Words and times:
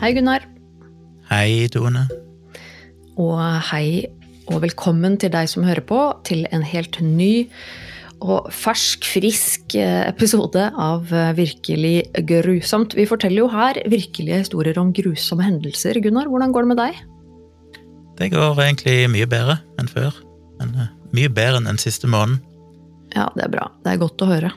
Hei, 0.00 0.14
Gunnar. 0.16 0.46
Hei, 1.28 1.68
Tone. 1.72 2.06
Og 3.20 3.36
hei 3.68 4.06
og 4.50 4.62
velkommen 4.64 5.18
til 5.20 5.30
deg 5.34 5.48
som 5.50 5.66
hører 5.66 5.84
på, 5.86 5.98
til 6.26 6.46
en 6.50 6.64
helt 6.66 6.96
ny 7.04 7.50
og 8.20 8.48
fersk, 8.52 9.04
frisk 9.08 9.76
eh, 9.76 10.02
episode 10.08 10.66
av 10.72 11.12
eh, 11.12 11.30
Virkelig 11.36 12.24
grusomt. 12.28 12.96
Vi 12.96 13.06
forteller 13.08 13.44
jo 13.44 13.50
her 13.52 13.80
virkelige 13.92 14.42
historier 14.42 14.80
om 14.80 14.90
grusomme 14.96 15.44
hendelser. 15.46 16.00
Gunnar, 16.04 16.28
hvordan 16.32 16.52
går 16.56 16.64
det 16.64 16.72
med 16.72 16.80
deg? 16.80 17.02
Det 18.20 18.30
går 18.32 18.64
egentlig 18.64 18.96
mye 19.12 19.28
bedre 19.28 19.60
enn 19.80 19.88
før. 19.88 20.16
Men 20.60 20.74
uh, 20.76 20.88
mye 21.16 21.28
bedre 21.32 21.60
enn 21.60 21.68
den 21.70 21.80
siste 21.80 22.08
måneden. 22.08 22.40
Ja, 23.12 23.28
det 23.36 23.46
er 23.46 23.52
bra. 23.52 23.68
Det 23.84 23.94
er 23.94 24.02
godt 24.02 24.24
å 24.24 24.28
høre. 24.28 24.50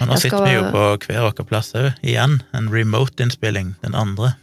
Men 0.00 0.08
nå 0.10 0.16
Jeg 0.16 0.26
sitter 0.26 0.36
skal- 0.40 0.48
vi 0.48 0.56
jo 0.56 0.66
på 0.72 0.88
hver 1.06 1.24
vår 1.28 1.48
plass 1.48 1.72
òg, 1.76 1.92
igjen. 2.04 2.40
En 2.56 2.68
remote-innspilling, 2.72 3.74
den 3.84 3.96
andre. 3.96 4.34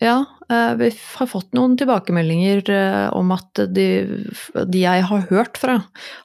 Ja, 0.00 0.24
eh, 0.48 0.74
vi 0.80 0.88
har 1.16 1.28
fått 1.28 1.52
noen 1.52 1.74
tilbakemeldinger 1.76 2.70
eh, 2.72 3.08
om 3.12 3.34
at 3.34 3.60
de, 3.68 3.86
de 4.64 4.80
jeg 4.80 5.04
har 5.10 5.26
hørt 5.28 5.60
fra, 5.60 5.76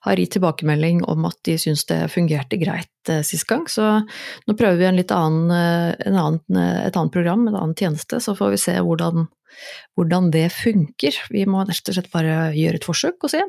har 0.08 0.22
gitt 0.22 0.38
tilbakemelding 0.38 1.02
om 1.12 1.28
at 1.28 1.36
de 1.48 1.58
syns 1.60 1.84
det 1.90 2.00
fungerte 2.14 2.56
greit 2.62 3.12
eh, 3.12 3.20
sist 3.28 3.50
gang. 3.50 3.66
Så 3.68 3.84
nå 3.84 4.56
prøver 4.56 4.80
vi 4.80 4.88
en 4.88 5.02
litt 5.02 5.12
annen, 5.12 5.52
en 5.52 6.20
annen, 6.22 6.62
et 6.88 6.96
annet 6.96 7.16
program, 7.18 7.44
en 7.50 7.60
annen 7.60 7.76
tjeneste, 7.76 8.22
så 8.24 8.38
får 8.40 8.56
vi 8.56 8.64
se 8.64 8.78
hvordan, 8.80 9.28
hvordan 10.00 10.32
det 10.32 10.48
funker. 10.56 11.20
Vi 11.36 11.44
må 11.44 11.68
rett 11.68 11.92
og 11.92 12.00
slett 12.00 12.12
bare 12.16 12.54
gjøre 12.56 12.80
et 12.80 12.88
forsøk 12.88 13.28
og 13.28 13.36
se. 13.36 13.44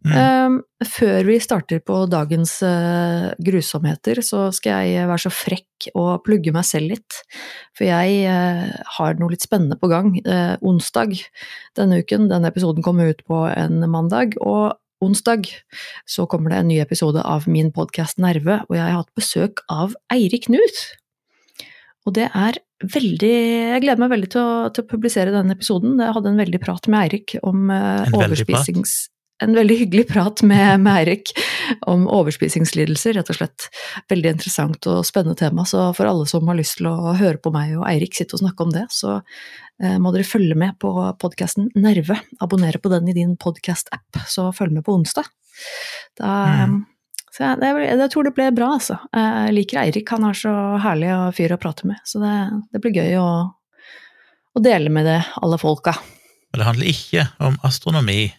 Mm. 0.00 0.12
Eh, 0.16 0.86
før 0.88 1.26
vi 1.28 1.36
starter 1.44 1.82
på 1.84 1.96
dagens 2.08 2.54
eh, 2.64 3.30
grusomheter, 3.44 4.22
så 4.24 4.46
skal 4.56 4.86
jeg 4.88 5.08
være 5.10 5.24
så 5.26 5.32
frekk 5.34 5.90
og 5.92 6.22
plugge 6.24 6.54
meg 6.56 6.64
selv 6.68 6.94
litt. 6.94 7.18
For 7.76 7.88
jeg 7.88 8.22
eh, 8.28 8.70
har 8.96 9.18
noe 9.20 9.34
litt 9.34 9.44
spennende 9.44 9.76
på 9.80 9.90
gang. 9.92 10.14
Eh, 10.24 10.54
onsdag 10.64 11.18
denne 11.76 12.00
uken, 12.00 12.30
denne 12.32 12.48
episoden 12.48 12.86
kommer 12.86 13.12
ut 13.12 13.20
på 13.28 13.44
en 13.52 13.84
mandag, 13.92 14.38
og 14.40 14.78
onsdag 15.04 15.50
så 16.08 16.26
kommer 16.28 16.52
det 16.52 16.62
en 16.62 16.72
ny 16.72 16.80
episode 16.80 17.20
av 17.20 17.48
min 17.48 17.68
podkast 17.72 18.20
Nerve, 18.20 18.62
og 18.68 18.76
jeg 18.76 18.86
har 18.86 19.02
hatt 19.02 19.14
besøk 19.16 19.64
av 19.72 19.96
Eirik 20.12 20.48
Knut. 20.48 20.82
Og 22.08 22.16
det 22.16 22.30
er 22.32 22.56
veldig 22.80 23.28
Jeg 23.28 23.80
gleder 23.84 24.00
meg 24.00 24.12
veldig 24.14 24.28
til 24.32 24.40
å, 24.40 24.52
til 24.72 24.86
å 24.86 24.88
publisere 24.88 25.34
denne 25.34 25.52
episoden. 25.52 25.98
Jeg 26.00 26.16
hadde 26.16 26.30
en 26.32 26.40
veldig 26.40 26.60
prat 26.62 26.88
med 26.88 27.02
Eirik 27.04 27.36
om 27.44 27.68
eh, 27.68 28.06
veldig 28.08 28.48
prat? 28.48 29.19
En 29.40 29.54
veldig 29.56 29.76
hyggelig 29.80 30.06
prat 30.10 30.42
med, 30.44 30.82
med 30.84 30.92
Eirik 31.00 31.30
om 31.88 32.02
overspisingslidelser, 32.12 33.14
rett 33.16 33.30
og 33.32 33.38
slett. 33.38 33.68
Veldig 34.12 34.34
interessant 34.34 34.88
og 34.90 35.00
spennende 35.08 35.38
tema, 35.40 35.64
så 35.68 35.86
for 35.96 36.10
alle 36.10 36.26
som 36.28 36.48
har 36.50 36.58
lyst 36.58 36.76
til 36.80 36.90
å 36.90 37.14
høre 37.16 37.40
på 37.40 37.52
meg 37.54 37.72
og 37.78 37.86
Eirik 37.88 38.18
sitte 38.18 38.36
og 38.36 38.42
snakke 38.42 38.66
om 38.66 38.74
det, 38.74 38.84
så 38.92 39.16
eh, 39.18 39.96
må 40.02 40.12
dere 40.12 40.28
følge 40.28 40.58
med 40.60 40.76
på 40.82 40.92
podkasten 41.22 41.70
Nerve. 41.80 42.18
Abonnere 42.44 42.80
på 42.82 42.92
den 42.92 43.08
i 43.08 43.16
din 43.16 43.36
podkast-app, 43.40 44.24
så 44.28 44.50
følg 44.56 44.76
med 44.76 44.84
på 44.86 44.96
onsdag. 44.98 45.28
Da, 46.20 46.34
Mm. 46.68 46.82
så 47.32 47.44
jeg, 47.46 47.58
jeg, 47.62 47.98
jeg 48.00 48.10
tror 48.12 48.26
det 48.26 48.34
ble 48.36 48.50
bra, 48.56 48.72
altså. 48.76 48.98
Jeg 49.14 49.54
liker 49.56 49.80
Eirik, 49.84 50.12
han 50.12 50.24
er 50.28 50.36
så 50.36 50.52
herlig 50.84 51.10
og 51.16 51.34
fyr 51.36 51.54
å 51.56 51.60
prate 51.62 51.88
med, 51.88 52.00
så 52.04 52.20
det, 52.22 52.34
det 52.72 52.80
blir 52.84 52.96
gøy 53.00 53.16
å, 53.20 53.30
å 54.56 54.62
dele 54.64 54.92
med 54.92 55.08
det 55.08 55.20
alle 55.40 55.58
folka. 55.62 55.94
Og 56.50 56.58
det 56.58 56.66
handler 56.66 56.90
ikke 56.90 57.24
om 57.46 57.56
astronomi. 57.64 58.32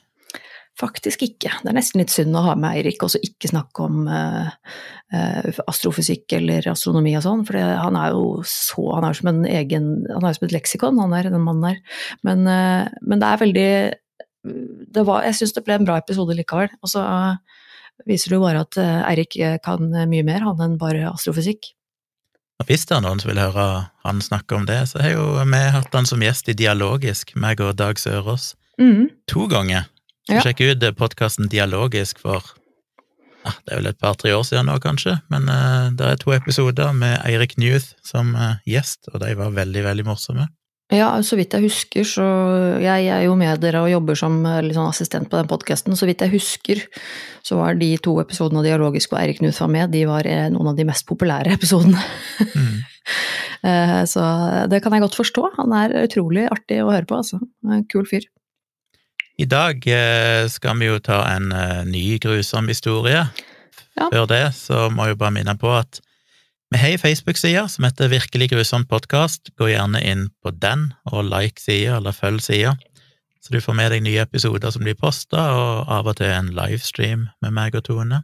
Faktisk 0.81 1.21
ikke. 1.27 1.51
Det 1.61 1.69
er 1.69 1.75
nesten 1.77 2.01
litt 2.01 2.09
synd 2.13 2.33
å 2.33 2.41
ha 2.47 2.55
med 2.57 2.73
Eirik 2.79 3.03
og 3.05 3.11
så 3.13 3.19
ikke 3.21 3.51
snakke 3.51 3.83
om 3.85 4.07
uh, 4.09 4.47
uh, 5.13 5.59
astrofysikk 5.69 6.33
eller 6.39 6.65
astronomi 6.71 7.13
og 7.19 7.21
sånn, 7.25 7.43
for 7.45 7.53
det- 7.59 7.77
han 7.77 7.95
er 8.01 8.15
jo 8.15 8.41
så 8.49 8.87
Han 8.95 9.05
er 9.05 9.13
jo 9.13 9.19
som 9.21 9.29
en 9.29 9.43
egen 9.45 9.89
Han 10.09 10.25
er 10.25 10.33
jo 10.33 10.39
som 10.39 10.47
et 10.49 10.55
leksikon, 10.57 10.97
han 10.99 11.13
der, 11.13 11.29
den 11.29 11.45
mannen 11.45 11.61
der. 11.61 11.81
Men, 12.25 12.47
uh, 12.49 12.89
men 13.05 13.21
det 13.21 13.27
er 13.29 13.43
veldig 13.45 13.67
det 14.91 15.05
var, 15.05 15.21
Jeg 15.27 15.35
syns 15.37 15.53
det 15.53 15.63
ble 15.67 15.75
en 15.77 15.85
bra 15.85 15.99
episode 16.01 16.33
likevel. 16.33 16.69
Og 16.81 16.89
så 16.89 17.03
viser 18.07 18.29
det 18.33 18.39
jo 18.39 18.41
bare 18.41 18.63
at 18.65 18.77
Eirik 18.81 19.35
kan 19.61 19.91
mye 20.09 20.23
mer, 20.25 20.41
han 20.41 20.57
enn 20.65 20.79
bare 20.81 21.11
astrofysikk. 21.11 21.75
Og 22.59 22.65
hvis 22.65 22.87
det 22.89 22.95
er 22.97 23.03
noen 23.05 23.21
som 23.21 23.29
vil 23.29 23.37
høre 23.41 23.67
han 24.03 24.19
snakke 24.21 24.57
om 24.57 24.65
det, 24.65 24.79
så 24.89 25.01
har 25.01 25.13
jo 25.13 25.27
vi 25.45 25.61
hatt 25.77 25.93
han 25.93 26.09
som 26.09 26.21
gjest 26.25 26.49
i 26.49 26.57
Dialogisk, 26.57 27.35
meg 27.35 27.61
og 27.61 27.75
Dag 27.77 28.01
Sørås, 28.01 28.55
Mm. 28.79 29.09
to 29.27 29.45
ganger. 29.47 29.85
Ja. 30.29 30.41
sjekk 30.45 30.61
ut 30.61 30.83
podkasten 30.99 31.49
Dialogisk 31.49 32.19
for 32.21 32.45
ja, 33.41 33.55
det 33.65 33.73
er 33.73 33.79
vel 33.79 33.89
et 33.89 33.97
par-tre 34.01 34.35
år 34.37 34.43
siden 34.45 34.67
nå, 34.69 34.75
kanskje, 34.83 35.15
men 35.33 35.47
uh, 35.49 35.89
det 35.97 36.05
er 36.05 36.19
to 36.21 36.33
episoder 36.35 36.91
med 36.93 37.17
Eirik 37.25 37.55
Newth 37.57 37.95
som 38.05 38.35
uh, 38.37 38.59
gjest, 38.69 39.09
og 39.09 39.23
de 39.23 39.33
var 39.39 39.55
veldig, 39.55 39.81
veldig 39.87 40.05
morsomme. 40.05 40.45
Ja, 40.91 41.07
så 41.23 41.37
vidt 41.39 41.53
jeg 41.55 41.63
husker, 41.69 42.03
så 42.03 42.25
Jeg 42.83 43.05
er 43.07 43.21
jo 43.23 43.35
med 43.39 43.61
dere 43.63 43.79
og 43.85 43.91
jobber 43.93 44.17
som 44.19 44.41
liksom, 44.43 44.89
assistent 44.91 45.29
på 45.31 45.39
den 45.39 45.47
podkasten. 45.47 45.95
Så 45.95 46.03
vidt 46.09 46.19
jeg 46.19 46.33
husker, 46.33 46.81
så 47.47 47.61
var 47.61 47.79
de 47.79 47.93
to 48.03 48.17
episodene 48.19 48.59
av 48.59 48.67
Dialogisk 48.67 49.13
hvor 49.13 49.21
Eirik 49.21 49.39
Knut 49.39 49.55
var 49.55 49.71
med, 49.71 49.93
de 49.95 50.03
var 50.09 50.27
eh, 50.27 50.49
noen 50.51 50.73
av 50.73 50.75
de 50.75 50.85
mest 50.89 51.07
populære 51.07 51.55
episodene. 51.57 52.07
Mm. 52.55 52.79
Eh, 53.61 53.99
Så 54.09 54.21
det 54.71 54.79
kan 54.81 54.93
jeg 54.95 55.03
godt 55.03 55.17
forstå. 55.19 55.41
Han 55.59 55.73
er 55.77 55.91
utrolig 55.99 56.47
artig 56.49 56.79
å 56.81 56.87
høre 56.89 57.05
på, 57.05 57.19
altså. 57.21 57.37
En 57.61 57.83
Kul 57.85 58.07
fyr. 58.09 58.23
I 59.39 59.47
dag 59.47 59.87
eh, 59.87 60.45
skal 60.51 60.79
vi 60.79 60.89
jo 60.89 60.99
ta 61.03 61.23
en 61.31 61.51
eh, 61.55 61.81
ny 61.87 62.19
grusom 62.21 62.67
historie. 62.71 63.25
Ja. 63.97 64.07
Før 64.07 64.27
det 64.29 64.45
så 64.57 64.87
må 64.91 65.07
jeg 65.07 65.15
jo 65.15 65.21
bare 65.23 65.35
minne 65.35 65.55
på 65.59 65.71
at 65.75 66.01
vi 66.71 66.79
har 66.79 66.93
ei 66.93 66.99
Facebook-side 66.99 67.65
som 67.67 67.83
heter 67.83 68.11
Virkelig 68.11 68.51
grusomt 68.53 68.87
podkast. 68.91 69.51
Gå 69.59 69.67
gjerne 69.73 69.99
inn 70.07 70.29
på 70.39 70.53
den 70.55 70.93
og 71.11 71.25
like 71.27 71.59
sida, 71.59 71.97
eller 71.97 72.15
følg 72.15 72.39
sida, 72.43 72.77
så 73.43 73.51
du 73.51 73.59
får 73.59 73.75
med 73.75 73.91
deg 73.91 74.05
nye 74.05 74.23
episoder 74.23 74.71
som 74.71 74.85
blir 74.85 74.95
posta, 74.95 75.41
og 75.51 75.91
av 75.91 76.07
og 76.07 76.15
til 76.21 76.31
en 76.31 76.53
livestream 76.55 77.25
med 77.43 77.55
meg 77.57 77.75
og 77.75 77.83
Tone. 77.89 78.21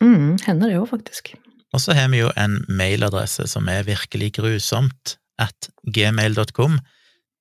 Mm, 0.00 0.38
hender 0.46 0.70
det 0.70 0.78
jo, 0.78 0.86
faktisk. 0.88 1.34
Og 1.74 1.82
så 1.84 1.92
har 1.98 2.08
vi 2.08 2.22
jo 2.22 2.30
en 2.40 2.62
mailadresse 2.72 3.44
som 3.50 3.68
er 3.68 3.84
virkelig 3.84 4.32
grusomt 4.38 5.18
at 5.40 5.68
gmail.com, 5.84 6.80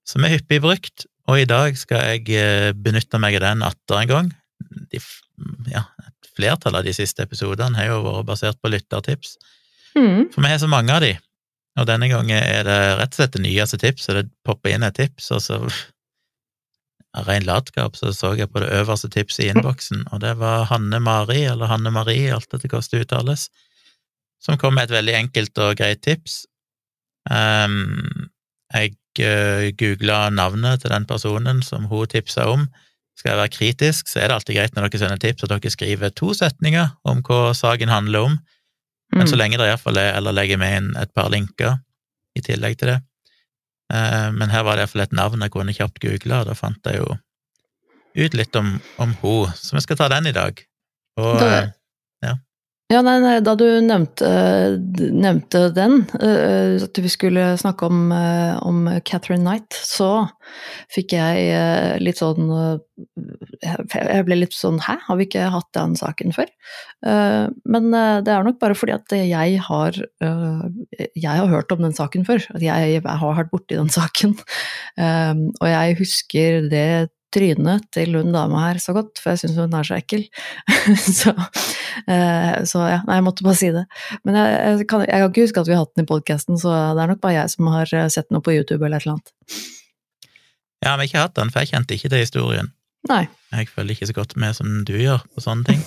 som 0.04 0.26
er 0.26 0.36
hyppig 0.36 0.60
brukt, 0.66 1.08
og 1.30 1.40
i 1.40 1.48
dag 1.50 1.78
skal 1.78 2.04
jeg 2.14 2.26
eh, 2.36 2.72
benytte 2.74 3.22
meg 3.22 3.38
av 3.40 3.46
den 3.46 3.64
atter 3.68 4.02
en 4.02 4.10
gang. 4.10 4.34
De, 4.92 5.02
ja, 5.72 5.86
et 6.08 6.30
flertall 6.36 6.78
av 6.80 6.86
de 6.88 6.94
siste 6.96 7.24
episodene 7.26 7.78
har 7.78 7.92
jo 7.92 8.02
vært 8.06 8.30
basert 8.34 8.62
på 8.62 8.74
lyttertips, 8.74 9.38
Mm. 9.98 10.28
for 10.30 10.46
vi 10.46 10.50
har 10.52 10.60
så 10.62 10.68
mange 10.70 10.94
av 10.94 11.02
de. 11.02 11.16
Og 11.82 11.88
denne 11.90 12.08
gangen 12.12 12.38
er 12.38 12.62
det 12.68 12.76
rett 13.00 13.16
og 13.16 13.18
slett 13.18 13.34
det 13.34 13.42
nyeste 13.42 13.80
tipset, 13.82 14.20
det 14.20 14.30
popper 14.46 14.76
inn 14.76 14.86
et 14.86 14.94
tips, 15.00 15.32
og 15.34 15.42
så 15.42 15.58
av 17.18 17.26
ren 17.26 17.46
latskap 17.48 17.98
så 17.98 18.12
så 18.14 18.36
jeg 18.38 18.52
på 18.54 18.62
det 18.62 18.70
øverste 18.70 19.10
tipset 19.10 19.48
i 19.48 19.50
innboksen, 19.50 20.04
og 20.14 20.22
det 20.22 20.36
var 20.38 20.68
Hanne 20.70 21.00
Mari, 21.02 21.42
eller 21.50 21.72
Hanne 21.72 21.92
Marie, 21.92 22.30
alt 22.34 22.54
etter 22.54 22.70
hvordan 22.70 22.92
det 22.92 23.02
uttales, 23.08 23.48
som 24.40 24.60
kom 24.62 24.78
med 24.78 24.88
et 24.88 24.96
veldig 25.00 25.16
enkelt 25.24 25.58
og 25.66 25.76
greit 25.82 26.04
tips. 26.06 26.44
Um, 27.30 28.30
jeg 28.74 28.94
uh, 29.24 29.70
googla 29.80 30.30
navnet 30.34 30.82
til 30.82 30.90
den 30.94 31.06
personen 31.06 31.62
som 31.66 31.86
hun 31.92 32.08
tipsa 32.08 32.46
om. 32.52 32.68
Skal 33.20 33.32
jeg 33.34 33.40
være 33.42 33.52
kritisk, 33.58 34.08
så 34.08 34.22
er 34.22 34.28
det 34.30 34.36
alltid 34.38 34.56
greit 34.56 34.76
når 34.76 34.88
dere 34.90 35.00
sender 35.02 35.18
tips 35.20 35.44
at 35.44 35.50
dere 35.52 35.72
skriver 35.74 36.10
to 36.16 36.34
setninger 36.34 36.94
om 37.04 37.22
hva 37.28 37.52
saken 37.58 37.90
handler 37.92 38.20
om, 38.30 38.38
men 39.12 39.28
så 39.28 39.36
Mm. 39.36 39.40
lenge 39.42 39.58
det 39.58 39.68
iallfall 39.68 39.98
er, 39.98 40.14
eller 40.16 40.32
legger 40.32 40.58
med 40.58 40.78
inn 40.78 40.96
et 40.96 41.12
par 41.14 41.30
linker 41.30 41.80
i 42.38 42.42
tillegg 42.42 42.78
til 42.78 42.88
det. 42.94 43.02
Eh, 43.92 44.32
men 44.32 44.50
her 44.50 44.64
var 44.64 44.76
det 44.78 44.84
iallfall 44.86 45.02
et 45.02 45.12
navn 45.18 45.42
jeg 45.42 45.52
kunne 45.52 45.74
kjapt 45.74 46.00
google, 46.00 46.40
og 46.40 46.46
da 46.48 46.54
fant 46.54 46.80
jeg 46.86 47.02
jo 47.02 47.18
ut 48.26 48.34
litt 48.34 48.56
om, 48.56 48.80
om 49.00 49.14
hun, 49.22 49.52
så 49.56 49.76
vi 49.76 49.82
skal 49.82 49.98
ta 49.98 50.08
den 50.10 50.28
i 50.28 50.32
dag. 50.36 50.64
Og 51.18 51.40
Da- 51.40 51.58
eh, 51.64 51.70
Ja, 52.90 53.04
nei, 53.06 53.20
nei, 53.22 53.36
da 53.46 53.54
du 53.54 53.68
nevnte, 53.86 54.28
nevnte 55.14 55.68
den, 55.76 56.00
eh, 56.18 56.82
at 56.82 56.98
vi 56.98 57.12
skulle 57.14 57.44
snakke 57.62 57.86
om, 57.86 58.08
eh, 58.12 58.56
om 58.66 58.88
Catherine 59.06 59.44
Knight, 59.44 59.78
så 59.78 60.26
fikk 60.90 61.14
jeg 61.14 61.44
eh, 61.54 62.00
litt 62.02 62.18
sånn 62.18 62.50
Jeg 63.62 64.26
ble 64.26 64.40
litt 64.40 64.56
sånn 64.58 64.80
Hæ, 64.82 64.96
har 65.06 65.20
vi 65.20 65.28
ikke 65.28 65.52
hatt 65.54 65.70
den 65.78 65.94
saken 66.00 66.34
før? 66.34 66.50
Men 67.06 67.92
det 68.26 68.34
er 68.34 68.44
nok 68.44 68.58
bare 68.60 68.76
fordi 68.76 68.96
at 68.98 69.14
jeg 69.14 69.62
har 69.68 70.00
Jeg 70.18 71.30
har 71.30 71.48
hørt 71.54 71.72
om 71.72 71.86
den 71.86 71.94
saken 71.94 72.26
før. 72.26 72.42
At 72.58 72.66
jeg 72.66 73.04
har 73.06 73.38
vært 73.38 73.54
borti 73.54 73.78
den 73.78 73.94
saken. 73.94 74.34
Og 75.62 75.68
jeg 75.70 76.00
husker 76.02 76.66
det 76.74 76.90
trynet 77.34 77.86
til 77.94 78.16
hun 78.18 78.34
dama 78.34 78.66
her 78.68 78.80
så 78.82 78.94
godt, 78.98 79.20
for 79.22 79.34
jeg 79.34 79.44
syns 79.44 79.60
hun 79.60 79.76
er 79.78 79.88
så 79.88 79.98
ekkel. 80.00 80.26
så, 81.20 81.34
eh, 82.06 82.56
så 82.70 82.84
ja, 82.90 83.00
nei, 83.08 83.20
jeg 83.20 83.26
måtte 83.28 83.46
bare 83.46 83.60
si 83.60 83.72
det. 83.76 83.86
Men 84.28 84.40
jeg, 84.40 84.56
jeg, 84.56 84.88
kan, 84.92 85.06
jeg 85.06 85.24
kan 85.24 85.34
ikke 85.34 85.48
huske 85.48 85.64
at 85.64 85.70
vi 85.70 85.78
har 85.78 85.84
hatt 85.86 85.96
den 85.96 86.08
i 86.08 86.10
podkasten, 86.10 86.60
så 86.62 86.74
det 86.98 87.06
er 87.06 87.14
nok 87.14 87.24
bare 87.24 87.38
jeg 87.38 87.56
som 87.56 87.72
har 87.74 87.96
eh, 87.96 88.10
sett 88.14 88.30
noe 88.34 88.46
på 88.46 88.56
YouTube 88.58 88.82
eller 88.82 89.00
et 89.00 89.08
eller 89.08 89.20
annet. 89.20 89.34
ja, 90.86 90.94
vi 90.94 90.96
har 90.96 91.08
ikke 91.10 91.26
hatt 91.26 91.38
den, 91.40 91.54
for 91.54 91.64
jeg 91.64 91.74
kjente 91.74 91.98
ikke 91.98 92.14
til 92.14 92.26
historien. 92.26 92.72
Nei. 93.10 93.26
Jeg 93.54 93.70
følger 93.72 93.96
ikke 93.96 94.10
så 94.10 94.16
godt 94.18 94.36
med 94.40 94.58
som 94.58 94.82
du 94.86 94.96
gjør 95.00 95.22
på 95.34 95.44
sånne 95.44 95.70
ting. 95.70 95.84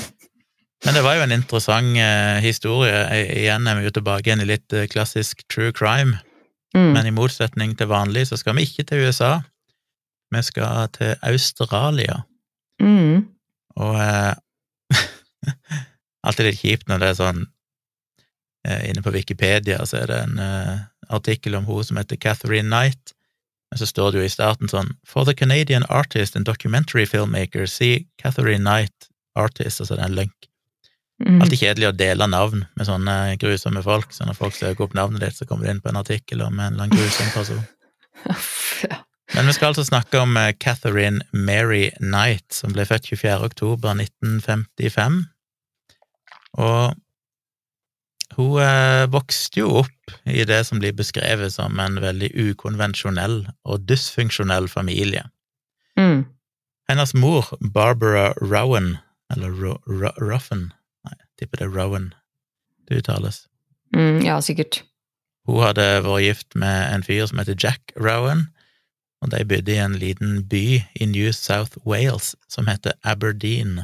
Men 0.84 0.96
det 0.96 1.04
var 1.04 1.18
jo 1.18 1.24
en 1.26 1.34
interessant 1.34 1.98
eh, 2.00 2.40
historie. 2.44 3.04
Igjen 3.36 3.68
er 3.68 3.78
vi 3.78 3.88
jo 3.88 3.94
tilbake 3.98 4.30
igjen 4.30 4.44
i 4.44 4.48
litt 4.48 4.72
eh, 4.72 4.88
klassisk 4.88 5.44
true 5.52 5.74
crime. 5.76 6.18
Mm. 6.76 6.92
Men 6.94 7.08
i 7.08 7.12
motsetning 7.14 7.74
til 7.76 7.90
vanlig 7.90 8.28
så 8.30 8.38
skal 8.40 8.56
vi 8.56 8.64
ikke 8.68 8.86
til 8.88 9.04
USA. 9.08 9.40
Vi 10.30 10.42
skal 10.46 10.88
til 10.94 11.14
Australia. 11.26 12.22
Mm. 12.80 13.26
Og 13.80 13.96
eh, 14.00 14.34
alltid 16.26 16.46
litt 16.46 16.60
kjipt 16.60 16.88
når 16.88 17.02
det 17.02 17.08
er 17.10 17.18
sånn 17.18 17.40
eh, 18.66 18.88
Inne 18.90 19.02
på 19.04 19.12
Wikipedia 19.14 19.82
så 19.86 20.02
er 20.02 20.10
det 20.10 20.20
en 20.24 20.38
eh, 20.42 20.76
artikkel 21.10 21.58
om 21.58 21.66
hun 21.68 21.84
som 21.84 22.00
heter 22.00 22.20
Catherine 22.20 22.70
Knight, 22.70 23.14
men 23.70 23.78
så 23.82 23.86
står 23.86 24.12
det 24.12 24.22
jo 24.22 24.28
i 24.28 24.32
starten 24.32 24.70
sånn 24.70 24.94
For 25.06 25.28
the 25.28 25.34
Canadian 25.34 25.84
artist 25.88 26.36
and 26.36 26.48
documentary 26.48 27.06
filmmaker, 27.06 27.66
see 27.66 28.06
Catherine 28.22 28.64
Knight, 28.64 29.10
artist, 29.36 29.82
altså 29.82 29.98
det 29.98 30.06
er 30.06 30.12
en 30.12 30.18
lønk 30.22 30.50
Mm. 31.20 31.42
Alltid 31.42 31.60
kjedelig 31.60 31.88
å 31.90 31.96
dele 31.96 32.26
navn 32.32 32.62
med 32.78 32.88
sånne 32.88 33.14
grusomme 33.40 33.82
folk, 33.84 34.14
så 34.16 34.24
når 34.24 34.38
folk 34.38 34.56
søker 34.56 34.86
opp 34.86 34.96
navnet 34.96 35.20
ditt, 35.20 35.36
så 35.36 35.44
kommer 35.48 35.66
det 35.66 35.74
inn 35.74 35.82
på 35.84 35.90
en 35.92 36.00
artikkel 36.00 36.40
om 36.46 36.54
en 36.56 36.72
eller 36.72 36.86
annen 36.86 36.96
grusom 36.96 37.34
person. 37.34 37.64
Ja. 38.80 39.02
Men 39.34 39.46
vi 39.46 39.52
skal 39.54 39.70
altså 39.70 39.84
snakke 39.86 40.18
om 40.18 40.36
eh, 40.36 40.52
Catherine 40.58 41.22
Mary 41.32 41.90
Knight, 42.00 42.48
som 42.54 42.74
ble 42.74 42.86
født 42.88 43.06
24. 43.12 43.38
oktober 43.46 43.94
1955. 43.94 45.22
Og 46.58 46.96
hun 48.36 48.62
eh, 48.62 49.04
vokste 49.10 49.62
jo 49.62 49.70
opp 49.84 50.14
i 50.26 50.44
det 50.46 50.64
som 50.66 50.82
blir 50.82 50.96
beskrevet 50.98 51.54
som 51.54 51.78
en 51.82 52.00
veldig 52.02 52.32
ukonvensjonell 52.34 53.44
og 53.64 53.86
dysfunksjonell 53.86 54.68
familie. 54.70 55.26
Mm. 55.98 56.24
Hennes 56.90 57.14
mor, 57.14 57.52
Barbara 57.74 58.32
Rowan, 58.42 58.96
eller 59.30 59.54
Ro 59.54 59.76
Ro 59.86 60.10
Ruffin 60.18 60.72
Nei, 61.06 61.14
jeg 61.16 61.28
tipper 61.38 61.62
det 61.62 61.68
er 61.68 61.76
Rowan 61.76 62.10
det 62.88 62.98
uttales. 63.00 63.44
Mm, 63.94 64.20
ja, 64.26 64.40
sikkert. 64.42 64.82
Hun 65.48 65.62
hadde 65.62 65.86
vært 66.04 66.24
gift 66.26 66.56
med 66.58 66.90
en 66.90 67.04
fyr 67.06 67.24
som 67.30 67.38
heter 67.40 67.56
Jack 67.58 67.94
Rowan, 67.96 68.48
og 69.20 69.32
de 69.32 69.44
bodde 69.44 69.74
i 69.74 69.80
en 69.82 69.96
liten 70.00 70.40
by 70.48 70.80
i 70.94 71.06
New 71.08 71.32
South 71.36 71.76
Wales 71.86 72.32
som 72.48 72.70
heter 72.70 72.96
Aberdeen. 73.04 73.82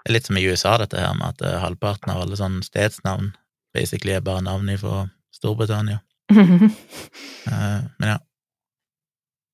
Det 0.00 0.10
er 0.10 0.16
litt 0.16 0.26
som 0.26 0.38
i 0.40 0.46
USA, 0.48 0.76
dette 0.80 0.98
her 0.98 1.14
med 1.14 1.36
at 1.36 1.44
eh, 1.46 1.60
halvparten 1.62 2.12
av 2.12 2.24
alle 2.24 2.38
sånne 2.38 2.64
stedsnavn 2.66 3.34
basically 3.76 4.16
er 4.16 4.24
bare 4.24 4.42
navn 4.42 4.70
fra 4.80 5.04
Storbritannia. 5.34 6.00
uh, 6.32 6.70
men 8.00 8.08
ja. 8.08 8.18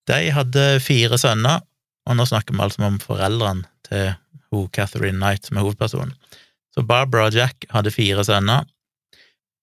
De 0.07 0.21
hadde 0.33 0.65
fire 0.81 1.19
sønner, 1.19 1.65
og 2.07 2.17
nå 2.17 2.25
snakker 2.29 2.55
vi 2.55 2.63
altså 2.63 2.87
om 2.87 3.01
foreldrene 3.03 3.67
til 3.89 4.15
hun 4.55 4.69
Catherine 4.73 5.19
Knight, 5.19 5.49
som 5.49 5.59
er 5.59 5.67
hovedpersonen. 5.67 6.15
Så 6.73 6.85
Barbara 6.87 7.27
og 7.27 7.35
Jack 7.35 7.67
hadde 7.73 7.91
fire 7.91 8.25
sønner. 8.25 8.69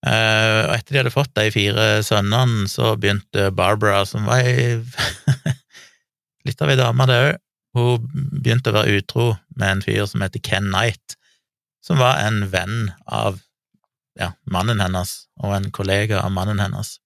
Eh, 0.04 0.60
og 0.66 0.74
etter 0.74 0.92
de 0.92 1.00
hadde 1.00 1.14
fått 1.14 1.32
de 1.38 1.48
fire 1.54 1.86
sønnene, 2.04 2.68
så 2.68 2.92
begynte 3.00 3.48
Barbara, 3.56 4.02
som 4.08 4.26
var 4.28 4.44
ei 4.44 4.82
litt 6.46 6.60
av 6.60 6.72
ei 6.72 6.78
dame, 6.80 7.08
det 7.08 7.20
òg, 7.22 7.40
hun 7.74 8.04
begynte 8.42 8.70
å 8.70 8.76
være 8.76 9.00
utro 9.00 9.30
med 9.58 9.70
en 9.70 9.80
fyr 9.82 10.04
som 10.06 10.22
heter 10.22 10.42
Ken 10.44 10.68
Knight, 10.68 11.16
som 11.82 11.98
var 11.98 12.20
en 12.22 12.44
venn 12.52 12.92
av 13.10 13.40
ja, 14.20 14.30
mannen 14.46 14.82
hennes, 14.82 15.24
og 15.42 15.56
en 15.56 15.72
kollega 15.74 16.20
av 16.22 16.30
mannen 16.36 16.62
hennes. 16.62 16.98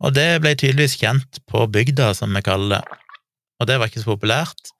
Og 0.00 0.14
det 0.16 0.40
ble 0.44 0.54
tydeligvis 0.54 1.00
kjent 1.00 1.40
på 1.50 1.64
bygda, 1.72 2.12
som 2.16 2.36
vi 2.36 2.44
kaller 2.46 2.78
det, 2.78 3.00
og 3.60 3.68
det 3.68 3.76
var 3.80 3.90
ikke 3.90 4.04
så 4.04 4.14
populært. 4.14 4.70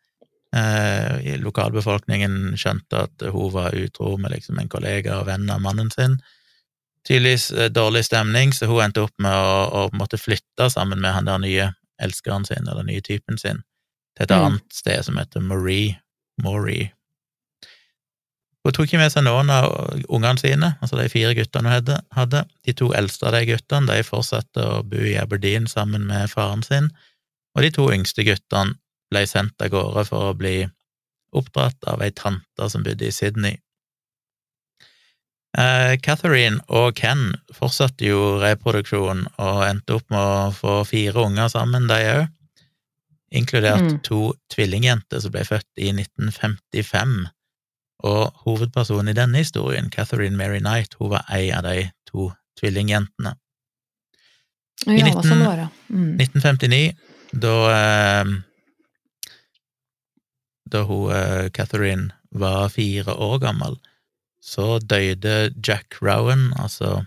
Eh, 0.57 1.37
lokalbefolkningen 1.43 2.57
skjønte 2.59 3.05
at 3.07 3.27
hun 3.31 3.53
var 3.55 3.77
utro 3.77 4.17
med 4.19 4.33
liksom 4.33 4.59
en 4.59 4.71
kollega 4.73 5.21
og 5.21 5.29
venn 5.29 5.51
av 5.53 5.61
mannen 5.63 5.93
sin. 5.93 6.17
Tydeligvis 7.09 7.51
eh, 7.53 7.71
dårlig 7.73 8.05
stemning, 8.05 8.53
så 8.53 8.69
hun 8.69 8.83
endte 8.85 9.03
opp 9.07 9.15
med 9.19 9.33
å, 9.33 9.65
å 9.73 9.83
måtte 9.97 10.21
flytte 10.21 10.69
sammen 10.71 11.01
med 11.01 11.15
han 11.17 11.29
der 11.31 11.41
nye 11.43 11.71
elskeren 12.01 12.45
sin, 12.49 12.69
eller 12.69 12.85
nye 12.85 13.01
typen 13.05 13.39
sin, 13.41 13.63
til 14.17 14.25
et 14.25 14.31
Mm. 14.31 14.45
annet 14.47 14.73
sted 14.73 15.05
som 15.05 15.17
heter 15.21 15.41
Marie. 15.41 15.99
Maury. 16.43 16.91
Hun 18.65 18.73
tok 18.77 18.87
ikke 18.87 19.01
med 19.01 19.13
seg 19.13 19.25
noen 19.25 19.49
av 19.53 19.71
ungene 20.13 20.41
sine, 20.41 20.75
altså 20.85 20.99
de 20.99 21.09
fire 21.13 21.33
guttene 21.37 21.73
hun 21.73 21.97
hadde. 22.17 22.43
De 22.67 22.75
to 22.77 22.91
eldste 22.97 23.29
av 23.29 23.33
de 23.37 23.47
guttene 23.49 23.89
de 23.89 24.05
fortsatte 24.05 24.65
å 24.65 24.83
bo 24.89 25.01
i 25.01 25.17
Aberdeen 25.21 25.69
sammen 25.71 26.05
med 26.09 26.29
faren 26.33 26.65
sin, 26.67 26.91
og 27.57 27.65
de 27.65 27.71
to 27.77 27.89
yngste 27.93 28.25
guttene 28.29 28.77
ble 29.11 29.25
sendt 29.27 29.61
av 29.65 29.73
gårde 29.73 30.05
for 30.11 30.31
å 30.31 30.37
bli 30.39 30.69
oppdratt 31.37 31.89
av 31.89 32.03
ei 32.05 32.11
tante 32.15 32.69
som 32.71 32.85
bodde 32.85 33.09
i 33.09 33.15
Sydney. 33.15 33.57
Eh, 35.59 35.97
Catherine 35.99 36.61
og 36.69 36.95
Ken 36.95 37.33
fortsatte 37.55 38.07
jo 38.07 38.37
reproduksjon 38.39 39.25
og 39.43 39.63
endte 39.67 39.97
opp 39.99 40.07
med 40.13 40.21
å 40.21 40.53
få 40.55 40.77
fire 40.87 41.25
unger 41.27 41.49
sammen, 41.51 41.89
de 41.91 41.99
òg, 42.13 42.29
inkludert 43.35 43.83
Mm. 43.83 43.99
to 44.03 44.35
tvillingjenter 44.51 45.21
som 45.21 45.31
ble 45.33 45.43
født 45.47 45.67
i 45.79 45.91
1955. 45.93 47.29
Og 48.03 48.33
hovedpersonen 48.47 49.11
i 49.11 49.13
denne 49.19 49.39
historien, 49.43 49.91
Catherine 49.91 50.37
Mary 50.37 50.59
Knight, 50.61 50.95
hun 50.99 51.11
var 51.11 51.25
ei 51.31 51.51
av 51.53 51.63
de 51.65 51.91
to 52.07 52.33
tvillingjentene. 52.59 53.35
Ja, 54.87 54.93
I 54.95 55.03
det 55.03 55.15
var 55.15 55.23
sånn 55.23 55.45
var, 55.45 55.57
ja. 55.59 55.69
Mm. 55.91 56.17
1959, 56.17 56.95
da 57.35 57.57
eh, 57.75 58.25
Da 60.71 60.83
hun 60.87 61.11
eh, 61.11 61.49
Catherine 61.51 62.13
var 62.31 62.69
fire 62.71 63.15
år 63.19 63.41
gammel, 63.43 63.77
så 64.41 64.79
døde 64.81 65.51
Jack 65.67 65.99
Rowan, 66.03 66.51
altså 66.59 67.05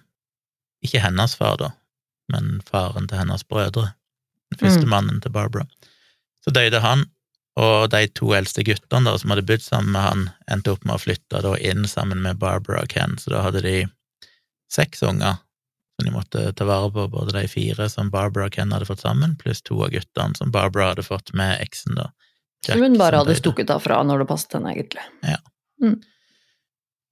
ikke 0.86 1.02
hennes 1.02 1.36
far, 1.40 1.58
da, 1.58 1.72
men 2.32 2.62
faren 2.68 3.08
til 3.10 3.18
hennes 3.22 3.44
brødre, 3.48 3.94
den 4.52 4.60
første 4.60 4.86
Mm. 4.86 4.90
mannen 4.90 5.22
til 5.22 5.32
Barbara. 5.32 5.66
Så 6.44 6.52
døde 6.54 6.80
han, 6.84 7.06
og 7.58 7.90
de 7.90 8.08
to 8.08 8.34
eldste 8.34 8.64
guttene 8.66 9.06
da, 9.10 9.18
som 9.18 9.30
hadde 9.32 9.46
bodd 9.46 9.62
sammen 9.62 9.92
med 9.94 10.02
han, 10.02 10.30
endte 10.52 10.72
opp 10.74 10.86
med 10.86 10.96
å 10.96 11.02
flytte 11.02 11.42
da 11.42 11.56
inn 11.58 11.88
sammen 11.88 12.22
med 12.22 12.38
Barbara 12.40 12.82
og 12.84 12.90
Ken, 12.90 13.18
så 13.18 13.32
da 13.34 13.42
hadde 13.46 13.62
de 13.62 13.88
seks 14.72 15.02
unger 15.04 15.38
som 15.94 16.06
de 16.08 16.12
måtte 16.12 16.54
ta 16.58 16.66
vare 16.66 16.90
på, 16.92 17.08
både 17.08 17.34
de 17.36 17.48
fire 17.48 17.86
som 17.90 18.10
Barbara 18.10 18.46
og 18.50 18.52
Ken 18.56 18.72
hadde 18.74 18.86
fått 18.90 19.04
sammen, 19.06 19.36
pluss 19.38 19.62
to 19.62 19.78
av 19.86 19.92
guttene 19.94 20.36
som 20.36 20.52
Barbara 20.52 20.90
hadde 20.94 21.04
fått 21.06 21.34
med 21.34 21.62
eksen, 21.62 21.96
da. 21.96 22.12
Jack, 22.66 22.78
Som 22.78 22.82
hun 22.82 22.98
bare 22.98 23.20
hadde 23.22 23.36
stukket 23.36 23.70
av 23.70 23.80
fra 23.84 24.02
når 24.04 24.24
det 24.24 24.28
passet 24.28 24.54
henne, 24.58 24.72
egentlig. 24.74 25.04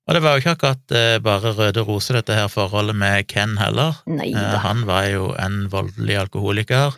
Og 0.09 0.17
det 0.17 0.21
var 0.23 0.35
jo 0.35 0.41
ikke 0.41 0.53
akkurat 0.55 0.93
eh, 0.97 1.17
bare 1.23 1.53
røde 1.55 1.83
roser, 1.85 2.17
dette 2.19 2.35
her 2.35 2.49
forholdet 2.51 2.97
med 2.97 3.27
Ken 3.29 3.55
heller. 3.61 4.01
Eh, 4.09 4.57
han 4.65 4.85
var 4.89 5.07
jo 5.11 5.31
en 5.39 5.65
voldelig 5.71 6.17
alkoholiker, 6.23 6.97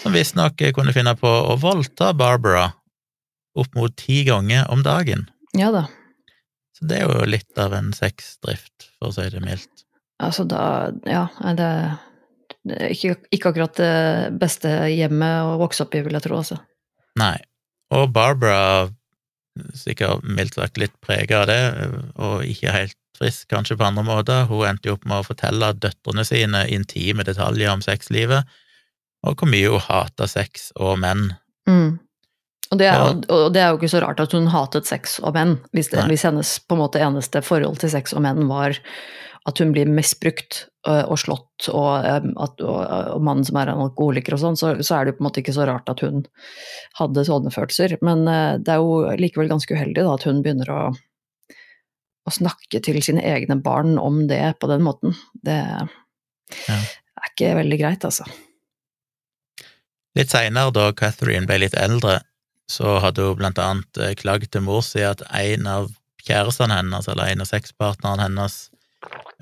som 0.00 0.16
visstnok 0.16 0.62
kunne 0.74 0.94
finne 0.96 1.12
på 1.20 1.28
å 1.28 1.56
voldta 1.60 2.14
Barbara 2.16 2.70
opp 3.58 3.74
mot 3.76 3.94
ti 3.98 4.22
ganger 4.24 4.70
om 4.72 4.84
dagen. 4.86 5.26
Ja 5.56 5.68
da. 5.74 5.84
Så 6.78 6.86
det 6.88 7.02
er 7.02 7.10
jo 7.10 7.28
litt 7.28 7.58
av 7.60 7.74
en 7.76 7.92
sexdrift, 7.92 8.88
for 8.98 9.10
å 9.10 9.16
si 9.18 9.26
det 9.32 9.42
mildt. 9.44 9.84
Altså 10.20 10.46
da 10.48 10.92
Ja, 11.08 11.26
det, 11.56 11.68
det 12.64 12.78
er 12.78 12.94
ikke, 12.94 13.16
ikke 13.32 13.52
akkurat 13.52 13.76
det 13.76 13.92
beste 14.40 14.72
hjemmet 14.92 15.48
å 15.48 15.58
vokse 15.60 15.84
opp 15.84 15.96
i, 15.96 16.02
vil 16.06 16.16
jeg 16.16 16.24
tro, 16.24 16.40
altså. 16.40 16.60
Nei. 17.20 17.36
Og 17.92 18.08
Barbara, 18.14 18.88
sikkert 19.76 20.24
mildt 20.24 20.56
sagt 20.58 20.78
litt 20.80 20.94
prega 21.04 21.42
av 21.42 21.48
det, 21.50 21.60
og 22.20 22.44
ikke 22.46 22.74
helt 22.74 22.96
frisk 23.20 23.50
kanskje 23.52 23.76
på 23.76 23.84
andre 23.84 24.04
måter, 24.06 24.46
hun 24.48 24.66
endte 24.68 24.88
jo 24.88 24.96
opp 24.96 25.06
med 25.08 25.20
å 25.20 25.26
fortelle 25.26 25.72
døtrene 25.76 26.24
sine 26.24 26.64
intime 26.72 27.26
detaljer 27.26 27.72
om 27.72 27.82
sexlivet, 27.84 28.48
og 29.26 29.36
hvor 29.36 29.50
mye 29.52 29.68
hun 29.68 29.82
hata 29.84 30.28
sex 30.30 30.70
og 30.80 30.96
menn. 31.02 31.28
Mm. 31.68 31.98
Og, 32.70 32.78
det 32.78 32.86
er, 32.86 33.00
og 33.34 33.48
det 33.52 33.60
er 33.60 33.72
jo 33.72 33.80
ikke 33.80 33.90
så 33.90 34.00
rart 34.04 34.22
at 34.22 34.32
hun 34.36 34.46
hatet 34.52 34.86
sex 34.88 35.18
og 35.20 35.34
menn, 35.34 35.56
hvis, 35.74 35.90
det, 35.92 36.04
hvis 36.08 36.24
hennes 36.28 36.52
på 36.64 36.76
en 36.76 36.84
måte 36.84 37.02
eneste 37.02 37.42
forhold 37.44 37.80
til 37.82 37.92
sex 37.92 38.14
og 38.14 38.22
menn 38.24 38.46
var 38.48 38.78
at 39.48 39.60
hun 39.62 39.70
blir 39.72 39.88
misbrukt 39.88 40.66
øh, 40.88 41.04
og 41.08 41.18
slått, 41.22 41.68
og, 41.72 42.04
øh, 42.04 42.26
at, 42.44 42.60
og, 42.60 42.80
og 43.16 43.22
mannen 43.24 43.46
som 43.48 43.56
er 43.60 43.72
en 43.72 43.84
alkoholiker 43.86 44.36
og 44.36 44.42
sånn, 44.42 44.58
så, 44.60 44.74
så 44.84 44.98
er 44.98 45.04
det 45.06 45.14
jo 45.14 45.18
på 45.18 45.24
en 45.24 45.28
måte 45.30 45.40
ikke 45.44 45.56
så 45.56 45.68
rart 45.68 45.88
at 45.92 46.02
hun 46.04 46.24
hadde 46.98 47.24
sånne 47.28 47.52
følelser. 47.54 47.96
Men 48.04 48.26
det 48.26 48.74
er 48.74 48.82
jo 48.82 49.00
likevel 49.20 49.48
ganske 49.52 49.74
uheldig 49.76 50.04
da, 50.04 50.12
at 50.18 50.26
hun 50.28 50.42
begynner 50.44 50.72
å, 50.74 50.82
å 52.28 52.34
snakke 52.34 52.82
til 52.84 53.00
sine 53.04 53.24
egne 53.24 53.56
barn 53.64 53.96
om 54.00 54.26
det 54.30 54.42
på 54.60 54.68
den 54.70 54.84
måten. 54.86 55.16
Det 55.46 55.56
Ja. 56.66 56.76
er 56.76 57.32
ikke 57.32 57.54
veldig 57.60 57.76
greit, 57.80 58.04
altså. 58.04 58.24
Litt 60.18 60.32
seinere, 60.32 60.72
da 60.74 60.88
Catherine 60.96 61.46
ble 61.46 61.60
litt 61.62 61.76
eldre, 61.78 62.18
så 62.70 62.98
hadde 63.02 63.28
hun 63.28 63.38
blant 63.38 63.60
annet 63.62 64.00
eh, 64.02 64.14
klagd 64.18 64.50
til 64.50 64.64
mor 64.66 64.82
si 64.86 65.02
at 65.06 65.22
en 65.30 65.68
av 65.70 65.90
kjærestene 66.26 66.76
hennes, 66.80 67.06
eller 67.10 67.30
en 67.30 67.44
av 67.44 67.48
sexpartnerne 67.50 68.26
hennes, 68.26 68.56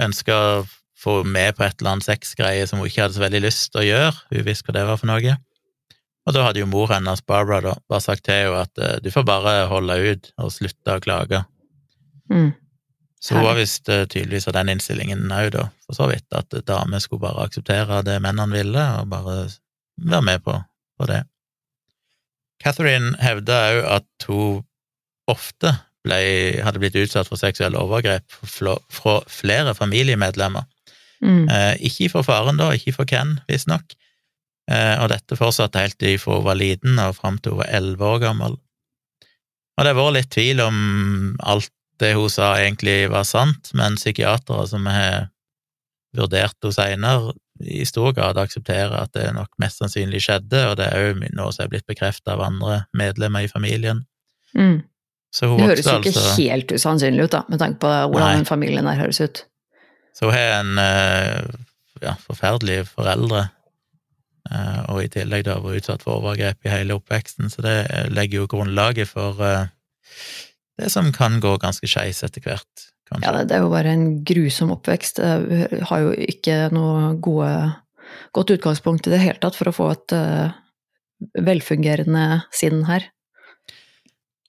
ønska 0.02 0.37
å 0.37 0.52
få 0.99 1.21
med 1.25 1.57
på 1.57 1.64
et 1.67 1.78
eller 1.78 1.97
annet 1.97 2.09
sexgreie 2.09 2.67
som 2.67 2.81
hun 2.81 2.88
ikke 2.88 3.05
hadde 3.05 3.17
så 3.17 3.23
veldig 3.23 3.43
lyst 3.45 3.69
til 3.73 3.83
å 3.83 3.87
gjøre, 3.87 4.14
hun 4.33 4.47
visste 4.47 4.67
hva 4.69 4.78
det 4.78 4.87
var 4.88 4.99
for 5.00 5.11
noe. 5.11 5.37
Og 6.28 6.35
da 6.37 6.45
hadde 6.45 6.61
jo 6.61 6.69
mor 6.69 6.90
hennes, 6.93 7.23
Barbara, 7.25 7.62
da, 7.71 7.75
bare 7.88 8.05
sagt 8.05 8.26
til 8.26 8.37
henne 8.37 8.64
at 8.67 8.83
eh, 8.83 8.99
du 9.00 9.09
får 9.14 9.25
bare 9.28 9.52
holde 9.71 9.97
ut 10.11 10.33
og 10.43 10.52
slutte 10.52 10.99
å 10.99 11.05
klage. 11.05 11.40
Mm. 12.28 12.50
Så 13.19 13.38
hun 13.38 13.47
var 13.47 13.57
visst 13.59 13.88
eh, 13.88 14.05
tydeligvis 14.05 14.47
av 14.50 14.59
den 14.59 14.75
innstillingen 14.75 15.25
òg, 15.33 15.50
da, 15.57 15.64
for 15.87 15.97
så 15.97 16.11
vidt, 16.11 16.26
at 16.37 16.52
damer 16.69 17.00
skulle 17.02 17.25
bare 17.25 17.49
akseptere 17.49 18.02
det 18.07 18.19
mennene 18.23 18.52
ville, 18.52 18.85
og 19.00 19.09
bare 19.14 19.38
være 20.05 20.26
med 20.28 20.45
på, 20.45 20.59
på 21.00 21.09
det. 21.09 21.23
Catherine 22.62 23.14
hevda 23.23 23.59
òg 23.73 23.83
at 23.97 24.28
hun 24.28 24.64
ofte 25.31 25.73
ble, 26.07 26.19
hadde 26.64 26.81
blitt 26.83 26.97
utsatt 26.99 27.28
for 27.28 27.40
seksuelle 27.40 27.78
overgrep 27.81 28.25
fra- 28.47 29.23
flere 29.28 29.75
familiemedlemmer. 29.75 30.67
Mm. 31.25 31.49
Eh, 31.50 31.75
ikke 31.88 32.11
for 32.12 32.23
faren, 32.26 32.61
da, 32.61 32.71
ikke 32.76 32.95
for 32.95 33.09
Ken, 33.11 33.40
visstnok. 33.50 33.97
Eh, 34.71 34.95
og 35.02 35.09
dette 35.11 35.37
fortsatte 35.38 35.81
helt 35.81 36.05
fra 36.21 36.37
hun 36.38 36.45
var 36.47 36.59
liten 36.61 36.99
og 37.02 37.17
fram 37.17 37.38
til 37.38 37.57
hun 37.57 37.62
var 37.64 37.73
elleve 37.73 38.05
år 38.05 38.23
gammel. 38.28 38.59
Og 39.78 39.85
det 39.85 39.93
har 39.95 39.99
vært 39.99 40.17
litt 40.19 40.31
tvil 40.35 40.61
om 40.61 40.78
alt 41.40 41.73
det 41.99 42.14
hun 42.14 42.31
sa 42.31 42.52
egentlig 42.59 43.09
var 43.11 43.26
sant, 43.26 43.71
men 43.75 43.99
psykiatere 43.99 44.67
som 44.71 44.87
har 44.87 45.28
vurdert 46.17 46.57
henne 46.62 46.75
seinere, 46.75 47.35
i 47.59 47.83
stor 47.87 48.12
grad 48.14 48.38
aksepterer 48.38 48.93
at 49.00 49.11
det 49.17 49.33
nok 49.35 49.50
mest 49.59 49.81
sannsynlig 49.81 50.21
skjedde, 50.23 50.61
og 50.71 50.76
det 50.78 50.87
er 50.87 51.09
òg 51.09 51.25
noe 51.35 51.50
som 51.50 51.64
er 51.64 51.73
blitt 51.73 51.88
bekreftet 51.90 52.31
av 52.31 52.45
andre 52.45 52.85
medlemmer 52.95 53.43
i 53.43 53.50
familien. 53.50 54.05
Mm. 54.55 54.85
Det 55.35 55.49
høres 55.51 55.85
jo 55.85 55.99
ikke 55.99 56.13
altså 56.15 56.41
helt 56.41 56.73
usannsynlig 56.73 57.27
ut, 57.29 57.35
da, 57.35 57.43
med 57.53 57.61
tanke 57.61 57.83
på 57.83 57.89
hvordan 57.93 58.41
den 58.41 58.49
familien 58.49 58.89
der 58.89 58.97
høres 58.97 59.21
ut. 59.21 59.45
Så 60.17 60.27
hun 60.27 60.35
har 60.35 60.61
en 60.63 60.81
eh, 60.83 61.59
ja, 62.03 62.15
forferdelig 62.25 62.81
foreldre, 62.95 63.45
eh, 64.51 64.79
og 64.89 65.03
i 65.05 65.11
tillegg 65.13 65.45
da 65.47 65.59
vært 65.63 65.83
utsatt 65.83 66.07
for 66.07 66.23
overgrep 66.23 66.65
i 66.65 66.73
hele 66.73 66.97
oppveksten, 66.97 67.53
så 67.53 67.65
det 67.67 67.77
legger 68.11 68.43
jo 68.43 68.51
grunnlaget 68.51 69.11
for 69.13 69.43
eh, 69.45 69.69
det 70.79 70.93
som 70.95 71.11
kan 71.15 71.41
gå 71.43 71.57
ganske 71.61 71.91
skeis 71.91 72.23
etter 72.27 72.45
hvert, 72.47 72.89
Ja, 73.09 73.17
kanskje. 73.17 73.35
det, 73.37 73.45
det 73.51 73.57
er 73.57 73.63
jo 73.65 73.71
bare 73.73 73.93
en 73.97 74.09
grusom 74.29 74.73
oppvekst. 74.75 75.19
Jeg 75.19 75.85
har 75.91 76.03
jo 76.05 76.11
ikke 76.13 76.57
noe 76.77 77.15
gode, 77.25 77.53
godt 78.37 78.53
utgangspunkt 78.57 79.09
i 79.09 79.15
det 79.15 79.23
hele 79.23 79.41
tatt 79.43 79.57
for 79.59 79.71
å 79.71 79.75
få 79.75 79.89
et 79.95 80.17
eh, 80.17 80.57
velfungerende 81.49 82.43
sinn 82.55 82.85
her. 82.89 83.09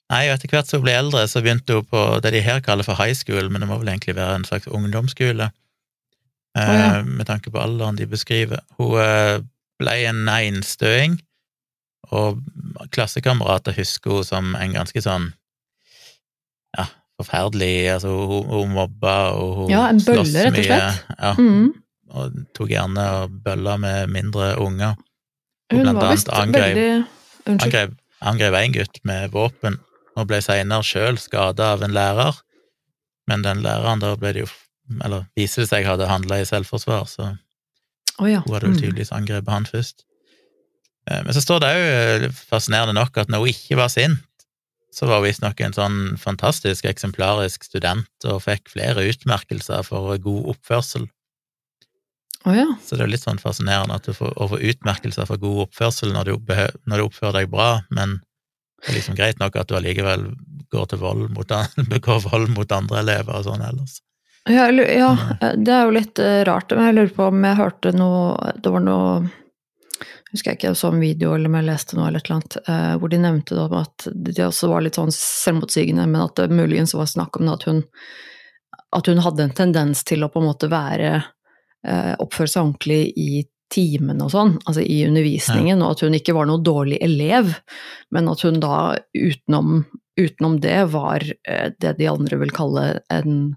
Nei, 0.10 0.24
og 0.30 0.34
etter 0.40 0.50
hvert 0.50 0.66
som 0.70 0.80
hun 0.80 0.88
ble 0.88 0.94
eldre, 0.98 1.24
så 1.30 1.42
begynte 1.46 1.76
hun 1.78 1.86
på 1.86 2.00
det 2.26 2.32
de 2.34 2.42
her 2.42 2.60
kaller 2.66 2.84
for 2.88 2.98
high 2.98 3.14
school, 3.14 3.50
men 3.54 3.62
det 3.62 3.68
må 3.70 3.78
vel 3.78 3.92
egentlig 3.92 4.16
være 4.18 4.40
en 4.40 4.46
slags 4.48 4.66
ungdomsskole, 4.68 5.50
oh, 6.58 6.72
ja. 6.74 7.04
med 7.06 7.28
tanke 7.30 7.52
på 7.54 7.62
alderen 7.62 8.00
de 8.00 8.08
beskriver. 8.10 8.64
Hun 8.80 8.96
eh, 9.04 9.36
ble 9.80 9.94
en 10.10 10.24
einstøing, 10.34 11.20
og 12.10 12.40
klassekamerater 12.96 13.76
husker 13.78 14.18
hun 14.18 14.26
som 14.26 14.56
en 14.58 14.74
ganske 14.74 15.02
sånn 15.06 15.28
ja, 16.78 16.88
forferdelig 17.20 17.74
Altså, 17.94 18.14
hun, 18.32 18.48
hun 18.50 18.74
mobba, 18.74 19.14
og 19.38 19.54
hun 19.60 19.70
Ja, 19.76 19.84
en 19.92 20.02
bølle, 20.02 20.24
sloss 20.26 20.48
rett 20.48 20.58
og 20.58 20.66
slett. 20.72 21.06
Ja, 21.20 21.34
Mm. 21.38 21.70
og 22.10 22.40
tok 22.58 22.72
gjerne 22.74 23.04
og 23.22 23.36
bølla 23.46 23.76
med 23.78 24.10
mindre 24.10 24.56
unger. 24.58 24.96
Og 25.70 25.78
Hun 25.78 25.84
blant 25.86 26.02
annet 26.02 26.34
angrep- 26.34 26.74
veldig. 26.74 27.06
Angrep, 27.62 27.92
angrep 28.26 28.58
en 28.64 28.74
gutt 28.74 29.00
med 29.06 29.30
våpen, 29.36 29.78
og 30.20 30.28
ble 30.30 30.42
seinere 30.44 30.86
sjøl 30.86 31.18
skada 31.22 31.74
av 31.76 31.84
en 31.86 31.96
lærer, 31.96 32.38
men 33.30 33.44
den 33.46 33.64
læreren 33.66 34.02
da 34.04 34.16
ble 34.20 34.34
det 34.36 34.46
jo 34.48 34.52
Eller 35.06 35.28
viser 35.38 35.62
det 35.62 35.70
seg 35.70 35.86
hadde 35.86 36.08
handla 36.10 36.40
i 36.42 36.46
selvforsvar, 36.50 37.04
så 37.06 37.28
oh, 38.18 38.26
ja. 38.26 38.40
hun 38.42 38.56
hadde 38.56 38.66
vel 38.66 38.72
Mm. 38.74 38.80
tydeligvis 38.82 39.12
angrepet 39.14 39.54
han 39.54 39.68
først. 39.70 40.02
Eh, 41.06 41.22
Men 41.24 41.34
så 41.36 41.44
står 41.46 41.60
det 41.62 41.70
òg 41.76 42.34
fascinerende 42.34 42.96
nok 42.98 43.18
at 43.22 43.30
når 43.30 43.44
hun 43.44 43.52
ikke 43.54 43.78
var 43.78 43.92
sint, 43.94 44.18
så 44.92 45.06
var 45.06 45.22
hun 45.22 45.28
visstnok 45.28 45.62
en 45.62 45.78
sånn 45.78 46.00
fantastisk 46.18 46.86
eksemplarisk 46.90 47.64
student 47.70 48.10
og 48.26 48.42
fikk 48.42 48.74
flere 48.74 49.06
utmerkelser 49.12 49.86
for 49.86 50.18
god 50.18 50.50
oppførsel. 50.56 51.06
Oh, 52.48 52.56
ja. 52.56 52.66
Så 52.82 52.96
det 52.98 53.04
er 53.06 53.12
litt 53.14 53.22
sånn 53.28 53.38
fascinerende 53.38 53.94
at 53.94 54.08
du 54.08 54.14
får, 54.16 54.34
å 54.42 54.48
få 54.50 54.58
utmerkelser 54.72 55.28
for 55.30 55.38
god 55.38 55.68
oppførsel 55.68 56.14
når 56.16 56.32
du, 56.32 56.34
når 56.90 56.98
du 56.98 57.04
oppfører 57.06 57.44
deg 57.44 57.52
bra, 57.52 57.82
men 57.94 58.22
det 58.80 58.92
er 58.92 58.98
liksom 59.00 59.18
greit 59.18 59.42
nok 59.42 59.58
at 59.60 59.70
du 59.70 59.76
allikevel 59.78 60.30
går 60.72 60.86
til 60.92 61.02
vold 61.02 61.28
mot, 61.36 61.52
begår 61.94 62.22
vold 62.30 62.54
mot 62.56 62.72
andre 62.72 63.02
elever 63.04 63.40
og 63.40 63.50
sånn 63.50 63.66
ellers. 63.66 64.00
Ja, 64.50 64.70
ja, 64.72 65.10
det 65.58 65.74
er 65.74 65.84
jo 65.86 65.94
litt 65.94 66.20
eh, 66.24 66.42
rart, 66.48 66.72
men 66.74 66.88
jeg 66.88 66.96
lurer 66.96 67.12
på 67.14 67.28
om 67.28 67.44
jeg 67.44 67.58
hørte 67.60 67.92
noe 67.94 68.54
Det 68.64 68.72
var 68.72 68.82
noe 68.82 69.10
Husker 70.32 70.54
jeg 70.54 70.60
ikke, 70.60 70.72
så 70.78 70.92
en 70.94 71.02
video 71.02 71.34
eller 71.34 71.50
om 71.50 71.58
jeg 71.58 71.66
leste 71.68 71.98
noe 71.98 72.08
eller 72.08 72.22
et 72.22 72.30
eller 72.30 72.38
annet, 72.38 72.58
eh, 72.70 72.96
hvor 73.02 73.12
de 73.12 73.20
nevnte 73.20 73.58
da 73.58 73.66
at 73.82 74.08
de 74.14 74.44
også 74.46 74.70
var 74.70 74.84
litt 74.86 75.00
sånn 75.00 75.12
selvmotsigende, 75.14 76.06
men 76.06 76.22
at 76.22 76.36
det 76.38 76.54
muligens 76.54 76.94
var 76.94 77.10
snakk 77.10 77.40
om 77.42 77.50
at 77.50 77.66
hun 77.66 77.82
at 78.96 79.10
hun 79.10 79.22
hadde 79.22 79.46
en 79.46 79.56
tendens 79.58 80.04
til 80.08 80.26
å 80.26 80.30
på 80.34 80.42
en 80.42 80.48
måte 80.50 80.70
være 80.72 81.12
eh, 81.18 82.14
Oppføre 82.22 82.50
seg 82.50 82.64
ordentlig 82.64 83.02
i 83.18 83.44
timen 83.70 84.22
og 84.26 84.32
sånn, 84.34 84.56
altså 84.66 84.82
i 84.82 85.04
undervisningen, 85.06 85.82
og 85.86 85.96
at 85.96 86.04
hun 86.06 86.18
ikke 86.18 86.34
var 86.38 86.50
noe 86.50 86.62
dårlig 86.66 86.98
elev, 87.06 87.54
men 88.16 88.30
at 88.32 88.42
hun 88.46 88.60
da 88.64 88.98
utenom, 89.14 89.84
utenom 90.20 90.60
det 90.64 90.80
var 90.94 91.26
eh, 91.48 91.70
det 91.78 91.96
de 92.00 92.10
andre 92.10 92.40
vil 92.42 92.54
kalle 92.56 92.92
en 93.14 93.56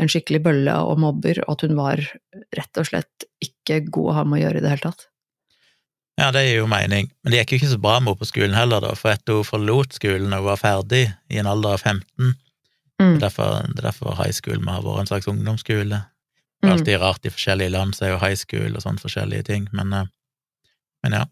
en 0.00 0.08
skikkelig 0.08 0.40
bølle 0.44 0.74
og 0.80 1.00
mobber, 1.02 1.42
og 1.44 1.58
at 1.58 1.62
hun 1.66 1.76
var 1.76 2.00
rett 2.56 2.80
og 2.80 2.86
slett 2.88 3.26
ikke 3.44 3.82
god 3.92 4.12
å 4.12 4.14
ha 4.16 4.26
med 4.26 4.38
å 4.38 4.42
gjøre 4.44 4.60
i 4.60 4.64
det 4.64 4.70
hele 4.72 4.86
tatt. 4.86 5.06
Ja, 6.20 6.28
det 6.34 6.44
gir 6.46 6.60
jo 6.60 6.68
mening, 6.68 7.10
men 7.22 7.32
det 7.32 7.40
gikk 7.40 7.54
jo 7.54 7.58
ikke 7.60 7.72
så 7.74 7.80
bra 7.80 7.98
med 7.98 8.10
henne 8.10 8.20
på 8.20 8.28
skolen 8.28 8.56
heller, 8.56 8.84
da, 8.84 8.94
for 8.98 9.12
etter 9.12 9.38
hun 9.38 9.48
forlot 9.48 9.96
skolen 9.96 10.32
og 10.36 10.48
var 10.50 10.60
ferdig 10.60 11.06
i 11.32 11.40
en 11.40 11.50
alder 11.50 11.76
av 11.76 11.84
15, 11.84 12.38
Mm. 13.00 13.14
det 13.16 13.22
er 13.22 13.30
derfor, 13.30 13.62
det 13.64 13.78
er 13.78 13.86
derfor 13.86 14.16
high 14.18 14.34
school 14.36 14.58
må 14.60 14.74
ha 14.74 14.80
vært 14.84 15.00
en 15.00 15.06
slags 15.08 15.28
ungdomsskole. 15.30 16.02
Det 16.60 16.68
er 16.68 16.72
Mm. 16.72 16.78
alltid 16.78 17.00
rart 17.00 17.24
i 17.26 17.30
forskjellige 17.32 17.70
land, 17.72 17.94
så 17.96 18.04
er 18.04 18.10
jo 18.10 18.18
high 18.18 18.34
school 18.36 18.74
og 18.76 18.82
sånne 18.82 19.00
forskjellige 19.00 19.44
ting, 19.44 19.68
men, 19.72 19.92
eh, 19.92 20.04
men 21.02 21.12
ja. 21.12 21.24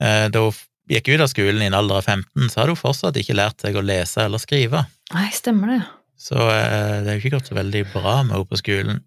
Eh, 0.00 0.28
Da 0.28 0.38
hun 0.38 0.52
gikk 0.88 1.08
ut 1.14 1.20
av 1.20 1.28
skolen 1.28 1.62
i 1.62 1.66
en 1.66 1.74
alder 1.74 1.96
av 1.96 2.04
15, 2.04 2.48
så 2.48 2.60
hadde 2.60 2.68
hun 2.76 2.76
fortsatt 2.76 3.16
ikke 3.16 3.34
lært 3.34 3.60
seg 3.60 3.74
å 3.74 3.82
lese 3.84 4.18
eller 4.24 4.38
skrive, 4.38 4.86
Nei, 5.12 5.28
stemmer 5.30 5.66
det. 5.78 5.86
så 6.18 6.36
eh, 6.50 7.02
det 7.02 7.08
er 7.08 7.18
jo 7.18 7.22
ikke 7.28 7.36
gått 7.40 7.48
så 7.50 7.54
veldig 7.58 7.92
bra 7.92 8.22
med 8.22 8.36
henne 8.36 8.48
på 8.48 8.56
skolen. 8.62 9.02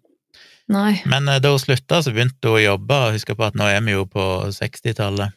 Nei. 0.68 1.00
Men 1.06 1.24
da 1.26 1.48
hun 1.48 1.58
slutta, 1.58 2.02
så 2.02 2.12
begynte 2.12 2.42
hun 2.50 2.58
å 2.58 2.64
jobbe, 2.76 2.94
og 3.06 3.12
husker 3.14 3.34
på 3.38 3.46
at 3.46 3.54
nå 3.54 3.64
er 3.70 3.80
vi 3.80 3.92
jo 3.92 4.04
på 4.04 4.24
60-tallet. 4.52 5.32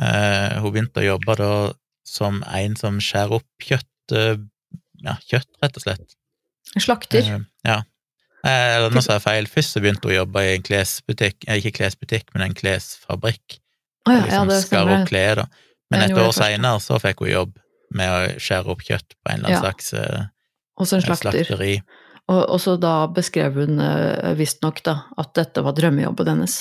Eh, 0.00 0.58
hun 0.60 0.72
begynte 0.72 1.00
å 1.00 1.06
jobbe 1.16 1.36
da 1.36 1.72
som 2.04 2.42
en 2.42 2.76
som 2.76 2.98
skjærer 2.98 3.32
opp 3.38 3.46
kjøtt, 3.62 3.86
ja, 5.04 5.14
kjøtt, 5.30 5.46
rett 5.62 5.76
og 5.76 5.82
slett. 5.82 6.14
Slakter. 6.76 7.46
Ja. 7.64 7.82
Eh, 8.48 8.74
Eller 8.78 8.94
nå 8.94 9.02
sa 9.04 9.18
jeg 9.18 9.24
feil. 9.26 9.48
Først 9.52 9.76
så 9.76 9.82
begynte 9.84 10.08
hun 10.08 10.14
å 10.14 10.18
jobbe 10.22 10.44
i 10.46 10.54
en 10.56 10.64
klesbutikk, 10.66 11.44
eh, 11.46 11.60
ikke 11.60 11.74
klesbutikk, 11.82 12.28
men 12.34 12.46
en 12.48 12.56
klesfabrikk. 12.56 13.58
Oh, 14.08 14.14
ja, 14.14 14.18
ja, 14.18 14.24
liksom 14.24 14.48
det 14.48 14.58
skar 14.64 14.92
opp 14.94 15.08
klær, 15.10 15.42
da. 15.42 15.46
Men 15.92 16.04
et 16.04 16.16
år 16.20 16.32
seinere 16.36 16.80
så 16.84 16.98
fikk 17.00 17.22
hun 17.24 17.32
jobb 17.32 17.54
med 17.96 18.12
å 18.12 18.40
skjære 18.40 18.72
opp 18.74 18.82
kjøtt 18.84 19.14
på 19.16 19.32
en 19.32 19.38
eller 19.38 19.48
annen 19.48 19.56
Ja. 19.56 19.62
slags 19.64 19.92
eh, 19.96 20.26
Også 20.80 20.96
en 20.98 21.04
slakter. 21.06 21.44
slakteri. 21.44 21.82
Og, 22.28 22.42
og 22.44 22.58
så 22.60 22.74
da 22.80 23.06
beskrev 23.08 23.54
hun 23.56 23.78
uh, 23.80 24.34
visstnok 24.36 24.82
da, 24.84 24.98
at 25.16 25.30
dette 25.38 25.62
var 25.64 25.72
drømmejobben 25.72 26.28
hennes. 26.28 26.58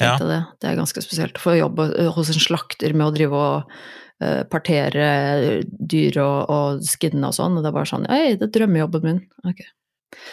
Ja. 0.00 0.18
Det. 0.20 0.38
det 0.60 0.68
er 0.68 0.76
ganske 0.76 1.00
spesielt 1.04 1.38
få 1.40 1.54
jobb 1.56 1.78
eh, 1.84 2.08
hos 2.12 2.28
en 2.32 2.40
slakter 2.42 2.92
med 2.92 3.06
å 3.06 3.14
drive 3.14 3.38
og 3.38 3.72
eh, 4.20 4.42
partere 4.50 5.62
dyr 5.64 6.18
og, 6.20 6.50
og 6.52 6.82
skinne 6.84 7.28
og 7.30 7.36
sånn, 7.36 7.56
og 7.60 7.64
det 7.64 7.72
bare 7.72 7.88
sånn 7.88 8.08
Hei, 8.10 8.34
det 8.36 8.48
er 8.48 8.54
drømmejobben 8.58 9.06
min. 9.06 9.20
Ok. 9.48 9.62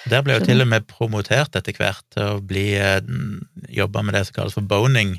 Der 0.10 0.22
ble 0.26 0.38
hun 0.40 0.46
til 0.46 0.62
og 0.64 0.68
med 0.72 0.88
promotert 0.88 1.56
etter 1.56 1.74
hvert 1.78 2.04
til 2.14 2.24
å 2.24 2.42
bli 2.46 2.74
eh, 2.80 3.00
jobbe 3.70 4.04
med 4.04 4.14
det 4.18 4.26
som 4.28 4.34
kalles 4.40 4.54
for 4.58 4.62
boning. 4.68 5.16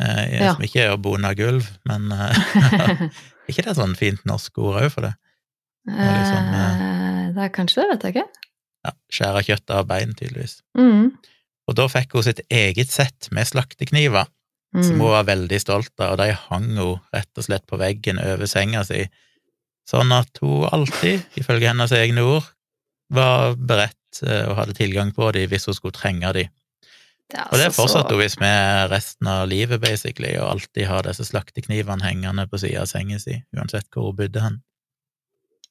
Eh, 0.00 0.22
Ja. 0.40 0.54
Som 0.54 0.64
ikke 0.66 0.82
er 0.86 0.94
å 0.94 1.00
bone 1.00 1.34
gulv, 1.38 1.68
men 1.86 2.10
Er 2.12 2.34
ikke 3.48 3.62
det 3.62 3.70
er 3.74 3.78
sånn 3.78 3.96
fint 3.98 4.24
norsk 4.26 4.58
ord 4.58 4.80
òg 4.82 4.90
for 4.94 5.06
det? 5.08 5.14
liksom, 5.88 6.50
Eh, 6.54 7.32
det 7.34 7.42
er 7.44 7.52
kanskje 7.54 7.82
det, 7.82 7.88
vet 7.92 8.02
jeg 8.06 8.14
ikke. 8.14 8.28
Ja, 8.84 8.92
Skjære 9.12 9.42
kjøtt 9.48 9.70
av 9.74 9.86
bein, 9.88 10.14
tydeligvis. 10.14 10.58
Mm. 10.78 11.12
Og 11.68 11.76
da 11.78 11.86
fikk 11.88 12.12
hun 12.16 12.22
sitt 12.26 12.40
eget 12.52 12.90
sett 12.92 13.28
med 13.32 13.46
slaktekniver, 13.48 14.26
som 14.74 14.96
Mm. 14.96 15.00
hun 15.00 15.10
var 15.14 15.24
veldig 15.24 15.60
stolt 15.62 15.92
av, 16.00 16.12
og 16.12 16.18
de 16.18 16.32
hang 16.34 16.76
hun 16.76 17.00
rett 17.14 17.30
og 17.38 17.44
slett 17.46 17.66
på 17.70 17.78
veggen 17.78 18.18
over 18.18 18.46
senga 18.50 18.82
si, 18.84 19.04
sånn 19.88 20.10
at 20.12 20.38
hun 20.42 20.64
alltid, 20.72 21.22
ifølge 21.38 21.68
hennes 21.70 21.92
egne 21.92 22.22
ord, 22.26 22.44
var 23.12 23.56
beredt 23.56 24.22
eh, 24.26 24.44
og 24.48 24.56
hadde 24.60 24.76
tilgang 24.78 25.12
på 25.16 25.30
de 25.36 25.46
hvis 25.50 25.66
hun 25.68 25.76
skulle 25.76 25.96
trenge 25.96 26.32
de. 26.36 26.44
Det 27.32 27.40
Og 27.50 27.56
det 27.58 27.70
altså 27.70 27.80
fortsatte 27.82 28.14
hun 28.14 28.20
hvis 28.20 28.36
med 28.40 28.90
resten 28.92 29.26
av 29.32 29.48
livet, 29.48 29.80
basically, 29.82 30.34
og 30.38 30.50
alltid 30.58 30.86
har 30.86 31.06
disse 31.08 31.24
slakteknivene 31.24 32.04
hengende 32.04 32.44
på 32.50 32.60
sida 32.60 32.84
av 32.84 32.90
senga 32.90 33.18
si, 33.18 33.38
uansett 33.56 33.88
hvor 33.94 34.10
hun 34.12 34.18
bodde 34.20 34.42
hen. 34.44 34.60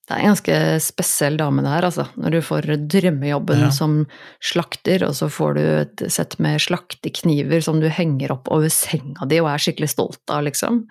Det 0.03 0.17
er 0.17 0.19
en 0.19 0.33
ganske 0.33 0.55
spesiell 0.83 1.37
dame 1.39 1.63
det 1.63 1.71
her, 1.71 1.85
altså. 1.87 2.03
Når 2.19 2.33
du 2.33 2.39
får 2.43 2.65
drømmejobben 2.91 3.61
Ja. 3.61 3.69
som 3.71 4.01
slakter, 4.43 5.05
og 5.07 5.13
så 5.15 5.29
får 5.31 5.53
du 5.55 5.61
et 5.63 6.03
sett 6.11 6.35
med 6.43 6.59
slaktekniver 6.59 7.63
som 7.63 7.79
du 7.79 7.87
henger 7.87 8.33
opp 8.35 8.49
over 8.51 8.67
senga 8.67 9.23
di 9.31 9.39
og 9.39 9.47
er 9.53 9.63
skikkelig 9.63 9.89
stolt 9.93 10.19
av, 10.29 10.43
liksom. 10.43 10.81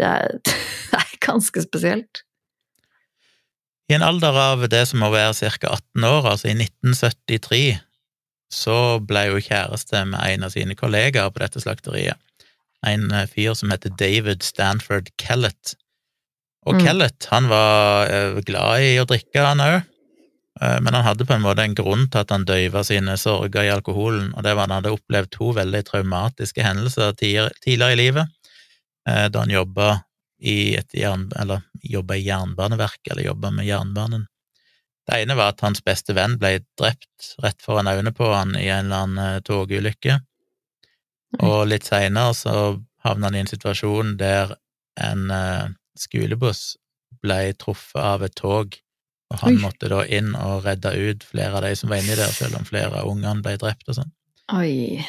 Det 0.00 0.08
er, 0.08 0.40
det 0.90 0.98
er 0.98 1.14
ganske 1.22 1.62
spesielt. 1.62 2.24
I 3.88 3.96
en 3.96 4.04
alder 4.04 4.36
av 4.36 4.64
det 4.68 4.82
som 4.90 5.00
må 5.00 5.08
være 5.14 5.32
ca. 5.56 5.72
18 5.72 6.04
år, 6.04 6.26
altså 6.34 6.50
i 6.50 6.56
1973, 6.56 7.78
så 8.52 8.78
ble 9.04 9.26
hun 9.32 9.44
kjæreste 9.44 10.04
med 10.08 10.20
en 10.24 10.44
av 10.44 10.52
sine 10.52 10.76
kollegaer 10.76 11.32
på 11.32 11.40
dette 11.42 11.62
slakteriet. 11.64 12.20
En 12.86 13.08
eh, 13.10 13.26
fyr 13.28 13.56
som 13.58 13.72
heter 13.72 13.94
David 13.98 14.44
Stanford 14.46 15.10
Kellett. 15.20 15.74
Og 16.68 16.76
Mm. 16.76 16.84
Kellett, 16.84 17.28
han 17.32 17.48
var 17.48 18.12
eh, 18.12 18.40
glad 18.44 18.84
i 18.84 18.98
å 19.00 19.06
drikke, 19.08 19.40
han 19.44 19.64
òg. 19.64 19.80
Men 20.58 20.90
han 20.90 21.04
hadde 21.06 21.22
på 21.22 21.36
en 21.36 21.44
måte 21.44 21.62
en 21.62 21.74
grunn 21.78 22.08
til 22.10 22.18
at 22.24 22.32
han 22.34 22.42
døyva 22.42 22.80
sine 22.82 23.12
sorger 23.14 23.62
i 23.62 23.70
alkoholen, 23.70 24.32
og 24.34 24.42
det 24.42 24.56
var 24.56 24.66
at 24.66 24.72
han 24.72 24.80
hadde 24.80 24.94
opplevd 24.96 25.30
to 25.30 25.52
veldig 25.54 25.84
traumatiske 25.86 26.64
hendelser 26.64 27.12
tidligere 27.14 27.92
i 27.94 28.00
livet, 28.00 28.32
eh, 29.06 29.28
da 29.30 29.44
han 29.44 29.54
jobba 29.54 30.00
i 30.38 30.76
et 30.78 30.94
jern, 30.94 31.28
eller 31.36 31.62
jobba 31.82 32.16
i 32.16 32.26
Jernbaneverket, 32.26 33.12
eller 33.12 33.26
jobba 33.30 33.50
med 33.50 33.66
jernbanen. 33.66 34.26
Det 35.08 35.22
ene 35.22 35.34
var 35.38 35.54
at 35.54 35.62
hans 35.64 35.80
beste 35.84 36.12
venn 36.14 36.36
ble 36.38 36.58
drept 36.78 37.32
rett 37.42 37.62
foran 37.64 37.88
øynene 37.88 38.12
på 38.12 38.28
han 38.28 38.52
i 38.58 38.68
en 38.68 38.90
eller 38.90 39.06
annen 39.06 39.22
eh, 39.24 39.42
togulykke, 39.44 40.18
og 41.44 41.62
litt 41.68 41.88
seinere 41.88 42.34
så 42.36 42.54
havna 43.04 43.28
han 43.28 43.38
i 43.38 43.42
en 43.44 43.50
situasjon 43.50 44.16
der 44.20 44.52
en 45.00 45.30
eh, 45.32 45.70
skolebuss 45.98 46.76
ble 47.24 47.54
truffet 47.58 48.00
av 48.02 48.24
et 48.26 48.36
tog, 48.38 48.76
og 49.32 49.40
han 49.42 49.56
Oi. 49.56 49.62
måtte 49.62 49.90
da 49.92 50.04
inn 50.04 50.34
og 50.36 50.68
redde 50.68 50.92
ut 50.92 51.24
flere 51.26 51.58
av 51.58 51.66
de 51.66 51.74
som 51.76 51.90
var 51.92 52.02
inni 52.02 52.16
der, 52.16 52.32
selv 52.32 52.60
om 52.60 52.68
flere 52.68 53.02
av 53.02 53.08
ungene 53.10 53.42
ble 53.44 53.56
drept 53.60 53.88
og 53.88 53.98
sånn. 54.00 54.12
Oi. 54.56 55.00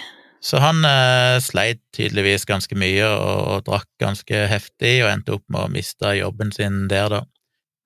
Så 0.41 0.61
han 0.63 0.85
eh, 0.87 1.37
sleit 1.43 1.81
tydeligvis 1.95 2.47
ganske 2.47 2.75
mye 2.79 3.07
og, 3.11 3.39
og 3.53 3.65
drakk 3.67 3.89
ganske 3.99 4.45
heftig, 4.51 4.93
og 5.03 5.11
endte 5.11 5.35
opp 5.35 5.45
med 5.51 5.65
å 5.65 5.73
miste 5.73 6.13
jobben 6.15 6.53
sin 6.55 6.85
der, 6.91 7.11
da. 7.11 7.23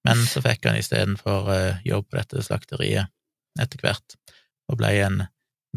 Men 0.05 0.19
så 0.27 0.43
fikk 0.43 0.67
han 0.67 0.77
istedenfor 0.77 1.49
eh, 1.53 1.83
jobb 1.87 2.09
på 2.09 2.19
dette 2.19 2.43
slakteriet 2.45 3.09
etter 3.61 3.81
hvert, 3.81 4.17
og 4.69 4.79
ble 4.81 4.91
en 5.05 5.23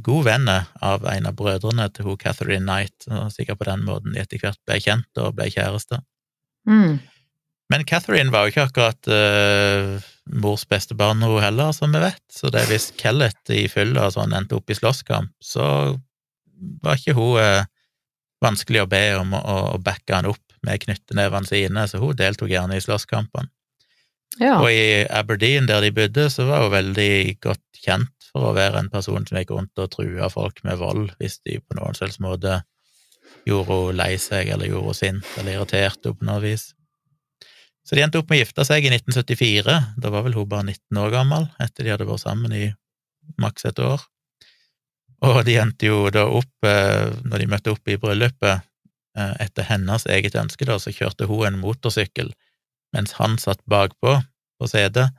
god 0.05 0.27
venn 0.27 0.49
av 0.51 1.07
en 1.09 1.29
av 1.29 1.37
brødrene 1.37 1.89
til 1.95 2.11
hun 2.11 2.21
Catherine 2.21 2.65
Knight, 2.65 3.09
og 3.09 3.33
sikkert 3.33 3.63
på 3.63 3.69
den 3.71 3.85
måten 3.87 4.13
de 4.13 4.21
etter 4.21 4.41
hvert 4.43 4.61
ble 4.69 4.81
kjent 4.83 5.23
og 5.23 5.37
ble 5.39 5.49
kjærester. 5.53 6.03
Mm. 6.69 6.99
Men 7.73 7.85
Catherine 7.89 8.31
var 8.31 8.45
jo 8.45 8.53
ikke 8.53 8.67
akkurat 8.69 9.09
eh, 9.11 9.97
mors 10.43 10.67
beste 10.69 10.95
barn, 10.99 11.25
hun 11.25 11.41
heller, 11.43 11.73
som 11.75 11.95
vi 11.95 12.03
vet, 12.05 12.23
så 12.31 12.53
det 12.53 12.67
hvis 12.71 12.93
Kellett 13.01 13.55
i 13.55 13.65
fylla 13.71 14.11
sånn 14.13 14.37
endte 14.37 14.59
opp 14.59 14.71
i 14.71 14.77
slåsskamp, 14.77 15.33
så 15.43 15.97
var 16.83 16.99
ikke 16.99 17.17
hun 17.17 17.41
eh, 17.43 17.69
vanskelig 18.45 18.85
å 18.85 18.91
be 18.91 19.05
om 19.19 19.35
å, 19.37 19.43
å 19.77 19.79
backe 19.83 20.15
han 20.15 20.29
opp 20.31 20.43
med 20.67 20.83
knyttenevene 20.83 21.49
sine, 21.49 21.87
så 21.89 22.01
hun 22.03 22.17
deltok 22.19 22.51
gjerne 22.53 22.79
i 22.79 22.85
slåsskampene. 22.85 23.51
Ja. 24.41 24.59
Og 24.61 24.69
i 24.69 25.07
Aberdeen, 25.09 25.69
der 25.69 25.81
de 25.85 25.93
bodde, 25.97 26.27
så 26.33 26.45
var 26.49 26.67
hun 26.67 26.75
veldig 26.75 27.39
godt 27.45 27.81
kjent 27.81 28.13
for 28.33 28.51
å 28.51 28.57
være 28.57 28.83
en 28.83 28.91
person 28.93 29.25
som 29.25 29.39
gikk 29.39 29.55
rundt 29.55 29.81
og 29.81 29.93
trua 29.95 30.29
folk 30.33 30.61
med 30.67 30.81
vold 30.81 31.15
hvis 31.21 31.39
de 31.47 31.57
på 31.63 31.79
noen 31.79 31.97
slags 31.97 32.19
måte 32.21 32.59
gjorde 33.47 33.71
henne 33.71 33.97
lei 34.01 34.17
seg, 34.21 34.51
eller 34.53 34.69
gjorde 34.69 34.91
henne 34.91 34.99
sint, 34.99 35.31
eller 35.41 35.57
irriterte 35.57 36.11
henne 36.11 36.21
på 36.21 36.29
noe 36.29 36.43
vis. 36.45 36.73
Så 37.87 37.95
de 37.95 38.03
endte 38.03 38.19
opp 38.19 38.29
med 38.29 38.41
å 38.41 38.43
gifte 38.43 38.67
seg 38.67 38.85
i 38.85 38.91
1974. 38.91 39.77
Da 40.03 40.11
var 40.11 40.27
vel 40.27 40.35
hun 40.35 40.49
bare 40.51 40.67
19 40.67 41.01
år 41.05 41.13
gammel, 41.15 41.47
etter 41.63 41.87
de 41.87 41.95
hadde 41.95 42.09
vært 42.09 42.25
sammen 42.25 42.55
i 42.57 42.65
maks 43.41 43.69
et 43.71 43.79
år. 43.79 44.03
Og 45.25 45.45
de 45.47 45.57
endte 45.61 45.89
jo 45.89 46.11
da 46.13 46.27
opp, 46.29 46.53
eh, 46.67 47.09
når 47.25 47.43
de 47.43 47.49
møtte 47.49 47.73
opp 47.73 47.89
i 47.89 47.97
bryllupet, 48.01 48.67
eh, 49.17 49.35
etter 49.41 49.65
hennes 49.65 50.05
eget 50.13 50.37
ønske, 50.37 50.67
da, 50.69 50.77
så 50.79 50.93
kjørte 50.93 51.29
hun 51.31 51.47
en 51.47 51.61
motorsykkel, 51.61 52.33
mens 52.93 53.17
han 53.17 53.39
satt 53.39 53.63
bakpå 53.65 54.19
på 54.61 54.69
setet, 54.69 55.15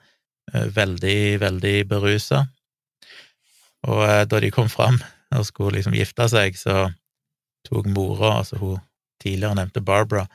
eh, 0.54 0.68
veldig, 0.70 1.40
veldig 1.42 1.88
berusa. 1.90 2.48
Og 3.88 4.28
da 4.28 4.40
de 4.40 4.52
kom 4.52 4.70
fram 4.70 5.02
og 5.36 5.46
skulle 5.46 5.78
liksom 5.78 5.94
gifte 5.94 6.28
seg, 6.30 6.58
så 6.58 6.94
tok 7.68 7.86
mora, 7.86 8.40
altså 8.40 8.58
hun 8.62 8.80
tidligere 9.22 9.56
nevnte 9.60 9.84
Barbara, 9.84 10.28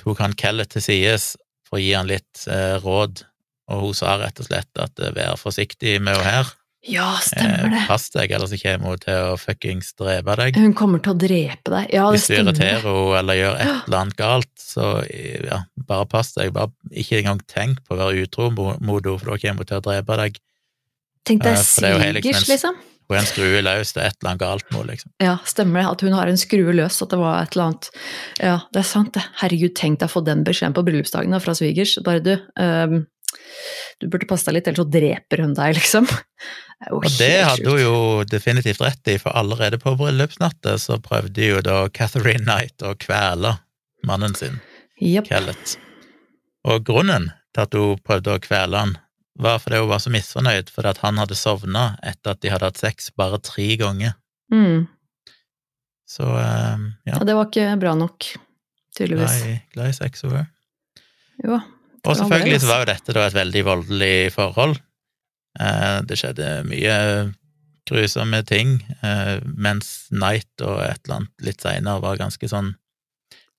tok 0.00 0.18
han 0.18 0.34
Kellett 0.38 0.72
til 0.74 0.82
sides 0.82 1.36
for 1.68 1.78
å 1.78 1.82
gi 1.82 1.92
han 1.94 2.10
litt 2.10 2.46
eh, 2.50 2.78
råd, 2.82 3.24
og 3.72 3.86
hun 3.86 3.94
sa 3.96 4.16
rett 4.20 4.40
og 4.42 4.48
slett 4.48 4.82
at 4.82 4.98
vær 5.14 5.38
forsiktig 5.40 5.98
med 6.02 6.16
henne 6.16 6.34
her. 6.38 6.52
Ja, 6.82 7.08
stemmer 7.22 7.64
Eh, 7.66 7.70
det. 7.70 7.82
pass 7.88 8.08
deg, 8.10 8.30
ellers 8.34 8.52
kommer 8.62 8.88
hun 8.94 8.98
til 8.98 9.14
å 9.14 9.36
fuckings 9.38 9.92
drepe 9.98 10.36
deg. 10.36 10.56
Hun 10.58 10.74
kommer 10.74 10.98
til 11.02 11.12
å 11.14 11.18
drepe 11.18 11.70
deg. 11.70 11.90
Ja, 11.94 12.08
det 12.10 12.18
Hvis 12.18 12.26
du 12.26 12.34
stemmer. 12.34 12.52
irriterer 12.52 12.82
henne 12.82 13.18
eller 13.20 13.34
gjør 13.38 13.60
et 13.60 13.88
eller 13.88 13.98
annet 14.00 14.16
galt, 14.16 14.50
så 14.58 14.86
ja, 15.46 15.60
bare 15.88 16.06
pass 16.10 16.32
deg. 16.34 16.52
Bare 16.52 16.72
ikke 16.90 17.20
engang 17.22 17.40
tenk 17.46 17.78
på 17.86 17.94
å 17.94 18.00
være 18.02 18.24
utro 18.26 18.50
mot 18.50 18.78
henne, 18.80 19.18
for 19.18 19.30
da 19.30 19.38
kommer 19.38 19.62
hun 19.62 19.70
til 19.70 19.78
å 19.78 19.84
drepe 19.86 20.16
deg. 20.24 20.40
Tenk 21.24 21.42
deg 21.44 21.52
Eh, 21.52 21.60
er 21.60 21.62
svigers, 21.62 22.48
liksom. 22.48 22.74
Hun 23.10 23.16
er 23.18 23.20
en 23.20 23.26
skrue 23.28 23.60
løs, 23.62 23.92
det 23.92 24.02
er 24.02 24.06
et 24.08 24.16
eller 24.22 24.30
annet 24.30 24.40
galt 24.40 24.70
med 24.72 24.86
liksom. 24.88 25.10
Ja, 25.20 25.36
stemmer 25.44 25.82
det. 25.82 25.90
At 25.90 26.00
hun 26.00 26.12
har 26.16 26.26
en 26.30 26.38
skrue 26.40 26.72
løs, 26.72 27.02
at 27.02 27.10
det 27.10 27.18
var 27.18 27.42
et 27.42 27.52
eller 27.54 27.64
annet 27.66 27.90
Ja, 28.40 28.58
det 28.72 28.80
er 28.80 28.88
sant, 28.88 29.12
det. 29.12 29.22
Herregud, 29.42 29.74
tenk 29.76 29.98
deg 30.00 30.08
å 30.08 30.12
få 30.18 30.24
den 30.24 30.42
beskjeden 30.44 30.72
på 30.74 30.82
bryllupsdagen 30.86 31.30
da, 31.30 31.38
fra 31.38 31.52
svigers. 31.54 31.98
Bare 32.02 32.20
du, 32.24 32.32
ehm, 32.58 33.06
du 34.02 34.08
burde 34.10 34.26
passe 34.30 34.48
deg 34.48 34.58
litt, 34.58 34.68
ellers 34.70 34.82
så 34.82 34.88
dreper 34.98 35.42
hun 35.44 35.54
deg, 35.58 35.76
liksom. 35.78 36.08
Det 36.82 36.90
Og 36.96 37.04
det 37.14 37.30
hadde 37.46 37.70
hun 37.70 37.78
jo 37.78 37.96
definitivt 38.26 38.80
rett 38.82 39.10
i, 39.12 39.14
for 39.22 39.30
allerede 39.38 39.78
på 39.78 39.92
bryllupsnatta 40.00 40.74
så 40.82 40.96
prøvde 41.02 41.44
jo 41.52 41.60
da 41.62 41.84
Catherine 41.94 42.42
Knight 42.42 42.82
å 42.82 42.96
kvele 42.98 43.52
mannen 44.08 44.34
sin, 44.34 44.56
yep. 44.98 45.28
Kellett. 45.30 45.76
Og 46.66 46.82
grunnen 46.86 47.28
til 47.54 47.62
at 47.62 47.76
hun 47.78 48.00
prøvde 48.02 48.34
å 48.34 48.42
kvele 48.42 48.80
han, 48.82 48.96
var 49.38 49.60
fordi 49.62 49.78
hun 49.80 49.88
var 49.92 50.02
så 50.02 50.10
misfornøyd 50.12 50.68
fordi 50.74 50.90
at 50.90 50.98
han 51.04 51.20
hadde 51.22 51.38
sovna 51.38 51.84
etter 52.04 52.34
at 52.34 52.42
de 52.42 52.50
hadde 52.52 52.68
hatt 52.68 52.82
sex 52.82 53.12
bare 53.16 53.38
tre 53.40 53.68
ganger. 53.80 54.16
Mm. 54.52 54.88
Så 56.10 56.26
eh, 56.36 56.82
ja, 57.08 57.14
Ja, 57.14 57.22
det 57.24 57.38
var 57.38 57.46
ikke 57.48 57.70
bra 57.80 57.94
nok, 57.96 58.26
tydeligvis. 58.98 59.38
glad 59.38 59.54
i, 59.54 59.54
glad 59.76 59.94
i 59.94 59.96
sex 59.96 60.26
hun 60.26 60.34
er. 60.42 60.50
Jo. 61.46 61.62
Og 62.02 62.16
selvfølgelig 62.18 62.60
så 62.62 62.70
var 62.70 62.82
jo 62.82 62.90
dette 62.90 63.14
da 63.14 63.26
et 63.28 63.36
veldig 63.36 63.62
voldelig 63.68 64.16
forhold. 64.34 64.76
Eh, 65.60 65.98
det 66.08 66.18
skjedde 66.18 66.48
mye 66.66 66.96
grusomme 67.88 68.42
ting, 68.46 68.80
eh, 69.02 69.38
mens 69.44 70.08
Knight 70.10 70.62
og 70.64 70.80
et 70.84 71.00
eller 71.04 71.20
annet 71.20 71.46
litt 71.46 71.62
seinere 71.62 72.02
var 72.02 72.20
ganske 72.20 72.48
sånn 72.50 72.74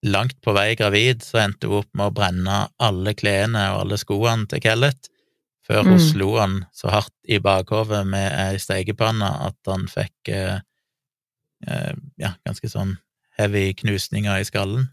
langt 0.04 0.36
på 0.44 0.52
vei 0.56 0.74
gravid, 0.76 1.24
så 1.24 1.40
endte 1.44 1.70
hun 1.70 1.80
opp 1.84 1.90
med 1.96 2.10
å 2.10 2.16
brenne 2.16 2.60
alle 2.84 3.14
klærne 3.16 3.70
og 3.72 3.86
alle 3.86 4.00
skoene 4.02 4.48
til 4.52 4.60
Kellett, 4.64 5.08
før 5.64 5.84
hun 5.88 6.00
Mm. 6.00 6.12
slo 6.12 6.38
han 6.40 6.66
så 6.76 6.90
hardt 6.92 7.14
i 7.24 7.40
bakhovet 7.40 8.06
med 8.08 8.32
ei 8.32 8.58
stekepanne 8.60 9.30
at 9.48 9.56
han 9.66 9.88
fikk 9.88 10.28
eh, 10.28 10.60
eh, 11.68 11.94
ja, 12.20 12.34
ganske 12.46 12.68
sånn 12.68 12.98
heavy 13.38 13.74
knusninger 13.74 14.40
i 14.40 14.44
skallen. 14.44 14.90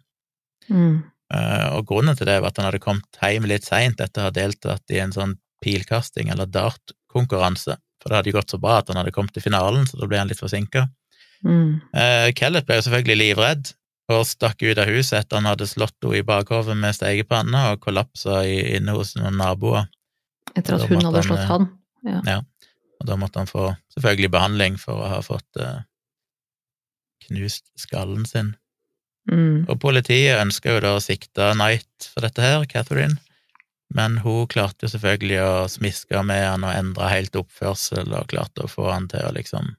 Mm. 0.68 1.09
Eh, 1.34 1.66
og 1.76 1.86
grunnen 1.86 2.16
til 2.18 2.26
det 2.26 2.40
var 2.42 2.50
at 2.50 2.58
han 2.58 2.66
hadde 2.66 2.82
kommet 2.82 3.20
hjem 3.22 3.46
litt 3.50 3.68
seint 3.68 4.00
etter 4.02 4.24
å 4.24 4.28
ha 4.28 4.34
deltatt 4.34 4.94
i 4.94 4.98
en 5.02 5.14
sånn 5.14 5.36
pilkasting 5.62 6.32
eller 6.32 6.48
dartkonkurranse, 6.50 7.76
for 8.00 8.10
det 8.10 8.18
hadde 8.18 8.32
jo 8.32 8.38
gått 8.38 8.54
så 8.54 8.60
bra 8.62 8.80
at 8.80 8.90
han 8.90 8.98
hadde 8.98 9.12
kommet 9.14 9.36
til 9.36 9.44
finalen, 9.44 9.84
så 9.86 10.00
da 10.00 10.08
ble 10.10 10.18
han 10.18 10.30
litt 10.30 10.40
forsinka. 10.40 10.86
Mm. 11.44 11.80
Eh, 11.96 12.30
Kellett 12.36 12.66
ble 12.68 12.80
jo 12.80 12.86
selvfølgelig 12.88 13.20
livredd 13.20 13.72
og 14.10 14.24
stakk 14.26 14.64
ut 14.66 14.80
av 14.80 14.90
huset 14.90 15.20
etter 15.20 15.38
han 15.38 15.48
hadde 15.48 15.68
slått 15.70 15.96
henne 16.02 16.18
i 16.18 16.26
bakhovet 16.26 16.76
med 16.76 16.96
stekepanne 16.96 17.66
og 17.70 17.82
kollapsa 17.84 18.42
inne 18.48 18.96
hos 18.96 19.14
noen 19.20 19.38
naboer. 19.38 19.86
Etter 20.56 20.76
at 20.76 20.88
hun 20.90 20.98
hadde 20.98 21.20
han, 21.20 21.28
slått 21.28 21.44
ja. 21.46 22.24
han. 22.26 22.48
Og 23.00 23.06
da 23.08 23.16
måtte 23.20 23.40
han 23.40 23.48
få 23.48 23.70
selvfølgelig 23.94 24.32
behandling 24.34 24.80
for 24.80 25.00
å 25.00 25.12
ha 25.14 25.20
fått 25.24 25.60
eh, 25.62 25.84
knust 27.28 27.70
skallen 27.78 28.26
sin. 28.28 28.54
Mm. 29.30 29.66
Og 29.68 29.76
politiet 29.82 30.38
ønska 30.40 30.76
jo 30.76 30.80
da 30.80 30.94
å 30.96 31.02
sikte 31.04 31.50
Knight 31.54 32.06
for 32.08 32.24
dette 32.24 32.40
her, 32.42 32.64
Catherine, 32.70 33.18
men 33.94 34.20
hun 34.24 34.46
klarte 34.50 34.86
jo 34.86 34.92
selvfølgelig 34.94 35.40
å 35.42 35.52
smiske 35.68 36.22
med 36.24 36.44
han 36.46 36.64
og 36.64 36.72
endre 36.76 37.10
helt 37.10 37.36
oppførsel, 37.36 38.08
og 38.14 38.30
klarte 38.32 38.64
å 38.64 38.70
få 38.70 38.86
han 38.92 39.08
til 39.10 39.26
å 39.26 39.34
liksom 39.34 39.74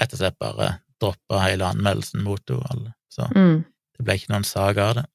rett 0.00 0.12
og 0.12 0.20
slett 0.20 0.38
bare 0.42 0.72
droppe 1.00 1.40
hele 1.40 1.64
anmeldelsen 1.72 2.22
mot 2.26 2.42
henne. 2.50 2.92
Så 3.08 3.30
Mm. 3.34 3.64
det 3.96 4.04
ble 4.04 4.14
ikke 4.18 4.32
noen 4.34 4.44
sak 4.44 4.76
av 4.76 4.94
det. 4.98 5.06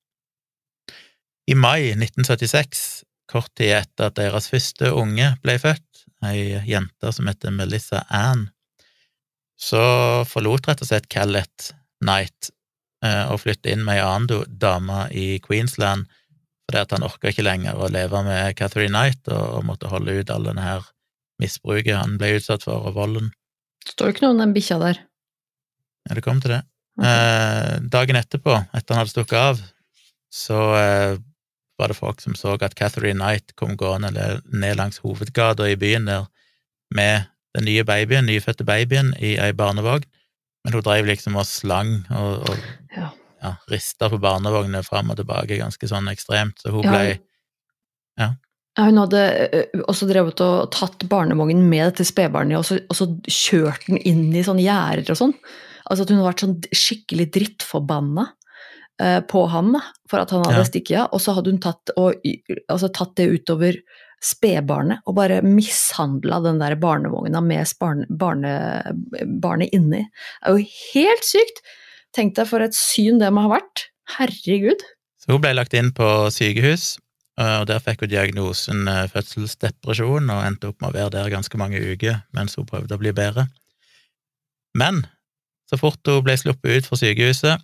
I 1.47 1.53
mai 1.53 1.91
1976, 1.93 3.03
kort 3.27 3.51
tid 3.55 3.75
etter 3.75 4.05
at 4.09 4.15
deres 4.15 4.49
første 4.49 4.91
unge 4.93 5.35
ble 5.43 5.57
født, 5.59 6.05
ei 6.23 6.61
jente 6.67 7.11
som 7.13 7.27
heter 7.27 7.51
Melissa 7.51 8.05
Ann, 8.09 8.49
så 9.59 10.25
forlot 10.25 10.67
rett 10.67 10.81
og 10.81 10.87
slett 10.89 11.09
Kellett 11.09 11.73
Knight 12.01 12.49
og 13.01 13.39
flytte 13.41 13.71
inn 13.73 13.81
med 13.81 13.97
ei 13.97 14.03
annen 14.05 14.57
dame 14.61 15.07
i 15.17 15.39
Queensland 15.41 16.05
fordi 16.71 16.81
at 16.85 16.93
han 16.95 17.03
orka 17.03 17.31
ikke 17.31 17.43
lenger 17.43 17.75
å 17.75 17.89
leve 17.91 18.21
med 18.23 18.55
Catherine 18.55 18.93
Knight 18.93 19.27
og, 19.33 19.63
måtte 19.67 19.89
holde 19.91 20.21
ut 20.21 20.29
all 20.31 20.45
denne 20.47 20.63
her 20.63 20.85
misbruket 21.41 21.97
han 21.97 22.15
ble 22.21 22.37
utsatt 22.37 22.63
for, 22.63 22.85
og 22.87 22.95
volden. 22.95 23.31
Står 23.83 24.07
det 24.07 24.15
ikke 24.15 24.25
noe 24.27 24.35
om 24.35 24.43
den 24.43 24.53
bikkja 24.55 24.77
der? 24.79 25.01
Ja, 26.07 26.15
det 26.15 26.23
kom 26.23 26.39
til 26.39 26.55
det. 26.55 26.61
Okay. 26.95 27.09
Eh, 27.09 27.73
dagen 27.91 28.19
etterpå, 28.19 28.55
etter 28.77 28.93
han 28.93 29.01
hadde 29.01 29.13
stukket 29.13 29.39
av, 29.41 29.59
så 30.31 30.61
eh, 30.77 31.17
var 31.81 31.91
det 31.91 31.97
folk 31.97 32.21
som 32.23 32.37
så 32.37 32.55
at 32.55 32.77
Catherine 32.77 33.17
Knight 33.19 33.55
kom 33.59 33.75
gående 33.79 34.13
ned 34.13 34.77
langs 34.77 35.01
hovedgata 35.03 35.67
i 35.67 35.79
byen 35.81 36.07
der 36.07 36.29
med 36.93 37.27
den 37.57 37.67
nye 37.67 37.83
babyen, 37.87 38.29
nyfødte 38.29 38.67
babyen, 38.67 39.15
i 39.19 39.33
ei 39.41 39.51
barnevogn, 39.57 40.05
men 40.63 40.77
hun 40.77 40.85
drev 40.85 41.09
liksom 41.09 41.39
og 41.39 41.47
slang 41.49 41.97
og, 42.13 42.45
og 42.45 42.95
ja. 42.95 43.09
ja, 43.41 43.55
rista 43.71 44.09
på 44.11 44.19
barnevognene 44.21 44.83
fram 44.85 45.11
og 45.13 45.19
tilbake 45.19 45.59
ganske 45.59 45.89
sånn 45.89 46.09
ekstremt, 46.11 46.61
så 46.61 46.73
hun 46.75 46.87
ble 46.87 47.03
Ja. 48.19 48.33
Ja, 48.77 48.85
hun 48.87 49.01
hadde 49.01 49.21
også 49.91 50.05
drevet 50.07 50.39
og 50.45 50.69
tatt 50.71 51.03
barnevognen 51.11 51.65
med 51.67 51.89
dette 51.89 52.05
spedbarnet 52.07 52.55
og, 52.55 52.85
og, 52.87 52.95
så 52.95 53.07
kjørt 53.27 53.89
den 53.89 53.99
inn 54.07 54.29
i 54.31 54.43
sånne 54.47 54.63
gjerder 54.63 55.11
og 55.11 55.19
sånn. 55.19 55.33
Altså 55.91 56.05
at 56.05 56.13
hun 56.13 56.21
hadde 56.21 56.29
vært 56.29 56.43
sånn 56.45 56.53
skikkelig 56.79 57.25
drittforbanna 57.35 58.29
på 59.27 59.41
ham 59.49 59.73
for 60.09 60.21
at 60.21 60.31
han 60.31 60.45
hadde 60.45 60.61
ja. 60.61 60.69
stikket 60.69 60.99
av, 61.01 61.09
og 61.15 61.23
så 61.23 61.35
hadde 61.35 61.53
hun 61.53 61.61
tatt, 61.63 61.91
og, 61.97 62.21
altså, 62.69 62.91
tatt 62.93 63.15
det 63.17 63.29
utover 63.33 63.79
spedbarnet 64.21 65.01
og 65.09 65.15
bare 65.17 65.41
mishandla 65.45 66.41
den 66.45 66.59
der 66.61 66.75
barnevogna 66.79 67.41
med 67.41 67.71
barne, 67.81 68.05
barne, 68.09 68.55
barnet 69.41 69.73
inni. 69.73 70.03
Det 70.05 70.51
er 70.51 70.59
jo 70.59 70.73
helt 70.93 71.27
sykt! 71.27 71.63
Tenk 72.11 72.35
deg 72.35 72.49
for 72.49 72.59
et 72.59 72.75
syn 72.75 73.21
det 73.21 73.29
må 73.31 73.45
ha 73.45 73.55
vært. 73.55 73.87
Herregud. 74.17 74.81
Så 75.21 75.31
hun 75.31 75.41
ble 75.43 75.53
lagt 75.55 75.73
inn 75.77 75.93
på 75.95 76.07
sykehus, 76.33 76.97
Eh, 77.39 77.57
og 77.61 77.67
Der 77.69 77.81
fikk 77.83 78.03
hun 78.03 78.11
diagnosen 78.11 78.87
eh, 78.91 79.07
fødselsdepresjon 79.11 80.29
og 80.33 80.45
endte 80.45 80.71
opp 80.71 80.81
med 80.81 80.91
å 80.91 80.97
være 80.97 81.15
der 81.15 81.33
ganske 81.33 81.59
mange 81.61 81.79
uker 81.79 82.21
mens 82.35 82.57
hun 82.59 82.67
prøvde 82.69 82.97
å 82.97 83.01
bli 83.01 83.13
bedre. 83.15 83.47
Men 84.77 85.05
så 85.69 85.79
fort 85.79 86.07
hun 86.07 86.23
ble 86.25 86.35
sluppet 86.39 86.81
ut 86.81 86.89
fra 86.89 86.99
sykehuset, 86.99 87.63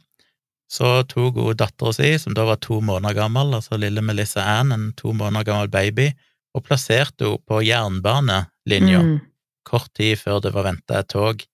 så 0.72 1.02
tok 1.08 1.40
hun 1.40 1.60
dattera 1.60 1.94
si, 1.96 2.14
som 2.20 2.36
da 2.36 2.46
var 2.48 2.60
to 2.64 2.80
måneder 2.84 3.16
gammel, 3.16 3.54
altså 3.56 3.80
lille 3.80 4.04
Melissa 4.04 4.44
Ann, 4.58 4.74
en 4.76 4.90
to 5.00 5.14
måneder 5.16 5.48
gammel 5.48 5.72
baby, 5.72 6.10
og 6.58 6.66
plasserte 6.66 7.28
henne 7.28 7.44
på 7.48 7.62
jernbanelinja 7.66 9.04
mm. 9.04 9.16
kort 9.68 9.94
tid 9.98 10.18
før 10.20 10.42
det 10.44 10.54
var 10.56 10.68
venta 10.70 11.02
et 11.02 11.10
tog. 11.14 11.46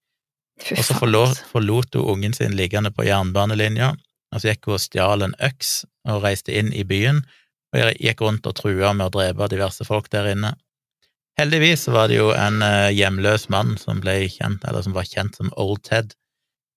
og 0.78 0.84
så 0.86 0.96
forlot, 0.98 1.40
forlot 1.50 1.96
hun 1.98 2.10
ungen 2.16 2.34
sin 2.34 2.56
liggende 2.56 2.92
på 2.94 3.06
jernbanelinja, 3.08 3.94
og 4.34 4.42
så 4.42 4.54
gikk 4.54 4.70
hun 4.70 4.78
og 4.78 4.84
stjal 4.84 5.26
en 5.26 5.38
øks 5.42 5.84
og 6.10 6.24
reiste 6.26 6.54
inn 6.54 6.74
i 6.74 6.86
byen 6.88 7.24
og 7.74 7.98
gikk 7.98 8.22
rundt 8.22 8.46
og 8.46 8.56
trua 8.58 8.94
med 8.94 9.08
å 9.10 9.14
drepe 9.14 9.50
diverse 9.50 9.86
folk 9.88 10.10
der 10.14 10.30
inne. 10.34 10.54
Heldigvis 11.40 11.88
var 11.90 12.12
det 12.12 12.20
jo 12.20 12.30
en 12.38 12.62
eh, 12.62 12.92
hjemløs 12.94 13.48
mann 13.50 13.74
som 13.82 14.02
ble 14.04 14.28
kjent, 14.30 14.62
eller 14.70 14.86
som 14.86 14.94
var 14.94 15.08
kjent 15.10 15.40
som 15.40 15.50
Old 15.58 15.82
Ted, 15.88 16.14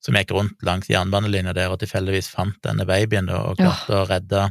som 0.05 0.17
gikk 0.17 0.33
rundt 0.33 0.65
langs 0.65 0.89
jernbanelinja 0.89 1.53
der 1.57 1.75
og 1.75 1.83
tilfeldigvis 1.83 2.31
fant 2.33 2.57
denne 2.65 2.87
babyen 2.89 3.29
da, 3.29 3.43
og 3.51 3.61
klarte 3.61 3.93
ja. 3.93 4.01
å 4.01 4.09
redde 4.09 4.47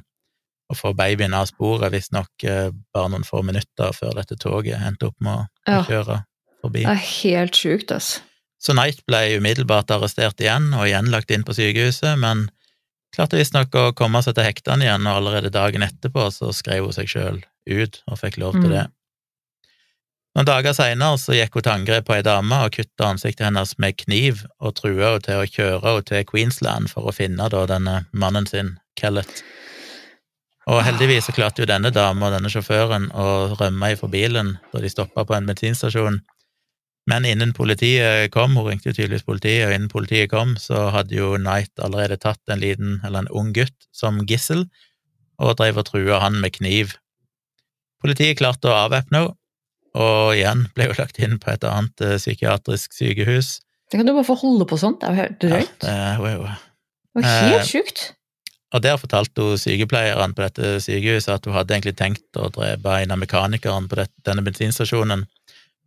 og 0.71 0.79
få 0.79 0.93
babyen 0.97 1.35
av 1.37 1.49
sporet, 1.49 1.91
visstnok 1.93 2.45
eh, 2.47 2.69
bare 2.95 3.11
noen 3.13 3.25
få 3.27 3.43
minutter 3.45 3.93
før 3.93 4.15
dette 4.19 4.37
toget 4.41 4.81
endte 4.81 5.11
opp 5.11 5.17
med 5.23 5.45
å 5.45 5.75
ja. 5.77 5.83
kjøre 5.85 6.21
forbi. 6.63 6.85
Det 6.85 6.95
er 6.95 7.05
helt 7.11 7.59
sjukt, 7.59 7.93
altså. 7.93 8.23
Så 8.65 8.73
Knight 8.73 9.03
ble 9.05 9.37
umiddelbart 9.37 9.91
arrestert 9.93 10.41
igjen 10.41 10.71
og 10.73 10.87
igjen 10.87 11.11
lagt 11.13 11.29
inn 11.29 11.43
på 11.45 11.53
sykehuset, 11.53 12.15
men 12.17 12.47
klarte 13.13 13.37
visstnok 13.37 13.75
å 13.77 13.91
komme 13.97 14.23
seg 14.25 14.37
til 14.37 14.47
hektene 14.47 14.87
igjen, 14.87 15.05
og 15.05 15.19
allerede 15.19 15.53
dagen 15.53 15.85
etterpå 15.85 16.31
så 16.33 16.49
skrev 16.55 16.87
hun 16.87 16.95
seg 16.95 17.11
sjøl 17.11 17.41
ut 17.69 18.01
og 18.09 18.21
fikk 18.21 18.39
lov 18.41 18.57
til 18.57 18.69
mm. 18.71 18.73
det. 18.73 18.85
Noen 20.35 20.49
dager 20.49 20.73
seinere 20.75 21.19
så 21.21 21.35
gikk 21.37 21.53
hun 21.55 21.63
til 21.63 21.73
angrep 21.75 22.07
på 22.09 22.17
ei 22.17 22.23
dame 22.25 22.57
og 22.65 22.73
kutta 22.75 23.13
ansiktet 23.13 23.45
hennes 23.47 23.77
med 23.79 23.95
kniv 24.01 24.41
og 24.59 24.75
trua 24.81 25.13
henne 25.13 25.21
til 25.23 25.43
å 25.43 25.45
kjøre 25.47 25.83
henne 25.85 26.07
til 26.09 26.25
Queensland 26.27 26.91
for 26.91 27.07
å 27.07 27.15
finne 27.15 27.47
da 27.53 27.61
denne 27.69 28.01
mannen 28.11 28.49
sin, 28.49 28.73
Kellett. 28.99 29.45
Og 30.65 30.81
heldigvis 30.81 31.27
så 31.27 31.35
klarte 31.35 31.61
jo 31.61 31.69
denne 31.69 31.91
dama 31.93 32.27
og 32.27 32.33
denne 32.33 32.49
sjåføren 32.49 33.11
å 33.13 33.27
rømme 33.59 33.91
ifra 33.93 34.09
bilen 34.09 34.55
da 34.71 34.81
de 34.81 34.89
stoppa 34.89 35.25
på 35.27 35.35
en 35.37 35.45
bensinstasjon, 35.49 36.23
men 37.05 37.25
innen 37.29 37.53
politiet 37.53 38.31
kom, 38.33 38.55
hun 38.57 38.65
ringte 38.65 38.89
jo 38.89 38.95
tydeligvis 38.97 39.25
politiet, 39.27 39.67
og 39.67 39.75
innen 39.75 39.91
politiet 39.91 40.31
kom, 40.31 40.55
så 40.57 40.87
hadde 40.93 41.13
jo 41.13 41.35
Knight 41.37 41.77
allerede 41.77 42.17
tatt 42.21 42.41
en 42.49 42.61
liten, 42.63 42.97
eller 43.05 43.23
en 43.23 43.33
ung 43.41 43.51
gutt, 43.53 43.75
som 43.93 44.23
gissel, 44.25 44.65
og 45.37 45.57
drev 45.59 45.83
og 45.83 45.85
trua 45.91 46.23
han 46.23 46.39
med 46.41 46.55
kniv. 46.57 46.95
Politiet 48.01 48.39
klarte 48.41 48.71
å 48.71 48.79
avvæpne 48.87 49.21
henne, 49.21 49.37
og 49.95 50.33
igjen 50.35 50.65
ble 50.75 50.89
hun 50.89 50.97
lagt 50.97 51.21
inn 51.23 51.37
på 51.39 51.53
et 51.53 51.63
annet 51.63 52.01
uh, 52.03 52.17
psykiatrisk 52.19 52.97
sykehus. 52.97 53.59
Det 53.87 54.01
kan 54.01 54.09
du 54.09 54.11
bare 54.15 54.27
få 54.27 54.35
holde 54.41 54.65
på 54.67 54.79
sånt, 54.81 54.99
det 54.99 55.07
er 55.07 55.13
jo 55.13 55.21
helt 55.21 55.37
drøyt. 55.45 55.85
Ja, 55.85 55.93
det, 56.17 56.31
er 56.33 56.33
jo, 56.33 56.49
helt 57.21 57.61
uh, 57.61 57.69
sjukt. 57.69 58.03
Og 58.75 58.83
der 58.83 58.97
fortalte 58.99 59.43
hun 59.43 59.59
sykepleieren 59.59 60.33
på 60.35 60.43
dette 60.43 60.75
sykehuset 60.83 61.31
at 61.37 61.45
hun 61.47 61.55
hadde 61.55 61.77
egentlig 61.77 61.95
tenkt 61.95 62.39
å 62.39 62.49
drepe 62.51 62.97
en 62.99 63.13
av 63.15 63.21
mekanikerne 63.21 63.87
på 63.87 63.99
dette, 64.01 64.15
denne 64.27 64.43
bensinstasjonen, 64.43 65.23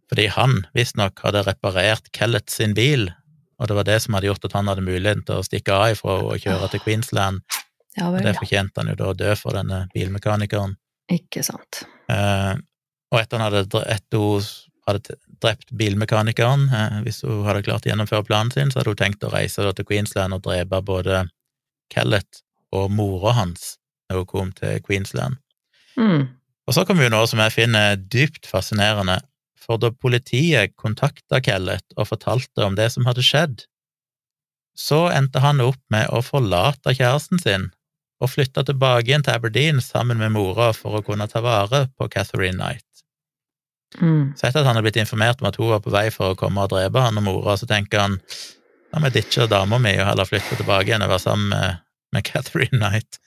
fordi 0.08 0.24
han 0.32 0.62
visstnok 0.76 1.20
hadde 1.20 1.44
reparert 1.44 2.08
Kellett 2.16 2.48
sin 2.48 2.72
bil, 2.78 3.10
og 3.60 3.68
det 3.68 3.76
var 3.76 3.88
det 3.90 3.98
som 4.00 4.16
hadde 4.16 4.30
gjort 4.30 4.46
at 4.48 4.56
han 4.56 4.70
hadde 4.72 4.86
muligheten 4.86 5.26
til 5.28 5.42
å 5.42 5.44
stikke 5.44 5.76
av 5.76 5.92
ifra 5.92 6.16
og 6.30 6.40
kjøre 6.40 6.70
til 6.72 6.84
Queensland. 6.86 7.44
Ja, 7.98 8.08
vel, 8.08 8.22
og 8.22 8.24
det 8.24 8.36
fortjente 8.38 8.80
han 8.80 8.92
jo 8.94 8.96
da 8.96 9.10
å 9.10 9.18
dø 9.18 9.36
for 9.36 9.58
denne 9.58 9.82
bilmekanikeren. 9.92 10.76
Ikke 11.12 11.44
sant. 11.44 11.82
Eh, 12.08 12.54
og 13.12 13.20
etter 13.20 13.40
han 13.40 13.48
hadde, 13.48 13.84
etter 13.84 14.22
hun 14.22 14.48
hadde 14.88 15.18
drept 15.42 15.74
bilmekanikeren, 15.76 16.68
eh, 16.72 17.00
hvis 17.04 17.20
hun 17.26 17.44
hadde 17.44 17.66
klart 17.66 17.84
å 17.84 17.92
gjennomføre 17.92 18.24
planen 18.24 18.54
sin, 18.54 18.72
så 18.72 18.80
hadde 18.80 18.94
hun 18.94 19.02
tenkt 19.02 19.26
å 19.26 19.34
reise 19.34 19.66
til 19.74 19.88
Queensland 19.88 20.38
og 20.38 20.46
drepe 20.46 20.80
både 20.86 21.26
Kellett 21.92 22.44
og 22.74 22.90
mora 22.92 23.34
hans 23.38 23.76
når 24.08 24.22
hun 24.22 24.28
kom 24.28 24.52
til 24.56 24.82
Queensland. 24.84 25.38
Mm. 25.98 26.28
Og 26.68 26.76
så 26.76 26.84
kommer 26.84 27.06
jo 27.06 27.12
noe 27.12 27.28
som 27.28 27.40
jeg 27.42 27.54
finner 27.54 27.96
dypt 27.96 28.48
fascinerende, 28.48 29.18
for 29.58 29.80
da 29.80 29.90
politiet 29.92 30.76
kontakta 30.80 31.42
Kellett 31.44 31.96
og 31.96 32.08
fortalte 32.08 32.64
om 32.64 32.76
det 32.78 32.88
som 32.94 33.08
hadde 33.08 33.24
skjedd, 33.24 33.66
så 34.78 35.08
endte 35.10 35.42
han 35.42 35.60
opp 35.64 35.80
med 35.92 36.08
å 36.14 36.22
forlate 36.22 36.94
kjæresten 36.94 37.40
sin 37.42 37.70
og 38.22 38.32
flytta 38.32 38.64
tilbake 38.66 39.10
igjen 39.10 39.24
til 39.26 39.34
Aberdeen 39.34 39.82
sammen 39.82 40.20
med 40.22 40.32
mora 40.34 40.70
for 40.74 40.98
å 40.98 41.04
kunne 41.06 41.26
ta 41.30 41.42
vare 41.44 41.86
på 41.98 42.08
Catherine 42.12 42.56
Knight. 42.56 42.86
Mm. 43.98 44.34
Så 44.36 44.48
etter 44.48 44.60
at 44.60 44.68
han 44.68 44.76
hadde 44.76 44.84
blitt 44.86 45.00
informert 45.00 45.42
om 45.42 45.48
at 45.48 45.58
hun 45.58 45.72
var 45.72 45.82
på 45.82 45.92
vei 45.94 46.08
for 46.14 46.32
å 46.32 46.38
komme 46.38 46.64
og 46.64 46.72
drepe 46.72 47.02
han 47.02 47.18
og 47.20 47.26
mora, 47.26 47.56
så 47.58 47.68
tenker 47.68 48.02
han 48.04 48.18
da 48.88 49.00
må 49.00 49.10
jeg 49.10 49.18
ditche 49.18 49.48
dama 49.50 49.78
mi 49.82 49.92
og 49.98 50.06
heller 50.08 50.28
flytte 50.28 50.56
tilbake 50.56 50.88
igjen 50.88 51.04
og 51.04 51.12
være 51.12 51.24
sammen 51.24 51.50
med, 51.52 51.82
med 52.14 52.26
Catherine 52.28 52.78
Knight. 52.78 53.20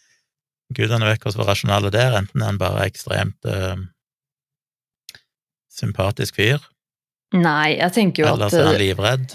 Gudene 0.71 1.09
vet 1.09 1.25
hvordan 1.25 1.49
rasjonale 1.49 1.91
det 1.91 1.99
der, 1.99 2.19
enten 2.21 2.43
er 2.43 2.53
han 2.53 2.59
bare 2.61 2.85
ekstremt 2.87 3.49
uh, 3.49 3.75
sympatisk 5.71 6.39
fyr? 6.39 6.63
Nei, 7.35 7.77
jeg 7.77 7.95
tenker 7.95 8.23
jo 8.23 8.29
at 8.29 8.37
Eller 8.37 8.51
så 8.51 8.61
er 8.61 8.69
han 8.69 8.79
livredd? 8.79 9.33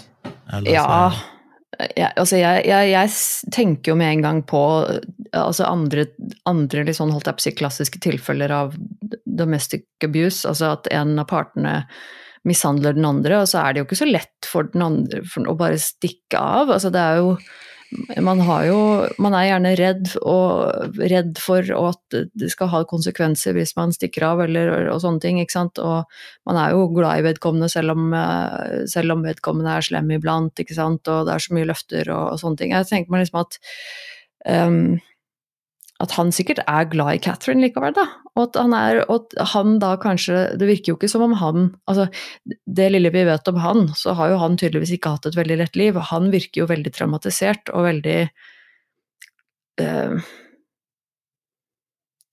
Ellers 0.53 0.73
ja. 0.73 1.33
Jeg, 1.77 2.09
altså 2.17 2.39
jeg, 2.39 2.63
jeg, 2.65 2.89
jeg, 2.89 3.49
tenker 3.53 3.91
jo 3.91 3.97
med 3.99 4.15
en 4.15 4.23
gang 4.23 4.37
på 4.49 4.61
altså 5.35 5.67
andre, 5.67 6.07
andre 6.49 6.85
liksom, 6.87 7.11
holdt 7.13 7.27
jeg 7.29 7.37
på 7.37 7.43
å 7.43 7.45
si, 7.45 7.53
klassiske 7.59 8.01
tilfeller 8.01 8.53
av 8.55 8.77
domestic 9.37 9.85
abuse, 10.05 10.47
altså 10.49 10.71
at 10.77 10.89
en 10.95 11.19
av 11.21 11.27
partene 11.29 11.75
mishandler 12.47 12.95
den 12.97 13.05
andre, 13.05 13.41
og 13.43 13.51
så 13.51 13.61
er 13.61 13.75
det 13.75 13.81
jo 13.81 13.87
ikke 13.89 13.99
så 13.99 14.09
lett 14.09 14.49
for 14.49 14.71
den 14.73 14.85
andre 14.85 15.21
for 15.27 15.51
å 15.51 15.57
bare 15.59 15.77
stikke 15.81 16.39
av. 16.39 16.71
Altså 16.73 16.89
det 16.93 17.03
er 17.03 17.19
jo 17.19 17.35
man, 18.19 18.41
jo, 18.67 18.79
man 19.23 19.35
er 19.37 19.45
gjerne 19.47 19.73
redd, 19.79 20.09
og, 20.19 20.97
redd 20.99 21.39
for 21.39 21.71
at 21.77 22.17
det 22.35 22.49
skal 22.51 22.71
ha 22.73 22.81
konsekvenser 22.89 23.55
hvis 23.55 23.75
man 23.77 23.93
stikker 23.95 24.25
av 24.27 24.43
eller 24.43 24.89
og 24.91 25.01
sånne 25.03 25.23
ting. 25.23 25.41
ikke 25.41 25.55
sant? 25.55 25.79
Og 25.79 26.03
man 26.49 26.59
er 26.59 26.75
jo 26.75 26.87
glad 26.95 27.21
i 27.21 27.27
vedkommende 27.29 27.69
selv 27.71 27.95
om, 27.95 28.15
selv 28.91 29.15
om 29.15 29.23
vedkommende 29.25 29.77
er 29.77 29.87
slem 29.87 30.11
iblant, 30.17 30.59
ikke 30.59 30.77
sant? 30.77 31.07
og 31.07 31.27
det 31.27 31.35
er 31.35 31.45
så 31.47 31.57
mye 31.57 31.69
løfter 31.69 32.11
og, 32.11 32.23
og 32.33 32.41
sånne 32.43 32.63
ting. 32.63 32.75
Jeg 32.75 32.89
tenker 32.91 33.13
meg 33.13 33.25
liksom 33.25 33.43
at 33.45 33.59
um, 34.67 34.81
at 36.03 36.13
han 36.13 36.29
sikkert 36.35 36.59
er 36.69 36.89
glad 36.91 37.15
i 37.15 37.21
Catherine 37.25 37.63
likevel, 37.63 37.95
da. 37.97 38.05
Og 38.35 38.43
at 38.43 38.57
han 38.59 38.73
er 38.77 38.99
Og 39.07 39.31
at 39.33 39.53
han 39.53 39.79
da 39.81 39.95
kanskje 39.97 40.43
Det 40.59 40.67
virker 40.69 40.91
jo 40.91 40.97
ikke 40.99 41.09
som 41.09 41.23
om 41.25 41.33
han 41.39 41.71
Altså, 41.89 42.05
det 42.45 42.91
lille 42.93 43.09
vi 43.13 43.23
vet 43.25 43.49
om 43.49 43.57
han, 43.63 43.87
så 43.97 44.13
har 44.17 44.29
jo 44.33 44.41
han 44.43 44.59
tydeligvis 44.61 44.93
ikke 44.97 45.15
hatt 45.15 45.25
et 45.25 45.37
veldig 45.39 45.57
lett 45.63 45.79
liv. 45.79 45.97
Han 46.11 46.29
virker 46.33 46.61
jo 46.61 46.69
veldig 46.69 46.93
traumatisert 46.93 47.73
og 47.73 47.87
veldig 47.87 48.19
uh, 49.81 50.29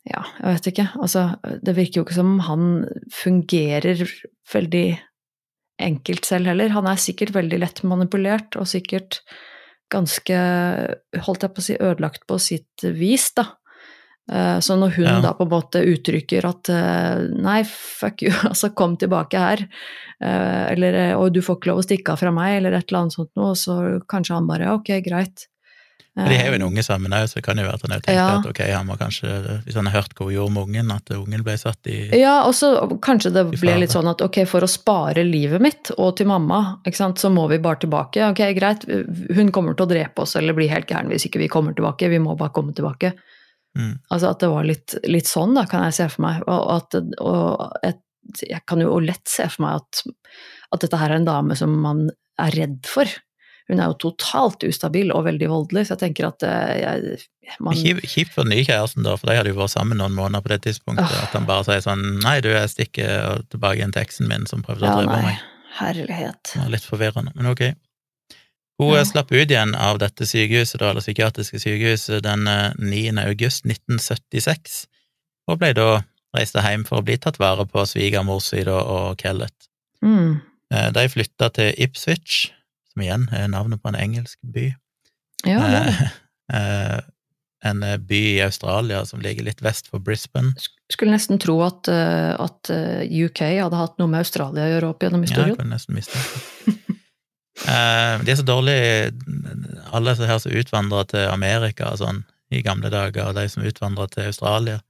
Ja, 0.04 0.20
jeg 0.42 0.58
vet 0.58 0.70
ikke. 0.74 0.88
Altså, 1.00 1.24
det 1.64 1.76
virker 1.78 2.00
jo 2.00 2.04
ikke 2.04 2.18
som 2.18 2.34
om 2.34 2.44
han 2.44 2.64
fungerer 3.08 4.04
veldig 4.52 4.86
enkelt 5.80 6.28
selv 6.28 6.52
heller. 6.52 6.74
Han 6.76 6.86
er 6.90 7.00
sikkert 7.00 7.32
veldig 7.34 7.62
lett 7.62 7.80
manipulert, 7.88 8.58
og 8.60 8.68
sikkert 8.68 9.22
ganske, 9.92 10.38
holdt 11.26 11.44
jeg 11.46 11.54
på 11.54 11.62
å 11.62 11.66
si, 11.66 11.76
ødelagt 11.80 12.24
på 12.30 12.38
sitt 12.42 12.86
vis, 12.96 13.30
da. 13.36 13.48
Eh, 14.32 14.58
så 14.64 14.76
når 14.80 14.94
hun 14.96 15.04
ja. 15.04 15.18
da 15.20 15.34
på 15.36 15.44
en 15.44 15.52
måte 15.52 15.82
uttrykker 15.84 16.46
at 16.48 16.70
eh, 16.72 17.24
nei, 17.44 17.58
fuck 17.68 18.24
you, 18.24 18.32
altså 18.50 18.72
kom 18.76 18.96
tilbake 19.00 19.40
her, 19.40 19.66
eh, 20.24 20.62
eller 20.72 21.00
og 21.18 21.34
du 21.34 21.42
får 21.44 21.60
ikke 21.60 21.72
lov 21.72 21.82
å 21.82 21.86
stikke 21.86 22.14
av 22.14 22.22
fra 22.22 22.32
meg, 22.34 22.58
eller 22.58 22.78
et 22.78 22.88
eller 22.88 23.04
annet 23.04 23.18
sånt 23.18 23.34
noe, 23.40 23.52
så 23.58 23.76
kanskje 24.08 24.38
han 24.38 24.48
bare 24.48 24.72
ok, 24.78 24.94
greit. 25.04 25.48
Men 26.14 26.28
de 26.30 26.36
har 26.38 26.52
jo 26.52 26.58
en 26.60 26.66
unge 26.68 26.82
sammen 26.86 27.14
òg, 27.16 27.24
så 27.26 27.40
det 27.40 27.42
kan 27.42 27.58
jo 27.58 27.64
være 27.66 27.74
at 27.74 27.84
han 27.84 27.92
tenkt 27.96 28.14
Ja. 28.14 28.26
at 28.38 28.46
ok, 28.46 28.60
han 28.70 28.86
må 28.86 28.94
kanskje, 29.00 29.30
hvis 29.64 29.74
han 29.74 29.88
har 29.90 29.96
hørt 29.96 30.12
hva 30.14 30.28
hun 30.28 30.34
gjorde 30.36 30.54
med 30.54 30.68
ungen, 30.68 30.92
at 30.94 31.10
ungen 31.10 31.42
ble 31.42 31.56
satt 31.58 31.90
i 31.90 31.96
Ja, 32.20 32.36
og 32.46 32.54
så 32.54 32.70
kanskje 33.02 33.32
det 33.34 33.42
ble 33.58 33.74
litt 33.82 33.90
sånn 33.90 34.06
at 34.06 34.22
ok, 34.22 34.44
for 34.46 34.62
å 34.62 34.70
spare 34.70 35.24
livet 35.26 35.64
mitt 35.64 35.90
og 35.98 36.14
til 36.20 36.30
mamma, 36.30 36.78
ikke 36.86 37.00
sant, 37.00 37.18
så 37.18 37.32
må 37.34 37.48
vi 37.50 37.58
bare 37.58 37.82
tilbake. 37.82 38.22
Ok, 38.30 38.44
greit, 38.54 38.86
hun 38.86 39.50
kommer 39.50 39.74
til 39.74 39.88
å 39.88 39.90
drepe 39.90 40.22
oss 40.22 40.36
eller 40.38 40.54
bli 40.54 40.70
helt 40.70 40.86
gæren 40.86 41.10
hvis 41.10 41.26
ikke 41.26 41.42
vi 41.42 41.50
kommer 41.50 41.74
tilbake. 41.74 42.08
Vi 42.08 42.22
må 42.22 42.38
bare 42.38 42.54
komme 42.54 42.76
tilbake. 42.78 43.16
Mm. 43.74 43.98
Altså 44.14 44.30
at 44.30 44.38
det 44.38 44.52
var 44.54 44.70
litt, 44.70 44.94
litt 45.10 45.26
sånn, 45.26 45.58
da, 45.58 45.66
kan 45.66 45.82
jeg 45.88 45.98
se 45.98 46.08
for 46.14 46.28
meg. 46.28 46.46
Og 46.46 46.70
at, 46.76 46.94
og 47.18 47.78
et, 47.82 48.02
jeg 48.38 48.62
kan 48.70 48.78
jo 48.78 49.00
lett 49.02 49.26
se 49.26 49.50
for 49.50 49.66
meg 49.66 49.82
at, 49.82 50.04
at 50.70 50.86
dette 50.86 51.00
her 51.00 51.10
er 51.10 51.18
en 51.18 51.26
dame 51.26 51.58
som 51.58 51.74
man 51.74 52.06
er 52.38 52.54
redd 52.54 52.84
for. 52.86 53.10
Hun 53.70 53.80
er 53.80 53.86
jo 53.88 53.94
totalt 54.10 54.64
ustabil 54.68 55.08
og 55.16 55.22
veldig 55.24 55.46
voldelig, 55.48 55.86
så 55.88 55.94
jeg 55.94 56.00
tenker 56.02 56.26
at 56.28 56.42
eh, 56.44 56.82
jeg, 56.82 57.54
man, 57.64 57.78
Kjipt 58.04 58.34
for 58.34 58.44
den 58.44 58.52
nye 58.52 58.64
kjæresten, 58.66 59.06
da, 59.06 59.14
for 59.16 59.30
de 59.30 59.38
hadde 59.38 59.48
jo 59.54 59.56
vært 59.56 59.72
sammen 59.72 59.96
noen 60.02 60.12
måneder 60.16 60.44
på 60.44 60.52
det 60.52 60.58
tidspunktet. 60.66 61.08
Oh. 61.08 61.22
At 61.24 61.32
han 61.38 61.46
bare 61.48 61.64
sier 61.64 61.80
sånn 61.84 62.02
Nei, 62.20 62.38
du, 62.44 62.50
jeg 62.52 62.72
stikker 62.74 63.40
tilbake 63.54 63.80
igjen 63.80 63.94
til 63.96 64.04
eksen 64.04 64.28
min 64.28 64.44
som 64.50 64.60
prøvde 64.66 64.84
å 64.84 64.90
Ja, 64.92 64.98
drepe 65.00 65.16
nei. 65.16 65.30
meg. 65.32 65.42
Herlighet. 65.78 66.52
Ja, 66.58 66.68
litt 66.70 66.84
forvirrende, 66.86 67.32
men 67.34 67.48
ok. 67.50 67.64
Hun 68.82 68.90
Ja. 68.92 69.00
eh, 69.00 69.04
slapp 69.08 69.32
ut 69.32 69.50
igjen 69.50 69.72
av 69.78 69.98
dette 70.02 70.26
sykehuset, 70.28 70.80
da, 70.82 70.90
eller 70.90 71.00
psykiatriske 71.04 71.60
sykehuset, 71.62 72.22
den 72.26 72.46
eh, 72.50 72.72
9. 72.78 73.16
august 73.24 73.64
1976, 73.64 74.84
og 75.48 75.58
ble 75.62 75.72
da 75.76 75.88
reiste 76.36 76.60
hjem 76.64 76.84
for 76.84 77.00
å 77.00 77.04
bli 77.06 77.16
tatt 77.22 77.38
vare 77.38 77.64
på 77.70 77.84
svigermor 77.86 78.40
si 78.42 78.60
og 78.66 79.16
Kellett. 79.20 79.68
Mm. 80.04 80.40
Eh, 80.74 80.90
De 80.90 81.04
flytta 81.08 81.48
til 81.54 81.72
Ipswich, 81.78 82.50
som 82.94 83.02
igjen 83.04 83.26
er 83.34 83.48
navnet 83.52 83.82
på 83.82 83.90
en 83.92 83.98
engelsk 83.98 84.38
by. 84.54 84.68
Ja, 85.44 85.58
det 85.66 85.82
det. 85.90 86.10
Eh, 86.54 86.60
eh, 86.60 87.00
en 87.64 87.82
eh, 87.82 87.96
by 87.98 88.18
i 88.36 88.40
Australia 88.44 89.02
som 89.08 89.20
ligger 89.24 89.44
litt 89.46 89.62
vest 89.64 89.86
for 89.90 89.98
Brisbane. 90.04 90.52
Skulle 90.92 91.14
nesten 91.16 91.38
tro 91.40 91.58
at, 91.64 91.88
at 91.88 92.68
UK 93.08 93.40
hadde 93.58 93.78
hatt 93.80 93.96
noe 93.98 94.10
med 94.12 94.20
Australia 94.20 94.66
å 94.66 94.72
gjøre 94.74 94.90
opp 94.92 95.02
gjennom 95.06 95.24
Ja, 95.24 95.30
historien. 95.32 95.56
kunne 95.56 95.74
nesten 95.78 95.96
mistenke 95.96 96.42
Eh, 97.64 98.18
De 98.24 98.32
er 98.32 98.36
så 98.36 98.44
dårlige, 98.44 99.12
alle 99.94 100.12
som 100.18 100.26
her 100.28 100.38
som 100.42 100.52
utvandra 100.52 101.04
til 101.08 101.28
Amerika 101.30 101.92
og 101.94 102.00
sånn 102.02 102.24
i 102.52 102.60
gamle 102.66 102.90
dager, 102.92 103.30
og 103.30 103.36
de 103.38 103.46
som 103.48 103.64
utvandra 103.64 104.08
til 104.10 104.26
Australia, 104.28 104.80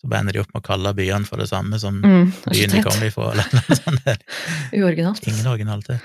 så 0.00 0.08
bare 0.08 0.22
ender 0.24 0.32
de 0.38 0.40
opp 0.44 0.52
med 0.54 0.62
å 0.62 0.66
kalle 0.66 0.92
byene 0.96 1.26
for 1.28 1.42
det 1.42 1.48
samme 1.50 1.76
som 1.82 1.98
Mm, 2.00 2.30
byen 2.48 2.70
de 2.72 2.82
kom 2.86 3.02
ifra, 3.04 3.32
eller 3.34 3.50
noe 3.58 3.76
sånt. 3.76 4.24
Uoriginalt. 4.80 5.26
Ingen 5.28 5.50
originalitet. 5.52 6.00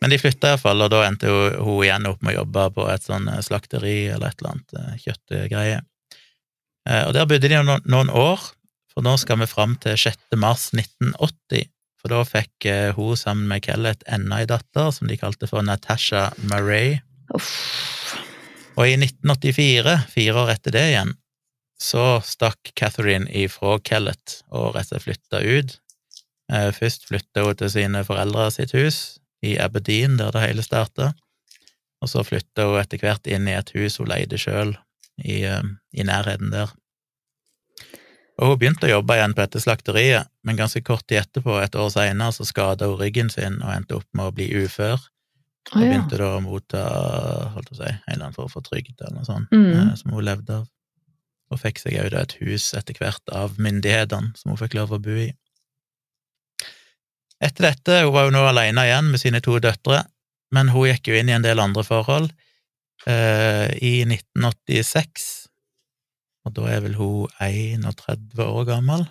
Men 0.00 0.12
de 0.12 0.18
flytta 0.20 0.54
iallfall, 0.54 0.80
og 0.80 0.92
da 0.94 1.02
endte 1.04 1.28
hun 1.28 1.82
igjen 1.84 2.08
opp 2.08 2.22
med 2.24 2.32
å 2.32 2.40
jobbe 2.40 2.66
på 2.78 2.86
et 2.88 3.04
sånn 3.04 3.28
eh, 3.28 3.42
slakteri 3.44 3.98
eller 4.08 4.30
et 4.30 4.40
eller 4.40 4.54
annet 4.54 4.78
eh, 4.80 4.94
kjøttgreie. 5.02 5.82
Eh, 6.88 7.02
Og 7.04 7.12
der 7.16 7.28
bodde 7.28 7.50
de 7.52 7.60
noen, 7.60 7.84
noen 7.84 8.12
år, 8.16 8.46
for 8.90 9.04
nå 9.04 9.12
skal 9.20 9.42
vi 9.42 9.50
fram 9.50 9.76
til 9.82 9.98
6. 10.00 10.32
mars 10.40 10.70
1980. 10.72 11.68
For 12.00 12.08
da 12.14 12.22
fikk 12.24 12.64
hun 12.96 13.18
sammen 13.20 13.44
med 13.50 13.60
Kellett 13.66 14.00
enda 14.08 14.38
ei 14.40 14.46
datter, 14.48 14.88
som 14.88 15.04
de 15.10 15.18
kalte 15.20 15.44
for 15.50 15.60
Natasha 15.60 16.30
Murray. 16.48 16.96
Uff. 17.36 18.16
Og 18.80 18.88
i 18.88 18.94
1984, 18.96 19.98
fire 20.08 20.40
år 20.40 20.54
etter 20.54 20.72
det 20.72 20.86
igjen, 20.94 21.12
så 21.76 22.22
stakk 22.24 22.72
Catherine 22.72 23.28
ifra 23.28 23.76
Kellett 23.84 24.40
og 24.48 24.72
rett 24.78 24.88
og 24.88 24.96
slett 24.96 25.04
flytta 25.04 25.44
ut. 25.44 25.76
Først 26.80 27.04
flytta 27.12 27.44
hun 27.44 27.60
til 27.60 27.72
sine 27.76 28.00
foreldre 28.08 28.48
sitt 28.56 28.72
hus 28.74 29.19
i 29.42 29.56
Aberdeen, 29.58 30.16
der 30.20 30.30
det 30.34 30.42
hele 30.44 30.62
starta, 30.62 31.12
og 32.00 32.08
så 32.08 32.22
flytta 32.24 32.66
hun 32.68 32.80
etter 32.80 33.00
hvert 33.02 33.26
inn 33.28 33.48
i 33.48 33.56
et 33.56 33.72
hus 33.76 33.98
hun 34.00 34.08
leide 34.10 34.38
sjøl, 34.40 34.74
i, 35.20 35.42
eh, 35.44 35.62
i 35.92 36.04
nærheten 36.06 36.50
der. 36.52 36.70
Og 38.40 38.48
hun 38.54 38.58
begynte 38.60 38.88
å 38.88 38.94
jobbe 38.94 39.18
igjen 39.18 39.34
på 39.36 39.42
dette 39.44 39.60
slakteriet, 39.60 40.30
men 40.48 40.56
ganske 40.56 40.80
kort 40.86 41.04
tid 41.10 41.20
etterpå, 41.26 41.58
et 41.60 41.76
år 41.76 41.90
seinere, 41.92 42.32
så 42.32 42.46
skada 42.48 42.88
hun 42.88 42.96
ryggen 43.00 43.28
sin 43.32 43.58
og 43.60 43.72
endte 43.74 43.98
opp 43.98 44.06
med 44.16 44.30
å 44.30 44.34
bli 44.36 44.48
ufør. 44.62 45.00
Og 45.74 45.82
ja. 45.82 45.90
begynte 45.90 46.16
da 46.16 46.30
å 46.38 46.40
motta 46.40 46.84
holdt 47.52 47.68
å 47.74 47.76
si, 47.76 47.84
en 47.90 47.98
eller 48.14 48.24
annen 48.30 48.36
form 48.38 48.48
for 48.48 48.64
trygd 48.64 48.96
eller 49.02 49.18
noe 49.18 49.28
sånt, 49.28 49.50
Mm. 49.52 49.90
eh, 49.90 49.94
som 50.00 50.10
hun 50.16 50.24
levde 50.24 50.56
av. 50.62 50.68
Og 51.52 51.58
fikk 51.60 51.78
seg 51.82 51.98
òg 52.00 52.14
et 52.14 52.32
hus 52.40 52.72
etter 52.78 52.94
hvert 52.94 53.28
av 53.34 53.58
myndighetene, 53.58 54.32
som 54.38 54.52
hun 54.52 54.56
fikk 54.56 54.74
lov 54.78 54.92
å 54.96 55.02
bo 55.02 55.10
i. 55.10 55.34
Etter 57.40 57.70
dette, 57.70 58.02
hun 58.04 58.12
var 58.12 58.28
jo 58.28 58.34
nå 58.34 58.42
alene 58.44 58.84
igjen 58.84 59.08
med 59.12 59.22
sine 59.22 59.40
to 59.44 59.56
døtre, 59.62 60.02
men 60.52 60.72
hun 60.74 60.90
gikk 60.90 61.08
jo 61.08 61.16
inn 61.16 61.30
i 61.30 61.36
en 61.36 61.46
del 61.46 61.62
andre 61.62 61.84
forhold. 61.86 62.28
Eh, 63.08 63.70
I 63.80 63.92
1986, 64.04 65.28
og 66.44 66.52
da 66.58 66.66
er 66.68 66.84
vel 66.84 66.98
hun 66.98 67.32
31 67.40 68.44
år 68.44 68.66
gammel, 68.68 69.06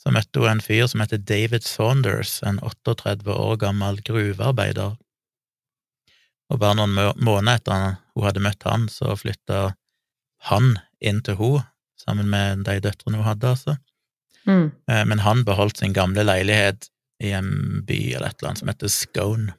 så 0.00 0.12
møtte 0.14 0.40
hun 0.40 0.54
en 0.54 0.64
fyr 0.64 0.86
som 0.88 1.02
heter 1.02 1.20
David 1.20 1.66
Saunders, 1.66 2.38
en 2.46 2.60
38 2.64 3.28
år 3.32 3.56
gammel 3.60 4.00
gruvearbeider. 4.06 4.96
Og 6.46 6.60
bare 6.62 6.78
noen 6.78 6.94
måneder 7.18 7.58
etter 7.58 7.96
hun 8.14 8.24
hadde 8.24 8.44
møtt 8.44 8.64
han, 8.64 8.88
så 8.88 9.16
flytta 9.18 9.74
han 10.48 10.76
inn 11.04 11.20
til 11.26 11.36
hun, 11.40 11.64
sammen 12.00 12.30
med 12.32 12.64
de 12.68 12.78
døtrene 12.84 13.20
hun 13.20 13.28
hadde, 13.28 13.52
altså. 13.56 13.76
Mm. 14.46 14.70
Eh, 14.88 15.04
Men 15.04 15.24
han 15.26 15.44
beholdt 15.44 15.82
sin 15.82 15.92
gamle 15.92 16.22
leilighet 16.24 16.88
i 17.24 17.32
en 17.36 17.82
by 17.86 18.00
eller 18.16 18.30
et 18.30 18.40
eller 18.40 18.50
annet 18.52 18.62
som 18.62 18.70
heter 18.72 18.92
Scone. 18.92 19.54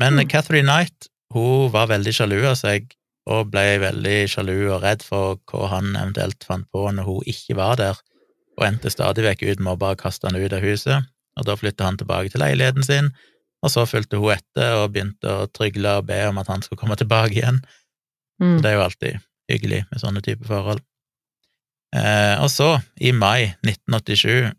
Men 0.00 0.16
Mm. 0.16 0.28
Catherine 0.28 0.68
Knight, 0.68 1.08
hun 1.34 1.70
var 1.72 1.90
veldig 1.90 2.14
sjalu 2.14 2.38
av 2.48 2.56
seg, 2.56 2.94
og 3.30 3.50
ble 3.52 3.78
veldig 3.78 4.28
sjalu 4.28 4.56
og 4.72 4.82
redd 4.82 5.04
for 5.06 5.38
hva 5.50 5.68
han 5.76 5.92
eventuelt 5.94 6.44
fant 6.44 6.66
på 6.72 6.88
når 6.90 7.06
hun 7.06 7.28
ikke 7.30 7.56
var 7.56 7.76
der, 7.78 7.98
og 8.58 8.66
endte 8.66 8.90
stadig 8.90 9.24
vekk 9.24 9.44
ut 9.46 9.60
med 9.60 9.74
å 9.74 9.80
bare 9.80 10.00
kaste 10.00 10.26
han 10.28 10.36
ut 10.36 10.52
av 10.52 10.64
huset, 10.64 11.06
og 11.38 11.46
da 11.46 11.56
flytta 11.56 11.86
han 11.86 12.00
tilbake 12.00 12.32
til 12.32 12.42
leiligheten 12.42 12.84
sin, 12.84 13.12
og 13.62 13.70
så 13.70 13.84
fulgte 13.86 14.18
hun 14.18 14.34
etter 14.34 14.80
og 14.80 14.90
begynte 14.92 15.28
å 15.28 15.50
trygle 15.54 15.98
og 16.00 16.08
be 16.08 16.18
om 16.28 16.40
at 16.42 16.50
han 16.50 16.64
skulle 16.64 16.80
komme 16.80 16.98
tilbake 17.02 17.38
igjen. 17.38 17.62
Mm. 18.42 18.58
Det 18.62 18.70
er 18.70 18.78
jo 18.78 18.86
alltid 18.88 19.20
hyggelig 19.52 19.84
med 19.90 20.02
sånne 20.02 20.24
typer 20.24 20.48
forhold. 20.48 20.82
Eh, 21.94 22.40
og 22.40 22.48
så, 22.50 22.74
i 23.00 23.12
mai 23.12 23.52
1987, 23.62 24.50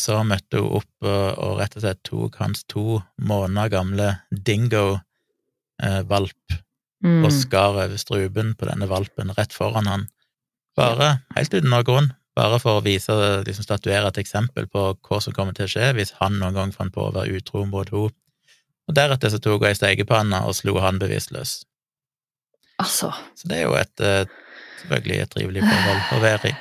så 0.00 0.20
møtte 0.28 0.60
hun 0.60 0.76
opp 0.80 0.92
og, 1.06 1.38
og 1.40 1.58
rett 1.60 1.76
og 1.76 1.82
slett 1.84 2.02
tok 2.04 2.36
hans 2.42 2.64
to 2.68 3.02
måneder 3.16 3.68
gamle 3.72 4.08
dingo-valp 4.30 5.02
Mm. 7.04 7.26
og 7.26 7.32
skar 7.32 7.74
over 7.76 7.98
strupen 8.00 8.54
på 8.56 8.66
denne 8.70 8.86
valpen 8.88 9.28
rett 9.36 9.52
foran 9.52 9.86
han. 9.86 10.06
Bare 10.80 11.20
helt 11.36 11.52
uten 11.52 11.68
noen 11.70 11.84
grunn, 11.84 12.08
bare 12.34 12.58
for 12.58 12.80
å 12.80 12.84
vise, 12.84 13.12
liksom 13.44 13.66
statuere 13.66 14.08
et 14.08 14.20
eksempel 14.22 14.64
på 14.72 14.84
hva 15.04 15.18
som 15.20 15.34
kommer 15.36 15.52
til 15.56 15.68
å 15.68 15.72
skje 15.74 15.90
hvis 15.96 16.14
han 16.22 16.38
noen 16.40 16.56
gang 16.56 16.72
fant 16.72 16.94
på 16.94 17.04
å 17.04 17.12
være 17.14 17.36
utro 17.36 17.66
mot 17.68 17.92
henne. 17.92 18.16
Og 18.88 18.94
deretter 18.94 19.32
så 19.32 19.38
tok 19.42 19.60
hun 19.60 19.68
ei 19.68 19.76
stekepanne 19.76 20.40
og 20.46 20.54
slo 20.56 20.78
han 20.80 20.98
bevisstløs. 21.02 21.64
Altså. 22.80 23.12
Så 23.36 23.48
det 23.50 23.60
er 23.60 23.64
jo 23.66 23.74
et, 23.74 24.00
eh, 24.00 24.24
selvfølgelig 24.80 25.20
et 25.20 25.30
trivelig 25.36 25.62
forhold 25.68 26.02
å 26.16 26.20
være 26.22 26.50
i. 26.52 26.54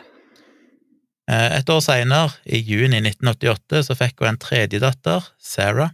Eh, 1.27 1.57
Et 1.59 1.69
år 1.69 1.81
seinere, 1.81 2.33
i 2.45 2.59
juni 2.61 2.99
1988, 3.01 3.83
så 3.87 3.95
fikk 3.97 4.19
hun 4.21 4.33
en 4.35 4.41
tredje 4.41 4.79
datter, 4.83 5.23
Sarah. 5.41 5.89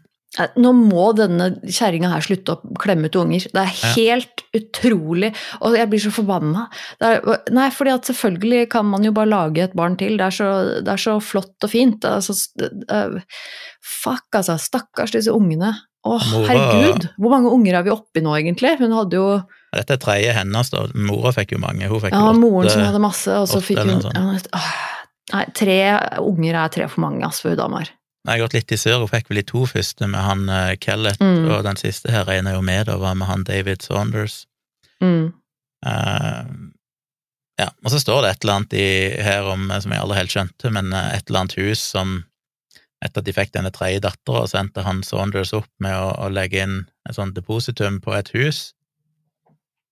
Nå 0.55 0.69
må 0.71 1.09
denne 1.11 1.49
kjerringa 1.67 2.07
her 2.13 2.23
slutte 2.23 2.53
å 2.55 2.73
klemme 2.79 3.09
ut 3.11 3.15
unger. 3.19 3.49
Det 3.51 3.59
er 3.59 3.73
Ja. 3.81 3.89
helt 3.97 4.43
utrolig. 4.55 5.33
Og 5.59 5.75
jeg 5.75 5.89
blir 5.89 5.99
så 5.99 6.11
forbanna. 6.11 6.69
Er, 7.01 7.19
nei, 7.51 7.69
fordi 7.69 7.91
at 7.91 8.03
selvfølgelig 8.07 8.69
kan 8.69 8.85
man 8.85 9.03
jo 9.03 9.11
bare 9.11 9.27
lage 9.27 9.57
et 9.63 9.75
barn 9.75 9.97
til. 9.97 10.15
Det 10.15 10.21
er 10.27 10.31
så, 10.31 10.79
det 10.85 10.87
er 10.87 10.95
så 11.03 11.17
flott 11.19 11.51
og 11.61 11.69
fint. 11.69 11.99
Altså, 12.07 12.31
fuck, 13.83 14.27
altså. 14.33 14.55
Stakkars 14.57 15.11
disse 15.11 15.33
ungene. 15.35 15.73
Å, 16.07 16.15
herregud. 16.47 17.09
Hvor 17.21 17.29
mange 17.35 17.51
unger 17.53 17.75
er 17.77 17.83
vi 17.85 17.91
oppi 17.93 18.23
nå, 18.25 18.31
egentlig? 18.39 18.77
Hun 18.79 18.95
hadde 18.97 19.19
jo 19.19 19.27
Dette 19.71 19.93
er 19.95 20.01
tredje 20.01 20.31
hennes, 20.35 20.71
da. 20.73 20.87
Mora 20.95 21.31
fikk 21.35 21.53
jo 21.55 21.59
mange. 21.63 21.87
Hun 21.87 22.01
fikk 22.03 22.11
Ja, 22.15 22.23
jo 22.33 22.39
moren 22.39 22.71
som 22.71 22.81
hadde 22.83 22.99
masse, 23.03 23.27
og 23.37 23.47
så 23.47 23.61
fikk 23.63 23.83
hun 23.83 24.01
ja, 24.01 24.23
åh, 24.55 24.71
Nei, 25.31 25.45
tre 25.55 25.77
unger 26.19 26.57
er 26.57 26.71
tre 26.73 26.87
for 26.89 27.05
mange, 27.05 27.21
altså, 27.23 27.51
for 27.51 27.61
hun. 27.61 27.85
Jeg 28.27 28.33
har 28.33 28.41
gått 28.43 28.53
litt 28.57 28.73
i 28.73 28.77
surr. 28.77 28.99
Hun 29.01 29.09
fikk 29.09 29.29
vel 29.29 29.39
de 29.41 29.45
to 29.49 29.63
første 29.69 30.07
med 30.09 30.21
han 30.21 30.43
uh, 30.49 30.73
Kellett, 30.81 31.21
Mm. 31.21 31.47
og 31.49 31.63
den 31.65 31.79
siste 31.79 32.11
her 32.11 32.25
regner 32.27 32.57
jo 32.57 32.61
med, 32.65 32.85
da, 32.89 32.97
var 33.01 33.15
med 33.15 33.27
han 33.29 33.45
David 33.47 33.81
Saunders. 33.85 34.45
Mm. 35.01 35.31
Uh, 35.85 36.43
ja, 37.61 37.69
og 37.83 37.93
så 37.93 37.99
står 38.01 38.21
det 38.23 38.29
et 38.31 38.43
eller 38.43 38.59
annet 38.59 38.73
i, 38.73 38.89
her 39.21 39.47
om, 39.53 39.69
eh, 39.69 39.79
som 39.83 39.93
jeg 39.93 40.01
aldri 40.01 40.17
helt 40.17 40.33
skjønte, 40.33 40.71
men 40.73 40.93
eh, 40.93 41.15
et 41.17 41.27
eller 41.29 41.43
annet 41.43 41.57
hus 41.59 41.81
som 41.93 42.23
etter 43.01 43.21
at 43.21 43.27
de 43.27 43.33
fikk 43.33 43.51
denne 43.53 43.71
tredje 43.73 44.01
dattera, 44.05 44.45
så 44.49 44.59
endte 44.61 44.85
han 44.85 45.01
Saunders 45.05 45.53
opp 45.57 45.69
med 45.81 45.93
å, 45.97 46.11
å 46.25 46.29
legge 46.29 46.61
inn 46.61 46.75
et 47.09 47.17
sånt 47.17 47.35
depositum 47.37 47.99
på 48.01 48.13
et 48.17 48.29
hus 48.33 48.71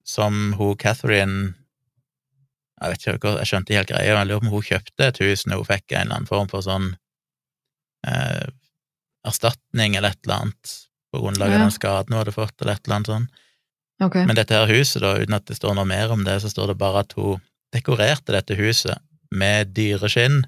som 0.06 0.54
hun 0.58 0.78
Catherine 0.82 1.54
Jeg 2.82 2.92
vet 2.92 3.02
ikke, 3.06 3.18
hva- 3.28 3.38
jeg 3.42 3.48
skjønte 3.50 3.70
ikke 3.74 3.78
helt 3.80 3.90
greia, 3.92 4.16
jeg 4.20 4.28
lurer 4.30 4.40
på 4.40 4.48
om 4.48 4.54
hun 4.54 4.62
kjøpte 4.70 5.08
et 5.08 5.18
hus 5.26 5.46
når 5.46 5.56
hun 5.62 5.66
fikk 5.70 5.92
en 5.92 6.02
eller 6.06 6.16
annen 6.16 6.30
form 6.30 6.48
for 6.52 6.62
sånn 6.64 6.96
eh, 8.08 8.48
erstatning 9.28 9.98
eller 10.00 10.14
et 10.16 10.22
eller 10.24 10.38
annet 10.46 10.76
på 11.12 11.20
grunnlag 11.24 11.50
av 11.50 11.58
Ja. 11.58 11.64
den 11.66 11.72
skaden 11.76 12.14
hun 12.14 12.20
hadde 12.22 12.36
fått, 12.36 12.56
eller 12.62 12.74
et 12.78 12.86
eller 12.88 12.96
annet 12.96 13.08
sånt. 13.12 13.30
Okay. 14.02 14.26
Men 14.26 14.36
dette 14.38 14.56
her 14.56 14.68
huset, 14.72 15.02
da, 15.02 15.16
uten 15.20 15.34
at 15.36 15.46
det 15.50 15.58
står 15.58 15.76
noe 15.76 15.86
mer 15.90 16.12
om 16.14 16.24
det, 16.24 16.38
så 16.42 16.48
står 16.50 16.68
det 16.72 16.78
bare 16.80 17.00
at 17.04 17.12
hun 17.18 17.42
dekorerte 17.76 18.32
dette 18.32 18.56
huset 18.56 18.98
med 19.32 19.74
dyreskinn, 19.76 20.44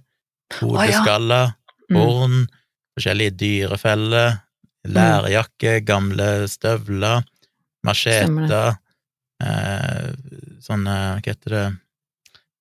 hodeskaller, 0.62 1.52
ja. 1.90 1.98
horn, 1.98 2.48
forskjellige 2.96 3.36
dyrefeller, 3.42 4.40
lærjakke, 4.88 5.82
gamle 5.86 6.48
støvler, 6.50 7.24
macheter, 7.86 8.78
eh, 9.44 10.10
sånne, 10.64 10.96
hva 11.20 11.26
heter 11.26 11.50
det, 11.58 11.66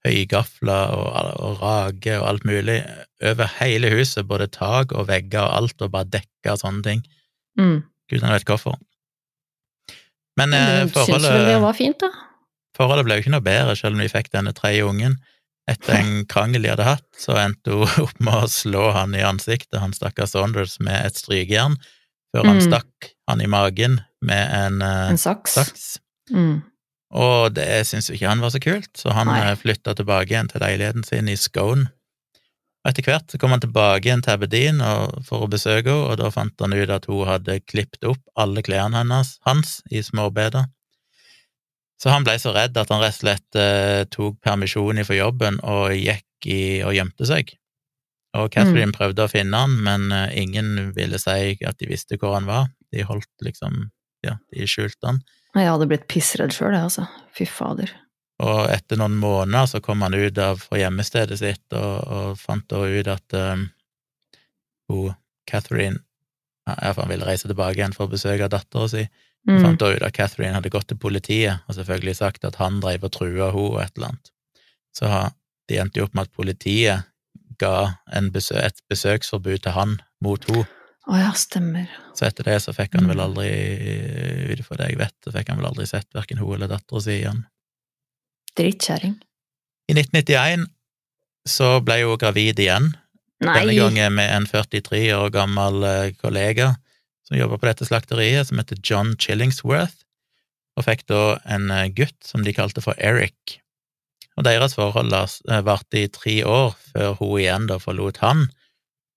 høygafler 0.06 0.94
og, 0.96 1.08
og 1.44 1.58
rage 1.62 2.14
og 2.20 2.28
alt 2.30 2.44
mulig, 2.48 2.78
over 3.22 3.50
hele 3.58 3.90
huset, 3.92 4.24
både 4.28 4.46
tak 4.54 4.92
og 4.96 5.08
vegger 5.10 5.42
og 5.44 5.56
alt, 5.58 5.82
og 5.84 5.90
bare 5.92 6.08
dekker 6.08 6.54
og 6.54 6.60
sånne 6.62 6.82
ting. 6.86 7.02
Mm. 7.60 7.82
Gudene 8.10 8.32
vet 8.38 8.48
hvorfor. 8.48 8.78
Men 10.40 10.54
eh, 10.56 10.84
Det 10.88 10.94
synes 10.94 11.08
vel 11.10 11.20
det 11.20 11.28
forholdet, 11.28 11.60
var 11.66 11.76
fint, 11.76 12.00
da. 12.00 12.10
forholdet 12.78 13.04
ble 13.04 13.18
jo 13.18 13.24
ikke 13.24 13.34
noe 13.34 13.44
bedre, 13.44 13.76
selv 13.76 13.98
om 13.98 14.00
vi 14.04 14.08
fikk 14.12 14.30
denne 14.32 14.54
tredje 14.56 14.86
ungen. 14.88 15.18
Etter 15.70 15.98
en 16.00 16.24
krangel 16.26 16.64
de 16.64 16.70
hadde 16.72 16.86
hatt, 16.86 17.04
så 17.20 17.36
endte 17.38 17.76
hun 17.76 17.90
opp 18.06 18.16
med 18.24 18.46
å 18.46 18.48
slå 18.50 18.88
han 18.96 19.12
i 19.14 19.20
ansiktet, 19.26 19.78
han 19.82 19.92
stakkars 19.94 20.32
Saunders, 20.34 20.78
med 20.82 20.96
et 21.10 21.18
strykejern, 21.20 21.76
før 22.32 22.46
han 22.48 22.60
Mm. 22.60 22.66
stakk 22.70 23.10
han 23.28 23.40
i 23.44 23.46
magen 23.50 24.00
med 24.24 24.50
en 24.54 24.80
eh, 24.82 25.10
En 25.12 25.18
saks. 25.20 25.54
saks. 25.60 25.84
Mm. 26.32 26.62
Og 27.10 27.54
det 27.56 27.66
syntes 27.88 28.10
jo 28.10 28.16
ikke 28.16 28.30
han 28.30 28.42
var 28.42 28.52
så 28.54 28.60
kult, 28.62 28.90
så 28.98 29.14
han 29.16 29.30
eh, 29.34 29.56
flytta 29.58 29.96
tilbake 29.98 30.30
igjen 30.30 30.50
til 30.50 30.62
leiligheten 30.62 31.06
sin 31.06 31.30
i 31.30 31.38
Scone. 31.38 31.88
Og 32.80 32.90
etter 32.90 33.04
hvert 33.04 33.28
så 33.28 33.38
kom 33.40 33.52
han 33.52 33.60
tilbake 33.60 34.06
igjen 34.08 34.22
til 34.24 34.38
Aberdeen 34.38 34.78
for 35.26 35.44
å 35.44 35.50
besøke 35.52 35.90
henne, 35.90 36.12
og 36.12 36.20
da 36.20 36.30
fant 36.32 36.62
han 36.62 36.72
ut 36.72 36.92
at 36.94 37.08
hun 37.10 37.26
hadde 37.28 37.58
klippet 37.68 38.06
opp 38.08 38.22
alle 38.40 38.62
klærne 38.64 39.02
hennes, 39.02 39.34
hans 39.44 39.80
i 39.92 40.00
småbeder. 40.06 40.70
Så 42.00 42.08
han 42.08 42.24
ble 42.24 42.38
så 42.40 42.54
redd 42.56 42.78
at 42.80 42.88
han 42.88 43.02
rett 43.02 43.18
og 43.18 43.20
slett 43.20 43.58
eh, 43.60 44.06
tok 44.08 44.38
permisjon 44.40 45.02
fra 45.04 45.18
jobben 45.18 45.58
og 45.60 45.92
gikk 45.92 46.48
i 46.48 46.62
og 46.86 46.94
gjemte 46.96 47.28
seg. 47.28 47.52
Og 48.38 48.48
Catherine 48.54 48.94
prøvde 48.94 49.26
å 49.26 49.30
finne 49.30 49.58
han, 49.58 49.74
men 49.84 50.08
eh, 50.14 50.38
ingen 50.40 50.94
ville 50.96 51.20
si 51.20 51.58
at 51.66 51.80
de 51.82 51.90
visste 51.90 52.16
hvor 52.16 52.38
han 52.38 52.48
var. 52.48 52.70
De 52.94 53.04
holdt 53.04 53.44
liksom 53.44 53.90
Ja, 54.24 54.34
de 54.52 54.66
skjulte 54.68 55.06
han. 55.06 55.20
Jeg 55.56 55.66
hadde 55.66 55.88
blitt 55.90 56.06
pissredd 56.10 56.54
sjøl, 56.54 56.74
jeg, 56.76 56.86
altså. 56.86 57.06
Fy 57.34 57.46
fader. 57.48 57.92
Og 58.40 58.60
etter 58.72 59.00
noen 59.00 59.18
måneder 59.20 59.66
så 59.68 59.80
kom 59.84 60.04
han 60.04 60.16
ut 60.16 60.38
av 60.40 60.62
fra 60.62 60.78
hjemmestedet 60.80 61.36
sitt 61.40 61.76
og, 61.76 61.96
og 62.06 62.38
fant 62.40 62.64
da 62.70 62.84
ut 62.86 63.10
at 63.12 63.36
um, 63.36 63.66
hun, 64.90 65.18
Catherine 65.50 66.00
Iallfall 66.70 67.06
Han 67.06 67.10
ville 67.10 67.26
reise 67.26 67.48
tilbake 67.50 67.80
igjen 67.80 67.94
for 67.96 68.06
å 68.06 68.12
besøke 68.12 68.48
dattera 68.52 68.86
si. 68.88 69.04
Mm. 69.48 69.62
fant 69.64 69.80
da 69.80 69.88
ut 69.94 70.02
at 70.04 70.14
Catherine 70.14 70.52
hadde 70.52 70.70
gått 70.70 70.90
til 70.92 70.98
politiet 71.00 71.64
og 71.64 71.74
selvfølgelig 71.78 72.18
sagt 72.18 72.44
at 72.44 72.58
han 72.60 72.76
drev 72.84 73.06
og 73.08 73.14
trua 73.14 73.48
henne 73.48 73.62
og 73.64 73.78
et 73.82 73.94
eller 73.96 74.12
annet. 74.12 74.32
Så 74.94 75.08
de 75.70 75.78
endte 75.80 76.00
jo 76.00 76.06
opp 76.06 76.14
med 76.14 76.28
at 76.28 76.36
politiet 76.36 77.08
ga 77.60 77.96
en 78.16 78.28
besø 78.34 78.58
et 78.60 78.76
besøksforbud 78.92 79.64
til 79.64 79.74
han 79.76 79.96
mot 80.24 80.44
henne. 80.48 80.68
Å 81.10 81.18
ja, 81.18 81.30
stemmer. 81.34 81.88
Så 82.14 82.28
etter 82.28 82.46
det 82.46 82.60
så 82.62 82.74
fikk 82.76 82.94
han 82.94 83.08
vel 83.10 83.18
Mm. 83.18 83.24
aldri, 83.24 83.48
ut 84.52 84.60
ifra 84.62 84.76
det 84.78 84.90
jeg 84.92 84.98
vet, 85.00 85.14
så 85.24 85.32
fikk 85.34 85.48
han 85.50 85.58
vel 85.58 85.70
aldri 85.72 85.86
sett 85.90 86.06
hverken 86.14 86.38
hun 86.38 86.54
eller 86.54 86.70
dattera 86.70 87.00
si 87.02 87.16
igjen. 87.18 87.40
Drittkjerring. 88.58 89.16
I 89.90 89.94
1991 89.96 90.68
så 91.48 91.80
ble 91.82 92.02
hun 92.04 92.20
gravid 92.20 92.60
igjen, 92.62 92.92
Nei! 93.40 93.54
denne 93.58 93.74
gangen 93.74 94.14
med 94.14 94.30
en 94.36 94.46
43 94.46 95.02
år 95.16 95.32
gammel 95.34 95.82
eh, 95.88 96.12
kollega 96.20 96.74
som 97.26 97.38
jobba 97.38 97.58
på 97.58 97.66
dette 97.70 97.86
slakteriet, 97.88 98.46
som 98.46 98.58
heter 98.60 98.78
John 98.84 99.14
Chillingsworth, 99.18 100.04
og 100.78 100.86
fikk 100.86 101.06
da 101.10 101.38
en 101.46 101.70
eh, 101.74 101.88
gutt 101.94 102.18
som 102.26 102.44
de 102.46 102.54
kalte 102.54 102.82
for 102.84 102.94
Eric. 102.98 103.58
Og 104.38 104.44
deres 104.46 104.76
forhold 104.78 105.10
eh, 105.14 105.62
varte 105.66 106.04
i 106.04 106.08
tre 106.12 106.40
år 106.46 106.76
før 106.92 107.16
hun 107.18 107.38
igjen 107.40 107.66
da 107.70 107.80
forlot 107.82 108.22
han 108.22 108.46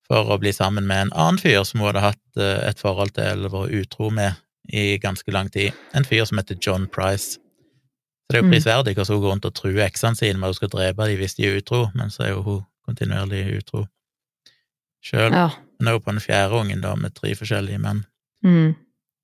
for 0.08 0.30
å 0.34 0.40
bli 0.42 0.52
sammen 0.54 0.88
med 0.88 1.02
en 1.08 1.14
annen 1.14 1.40
fyr 1.40 1.64
som 1.64 1.80
hun 1.80 1.88
hadde 1.92 2.04
hatt 2.10 2.38
eh, 2.42 2.70
et 2.70 2.80
forhold 2.80 3.14
til 3.16 3.24
eller 3.24 3.50
vært 3.54 3.72
utro 3.84 4.10
med 4.12 4.36
i 4.74 4.98
ganske 5.04 5.32
lang 5.32 5.50
tid, 5.52 5.74
en 5.94 6.06
fyr 6.08 6.24
som 6.26 6.38
heter 6.40 6.56
John 6.64 6.86
Price. 6.88 7.36
Så 8.24 8.32
det 8.32 8.38
er 8.40 8.44
jo 8.44 8.48
Mm. 8.48 8.54
prisverdig 8.56 8.94
hvordan 8.96 9.16
hun 9.16 9.22
går 9.24 9.32
rundt 9.32 9.46
og 9.46 9.54
truer 9.56 9.84
eksene 9.86 10.16
sine 10.16 10.40
med 10.40 10.48
at 10.48 10.54
hun 10.56 10.60
skal 10.62 10.70
drepe 10.72 11.08
dem 11.08 11.18
hvis 11.20 11.36
de 11.36 11.44
er 11.48 11.58
utro, 11.60 11.90
men 11.96 12.10
så 12.10 12.24
er 12.24 12.30
jo 12.32 12.42
hun 12.42 12.62
kontinuerlig 12.88 13.42
utro 13.60 13.86
sjøl. 15.04 15.32
Ja. 15.36 15.50
Hun 15.80 15.88
er 15.88 15.92
jo 15.98 16.00
på 16.00 16.12
den 16.12 16.20
fjerde 16.24 16.56
ungen, 16.62 16.82
da, 16.82 16.96
med 16.96 17.14
tre 17.16 17.34
forskjellige 17.36 17.80
menn. 17.84 18.06
Mm. 18.44 18.76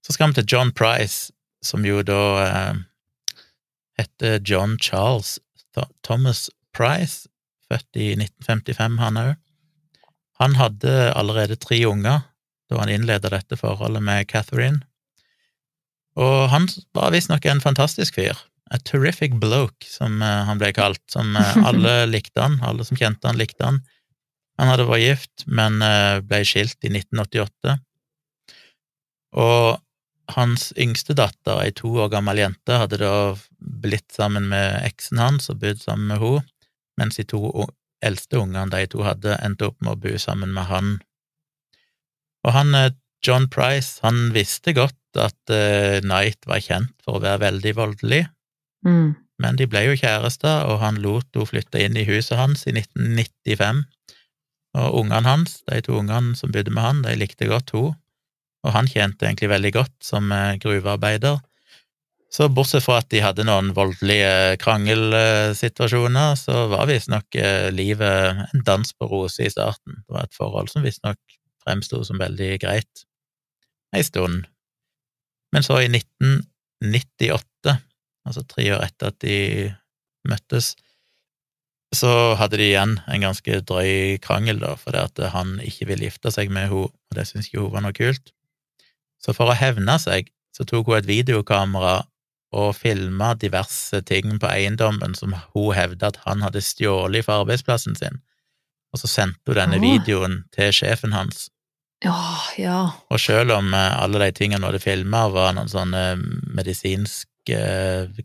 Så 0.03 0.13
skal 0.13 0.27
vi 0.27 0.33
til 0.41 0.45
John 0.51 0.71
Price, 0.71 1.31
som 1.63 1.85
jo 1.85 2.01
da 2.03 2.19
eh, 2.45 2.73
heter 3.99 4.39
John 4.43 4.77
Charles 4.79 5.39
Th 5.75 5.87
Thomas 6.03 6.49
Price, 6.75 7.27
født 7.71 7.95
i 7.95 8.11
1955, 8.15 8.97
han 8.99 9.17
òg. 9.17 9.35
Han 10.39 10.55
hadde 10.55 11.11
allerede 11.19 11.59
tre 11.59 11.81
unger 11.85 12.23
da 12.69 12.77
han 12.83 12.91
innleda 12.93 13.31
dette 13.33 13.57
forholdet 13.57 14.03
med 14.05 14.27
Catherine, 14.29 14.83
og 16.19 16.49
han 16.51 16.67
var 16.97 17.13
visstnok 17.13 17.45
en 17.47 17.61
fantastisk 17.63 18.17
fyr. 18.19 18.37
A 18.69 18.77
terrific 18.85 19.33
bloke, 19.41 19.87
som 19.87 20.21
eh, 20.21 20.41
han 20.45 20.59
ble 20.61 20.71
kalt, 20.75 21.01
som 21.09 21.35
eh, 21.37 21.57
alle 21.69 22.03
likte 22.09 22.43
han, 22.43 22.59
alle 22.65 22.85
som 22.85 22.99
kjente 22.99 23.29
han, 23.29 23.39
likte 23.39 23.65
han. 23.65 23.81
Han 24.59 24.71
hadde 24.73 24.89
vært 24.89 25.05
gift, 25.05 25.45
men 25.47 25.79
eh, 25.85 26.19
ble 26.25 26.43
skilt 26.45 26.77
i 26.83 26.91
1988. 26.91 27.77
Og 29.39 29.79
hans 30.35 30.69
yngste 30.77 31.15
datter, 31.17 31.63
ei 31.63 31.73
to 31.73 31.95
år 32.03 32.11
gammel 32.13 32.41
jente, 32.43 32.77
hadde 32.83 32.99
da 33.01 33.13
blitt 33.57 34.11
sammen 34.13 34.49
med 34.51 34.83
eksen 34.85 35.21
hans 35.21 35.49
og 35.49 35.63
bodd 35.63 35.81
sammen 35.81 36.11
med 36.11 36.21
henne, 36.21 36.45
mens 36.99 37.15
de 37.15 37.23
to 37.23 37.39
eldste 38.05 38.39
ungene 38.39 38.71
de 38.73 38.85
to 38.91 39.03
hadde, 39.05 39.37
endte 39.43 39.69
opp 39.69 39.79
med 39.83 39.95
å 39.95 40.01
bo 40.03 40.17
sammen 40.21 40.53
med 40.55 40.69
han. 40.69 40.97
Og 42.47 42.53
han, 42.55 42.75
eh, 42.75 42.91
John 43.25 43.49
Price, 43.51 43.99
han 44.05 44.29
visste 44.35 44.73
godt 44.77 44.95
at 45.19 45.51
uh, 45.51 45.99
Knight 46.05 46.45
var 46.47 46.61
kjent 46.63 46.93
for 47.03 47.17
å 47.17 47.23
være 47.23 47.41
veldig 47.47 47.73
voldelig, 47.75 48.27
Mm. 48.85 49.15
men 49.43 49.57
de 49.59 49.65
ble 49.67 49.81
jo 49.89 49.95
kjærester, 49.99 50.63
og 50.69 50.77
han 50.79 51.01
lot 51.03 51.27
henne 51.35 51.49
flytte 51.49 51.81
inn 51.83 51.97
i 51.99 52.05
huset 52.07 52.37
hans 52.39 52.61
i 52.63 52.71
1995. 52.71 53.81
Og 54.79 55.01
ungene 55.01 55.27
hans, 55.27 55.57
de 55.67 55.81
to 55.83 55.97
ungene 55.99 56.37
som 56.39 56.53
bodde 56.53 56.71
med 56.71 56.85
han, 56.85 57.01
de 57.03 57.17
likte 57.19 57.49
godt 57.49 57.73
henne, 57.73 57.97
og 58.63 58.71
han 58.71 58.87
tjente 58.87 59.25
egentlig 59.25 59.49
veldig 59.51 59.73
godt 59.73 59.95
som 60.03 60.31
eh, 60.31 60.55
gruvearbeider. 60.63 61.41
Så 62.29 62.45
bortsett 62.53 62.85
fra 62.85 62.99
at 63.01 63.09
de 63.09 63.23
hadde 63.25 63.45
noen 63.47 63.71
voldelige 63.73 64.59
krangelsituasjoner, 64.61 66.35
så 66.37 66.67
var 66.69 66.85
visstnok 66.89 67.35
eh, 67.41 67.69
livet 67.73 68.43
en 68.53 68.65
dans 68.67 68.93
på 68.93 69.09
roser 69.09 69.47
i 69.47 69.53
starten. 69.53 70.03
Det 70.05 70.13
var 70.13 70.27
et 70.27 70.37
forhold 70.37 70.69
som 70.69 70.85
visstnok 70.85 71.17
fremsto 71.65 72.03
som 72.05 72.21
veldig 72.21 72.51
greit 72.61 73.05
ei 73.97 74.03
stund. 74.05 74.45
Men 75.49 75.65
så 75.65 75.79
i 75.81 75.89
1998 75.89 77.79
altså 78.29 78.45
tre 78.45 78.67
år 78.75 78.85
etter 78.85 79.09
at 79.09 79.17
de 79.23 79.39
møttes, 80.29 80.75
så 81.95 82.35
hadde 82.37 82.59
de 82.61 82.67
igjen 82.69 82.99
en 83.09 83.23
ganske 83.23 83.61
drøy 83.65 84.19
krangel, 84.21 84.59
da, 84.61 84.75
fordi 84.77 85.01
at 85.01 85.21
han 85.33 85.55
ikke 85.65 85.87
ville 85.89 86.05
gifte 86.05 86.29
seg 86.33 86.51
med 86.53 86.69
henne, 86.69 86.85
og 86.85 87.17
det 87.17 87.25
syntes 87.25 87.49
ikke 87.49 87.63
hun 87.63 87.73
var 87.73 87.85
noe 87.85 87.97
kult. 87.97 88.29
Så 89.19 89.33
for 89.33 89.49
å 89.49 89.57
hevne 89.57 89.97
seg, 90.01 90.29
så 90.53 90.65
tok 90.69 90.91
hun 90.91 90.99
et 90.99 91.09
videokamera 91.09 92.03
og 92.51 92.71
filma 92.75 93.33
diverse 93.37 94.01
ting 94.09 94.39
på 94.41 94.49
eiendommen 94.49 95.13
som 95.15 95.35
hun 95.53 95.73
hevda 95.77 96.07
at 96.09 96.17
han 96.25 96.41
hadde 96.41 96.63
stjålet 96.65 97.25
fra 97.27 97.41
arbeidsplassen 97.43 97.95
sin, 97.99 98.21
og 98.93 98.99
så 99.03 99.07
sendte 99.11 99.51
hun 99.53 99.59
denne 99.59 99.79
videoen 99.83 100.43
til 100.55 100.71
sjefen 100.73 101.13
hans. 101.13 101.49
Ja, 102.03 102.15
ja. 102.57 102.79
Og 103.11 103.19
selv 103.19 103.51
om 103.57 103.73
eh, 103.75 104.01
alle 104.01 104.21
de 104.23 104.31
tingene 104.37 104.63
hun 104.63 104.69
hadde 104.71 104.81
filma, 104.81 105.27
var 105.29 105.53
noen 105.57 105.69
sånne 105.69 106.03
medisinske 106.55 107.59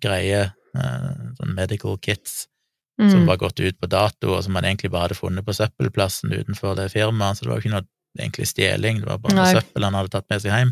greier, 0.02 0.52
sånn 0.74 1.36
sånne 1.40 1.54
medical 1.60 1.98
kits, 2.02 2.46
Mm. 2.94 3.08
som 3.10 3.24
var 3.26 3.36
gått 3.42 3.58
ut 3.58 3.74
på 3.80 3.88
dato, 3.90 4.36
og 4.36 4.44
som 4.44 4.54
han 4.54 4.62
egentlig 4.68 4.88
bare 4.92 5.08
hadde 5.08 5.16
funnet 5.18 5.42
på 5.44 5.50
søppelplassen 5.50 6.30
utenfor 6.30 6.76
det 6.78 6.92
firmaet, 6.92 7.34
så 7.36 7.42
det 7.42 7.48
var 7.50 7.56
jo 7.58 7.62
ikke 7.64 7.72
noe 7.72 7.86
egentlig 8.22 8.46
stjeling, 8.46 9.00
det 9.00 9.08
var 9.08 9.18
bare 9.18 9.34
Nei. 9.34 9.54
søppel 9.56 9.82
han 9.82 9.96
hadde 9.98 10.12
tatt 10.12 10.28
med 10.30 10.42
seg 10.44 10.52
hjem. 10.54 10.70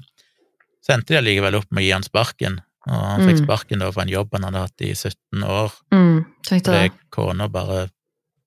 Så 0.87 0.93
endte 0.95 1.11
de 1.11 1.19
allikevel 1.19 1.57
opp 1.59 1.67
med 1.73 1.83
å 1.83 1.85
gi 1.89 1.91
han 1.91 2.07
sparken, 2.07 2.61
og 2.89 3.03
han 3.07 3.21
fikk 3.27 3.39
Mm. 3.41 3.45
sparken 3.45 3.79
da 3.79 3.91
for 3.93 4.03
en 4.03 4.09
jobb 4.09 4.29
han 4.33 4.43
hadde 4.49 4.63
hatt 4.67 4.81
i 4.81 4.93
17 4.95 5.43
år, 5.45 5.73
Mm. 5.93 6.25
Fordi 6.49 6.91
kona 7.11 7.49
bare 7.49 7.89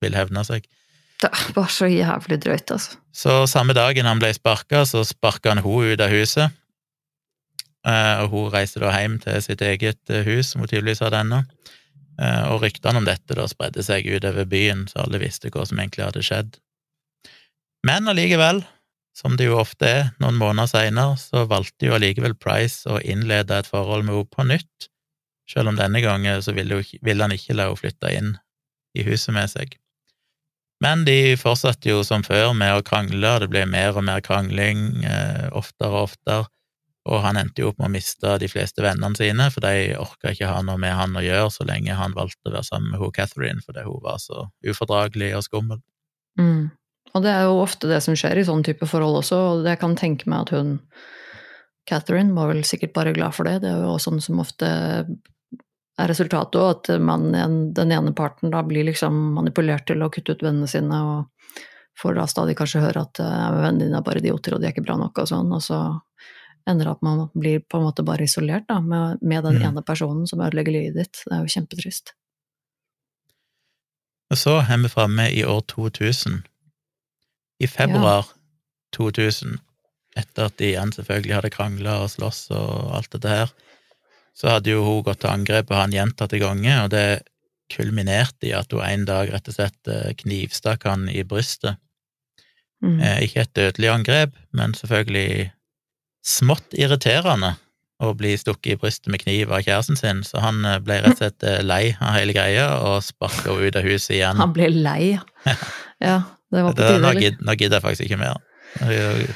ville 0.02 0.18
hevne 0.18 0.44
seg. 0.46 0.66
Det 1.22 1.32
var 1.56 1.68
så 1.72 1.86
jævlig 1.88 2.42
drøyt, 2.44 2.72
altså. 2.72 2.98
Så 3.14 3.48
samme 3.48 3.74
dagen 3.74 4.06
han 4.06 4.20
ble 4.20 4.34
sparka, 4.34 4.84
så 4.86 5.06
sparka 5.08 5.50
han 5.54 5.64
hun 5.64 5.94
ut 5.94 6.02
av 6.02 6.10
huset. 6.10 6.52
Eh, 7.86 8.24
Og 8.24 8.30
hun 8.30 8.52
reiste 8.52 8.80
da 8.82 8.92
hjem 8.92 9.20
til 9.22 9.42
sitt 9.42 9.62
eget 9.62 10.00
eh, 10.10 10.24
hus, 10.26 10.48
som 10.52 10.62
hun 10.62 10.68
tydeligvis 10.68 11.00
hadde 11.00 11.22
ennå. 11.22 11.44
Eh, 12.20 12.52
Og 12.52 12.62
ryktene 12.62 12.98
om 12.98 13.06
dette 13.06 13.36
da 13.36 13.46
spredde 13.48 13.84
seg 13.84 14.06
utover 14.06 14.46
byen, 14.46 14.88
så 14.88 15.04
alle 15.06 15.20
visste 15.20 15.50
hva 15.52 15.66
som 15.68 15.78
egentlig 15.80 16.04
hadde 16.06 16.24
skjedd. 16.26 16.58
Men 17.86 18.08
allikevel, 18.08 18.64
som 19.16 19.38
det 19.40 19.48
jo 19.48 19.60
ofte 19.62 19.88
er, 19.88 20.10
noen 20.20 20.36
måneder 20.40 20.68
seinere, 20.68 21.16
så 21.20 21.46
valgte 21.48 21.88
jo 21.88 21.96
allikevel 21.96 22.36
Price 22.36 22.90
å 22.92 23.00
innlede 23.00 23.62
et 23.62 23.70
forhold 23.70 24.04
med 24.04 24.18
henne 24.18 24.36
på 24.36 24.50
nytt, 24.52 24.92
Selv 25.46 25.70
om 25.70 25.76
denne 25.78 26.00
gangen 26.02 26.42
så 26.42 26.56
ville, 26.58 26.80
ville 27.06 27.22
han 27.22 27.34
ikke 27.34 27.54
la 27.54 27.68
henne 27.68 27.78
flytte 27.78 28.10
inn 28.10 28.32
i 28.98 29.04
huset 29.06 29.30
med 29.36 29.52
seg. 29.52 29.76
Men 30.84 31.06
de 31.06 31.36
fortsatte 31.40 31.92
jo 31.92 32.02
som 32.04 32.26
før 32.26 32.56
med 32.58 32.74
å 32.74 32.84
krangle, 32.86 33.30
og 33.30 33.44
det 33.44 33.52
ble 33.52 33.64
mer 33.70 33.96
og 33.96 34.08
mer 34.08 34.24
krangling, 34.26 35.06
eh, 35.06 35.46
oftere 35.56 35.92
og 35.94 36.10
oftere, 36.10 36.48
og 37.06 37.22
han 37.22 37.38
endte 37.38 37.62
jo 37.62 37.70
opp 37.70 37.80
med 37.80 37.92
å 37.92 37.94
miste 37.94 38.32
de 38.42 38.50
fleste 38.50 38.82
vennene 38.82 39.18
sine, 39.18 39.48
for 39.54 39.62
de 39.62 39.94
orka 40.02 40.34
ikke 40.34 40.50
ha 40.50 40.64
noe 40.66 40.82
med 40.82 40.96
han 40.98 41.14
å 41.14 41.24
gjøre 41.24 41.52
så 41.54 41.68
lenge 41.70 41.96
han 41.96 42.18
valgte 42.18 42.50
å 42.50 42.56
være 42.56 42.66
sammen 42.66 42.96
med 42.96 43.04
hun 43.04 43.14
Catherine, 43.14 43.62
fordi 43.62 43.86
hun 43.86 44.02
var 44.04 44.18
så 44.24 44.48
ufordragelig 44.66 45.36
og 45.38 45.46
skummel. 45.46 45.84
Mm. 46.42 46.74
Og 47.16 47.24
det 47.24 47.32
er 47.32 47.46
jo 47.48 47.62
ofte 47.64 47.88
det 47.88 48.02
som 48.04 48.16
skjer 48.18 48.42
i 48.42 48.48
sånn 48.48 48.64
type 48.66 48.88
forhold 48.90 49.22
også, 49.22 49.38
og 49.40 49.70
jeg 49.70 49.80
kan 49.80 49.96
tenke 49.96 50.28
meg 50.30 50.46
at 50.46 50.56
hun 50.58 50.80
Catherine 51.88 52.34
var 52.34 52.50
vel 52.50 52.64
sikkert 52.66 52.96
bare 52.96 53.14
glad 53.14 53.36
for 53.38 53.48
det. 53.48 53.60
Det 53.64 53.70
er 53.70 53.84
jo 53.84 53.94
også 53.94 54.10
sånn 54.10 54.24
som 54.26 54.42
ofte 54.42 54.68
er 55.96 56.10
resultatet 56.12 56.58
òg, 56.60 56.72
at 56.74 56.90
man, 57.00 57.30
den 57.78 57.94
ene 57.94 58.12
parten 58.18 58.52
da 58.52 58.64
blir 58.66 58.88
liksom 58.88 59.16
manipulert 59.38 59.86
til 59.88 60.02
å 60.04 60.10
kutte 60.12 60.36
ut 60.36 60.44
vennene 60.44 60.68
sine, 60.68 60.98
og 60.98 61.62
får 62.02 62.18
da 62.18 62.26
stadig 62.28 62.58
kanskje 62.60 62.82
høre 62.84 63.06
at 63.06 63.22
ja, 63.22 63.52
vennene 63.54 63.86
dine 63.86 64.02
er 64.02 64.08
bare 64.08 64.20
idioter, 64.20 64.58
og 64.58 64.64
de 64.64 64.68
er 64.68 64.76
ikke 64.76 64.84
bra 64.90 64.98
nok, 65.00 65.22
og 65.24 65.30
sånn, 65.30 65.54
og 65.56 65.64
så 65.64 65.80
ender 66.68 66.90
det 66.90 66.96
at 66.98 67.06
man 67.06 67.22
blir 67.38 67.62
på 67.62 67.78
en 67.80 67.86
måte 67.86 68.04
bare 68.04 68.26
isolert 68.26 68.66
da, 68.68 68.82
med, 68.82 69.22
med 69.22 69.46
den 69.46 69.62
Mm. 69.62 69.68
ene 69.70 69.86
personen 69.86 70.28
som 70.28 70.42
ødelegger 70.42 70.74
livet 70.74 70.98
ditt. 70.98 71.22
Det 71.24 71.38
er 71.38 71.46
jo 71.46 71.54
kjempetrist. 71.54 72.16
Og 74.34 74.38
så 74.42 74.58
er 74.66 74.82
vi 74.82 74.90
framme 74.90 75.30
i 75.30 75.46
år 75.46 75.62
2000. 75.70 76.42
I 77.60 77.68
februar 77.72 78.28
2000, 78.96 79.60
etter 80.16 80.50
at 80.50 80.58
de 80.60 80.72
igjen 80.72 80.92
selvfølgelig 80.96 81.38
hadde 81.38 81.54
krangla 81.54 82.00
og 82.04 82.12
slåss 82.14 82.50
og 82.56 82.98
alt 82.98 83.12
dette 83.16 83.32
her, 83.32 83.54
så 84.36 84.56
hadde 84.56 84.74
jo 84.74 84.84
hun 84.84 85.04
gått 85.08 85.22
til 85.24 85.32
angrep 85.32 85.70
på 85.70 85.80
han 85.80 85.96
gjentatte 85.96 86.40
ganger, 86.42 86.86
og 86.86 86.92
det 86.92 87.08
kulminerte 87.72 88.50
i 88.50 88.54
at 88.56 88.74
hun 88.76 88.84
en 88.86 89.06
dag 89.08 89.32
rett 89.34 89.48
og 89.50 89.56
slett 89.56 89.90
eh, 89.90 90.12
knivstakk 90.20 90.86
han 90.86 91.08
i 91.10 91.24
brystet. 91.28 91.80
Mm. 92.84 93.00
Eh, 93.00 93.20
ikke 93.26 93.46
et 93.46 93.56
dødelig 93.58 93.92
angrep, 93.94 94.36
men 94.54 94.76
selvfølgelig 94.78 95.52
smått 96.26 96.76
irriterende 96.78 97.56
å 98.10 98.16
bli 98.18 98.34
stukket 98.40 98.76
i 98.76 98.80
brystet 98.82 99.12
med 99.14 99.22
kniv 99.24 99.52
av 99.54 99.64
kjæresten 99.66 100.00
sin, 100.00 100.24
så 100.28 100.42
han 100.44 100.64
eh, 100.66 100.80
ble 100.84 101.00
rett 101.04 101.16
og 101.16 101.22
slett 101.22 101.46
eh, 101.48 101.62
lei 101.66 101.84
av 102.00 102.16
hele 102.18 102.36
greia 102.36 102.68
og 102.86 103.00
sparka 103.06 103.50
henne 103.52 103.70
ut 103.70 103.80
av 103.80 103.88
huset 103.88 104.16
igjen. 104.20 104.42
Han 104.42 104.56
ble 104.56 104.70
lei. 104.74 105.16
Ja, 106.04 106.18
det 106.52 106.60
var 106.62 106.74
på 106.74 106.82
tide, 106.82 106.96
eller? 107.00 107.38
nå 107.40 107.54
gidder 107.56 107.78
jeg 107.78 107.84
faktisk 107.86 108.10
ikke 108.10 108.20
mer. 108.20 108.42
Når 108.82 108.90
jeg 108.92 109.30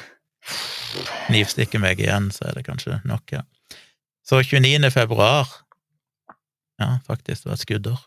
Knivstikker 1.29 1.81
meg 1.81 1.99
igjen, 2.01 2.29
så 2.33 2.49
er 2.49 2.57
det 2.57 2.65
kanskje 2.65 2.99
nok, 3.07 3.31
ja. 3.31 3.43
Så 4.25 4.41
29. 4.43 4.89
februar 4.93 5.47
Ja, 6.79 6.97
faktisk, 7.07 7.43
det 7.43 7.49
var 7.51 7.57
et 7.57 7.63
skuddår. 7.63 7.99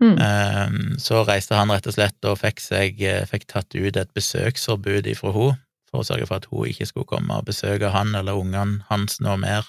Mm. 0.00 0.16
Eh, 0.16 0.98
Så 0.98 1.24
reiste 1.28 1.58
han 1.58 1.72
rett 1.72 1.86
og 1.90 1.96
slett 1.96 2.28
og 2.28 2.38
fikk, 2.40 2.62
seg, 2.64 3.02
eh, 3.02 3.26
fikk 3.28 3.46
tatt 3.50 3.74
ut 3.74 3.96
et 3.96 4.14
besøksforbud 4.16 5.08
ifra 5.10 5.32
henne, 5.36 5.58
for 5.90 6.02
å 6.02 6.06
sørge 6.06 6.28
for 6.28 6.40
at 6.40 6.48
hun 6.50 6.70
ikke 6.70 6.88
skulle 6.88 7.10
komme 7.10 7.36
og 7.36 7.48
besøke 7.48 7.92
han 7.94 8.14
eller 8.16 8.38
ungene 8.38 8.84
hans 8.90 9.18
noe 9.24 9.36
mer. 9.40 9.66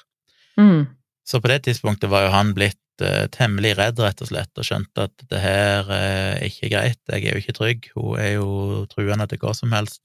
Mm. 0.60 0.86
Så 1.28 1.42
på 1.42 1.52
det 1.52 1.64
tidspunktet 1.66 2.12
var 2.12 2.26
jo 2.26 2.36
han 2.36 2.54
blitt 2.58 3.04
uh, 3.04 3.26
temmelig 3.34 3.76
redd, 3.80 4.00
rett 4.02 4.22
og 4.24 4.32
slett, 4.32 4.52
og 4.58 4.68
skjønte 4.68 5.08
at 5.10 5.26
det 5.32 5.42
her 5.42 5.90
uh, 5.90 6.38
er 6.38 6.48
ikke 6.48 6.72
greit, 6.74 7.02
jeg 7.10 7.26
er 7.26 7.36
jo 7.36 7.44
ikke 7.44 7.58
trygg, 7.58 7.92
hun 7.98 8.22
er 8.22 8.32
jo 8.36 8.50
truende 8.92 9.28
til 9.30 9.42
hva 9.42 9.54
som 9.58 9.74
helst. 9.76 10.02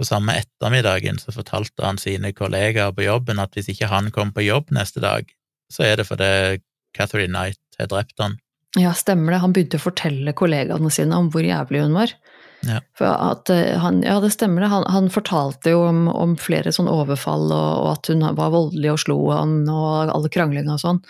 Så 0.00 0.08
samme 0.08 0.34
ettermiddagen 0.40 1.20
så 1.20 1.34
fortalte 1.34 1.84
han 1.84 2.00
sine 2.00 2.32
kollegaer 2.34 2.94
på 2.96 3.04
jobben 3.04 3.42
at 3.42 3.52
hvis 3.56 3.68
ikke 3.74 3.90
han 3.92 4.08
kom 4.14 4.32
på 4.34 4.44
jobb 4.46 4.72
neste 4.74 5.02
dag, 5.04 5.28
så 5.72 5.84
er 5.86 6.00
det 6.00 6.08
fordi 6.08 6.62
Catherine 6.96 7.32
Knight 7.32 7.60
har 7.78 7.90
drept 7.92 8.18
han. 8.20 8.38
Ja, 8.80 8.94
stemmer 8.96 9.34
det. 9.34 9.42
Han 9.42 9.52
begynte 9.52 9.76
å 9.76 9.84
fortelle 9.84 10.32
kollegaene 10.36 10.90
sine 10.92 11.18
om 11.20 11.28
hvor 11.32 11.44
jævlig 11.44 11.84
hun 11.84 11.96
var. 11.96 12.14
Ja. 12.62 12.78
For 12.94 13.10
at 13.10 13.50
eh, 13.50 13.74
han, 13.82 14.02
ja, 14.06 14.20
det 14.22 14.30
stemmer 14.36 14.62
det. 14.62 14.68
Han, 14.70 14.84
han 14.94 15.10
fortalte 15.10 15.72
jo 15.74 15.80
om, 15.88 16.04
om 16.08 16.36
flere 16.38 16.70
sånn 16.74 16.90
overfall, 16.90 17.48
og, 17.50 17.70
og 17.82 17.88
at 17.96 18.10
hun 18.12 18.22
var 18.38 18.52
voldelig 18.54 18.92
og 18.92 19.00
slo 19.02 19.18
han, 19.32 19.56
og 19.66 20.12
alle 20.14 20.30
kranglinga 20.30 20.76
og 20.76 20.82
sånn. 20.84 21.00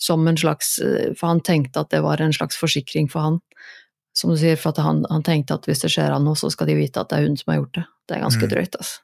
Som 0.00 0.28
en 0.30 0.38
slags 0.40 0.78
eh, 0.78 1.10
For 1.18 1.32
han 1.32 1.42
tenkte 1.44 1.82
at 1.82 1.90
det 1.90 2.04
var 2.06 2.22
en 2.22 2.32
slags 2.36 2.56
forsikring 2.60 3.10
for 3.10 3.26
han. 3.26 3.40
Som 4.16 4.32
du 4.34 4.38
sier, 4.40 4.56
for 4.58 4.70
at 4.74 4.82
han, 4.82 5.04
han 5.10 5.22
tenkte 5.26 5.54
at 5.58 5.66
hvis 5.68 5.82
det 5.84 5.92
skjer 5.94 6.10
han 6.14 6.24
noe, 6.26 6.38
så 6.38 6.50
skal 6.50 6.70
de 6.70 6.78
vite 6.78 7.02
at 7.02 7.10
det 7.10 7.18
er 7.18 7.28
hun 7.28 7.38
som 7.38 7.52
har 7.52 7.60
gjort 7.62 7.76
det. 7.80 7.86
Det 8.08 8.16
er 8.16 8.24
ganske 8.26 8.46
Mm. 8.46 8.50
drøyt, 8.54 8.76
altså. 8.78 8.98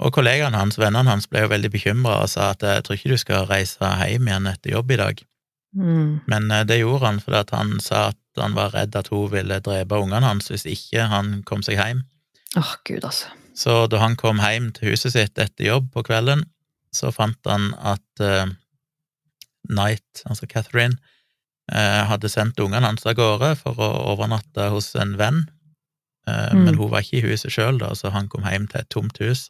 Og 0.00 0.12
kollegaene 0.16 0.56
hans, 0.56 0.78
vennene 0.80 1.12
hans, 1.12 1.26
ble 1.28 1.42
jo 1.44 1.50
veldig 1.52 1.70
bekymra 1.72 2.22
og 2.22 2.30
sa 2.32 2.50
at 2.54 2.62
jeg 2.64 2.84
tror 2.86 2.96
ikke 2.96 3.10
du 3.12 3.18
skal 3.20 3.48
reise 3.50 3.90
hjem 4.08 4.28
igjen 4.30 4.48
etter 4.48 4.72
jobb 4.72 4.94
i 4.94 4.98
dag. 5.00 5.18
Mm. 5.76 6.20
Men 6.26 6.50
eh, 6.50 6.64
det 6.64 6.80
gjorde 6.80 7.04
han 7.04 7.20
fordi 7.20 7.40
at 7.40 7.52
han 7.56 7.74
sa 7.84 8.06
at 8.14 8.19
han 8.38 8.54
var 8.54 8.70
redd 8.76 8.94
at 8.96 9.08
hun 9.10 9.30
ville 9.32 9.58
drepe 9.64 9.98
ungene 9.98 10.28
hans 10.28 10.50
hvis 10.52 10.66
ikke 10.70 11.08
han 11.10 11.40
kom 11.48 11.64
seg 11.66 11.80
hjem. 11.80 12.04
Oh, 12.58 12.74
gud, 12.86 13.02
altså. 13.04 13.30
Så 13.58 13.86
da 13.90 13.98
han 13.98 14.16
kom 14.16 14.38
hjem 14.42 14.70
til 14.76 14.92
huset 14.92 15.14
sitt 15.16 15.38
etter 15.38 15.66
jobb 15.66 15.90
på 15.94 16.04
kvelden, 16.06 16.46
så 16.94 17.10
fant 17.14 17.38
han 17.46 17.72
at 17.76 18.22
uh, 18.22 18.46
Knight, 19.68 20.22
altså 20.26 20.46
Catherine, 20.50 20.96
uh, 21.72 22.02
hadde 22.10 22.30
sendt 22.32 22.58
ungene 22.62 22.86
hans 22.86 23.06
av 23.06 23.14
gårde 23.18 23.52
for 23.60 23.78
å 23.78 23.90
overnatte 24.14 24.70
hos 24.74 24.94
en 24.98 25.16
venn, 25.20 25.44
uh, 26.28 26.50
Mm. 26.54 26.64
men 26.64 26.74
hun 26.78 26.90
var 26.90 27.02
ikke 27.02 27.18
i 27.20 27.26
huset 27.30 27.52
sjøl, 27.52 27.78
så 27.98 28.10
han 28.14 28.28
kom 28.28 28.46
hjem 28.46 28.66
til 28.70 28.80
et 28.80 28.90
tomt 28.90 29.18
hus. 29.18 29.48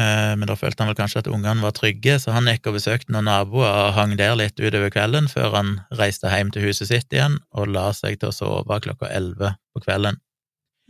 Eh, 0.00 0.32
men 0.40 0.48
da 0.48 0.56
følte 0.56 0.80
han 0.80 0.88
vel 0.88 0.96
kanskje 0.96 1.20
at 1.20 1.28
ungene 1.28 1.60
var 1.60 1.74
trygge, 1.76 2.16
så 2.22 2.32
han 2.32 2.48
gikk 2.48 2.70
og 2.70 2.78
besøkte 2.78 3.12
noen 3.12 3.28
naboer 3.28 3.68
og 3.68 3.96
hang 3.98 4.14
der 4.16 4.34
litt 4.40 4.56
utover 4.56 4.92
kvelden, 4.94 5.28
før 5.28 5.58
han 5.58 5.74
reiste 5.98 6.32
hjem 6.32 6.52
til 6.54 6.64
huset 6.64 6.88
sitt 6.88 7.12
igjen 7.12 7.36
og 7.52 7.68
la 7.74 7.90
seg 7.96 8.16
til 8.20 8.30
å 8.30 8.36
sove 8.36 8.80
klokka 8.86 9.10
elleve 9.12 9.52
på 9.74 9.84
kvelden. 9.84 10.16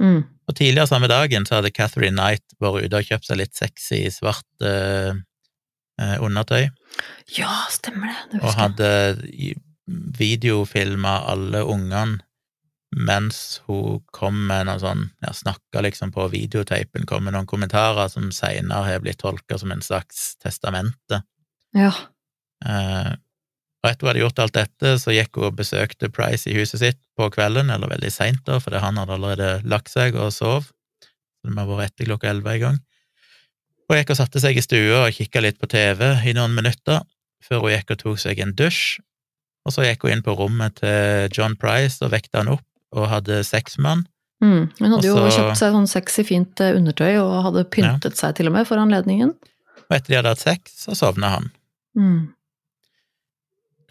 Mm. 0.03 0.23
Og 0.23 0.57
tidligere 0.59 0.91
samme 0.91 1.11
dagen 1.11 1.45
så 1.47 1.59
hadde 1.59 1.75
Catherine 1.75 2.15
Knight 2.15 2.57
vært 2.63 2.87
ute 2.87 3.03
og 3.03 3.11
kjøpt 3.11 3.29
seg 3.29 3.43
litt 3.43 3.59
sexy 3.59 4.05
svart 4.15 4.67
eh, 4.67 5.13
eh, 5.99 6.17
undertøy, 6.23 6.71
Ja, 7.39 7.51
stemmer 7.73 8.11
det. 8.13 8.37
Det 8.37 8.43
og 8.45 8.55
hadde 8.59 8.89
videofilma 10.19 11.23
alle 11.33 11.63
ungene 11.67 12.21
mens 12.93 13.63
hun 13.67 14.03
kom 14.13 14.37
med 14.49 14.67
noe 14.69 14.81
sånn, 14.81 15.07
ja, 15.25 15.33
snakka 15.33 15.81
liksom 15.85 16.13
på 16.13 16.27
videoteipen, 16.33 17.07
kom 17.09 17.25
med 17.25 17.37
noen 17.37 17.49
kommentarer 17.49 18.11
som 18.13 18.29
seinere 18.35 18.85
har 18.85 19.05
blitt 19.05 19.23
tolka 19.23 19.57
som 19.59 19.73
en 19.73 19.85
slags 19.85 20.35
testamente. 20.43 21.23
Ja. 21.77 21.93
Eh, 22.67 23.13
og 23.83 23.89
etter 23.89 24.05
hun 24.05 24.11
hadde 24.13 24.23
gjort 24.23 24.43
alt 24.45 24.59
dette, 24.59 24.95
så 25.01 25.15
gikk 25.15 25.41
hun 25.41 25.49
og 25.49 25.57
besøkte 25.59 26.11
Price 26.13 26.51
i 26.51 26.57
huset 26.59 26.83
sitt 26.83 27.01
på 27.19 27.31
kvelden, 27.33 27.73
eller 27.73 27.91
veldig 27.91 28.13
seint, 28.13 28.43
da, 28.47 28.61
fordi 28.63 28.83
han 28.85 29.01
hadde 29.01 29.17
allerede 29.17 29.53
lagt 29.69 29.91
seg 29.91 30.19
og 30.21 30.29
sov. 30.37 30.69
Så 31.03 31.49
det 31.49 31.55
må 31.57 31.65
ha 31.65 31.79
vært 31.81 31.97
etter 31.97 32.11
klokka 32.11 32.29
elleve 32.31 32.59
i 32.59 32.61
gang. 32.63 32.77
Hun 33.89 33.99
gikk 33.99 34.13
og 34.13 34.21
satte 34.21 34.43
seg 34.43 34.61
i 34.61 34.65
stua 34.65 35.07
og 35.07 35.17
kikka 35.17 35.43
litt 35.43 35.59
på 35.61 35.71
TV 35.71 36.05
i 36.29 36.37
noen 36.37 36.55
minutter, 36.55 37.01
før 37.43 37.65
hun 37.65 37.75
gikk 37.75 37.97
og 37.97 38.05
tok 38.05 38.21
seg 38.21 38.45
en 38.45 38.55
dusj. 38.57 39.01
Og 39.67 39.75
så 39.75 39.87
gikk 39.87 40.05
hun 40.05 40.17
inn 40.17 40.27
på 40.27 40.35
rommet 40.37 40.77
til 40.83 41.33
John 41.35 41.57
Price 41.59 42.03
og 42.05 42.13
vekte 42.15 42.43
han 42.43 42.53
opp 42.53 42.67
og 42.93 43.09
hadde 43.11 43.43
sex 43.47 43.79
med 43.79 43.91
han. 43.91 44.05
Mm. 44.43 44.63
Hun 44.79 44.95
hadde 44.97 45.09
jo 45.09 45.17
kjøpt 45.23 45.59
seg 45.61 45.75
sånn 45.75 45.91
sexy, 45.91 46.25
fint 46.27 46.63
eh, 46.63 46.75
undertøy, 46.77 47.15
og 47.23 47.35
hadde 47.49 47.67
pyntet 47.71 48.19
seg 48.19 48.37
til 48.39 48.51
og 48.51 48.57
med 48.57 48.67
for 48.69 48.83
anledningen. 48.83 49.35
Og 49.87 49.97
etter 49.97 50.13
de 50.13 50.19
hadde 50.19 50.33
hatt 50.35 50.43
sex, 50.43 50.75
så 50.85 50.97
sovna 50.99 51.37
han. 51.37 51.51
Mm. 51.99 52.33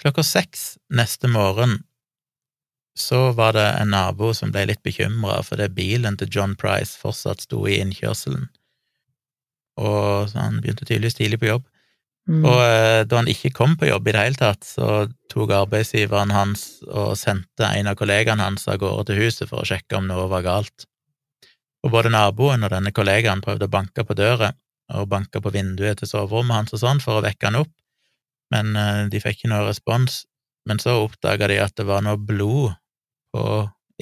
Klokka 0.01 0.25
seks 0.25 0.75
neste 0.91 1.29
morgen 1.31 1.79
så 2.97 3.31
var 3.31 3.53
det 3.55 3.67
en 3.79 3.93
nabo 3.93 4.33
som 4.35 4.51
ble 4.51 4.65
litt 4.67 4.81
bekymra 4.83 5.39
fordi 5.47 5.69
bilen 5.71 6.17
til 6.19 6.29
John 6.33 6.57
Price 6.59 6.97
fortsatt 6.99 7.45
sto 7.45 7.63
i 7.69 7.77
innkjørselen. 7.79 8.49
Og 9.79 10.33
han 10.35 10.59
begynte 10.59 10.85
tydeligvis 10.85 11.15
tidlig 11.21 11.39
på 11.39 11.51
jobb. 11.53 11.67
Mm. 12.29 12.43
Og 12.45 12.59
eh, 12.61 13.01
da 13.09 13.17
han 13.17 13.29
ikke 13.31 13.51
kom 13.55 13.73
på 13.79 13.87
jobb 13.89 14.07
i 14.07 14.13
det 14.13 14.21
hele 14.23 14.39
tatt, 14.39 14.63
så 14.67 15.07
tok 15.31 15.51
arbeidsgiveren 15.57 16.31
hans 16.35 16.81
og 16.87 17.15
sendte 17.19 17.65
en 17.65 17.89
av 17.89 17.97
kollegaene 17.99 18.45
hans 18.45 18.67
av 18.69 18.77
gårde 18.81 19.09
til 19.09 19.23
huset 19.25 19.49
for 19.49 19.63
å 19.63 19.67
sjekke 19.67 19.97
om 19.97 20.07
noe 20.09 20.27
var 20.31 20.45
galt. 20.45 20.85
Og 21.81 21.91
både 21.95 22.11
naboen 22.13 22.63
og 22.63 22.71
denne 22.73 22.93
kollegaen 22.93 23.41
prøvde 23.41 23.65
å 23.65 23.73
banke 23.73 24.05
på 24.05 24.17
døra, 24.17 24.51
og 24.93 25.07
banke 25.09 25.41
på 25.41 25.53
vinduet 25.55 26.01
til 26.01 26.09
soverommet 26.09 26.57
hans 26.59 26.75
og 26.75 26.81
sånn 26.83 26.99
for 27.01 27.17
å 27.17 27.23
vekke 27.25 27.47
han 27.49 27.61
opp, 27.63 27.71
men 28.53 28.75
eh, 28.77 29.05
de 29.11 29.21
fikk 29.23 29.41
ikke 29.41 29.53
noe 29.53 29.67
respons. 29.69 30.25
Men 30.69 30.77
så 30.77 30.99
oppdaga 31.01 31.47
de 31.49 31.57
at 31.63 31.73
det 31.79 31.87
var 31.89 32.03
noe 32.05 32.19
blod 32.21 32.75
på 33.33 33.45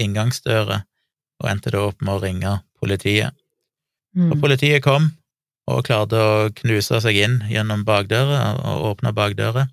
inngangsdøra, 0.02 0.82
og 1.40 1.48
endte 1.48 1.72
da 1.72 1.86
opp 1.88 2.02
med 2.04 2.18
å 2.18 2.24
ringe 2.26 2.58
politiet. 2.82 3.32
Og 4.18 4.36
Mm. 4.36 4.42
politiet 4.42 4.82
kom 4.84 5.12
og 5.70 5.86
klarte 5.88 6.20
å 6.20 6.50
knuse 6.62 7.00
seg 7.04 7.20
inn 7.20 7.38
gjennom 7.50 7.86
bakdøra 7.88 8.56
og 8.58 8.88
åpne 8.94 9.14
bakdøra, 9.16 9.68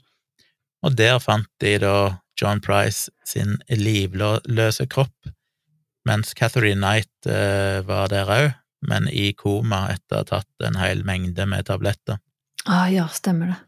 og 0.84 0.96
der 0.98 1.18
fant 1.22 1.48
de 1.62 1.76
da 1.82 1.96
John 2.36 2.60
Price 2.60 3.10
sin 3.24 3.56
livløse 3.72 4.86
kropp, 4.92 5.30
mens 6.06 6.34
Catherine 6.38 6.78
Knight 6.78 7.30
eh, 7.30 7.80
var 7.86 8.12
der 8.12 8.30
òg, 8.30 8.50
men 8.86 9.08
i 9.08 9.32
koma 9.34 9.86
etter 9.94 10.20
å 10.20 10.22
ha 10.22 10.28
tatt 10.36 10.66
en 10.68 10.76
hel 10.78 11.02
mengde 11.08 11.48
med 11.48 11.66
tabletter. 11.66 12.20
Ah, 12.66 12.86
ja, 12.92 13.08
stemmer 13.10 13.54
det. 13.54 13.58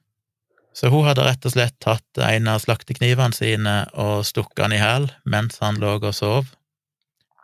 Så 0.79 0.93
hun 0.93 1.09
hadde 1.09 1.24
rett 1.26 1.47
og 1.49 1.55
slett 1.55 1.74
tatt 1.83 2.20
en 2.22 2.51
av 2.53 2.61
slakteknivene 2.62 3.35
sine 3.35 3.74
og 3.99 4.22
stukket 4.29 4.62
han 4.62 4.74
i 4.76 4.79
hæl 4.79 5.09
mens 5.26 5.59
han 5.64 5.81
lå 5.83 5.97
og 5.99 6.12
sov. 6.14 6.53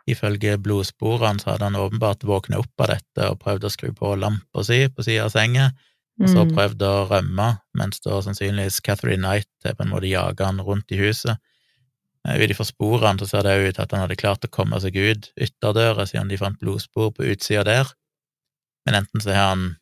Ifølge 0.07 0.57
blodsporene 0.61 1.41
så 1.41 1.53
hadde 1.53 1.65
han 1.69 1.79
åpenbart 1.79 2.23
våknet 2.27 2.61
opp 2.61 2.83
av 2.85 2.91
dette 2.93 3.29
og 3.31 3.39
prøvd 3.41 3.65
å 3.65 3.71
skru 3.73 3.89
på 3.95 4.13
lampa 4.21 4.63
si 4.63 4.83
på 4.93 5.05
sida 5.05 5.25
av 5.25 5.33
senga, 5.33 5.71
og 6.21 6.29
så 6.29 6.45
Mm. 6.45 6.53
prøvd 6.55 6.81
å 6.85 6.93
rømme, 7.09 7.47
mens 7.73 7.99
da 7.99 8.21
sannsynligvis 8.21 8.81
Catherine 8.81 9.19
Knight 9.23 9.49
på 9.65 9.83
en 9.83 9.89
måte 9.89 10.07
jaga 10.07 10.45
han 10.45 10.61
rundt 10.61 10.91
i 10.91 10.97
huset. 11.01 11.37
Eh, 12.27 12.37
Ut 12.39 12.49
ifra 12.49 12.65
sporene 12.65 13.19
så 13.19 13.27
ser 13.27 13.43
det 13.43 13.55
ut 13.67 13.75
til 13.75 13.83
at 13.83 13.91
han 13.91 14.01
hadde 14.05 14.15
klart 14.15 14.45
å 14.45 14.51
komme 14.51 14.79
seg 14.79 14.95
ut 14.95 15.31
ytterdøra, 15.35 16.05
siden 16.07 16.29
de 16.29 16.37
fant 16.37 16.59
blodspor 16.59 17.11
på 17.11 17.25
utsida 17.33 17.63
der. 17.63 17.91
Men 18.85 19.01
enten 19.03 19.21
så 19.21 19.33
har 19.33 19.49
han 19.55 19.77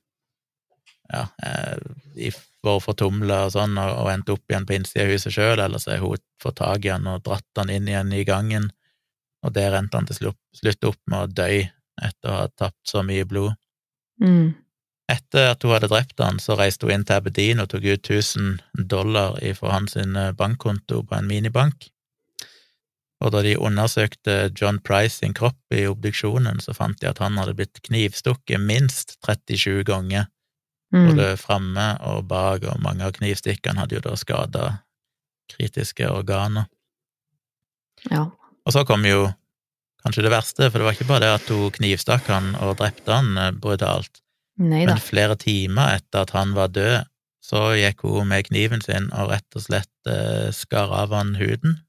ja, 1.13 1.28
eh, 1.43 1.78
vært 2.63 2.86
fortumla 2.86 3.45
og 3.45 3.51
sånn, 3.51 3.78
og, 3.78 3.91
og 4.05 4.11
endt 4.13 4.30
opp 4.34 4.43
igjen 4.49 4.65
på 4.65 4.78
innsida 4.78 5.05
av 5.05 5.11
huset 5.11 5.36
sjøl, 5.36 5.59
eller 5.59 5.78
så 5.82 5.91
har 5.91 5.99
hun 5.99 6.17
fått 6.41 6.55
tak 6.61 6.86
i 6.86 6.93
han 6.93 7.07
og 7.11 7.24
dratt 7.28 7.59
han 7.59 7.69
inn 7.69 7.88
igjen 7.91 8.13
i 8.15 8.24
gangen, 8.28 8.71
og 9.43 9.53
der 9.55 9.77
endte 9.77 9.99
han 9.99 10.09
til 10.09 10.19
slutt, 10.19 10.87
opp 10.87 10.99
med 11.11 11.19
å 11.19 11.31
dø 11.41 11.63
etter 12.03 12.29
å 12.29 12.41
ha 12.41 12.49
tapt 12.57 12.89
så 12.89 13.03
mye 13.05 13.25
blod. 13.29 13.53
Mm. 14.21 14.53
Etter 15.11 15.51
at 15.51 15.63
hun 15.63 15.73
hadde 15.75 15.89
drept 15.91 16.21
han, 16.23 16.39
så 16.39 16.55
reiste 16.57 16.87
hun 16.87 16.95
inn 16.95 17.07
til 17.07 17.19
Aberdeen 17.19 17.61
og 17.61 17.69
tok 17.73 17.85
ut 17.85 18.09
1000 18.09 18.61
dollar 18.89 19.35
fra 19.59 19.75
hans 19.75 19.97
eh, 19.99 20.31
bankkonto 20.39 21.03
på 21.03 21.17
en 21.17 21.27
minibank. 21.27 21.89
Og 23.23 23.31
da 23.31 23.43
de 23.43 23.55
undersøkte 23.55 24.51
John 24.59 24.79
Price 24.83 25.21
sin 25.21 25.35
kropp 25.35 25.75
i 25.75 25.85
obduksjonen, 25.87 26.59
så 26.63 26.75
fant 26.75 26.99
de 26.99 27.07
at 27.07 27.21
han 27.23 27.37
hadde 27.39 27.55
blitt 27.55 27.79
knivstukket 27.85 28.59
minst 28.63 29.17
37 29.23 29.83
ganger, 29.87 30.27
Mm. 30.93 31.07
både 31.09 31.37
framme 31.41 31.85
og 32.05 32.27
bak, 32.29 32.67
og 32.69 32.81
mange 32.85 33.01
av 33.01 33.15
knivstikkene 33.15 33.81
hadde 33.81 33.95
jo 33.97 34.01
da 34.05 34.11
skada 34.13 34.65
kritiske 35.49 36.05
organer. 36.05 36.67
Ja. 38.11 38.27
Og 38.66 38.74
så 38.76 38.84
kom 38.88 39.03
jo 39.07 39.26
kanskje 40.03 40.24
det 40.26 40.32
verste, 40.34 40.68
for 40.70 40.80
det 40.80 40.86
var 40.88 40.95
ikke 40.97 41.07
bare 41.09 41.24
det 41.24 41.32
at 41.38 41.49
hun 41.51 41.72
knivstakk 41.76 42.28
han 42.32 42.53
og 42.64 42.78
drepte 42.80 43.11
han 43.11 43.38
eh, 43.39 43.51
brutalt, 43.55 44.20
Neida. 44.61 44.93
Men 44.93 45.01
flere 45.01 45.36
timer 45.41 45.95
etter 45.97 46.22
at 46.28 46.34
han 46.36 46.51
var 46.53 46.68
død, 46.76 47.07
så 47.43 47.61
gikk 47.76 48.03
hun 48.05 48.28
med 48.30 48.45
kniven 48.47 48.84
sin 48.86 49.07
og 49.18 49.32
rett 49.34 49.57
og 49.57 49.64
slett 49.66 50.09
eh, 50.11 50.51
skar 50.53 50.91
av 50.93 51.11
han 51.16 51.34
huden. 51.39 51.80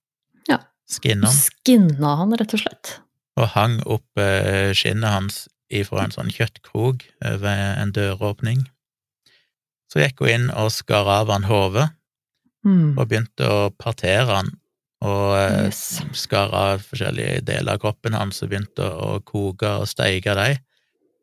Ja. 0.49 0.59
Skinna 0.91 1.29
han, 1.29 1.43
Skinna 1.65 2.15
han, 2.23 2.33
rett 2.41 2.55
og 2.57 2.63
slett. 2.65 2.95
og 3.37 3.49
hang 3.53 3.81
opp 3.91 4.19
eh, 4.23 4.73
skinnet 4.75 5.11
hans 5.13 5.43
ifra 5.75 6.05
en 6.07 6.15
sånn 6.15 6.31
kjøttkrok 6.33 7.03
ved 7.21 7.63
en 7.83 7.93
døråpning. 7.97 8.65
Så 9.93 10.01
gikk 10.03 10.23
hun 10.25 10.31
inn 10.33 10.49
og 10.55 10.73
skar 10.75 11.07
av 11.21 11.31
han 11.35 11.47
hodet, 11.51 11.91
Mm. 12.65 12.95
og 12.97 13.11
begynte 13.11 13.45
å 13.45 13.67
partere 13.77 14.25
han, 14.39 14.47
og 15.05 15.35
eh, 15.39 15.67
Yes. 15.67 16.01
skar 16.17 16.53
av 16.57 16.83
forskjellige 16.87 17.43
deler 17.45 17.75
av 17.77 17.83
kroppen 17.83 18.17
hans 18.17 18.43
og 18.45 18.51
begynte 18.53 18.87
å 18.89 19.19
koke 19.27 19.69
og 19.83 19.89
steike 19.91 20.35
dem, 20.39 20.59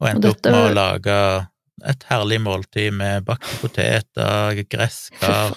og 0.02 0.10
endte 0.10 0.30
Og 0.32 0.36
opp 0.38 0.46
med 0.52 0.60
å 0.72 0.74
lage 0.76 1.18
et 1.90 2.04
herlig 2.12 2.38
måltid 2.46 2.94
med 2.94 3.26
bakte 3.26 3.58
poteter, 3.62 4.62
gresskar, 4.70 5.56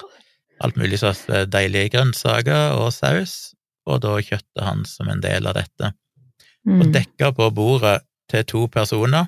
alt 0.64 0.76
mulig 0.80 0.98
slags 1.02 1.26
deilige 1.52 1.90
grønnsaker 1.96 2.78
og 2.80 2.92
saus, 2.96 3.52
og 3.84 4.00
da 4.00 4.14
kjøttet 4.24 4.64
hans 4.64 4.94
som 4.96 5.10
en 5.12 5.20
del 5.20 5.46
av 5.50 5.58
dette. 5.60 5.92
Og 6.64 6.86
Mm. 6.86 6.92
dekka 6.94 7.32
på 7.36 7.50
bordet 7.52 7.98
til 8.32 8.44
to 8.48 8.66
personer, 8.72 9.26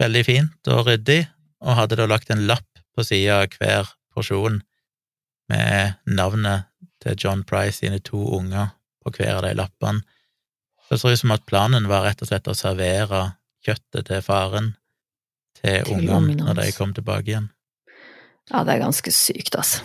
veldig 0.00 0.24
fint 0.24 0.68
og 0.70 0.86
ryddig, 0.86 1.26
og 1.66 1.74
hadde 1.74 1.96
da 1.98 2.06
lagt 2.06 2.30
en 2.30 2.46
lapp 2.46 2.78
på 2.96 3.02
sida 3.04 3.40
av 3.42 3.48
hver 3.58 3.88
porsjon 4.14 4.60
med 5.50 5.96
navnet 6.06 6.66
til 7.02 7.18
John 7.18 7.44
Price 7.46 7.80
sine 7.80 8.00
to 8.04 8.20
unger 8.38 8.72
på 9.04 9.14
hver 9.16 9.38
av 9.38 9.46
de 9.46 9.54
lappene. 9.58 10.02
Så 10.86 10.96
det 10.96 11.00
ser 11.02 11.14
ut 11.14 11.22
som 11.22 11.36
at 11.36 11.46
planen 11.48 11.88
var 11.90 12.06
rett 12.06 12.22
og 12.24 12.30
slett 12.30 12.48
å 12.48 12.56
servere 12.56 13.22
kjøttet 13.66 14.08
til 14.08 14.24
faren 14.24 14.74
til 15.58 15.84
Til 15.84 15.94
ungene 15.98 16.44
når 16.46 16.60
de 16.62 16.72
kom 16.76 16.94
tilbake 16.94 17.32
igjen. 17.32 17.48
Ja, 18.48 18.62
det 18.64 18.76
er 18.76 18.84
ganske 18.86 19.12
sykt, 19.12 19.58
altså. 19.58 19.82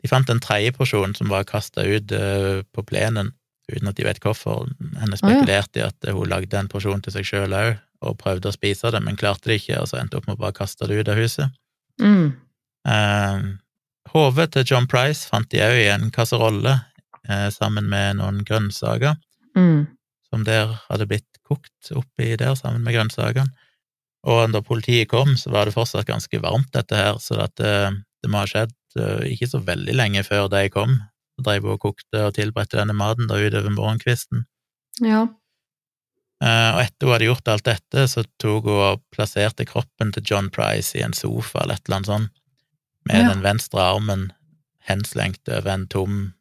De 0.00 0.08
fant 0.08 0.30
en 0.32 0.40
tredje 0.40 0.72
porsjon 0.74 1.12
som 1.14 1.28
var 1.30 1.44
kasta 1.48 1.84
ut 1.84 2.12
eh, 2.16 2.62
på 2.72 2.84
plenen, 2.88 3.34
uten 3.70 3.90
at 3.90 3.98
de 3.98 4.06
vet 4.06 4.20
hvorfor. 4.24 4.66
Henne 4.96 5.18
spekulerte 5.20 5.76
i 5.76 5.84
spekulerte 5.84 5.84
ja. 5.84 5.90
at 5.92 6.10
hun 6.16 6.30
lagde 6.32 6.58
en 6.58 6.70
porsjon 6.72 7.04
til 7.04 7.14
seg 7.14 7.28
sjøl 7.28 7.54
òg, 7.54 7.74
og 8.00 8.16
prøvde 8.18 8.48
å 8.48 8.56
spise 8.56 8.90
det, 8.94 9.02
men 9.04 9.18
klarte 9.20 9.50
det 9.50 9.60
ikke, 9.60 9.82
og 9.82 9.90
så 9.90 10.00
endte 10.00 10.16
opp 10.18 10.26
med 10.26 10.38
å 10.38 10.42
bare 10.46 10.56
kaste 10.56 10.88
det 10.88 11.02
ut 11.02 11.12
av 11.12 11.20
huset. 11.20 11.52
Mm. 12.00 12.32
Eh, 12.88 13.44
Hodet 14.10 14.50
til 14.54 14.66
John 14.66 14.86
Price 14.90 15.28
fant 15.30 15.48
de 15.52 15.60
òg 15.62 15.76
i 15.84 15.88
en 15.92 16.08
kasserolle 16.14 16.72
eh, 17.28 17.48
sammen 17.54 17.88
med 17.90 18.18
noen 18.20 18.42
grønnsaker, 18.46 19.16
Mm. 19.56 19.86
som 20.30 20.44
der 20.46 20.76
hadde 20.88 21.08
blitt 21.10 21.26
kokt 21.42 21.88
oppi 21.98 22.36
der 22.38 22.54
sammen 22.54 22.84
med 22.86 22.94
grønnsakene. 22.94 23.50
Og 24.30 24.52
da 24.52 24.60
politiet 24.62 25.08
kom, 25.10 25.32
så 25.36 25.50
var 25.50 25.64
det 25.66 25.74
fortsatt 25.74 26.06
ganske 26.06 26.38
varmt, 26.42 26.70
dette 26.72 26.94
her, 26.94 27.16
så 27.18 27.40
at 27.42 27.54
det, 27.58 27.72
det 28.22 28.30
må 28.30 28.38
ha 28.42 28.46
skjedd 28.46 28.70
eh, 29.00 29.24
ikke 29.32 29.48
så 29.50 29.58
veldig 29.66 29.94
lenge 29.98 30.22
før 30.26 30.46
de 30.52 30.68
kom. 30.70 30.98
Så 31.34 31.46
drev 31.46 31.66
og 31.72 31.80
kokte 31.82 32.26
og 32.28 32.34
tilberedte 32.36 32.78
denne 32.78 32.94
maten 32.94 33.26
da 33.30 33.38
utover 33.40 33.74
morgenkvisten. 33.74 34.44
Ja. 35.02 35.24
Eh, 36.44 36.70
og 36.76 36.82
etter 36.84 37.06
hun 37.08 37.14
hadde 37.16 37.28
gjort 37.30 37.48
alt 37.52 37.66
dette, 37.68 38.06
så 38.12 38.24
tok 38.40 38.68
hun 38.70 38.84
og 38.86 39.02
plasserte 39.14 39.66
kroppen 39.68 40.12
til 40.14 40.22
John 40.30 40.50
Price 40.54 40.94
i 40.98 41.02
en 41.04 41.16
sofa 41.16 41.64
eller 41.64 41.80
et 41.80 41.88
eller 41.88 41.98
annet 42.00 42.12
sånt, 42.12 42.30
med 43.08 43.22
Ja. 43.22 43.28
den 43.28 43.42
venstre 43.42 43.80
armen 43.80 44.32
henslengt 44.84 45.48
over 45.48 45.70
en 45.72 45.86
tom 45.88 46.34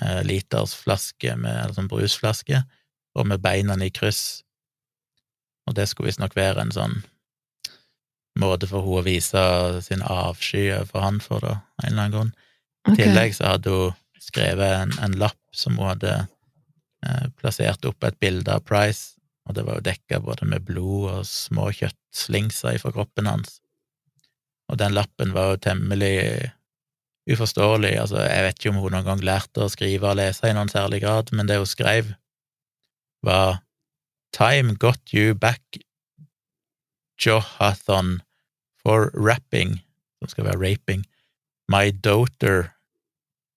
eh, 0.00 0.22
litersflaske 0.24 1.36
med 1.36 1.64
eller 1.64 1.74
sånn 1.74 1.90
brusflaske, 1.90 2.64
og 3.14 3.26
med 3.26 3.42
beina 3.44 3.76
i 3.84 3.90
kryss. 3.90 4.42
Og 5.68 5.74
det 5.74 5.88
skulle 5.88 6.10
visstnok 6.10 6.36
være 6.36 6.60
en 6.60 6.74
sånn 6.74 7.02
måte 8.40 8.66
for 8.66 8.84
hun 8.86 9.02
å 9.02 9.06
vise 9.06 9.42
sin 9.84 10.02
avsky 10.02 10.70
for 10.88 11.04
han 11.04 11.20
for, 11.20 11.44
da, 11.44 11.60
av 11.78 11.84
en 11.84 11.92
eller 11.92 12.02
annen 12.02 12.14
grunn. 12.16 12.32
I 12.88 12.92
okay. 12.92 13.04
tillegg 13.04 13.34
så 13.36 13.52
hadde 13.52 13.70
hun 13.70 13.98
skrevet 14.22 14.76
en, 14.80 14.94
en 15.04 15.18
lapp 15.20 15.38
som 15.54 15.76
hun 15.78 15.92
hadde 15.92 16.14
eh, 17.06 17.26
plassert 17.38 17.84
opp 17.88 18.04
et 18.04 18.18
bilde 18.22 18.50
av 18.50 18.64
Price, 18.66 19.18
og 19.46 19.58
det 19.58 19.66
var 19.66 19.78
jo 19.78 19.86
dekka 19.90 20.22
både 20.22 20.48
med 20.48 20.64
blod 20.66 21.10
og 21.12 21.26
små 21.28 21.68
kjøttslingser 21.74 22.78
fra 22.82 22.94
kroppen 22.94 23.28
hans. 23.28 23.58
Og 24.72 24.80
den 24.80 24.96
lappen 24.96 25.34
var 25.36 25.52
jo 25.52 25.62
temmelig 25.68 26.16
uforståelig, 27.30 27.92
altså 28.00 28.24
jeg 28.24 28.44
vet 28.46 28.58
ikke 28.58 28.70
om 28.72 28.80
hun 28.82 28.94
noen 28.96 29.06
gang 29.06 29.20
lærte 29.22 29.62
å 29.62 29.70
skrive 29.70 30.08
og 30.10 30.18
lese 30.18 30.48
i 30.48 30.54
noen 30.56 30.72
særlig 30.72 31.02
grad, 31.04 31.30
men 31.36 31.46
det 31.46 31.60
hun 31.60 31.68
skrev, 31.68 32.14
var 33.22 33.60
Time 34.32 34.74
got 34.80 35.12
you 35.12 35.34
back, 35.36 35.78
Johathon, 37.20 38.22
for 38.82 39.12
rapping, 39.14 39.82
som 40.18 40.32
skal 40.32 40.48
være 40.48 40.62
raping, 40.64 41.04
my 41.68 41.90
daughter, 41.90 42.72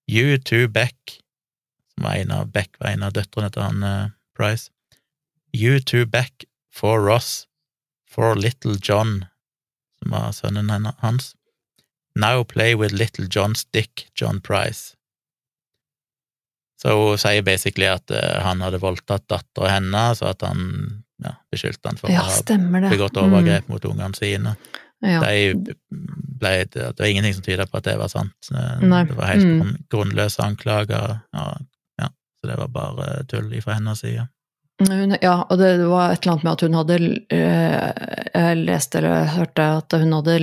you 0.08 0.38
too, 0.38 0.68
Beck, 0.68 1.22
som 1.96 2.06
var 2.06 2.20
en 2.20 2.32
av 2.32 2.52
Beck 2.52 2.76
var 2.80 2.92
en 2.94 3.08
av 3.08 3.16
døtrene 3.16 3.50
til 3.50 3.64
han 3.66 3.84
uh, 3.84 4.12
Price, 4.38 4.70
you 5.54 5.80
too, 5.80 6.06
Beck, 6.06 6.46
for 6.70 7.00
Ross, 7.02 7.48
for 8.06 8.36
Little 8.36 8.78
John, 8.78 9.26
som 10.06 10.14
var 10.14 10.32
sønnen 10.38 10.86
hans, 11.02 11.34
now 12.16 12.44
play 12.46 12.76
with 12.78 12.94
Little 12.94 13.26
John's 13.28 13.66
dick, 13.74 14.06
John 14.16 14.40
Price. 14.42 14.94
Så 16.82 16.92
hun 16.94 17.18
sier 17.18 17.42
basically 17.48 17.88
at 17.90 18.12
eh, 18.14 18.42
han 18.44 18.62
hadde 18.62 18.78
voldtatt 18.84 19.26
dattera 19.32 19.72
hennes, 19.78 20.22
og 20.22 20.34
at 20.36 20.44
han 20.46 20.66
ja, 21.24 21.32
beskyldte 21.52 21.90
han 21.90 21.98
for 21.98 22.12
Ja, 22.12 22.26
å 22.28 22.30
ha 22.30 22.90
begått 22.92 23.18
overgrep 23.18 23.70
mot 23.72 23.86
ungene 23.88 24.14
sine. 24.18 24.56
Mm. 24.60 24.82
Ja. 25.06 25.22
De 25.24 25.74
ble, 26.40 26.52
det 26.72 26.92
var 27.00 27.08
ingenting 27.08 27.36
som 27.38 27.46
tyda 27.46 27.66
på 27.70 27.80
at 27.80 27.88
det 27.88 27.96
var 28.00 28.12
sant. 28.12 28.52
Eh, 28.52 28.84
Nei. 28.84 29.04
Det 29.08 29.16
var 29.18 29.32
helt 29.32 29.48
Mm. 29.48 29.74
grunnløse 29.92 30.44
anklager. 30.44 31.20
Ja, 31.34 31.46
ja, 32.02 32.10
så 32.42 32.52
det 32.52 32.58
var 32.60 32.68
bare 32.68 33.24
tull 33.32 33.50
fra 33.64 33.74
hennes 33.80 34.00
side. 34.04 34.28
Hun, 34.84 35.16
ja, 35.22 35.36
og 35.50 35.58
det 35.62 35.70
var 35.88 36.12
et 36.12 36.26
eller 36.26 36.34
annet 36.34 36.44
med 36.44 36.52
at 36.52 36.64
hun 36.66 36.74
hadde 36.76 36.96
eh, 37.32 38.10
Jeg 38.36 38.58
leste 38.66 39.00
eller 39.00 39.30
hørte 39.38 39.68
at 39.78 39.96
hun 40.02 40.12
hadde 40.18 40.34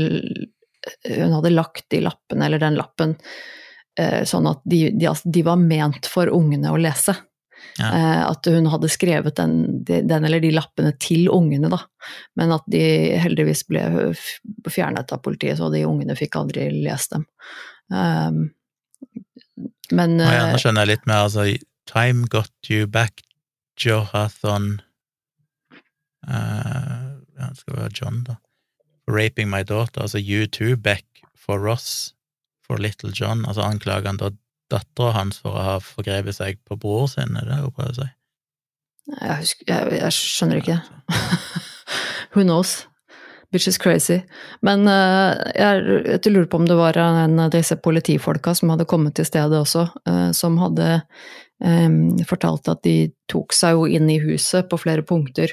hun 1.12 1.34
hadde 1.36 1.50
lagt 1.52 1.84
de 1.92 2.00
lappene, 2.02 2.46
eller 2.46 2.58
den 2.58 2.74
lappen, 2.74 3.12
eh, 4.00 4.22
sånn 4.26 4.48
at 4.50 4.62
de, 4.66 4.88
de, 4.90 5.06
altså, 5.06 5.30
de 5.30 5.44
var 5.46 5.60
ment 5.60 6.08
for 6.10 6.26
ungene 6.32 6.72
å 6.74 6.80
lese. 6.80 7.14
Ja. 7.78 7.86
Eh, 7.94 8.22
at 8.26 8.48
hun 8.50 8.66
hadde 8.72 8.90
skrevet 8.90 9.36
den, 9.38 9.84
de- 9.86 10.00
den 10.10 10.26
eller 10.26 10.42
de 10.42 10.50
lappene 10.56 10.90
til 10.98 11.28
ungene, 11.30 11.70
da. 11.70 11.78
Men 12.40 12.56
at 12.56 12.66
de 12.72 12.82
heldigvis 13.22 13.62
ble 13.70 13.84
fjernet 14.66 15.12
av 15.14 15.22
politiet, 15.22 15.60
så 15.60 15.70
de 15.70 15.84
ungene 15.86 16.16
fikk 16.18 16.40
aldri 16.40 16.66
lest 16.82 17.14
dem. 17.14 17.28
Um, 17.92 18.42
men 19.94 20.18
ja, 20.18 20.48
nå 20.50 20.58
skjønner 20.58 20.82
jeg 20.86 20.96
litt 20.96 21.06
mer, 21.06 21.28
altså 21.28 21.46
Time 21.90 22.26
got 22.32 22.50
you 22.72 22.88
back, 22.90 23.22
Johathon 23.78 24.80
uh, 26.28 27.18
Ja, 27.38 27.48
det 27.48 27.58
skal 27.58 27.76
være 27.76 27.94
John, 28.00 28.24
da. 28.24 28.38
For 29.04 29.16
raping 29.18 29.50
my 29.50 29.62
daughter. 29.62 30.02
Altså 30.02 30.18
you 30.18 30.46
too, 30.46 30.76
Beck, 30.76 31.06
for 31.36 31.58
Ross, 31.58 32.14
for 32.66 32.76
Little 32.76 33.10
John, 33.20 33.44
altså 33.46 33.62
anklager 33.62 34.06
han 34.06 34.20
da 34.20 34.30
dattera 34.70 35.12
hans 35.16 35.40
for 35.42 35.56
å 35.56 35.64
ha 35.66 35.78
forgrepet 35.82 36.38
seg 36.38 36.60
på 36.68 36.78
bror 36.80 37.08
sin, 37.10 37.36
er 37.36 37.48
det 37.48 37.58
hun 37.60 37.74
prøver 37.74 37.92
å 37.92 37.98
si? 37.98 38.08
Jeg, 39.12 39.36
husker, 39.40 39.66
jeg, 39.68 39.98
jeg 39.98 40.16
skjønner 40.16 40.62
ikke. 40.62 40.78
Who 42.32 42.46
knows? 42.46 42.86
Bitch 43.52 43.68
is 43.68 43.78
crazy. 43.78 44.20
Men 44.64 44.86
uh, 44.88 45.36
jeg, 45.52 45.82
jeg, 46.08 46.32
lurer 46.32 46.48
på 46.48 46.62
om 46.62 46.68
det 46.68 46.78
var 46.78 46.96
en 47.00 47.40
av 47.42 47.52
disse 47.52 47.76
politifolka 47.76 48.54
som 48.56 48.72
hadde 48.72 48.88
kommet 48.88 49.16
til 49.18 49.28
stedet 49.28 49.58
også, 49.58 49.86
uh, 50.08 50.30
som 50.36 50.56
hadde 50.62 51.02
um, 51.60 52.16
fortalt 52.28 52.70
at 52.72 52.80
de 52.86 53.12
tok 53.30 53.52
seg 53.56 53.76
jo 53.76 53.84
inn 53.98 54.08
i 54.12 54.20
huset 54.22 54.70
på 54.70 54.80
flere 54.80 55.04
punkter, 55.06 55.52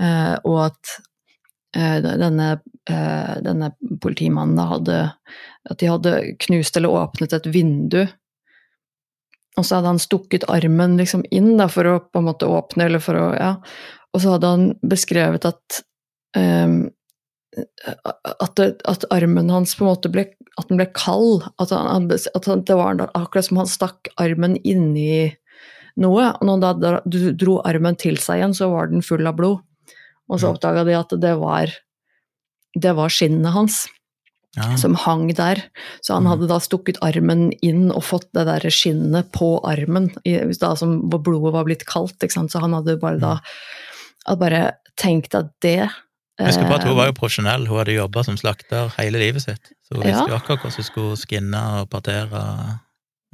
uh, 0.00 0.38
og 0.44 0.68
at 0.70 0.96
denne, 1.76 2.44
denne, 3.44 3.66
politimannen 4.00 4.56
hadde 4.64 5.00
At 5.68 5.82
de 5.82 5.90
hadde 5.90 6.12
knust 6.40 6.78
eller 6.78 6.94
åpnet 7.02 7.34
et 7.36 7.48
vindu 7.52 8.06
og 9.56 9.64
så 9.64 9.78
hadde 9.78 9.94
han 9.94 10.00
stukket 10.00 10.46
armen 10.52 10.96
liksom 11.00 11.24
inn 11.32 11.54
da, 11.56 11.66
for 11.72 11.88
å 11.88 11.98
på 12.04 12.20
en 12.20 12.28
måte 12.28 12.48
åpne, 12.48 12.88
eller 12.88 13.02
for 13.02 13.18
å 13.20 13.28
Ja. 13.36 13.56
Og 14.14 14.22
så 14.22 14.32
hadde 14.36 14.48
han 14.48 14.66
beskrevet 14.80 15.44
at 15.44 15.80
um, 16.36 16.86
at, 17.56 18.52
det, 18.58 18.68
at, 18.84 19.06
armen 19.14 19.50
hans 19.52 19.74
på 19.76 19.84
en 19.84 19.90
måte 19.92 20.10
ble, 20.12 20.26
at 20.60 20.68
den 20.70 20.80
ble 20.80 20.88
kald. 20.96 21.46
At, 21.62 21.72
han, 21.72 22.10
at 22.10 22.48
det 22.68 22.78
var 22.78 23.00
akkurat 23.08 23.48
som 23.48 23.62
han 23.62 23.70
stakk 23.70 24.10
armen 24.20 24.58
inni 24.62 25.32
noe. 26.00 26.30
Og 26.36 26.46
når 26.46 26.66
han 26.66 26.84
da 26.84 26.94
dro 27.40 27.58
armen 27.64 27.98
til 28.00 28.20
seg 28.20 28.42
igjen, 28.42 28.56
så 28.56 28.70
var 28.72 28.92
den 28.92 29.04
full 29.04 29.26
av 29.28 29.38
blod. 29.38 29.64
Og 30.26 30.42
så 30.42 30.50
oppdaga 30.50 30.82
de 30.86 30.96
at 30.98 31.12
det 31.22 31.36
var, 31.38 31.70
det 32.74 32.96
var 32.98 33.12
skinnet 33.14 33.54
hans 33.54 33.84
ja. 34.56 34.72
som 34.80 34.96
hang 34.98 35.28
der. 35.38 35.60
Så 36.00 36.16
han 36.16 36.26
mm. 36.26 36.30
hadde 36.32 36.48
da 36.50 36.58
stukket 36.62 36.98
armen 37.04 37.50
inn 37.64 37.92
og 37.92 38.04
fått 38.08 38.28
det 38.36 38.46
der 38.48 38.66
skinnet 38.74 39.30
på 39.36 39.56
armen, 39.68 40.10
da, 40.24 40.72
som, 40.78 40.98
hvor 41.12 41.22
blodet 41.22 41.54
var 41.54 41.68
blitt 41.68 41.86
kaldt. 41.88 42.26
Så 42.26 42.62
han 42.62 42.74
hadde 42.76 42.98
bare 43.02 43.22
da 43.22 43.36
mm. 43.38 43.54
hadde 44.26 44.42
bare 44.42 44.64
tenkt 44.98 45.36
at 45.38 45.52
det 45.62 45.86
jeg 46.36 46.50
husker 46.50 46.68
bare 46.68 46.82
at 46.82 46.88
Hun 46.88 46.98
var 46.98 47.08
jo 47.08 47.14
eh, 47.14 47.16
profesjonell, 47.16 47.68
hun 47.70 47.80
hadde 47.80 47.96
jobba 47.96 48.24
som 48.26 48.36
slakter 48.36 48.90
hele 48.98 49.22
livet 49.22 49.44
sitt. 49.46 49.72
Så 49.86 49.96
hun 49.96 50.04
visste 50.04 50.26
jo 50.28 50.36
akkurat 50.36 50.60
hvordan 50.60 50.76
hun 50.76 50.88
skulle 50.88 51.16
skinne 51.20 51.62
og 51.80 51.88
partere 51.92 52.42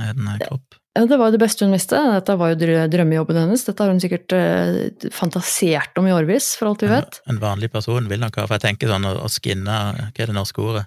en 0.03 0.31
kropp. 0.45 0.79
Det 0.93 1.17
var 1.17 1.31
jo 1.31 1.35
det 1.35 1.41
beste 1.41 1.65
hun 1.65 1.73
visste. 1.73 1.97
Dette 1.97 2.35
var 2.37 2.53
jo 2.53 2.73
drømmejobben 2.93 3.39
hennes. 3.41 3.65
Dette 3.65 3.83
har 3.83 3.91
hun 3.91 4.03
sikkert 4.03 4.35
eh, 4.37 5.09
fantasert 5.15 5.97
om 5.99 6.07
i 6.07 6.13
årevis, 6.15 6.53
for 6.61 6.71
alt 6.71 6.85
vi 6.85 6.91
vet. 6.93 7.23
En, 7.25 7.37
en 7.37 7.43
vanlig 7.43 7.73
person 7.73 8.11
vil 8.11 8.21
nok 8.21 8.37
ha 8.39 8.45
For 8.47 8.59
jeg 8.59 8.67
tenker 8.67 8.93
sånn 8.93 9.09
å, 9.09 9.31
skinne 9.33 9.79
Hva 9.97 10.11
er 10.13 10.31
det 10.31 10.37
norske 10.37 10.63
ordet? 10.63 10.85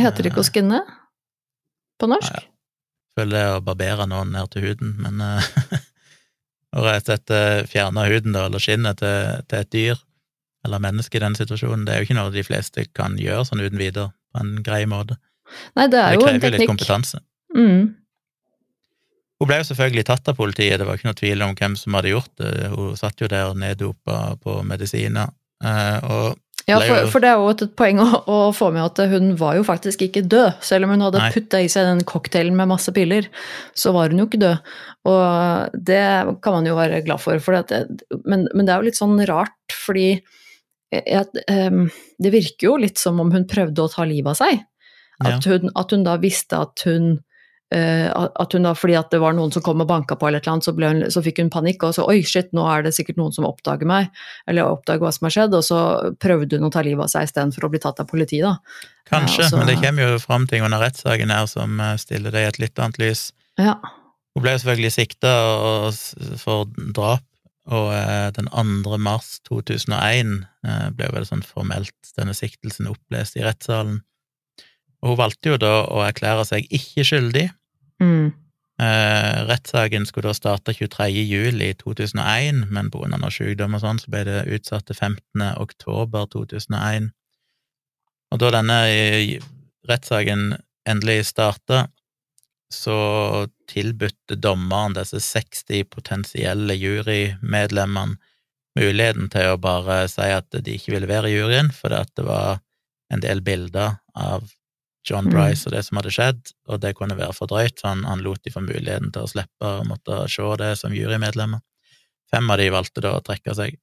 Heter 0.00 0.24
det 0.24 0.32
ikke 0.32 0.42
å 0.42 0.48
skinne 0.48 0.80
på 2.00 2.08
norsk? 2.10 2.32
Ja, 2.32 2.42
ja. 2.42 2.46
Føler 3.18 3.36
det 3.36 3.46
å 3.52 3.62
barbere 3.66 4.06
noen 4.08 4.30
ned 4.32 4.52
til 4.54 4.70
huden, 4.70 4.94
men 5.02 5.20
Å 6.70 6.84
rett 6.86 7.02
og 7.02 7.08
slett 7.08 7.32
eh, 7.34 7.64
fjerne 7.66 8.06
huden 8.06 8.36
da, 8.36 8.46
eller 8.46 8.62
skinnet 8.62 9.00
til, 9.00 9.42
til, 9.50 9.64
et 9.64 9.72
dyr 9.74 10.02
eller 10.66 10.82
menneske 10.82 11.18
i 11.18 11.22
den 11.22 11.36
situasjonen, 11.38 11.86
det 11.86 11.94
er 11.94 12.02
jo 12.02 12.08
ikke 12.08 12.18
noe 12.18 12.34
de 12.34 12.44
fleste 12.46 12.84
kan 12.96 13.16
gjøre 13.20 13.46
sånn 13.48 13.62
uten 13.64 13.80
videre, 13.80 14.10
på 14.30 14.42
en 14.42 14.58
grei 14.66 14.84
måte. 14.90 15.16
Nei, 15.78 15.88
det 15.90 15.98
er 15.98 16.14
jo 16.14 16.20
en 16.20 16.26
teknikk. 16.26 16.36
Det 16.36 16.44
krever 16.44 16.58
litt 16.58 16.70
kompetanse. 16.70 17.22
Mm. 17.56 17.88
Hun 19.40 19.48
ble 19.48 19.56
jo 19.62 19.70
selvfølgelig 19.70 20.04
tatt 20.10 20.28
av 20.28 20.36
politiet, 20.36 20.76
det 20.78 20.86
var 20.86 20.98
ikke 20.98 21.08
noe 21.08 21.18
tvil 21.18 21.42
om 21.46 21.56
hvem 21.56 21.74
som 21.80 21.96
hadde 21.96 22.12
gjort 22.12 22.32
det. 22.42 22.52
Hun 22.74 22.92
satt 23.00 23.22
jo 23.22 23.28
der 23.30 23.56
neddopa 23.56 24.20
på 24.44 24.60
medisiner. 24.68 25.32
Eh, 25.64 25.98
og 26.04 26.38
ja, 26.68 26.76
for, 26.78 27.06
for, 27.10 27.22
det 27.24 27.30
er 27.30 27.40
jo 27.40 27.48
et 27.50 27.62
poeng 27.78 27.98
å, 28.02 28.08
å, 28.30 28.36
få 28.54 28.68
med 28.74 28.84
at 28.84 29.00
hun 29.10 29.32
var 29.40 29.56
jo 29.58 29.64
faktisk 29.66 30.04
ikke 30.06 30.22
død. 30.28 30.60
Selv 30.64 30.86
om 30.86 30.92
hun 30.94 31.06
hadde 31.06 31.30
putta 31.34 31.62
i 31.62 31.70
seg 31.72 31.88
den 31.88 32.04
cocktailen 32.06 32.56
med 32.58 32.70
masse 32.70 32.92
piller, 32.94 33.26
så 33.74 33.94
var 33.96 34.12
hun 34.12 34.22
jo 34.22 34.28
ikke 34.28 34.42
død. 34.42 34.74
Og 35.10 35.80
det 35.88 36.04
kan 36.44 36.58
man 36.58 36.68
jo 36.68 36.76
være 36.78 37.00
glad 37.06 37.22
for. 37.24 37.40
for 37.42 37.56
det, 37.56 37.80
men, 38.22 38.46
men, 38.52 38.66
det 38.66 38.74
er 38.74 38.76
jo 38.76 38.90
litt 38.90 39.00
sånn 39.00 39.16
rart, 39.30 39.56
fordi 39.86 40.20
det 40.90 42.32
virker 42.34 42.66
jo 42.66 42.76
litt 42.82 42.98
som 42.98 43.20
om 43.22 43.30
hun 43.30 43.46
prøvde 43.50 43.84
å 43.84 43.90
ta 43.92 44.06
livet 44.08 44.32
av 44.32 44.40
seg. 44.40 44.62
At, 45.20 45.44
hun, 45.46 45.68
at 45.76 45.92
hun 45.92 46.06
da 46.06 46.16
visste 46.20 46.58
at 46.58 46.86
hun 46.88 47.18
Uh, 47.70 48.10
at 48.10 48.50
hun 48.50 48.64
da, 48.66 48.72
fordi 48.74 48.96
at 48.98 49.12
det 49.14 49.20
var 49.22 49.30
noen 49.38 49.52
som 49.54 49.62
kom 49.62 49.78
og 49.84 49.86
banka 49.86 50.16
på, 50.18 50.26
eller 50.26 50.40
et 50.40 50.46
eller 50.48 50.56
annet, 50.56 50.66
så, 50.66 50.72
hun, 50.74 51.04
så, 51.14 51.20
fikk 51.22 51.36
hun 51.38 51.52
panikk 51.54 51.84
og 51.86 51.92
så 51.94 52.02
oi, 52.02 52.16
shit, 52.26 52.48
nå 52.56 52.64
er 52.66 52.82
det 52.82 52.90
sikkert 52.96 53.20
noen 53.20 53.36
som 53.36 53.46
oppdager 53.46 53.86
meg, 53.86 54.08
eller 54.50 54.72
oppdager 54.72 55.04
hva 55.04 55.12
som 55.14 55.28
har 55.28 55.34
skjedd, 55.36 55.54
og 55.54 55.62
så 55.62 55.78
prøvde 56.18 56.58
hun 56.58 56.66
å 56.66 56.72
ta 56.74 56.82
livet 56.82 57.06
av 57.06 57.12
seg 57.12 57.28
istedenfor 57.28 57.68
å 57.68 57.70
bli 57.70 57.82
tatt 57.84 58.02
av 58.02 58.10
politiet, 58.10 58.42
da. 58.42 58.82
Kanskje, 59.12 59.44
ja, 59.44 59.52
så, 59.52 59.60
men 59.60 59.70
det 59.70 59.78
kommer 59.84 60.02
jo 60.02 60.18
fram 60.18 60.48
ting 60.50 60.66
under 60.66 60.82
rettssaken 60.82 61.30
her 61.30 61.46
som 61.52 61.78
eh, 61.78 61.94
stiller 62.02 62.34
det 62.34 62.42
i 62.42 62.48
et 62.48 62.58
litt 62.64 62.82
annet 62.82 62.98
lys. 63.04 63.22
Ja. 63.62 63.76
Hun 64.34 64.42
ble 64.42 64.56
jo 64.56 64.64
selvfølgelig 64.64 64.92
sikta 64.96 65.36
for 66.42 66.66
drap, 66.98 67.22
og 67.70 67.92
uh, 67.94 68.28
den 68.34 68.50
2. 68.50 68.98
mars 68.98 69.38
2001 69.48 70.40
ble 70.92 71.06
jo 71.06 71.14
vel 71.14 71.26
sånn 71.28 71.44
formelt 71.46 72.10
denne 72.18 72.34
siktelsen 72.36 72.90
opplest 72.90 73.38
i 73.38 73.44
rettssalen. 73.46 74.02
Og 75.00 75.14
hun 75.14 75.20
valgte 75.22 75.54
jo 75.54 75.60
da 75.62 75.70
å 75.88 76.02
erklære 76.04 76.44
seg 76.50 76.66
ikke 76.76 77.06
skyldig, 77.08 77.46
Mm. 78.00 78.32
Eh, 78.80 79.38
rettssaken 79.44 80.06
skulle 80.06 80.30
da 80.30 80.34
starte 80.34 80.72
23. 80.72 81.08
juli 81.28 81.74
2001, 81.74 82.64
men 82.72 82.88
av 82.94 83.20
noe 83.20 83.32
sykdom 83.32 83.76
og 83.76 83.82
sånn, 83.82 84.00
så 84.00 84.12
ble 84.12 84.24
det 84.24 84.38
utsatt 84.56 84.86
til 84.88 84.96
15. 84.96 85.44
oktober 85.60 86.24
2001. 86.32 87.10
Og 88.32 88.40
da 88.40 88.50
denne 88.56 88.78
eh, 88.88 89.36
rettssaken 89.88 90.54
endelig 90.88 91.26
starta, 91.28 91.90
så 92.70 93.46
tilbudte 93.70 94.36
dommeren 94.38 94.94
disse 94.94 95.20
60 95.22 95.88
potensielle 95.90 96.76
jurymedlemmene 96.78 98.18
muligheten 98.78 99.26
til 99.32 99.52
å 99.52 99.60
bare 99.60 100.04
si 100.10 100.28
at 100.30 100.54
de 100.54 100.76
ikke 100.76 100.94
ville 100.94 101.10
være 101.10 101.30
i 101.30 101.34
juryen, 101.34 101.72
fordi 101.74 101.98
at 101.98 102.12
det 102.16 102.26
var 102.28 102.60
en 103.10 103.22
del 103.24 103.42
bilder 103.42 103.98
av 104.14 104.46
John 105.06 105.26
mm. 105.26 105.32
Bryce 105.34 105.66
og 105.66 105.74
det 105.74 105.82
som 105.86 105.98
hadde 105.98 106.12
skjedd, 106.14 106.52
og 106.68 106.82
det 106.84 106.94
kunne 106.98 107.18
være 107.18 107.34
for 107.36 107.50
drøyt, 107.50 107.80
så 107.80 107.90
han, 107.90 108.04
han 108.06 108.22
lot 108.24 108.42
de 108.44 108.52
få 108.54 108.62
muligheten 108.62 109.10
til 109.14 109.26
å 109.26 109.32
slippe 109.32 109.74
å 109.80 109.86
måtte 109.88 110.22
se 110.30 110.46
det 110.60 110.74
som 110.78 110.94
jurymedlemmer. 110.94 111.62
Fem 112.30 112.52
av 112.52 112.60
de 112.60 112.68
valgte 112.70 113.02
da 113.02 113.16
å 113.16 113.24
trekke 113.26 113.56
seg. 113.58 113.78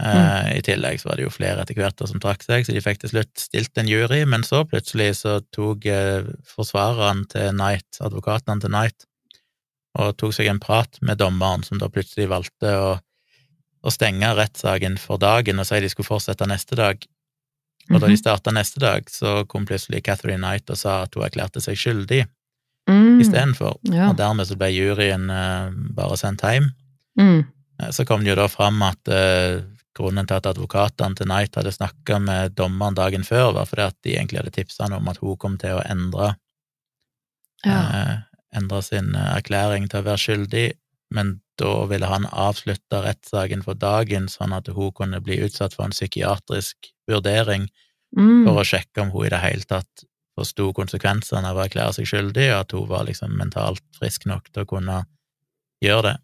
Eh, 0.00 0.16
mm. 0.16 0.56
I 0.56 0.62
tillegg 0.64 1.00
så 1.00 1.10
var 1.10 1.20
det 1.20 1.26
jo 1.26 1.32
flere 1.32 1.62
etter 1.62 1.76
hvert 1.76 2.00
som 2.08 2.20
trakk 2.22 2.44
seg, 2.46 2.64
så 2.64 2.72
de 2.72 2.82
fikk 2.84 3.02
til 3.02 3.12
slutt 3.12 3.44
stilt 3.44 3.78
en 3.78 3.90
jury, 3.90 4.22
men 4.28 4.44
så 4.46 4.62
plutselig 4.68 5.18
så 5.20 5.38
tok 5.52 5.86
eh, 5.90 6.28
forsvareren 6.48 7.26
til 7.32 7.52
Knight, 7.52 8.00
advokatene 8.00 8.64
til 8.64 8.72
Knight, 8.72 9.08
og 10.00 10.14
tok 10.16 10.32
seg 10.38 10.48
en 10.48 10.62
prat 10.62 10.96
med 11.04 11.20
dommeren, 11.20 11.64
som 11.66 11.80
da 11.80 11.90
plutselig 11.92 12.30
valgte 12.32 12.72
å, 12.72 12.92
å 13.84 13.92
stenge 13.92 14.32
rettssaken 14.38 14.96
for 15.00 15.20
dagen 15.20 15.60
og 15.60 15.68
si 15.68 15.82
de 15.84 15.90
skulle 15.92 16.08
fortsette 16.08 16.48
neste 16.48 16.78
dag, 16.78 17.04
og 17.90 17.98
da 17.98 18.06
de 18.06 18.14
mhm. 18.14 18.20
starta 18.22 18.54
neste 18.54 18.80
dag, 18.80 19.08
så 19.10 19.42
kom 19.50 19.66
plutselig 19.68 20.04
Catherine 20.06 20.40
Knight 20.40 20.70
og 20.72 20.78
sa 20.80 21.02
at 21.04 21.18
hun 21.18 21.26
erklærte 21.26 21.60
seg 21.60 21.76
skyldig 21.76 22.22
mm. 22.88 23.18
istedenfor, 23.20 23.76
ja. 23.90 24.06
og 24.08 24.16
dermed 24.20 24.48
så 24.48 24.56
ble 24.56 24.70
juryen 24.70 25.26
uh, 25.28 25.74
bare 25.92 26.16
sendt 26.16 26.46
hjem. 26.46 26.70
Mm. 27.18 27.42
Så 27.92 28.06
kom 28.06 28.22
det 28.22 28.30
jo 28.30 28.38
da 28.38 28.46
fram 28.46 28.78
at 28.86 29.10
grunnen 29.96 30.28
til 30.28 30.38
at 30.38 30.48
advokatene 30.48 31.18
til 31.18 31.28
Knight 31.28 31.56
hadde 31.58 31.74
snakka 31.74 32.18
med 32.22 32.56
dommeren 32.58 32.96
dagen 32.96 33.26
før, 33.26 33.52
var 33.58 33.68
fordi 33.68 33.88
at 33.88 33.98
de 34.04 34.16
egentlig 34.16 34.42
hadde 34.42 34.54
tipsa 34.56 34.86
han 34.86 34.96
om 34.96 35.10
at 35.12 35.20
hun 35.22 35.38
kom 35.40 35.58
til 35.60 35.78
å 35.78 35.84
endre 35.84 36.34
ja. 37.66 37.80
endre 38.56 38.82
sin 38.84 39.12
erklæring 39.14 39.88
til 39.90 40.02
å 40.02 40.08
være 40.08 40.24
skyldig, 40.24 40.66
men 41.12 41.36
da 41.60 41.72
ville 41.90 42.08
han 42.08 42.26
avslutte 42.26 43.02
rettssaken 43.04 43.62
for 43.66 43.78
dagen, 43.78 44.28
sånn 44.32 44.54
at 44.56 44.70
hun 44.72 44.92
kunne 44.96 45.20
bli 45.24 45.38
utsatt 45.44 45.76
for 45.76 45.86
en 45.86 45.94
psykiatrisk 45.94 46.90
vurdering 47.10 47.68
mm. 48.16 48.48
for 48.48 48.62
å 48.62 48.66
sjekke 48.66 49.04
om 49.04 49.12
hun 49.14 49.28
i 49.28 49.32
det 49.34 49.42
hele 49.44 49.68
tatt 49.68 50.06
forsto 50.38 50.70
konsekvensene 50.76 51.50
av 51.50 51.58
å 51.58 51.64
erklære 51.66 51.98
seg 51.98 52.08
skyldig, 52.08 52.48
og 52.54 52.58
at 52.64 52.74
hun 52.76 52.88
var 52.90 53.06
liksom 53.08 53.36
mentalt 53.36 53.84
frisk 53.98 54.24
nok 54.30 54.48
til 54.48 54.64
å 54.64 54.70
kunne 54.70 55.02
gjøre 55.84 56.08
det. 56.08 56.16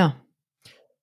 Ja. 0.00 0.06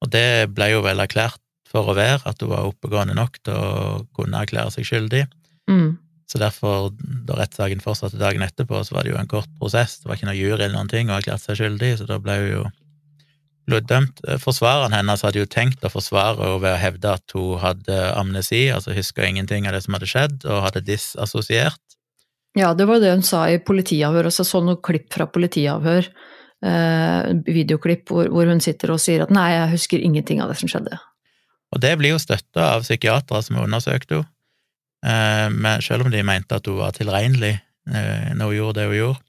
Og 0.02 0.10
det 0.14 0.50
ble 0.56 0.72
jo 0.74 0.82
vel 0.86 1.02
erklært 1.04 1.42
for 1.68 1.92
å 1.92 1.96
være, 1.98 2.22
at 2.26 2.42
hun 2.44 2.52
var 2.54 2.68
oppegående 2.70 3.16
nok 3.18 3.40
til 3.44 3.56
å 3.56 4.02
kunne 4.18 4.44
erklære 4.44 4.74
seg 4.76 4.88
skyldig. 4.90 5.24
Mm. 5.72 5.98
Så 6.28 6.42
derfor, 6.42 6.90
da 7.28 7.38
rettssaken 7.40 7.84
fortsatte 7.84 8.20
dagen 8.20 8.44
etterpå, 8.44 8.82
så 8.84 8.98
var 8.98 9.06
det 9.06 9.14
jo 9.14 9.20
en 9.22 9.30
kort 9.32 9.52
prosess, 9.60 10.02
det 10.02 10.10
var 10.10 10.20
ikke 10.20 10.28
noe 10.28 10.40
jury 10.40 10.60
eller 10.60 10.76
noen 10.76 10.92
ting, 10.92 11.08
og 11.08 11.22
erklærte 11.22 11.46
seg 11.46 11.62
skyldig, 11.62 11.94
så 12.02 12.10
da 12.10 12.20
ble 12.20 12.36
hun 12.42 12.50
jo 12.52 12.66
bloddømt. 13.68 14.24
Eh, 14.28 14.40
forsvareren 14.42 14.96
hennes 14.96 15.24
hadde 15.24 15.42
jo 15.42 15.50
tenkt 15.50 15.84
å 15.84 15.92
forsvare 15.92 16.40
henne 16.40 16.62
ved 16.64 16.74
å 16.74 16.82
hevde 16.82 17.14
at 17.20 17.36
hun 17.36 17.60
hadde 17.64 18.00
amnesi, 18.16 18.66
altså 18.74 18.96
huska 18.96 19.28
ingenting 19.28 19.68
av 19.68 19.76
det 19.76 19.84
som 19.86 19.98
hadde 19.98 20.10
skjedd, 20.12 20.40
og 20.48 20.64
hadde 20.68 20.86
disassosiert. 20.88 21.84
Ja, 22.58 22.74
det 22.74 22.88
var 22.90 23.04
det 23.04 23.14
hun 23.14 23.26
sa 23.26 23.46
i 23.52 23.60
politiavhør, 23.62 24.30
og 24.30 24.34
så 24.34 24.46
så 24.48 24.64
noen 24.64 24.80
klipp 24.84 25.12
fra 25.14 25.28
politiavhør, 25.30 26.08
eh, 26.66 27.36
videoklipp 27.46 28.10
hvor, 28.10 28.32
hvor, 28.34 28.50
hun 28.50 28.64
sitter 28.64 28.96
og 28.96 29.04
sier 29.04 29.28
at 29.28 29.34
nei, 29.34 29.52
jeg 29.54 29.76
husker 29.76 30.02
ingenting 30.02 30.42
av 30.42 30.52
det 30.52 30.58
som 30.62 30.72
skjedde. 30.72 30.98
Og 31.76 31.84
det 31.84 31.94
blir 32.00 32.16
jo 32.16 32.22
støtta 32.22 32.72
av 32.76 32.86
psykiatere 32.86 33.44
som 33.44 33.60
undersøkte 33.62 34.22
henne, 34.22 35.74
eh, 35.76 35.80
selv 35.84 36.08
om 36.08 36.12
de 36.12 36.24
mente 36.24 36.56
at 36.56 36.68
hun 36.68 36.80
var 36.80 36.96
tilregnelig 36.96 37.58
eh, 37.58 38.34
når 38.34 38.46
hun 38.52 38.58
gjorde 38.58 38.80
det 38.80 38.88
hun 38.88 39.00
gjorde. 39.02 39.24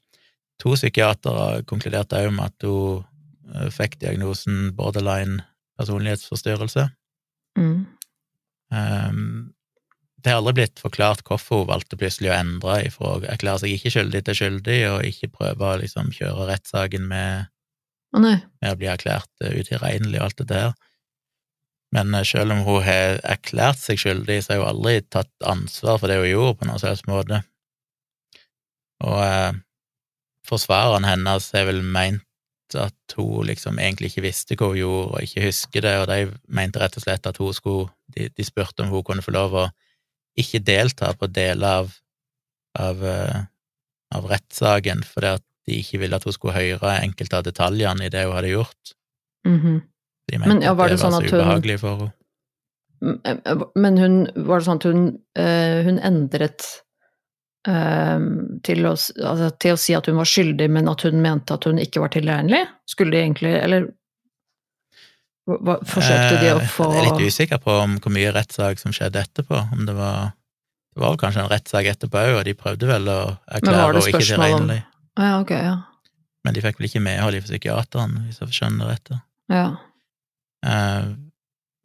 To 0.59 0.73
psykiatere 0.75 1.63
konkluderte 1.67 2.19
òg 2.19 2.33
med 2.35 2.51
at 2.51 2.67
hun 2.67 3.05
eh, 3.55 3.69
fikk 3.73 3.99
diagnosen 3.99 4.73
borderline 4.75 5.43
personlighetsforstyrrelse. 5.79 6.89
Mm. 7.59 7.87
Det 10.19 10.29
har 10.29 10.41
aldri 10.41 10.59
blitt 10.59 10.81
forklart 10.83 11.23
hvorfor 11.25 11.63
hun 11.63 11.69
valgte 11.69 11.97
plutselig 11.97 12.29
å 12.29 12.35
endre 12.35 12.75
ifra 12.85 13.13
å 13.15 13.21
erklære 13.23 13.63
seg 13.63 13.71
ikke 13.73 13.93
skyldig 13.95 14.21
til 14.27 14.37
skyldig, 14.37 14.79
og 14.91 15.07
ikke 15.07 15.31
prøve 15.37 15.69
å 15.69 15.79
liksom 15.79 16.11
kjøre 16.13 16.49
rettssaken 16.51 17.07
med, 17.09 17.47
Å 18.13 18.19
med 18.19 18.67
å 18.67 18.75
bli 18.75 18.91
erklært 18.91 19.31
utilregnelig 19.39 20.19
og 20.19 20.27
alt 20.27 20.43
det 20.43 20.49
der. 20.51 20.75
Men 21.95 22.13
eh, 22.13 22.25
selv 22.27 22.53
om 22.55 22.63
hun 22.67 22.83
har 22.85 23.19
erklært 23.23 23.81
seg 23.81 24.01
skyldig, 24.01 24.41
så 24.43 24.55
har 24.55 24.63
hun 24.63 24.71
aldri 24.73 25.01
tatt 25.07 25.31
ansvar 25.47 26.01
for 26.01 26.11
det 26.11 26.19
hun 26.21 26.31
gjorde, 26.31 26.57
på 26.59 26.69
noen 26.69 26.81
slags 26.81 27.05
måte. 27.09 27.41
Og 29.05 29.19
eh, 29.23 29.59
forsvareren 30.49 31.07
hennes 31.07 31.51
har 31.55 31.69
vel 31.69 31.83
meint 31.85 32.25
at 32.77 33.15
hun 33.17 33.47
liksom 33.47 33.79
egentlig 33.81 34.11
ikke 34.11 34.27
visste 34.27 34.57
hva 34.57 34.71
hun 34.71 34.81
gjorde, 34.81 35.05
og 35.13 35.25
ikke 35.25 35.45
husker 35.47 35.85
det, 35.85 35.95
og 36.01 36.09
de 36.11 36.19
mente 36.53 36.81
rett 36.81 36.97
og 36.99 37.05
slett 37.05 37.29
at 37.29 37.39
hun 37.41 37.55
skulle 37.55 37.89
De, 38.09 38.25
de 38.25 38.41
spurte 38.41 38.81
om 38.81 38.89
hun 38.89 39.03
kunne 39.05 39.21
få 39.21 39.29
lov 39.29 39.53
å 39.53 39.63
ikke 40.41 40.63
delta 40.65 41.11
på 41.13 41.27
deler 41.29 41.83
av, 41.83 41.91
av, 42.73 43.03
eh, 43.05 43.41
av 44.17 44.25
rettssaken, 44.31 45.03
fordi 45.05 45.29
at 45.37 45.43
de 45.69 45.77
ikke 45.77 45.99
ville 46.01 46.17
at 46.17 46.25
hun 46.25 46.33
skulle 46.33 46.55
høre 46.57 46.95
enkelte 47.03 47.37
av 47.37 47.45
detaljene 47.45 48.07
i 48.07 48.09
det 48.09 48.23
hun 48.25 48.33
hadde 48.33 48.55
gjort. 48.55 48.93
Mhm. 49.45 49.75
De 50.29 50.37
mente 50.37 50.47
Men, 50.53 50.61
ja, 50.65 50.73
var 50.77 50.85
at 50.89 50.95
det 50.95 50.99
var 51.01 51.11
sånn 51.11 51.17
så 51.19 51.33
ubehagelig 51.33 51.77
hun- 51.79 51.79
for 51.79 51.97
henne. 51.97 52.13
Eh, 53.25 53.63
Men 53.75 53.97
hun, 53.97 54.15
var 54.45 54.59
det 54.59 54.65
sånn 54.67 54.79
at 54.81 54.83
hun, 54.89 55.03
eh, 55.35 55.83
hun 55.87 55.99
endret 55.99 56.65
eh, 57.67 58.19
til, 58.63 58.85
å, 58.87 58.91
altså, 58.95 59.49
til 59.59 59.73
å 59.75 59.79
si 59.79 59.93
at 59.95 60.05
hun 60.07 60.15
var 60.19 60.27
skyldig, 60.27 60.69
men 60.69 60.87
at 60.91 61.01
hun 61.07 61.21
mente 61.21 61.53
at 61.55 61.63
hun 61.67 61.77
ikke 61.79 61.99
var 62.03 62.09
tilregnelig? 62.13 62.65
Skulle 62.87 63.11
de 63.11 63.23
egentlig 63.23 63.53
Eller 63.63 63.87
hva- 65.49 65.79
forsøkte 65.83 66.39
de 66.43 66.51
å 66.53 66.59
Eh, 66.61 66.67
få 66.67 66.89
Jeg 66.93 66.99
er 67.01 67.07
litt 67.09 67.27
usikker 67.33 67.57
på 67.63 67.71
om 67.83 67.97
hvor 67.99 68.11
mye 68.13 68.31
rettssak 68.35 68.79
som 68.79 68.91
skjedde 68.91 69.23
etterpå. 69.23 69.63
Om 69.73 69.85
det 69.85 69.95
var 69.95 70.33
Det 70.95 71.01
var 71.03 71.09
vel 71.15 71.17
kanskje 71.21 71.43
en 71.43 71.49
rettssak 71.51 71.85
etterpå 71.85 72.17
òg, 72.17 72.39
og 72.39 72.43
de 72.45 72.53
prøvde 72.57 72.87
vel 72.89 73.05
å 73.07 73.37
erklære 73.47 73.77
henne 73.85 74.01
ikke 74.09 74.25
tilregnelig. 74.25 74.83
Ja, 75.17 75.39
okay, 75.39 75.61
ja. 75.63 75.75
Men 76.43 76.53
de 76.55 76.61
fikk 76.61 76.79
vel 76.79 76.87
ikke 76.89 77.01
medhold 77.05 77.35
i 77.37 77.41
psykiateren, 77.45 78.15
hvis 78.25 78.39
jeg 78.41 78.49
skjønner 78.57 78.87
det 78.89 78.95
rett. 78.97 79.21
ja. 79.49 79.77
Eh, 80.65 81.09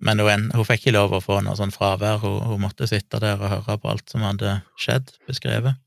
Men 0.05 0.21
hun, 0.21 0.51
hun 0.53 0.67
fikk 0.69 0.83
ikke 0.83 0.97
lov 0.99 1.15
å 1.17 1.23
få 1.23 1.39
noe 1.41 1.57
sånn 1.57 1.73
fravær, 1.73 2.19
hun, 2.21 2.41
hun 2.51 2.61
måtte 2.61 2.89
sitte 2.91 3.21
der 3.23 3.41
og 3.41 3.49
høre 3.49 3.79
på 3.81 3.89
alt 3.89 4.11
som 4.11 4.25
hadde 4.27 4.59
skjedd, 4.77 5.15
beskrevet. 5.31 5.79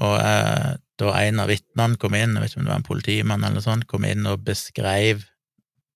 Og 0.00 0.14
eh, 0.20 0.76
da 1.00 1.12
en 1.20 1.42
av 1.42 1.50
vitnene 1.50 1.98
kom 2.00 2.14
inn, 2.16 2.36
jeg 2.36 2.44
vet 2.44 2.54
ikke 2.54 2.60
om 2.62 2.66
det 2.66 2.72
var 2.72 2.80
en 2.80 2.88
politimann 2.88 3.44
eller 3.44 3.64
sånt, 3.64 3.86
kom 3.90 4.06
inn 4.08 4.24
og 4.30 4.46
beskrev 4.46 5.26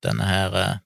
denne 0.05 0.29
her 0.29 0.57
eh, 0.61 0.79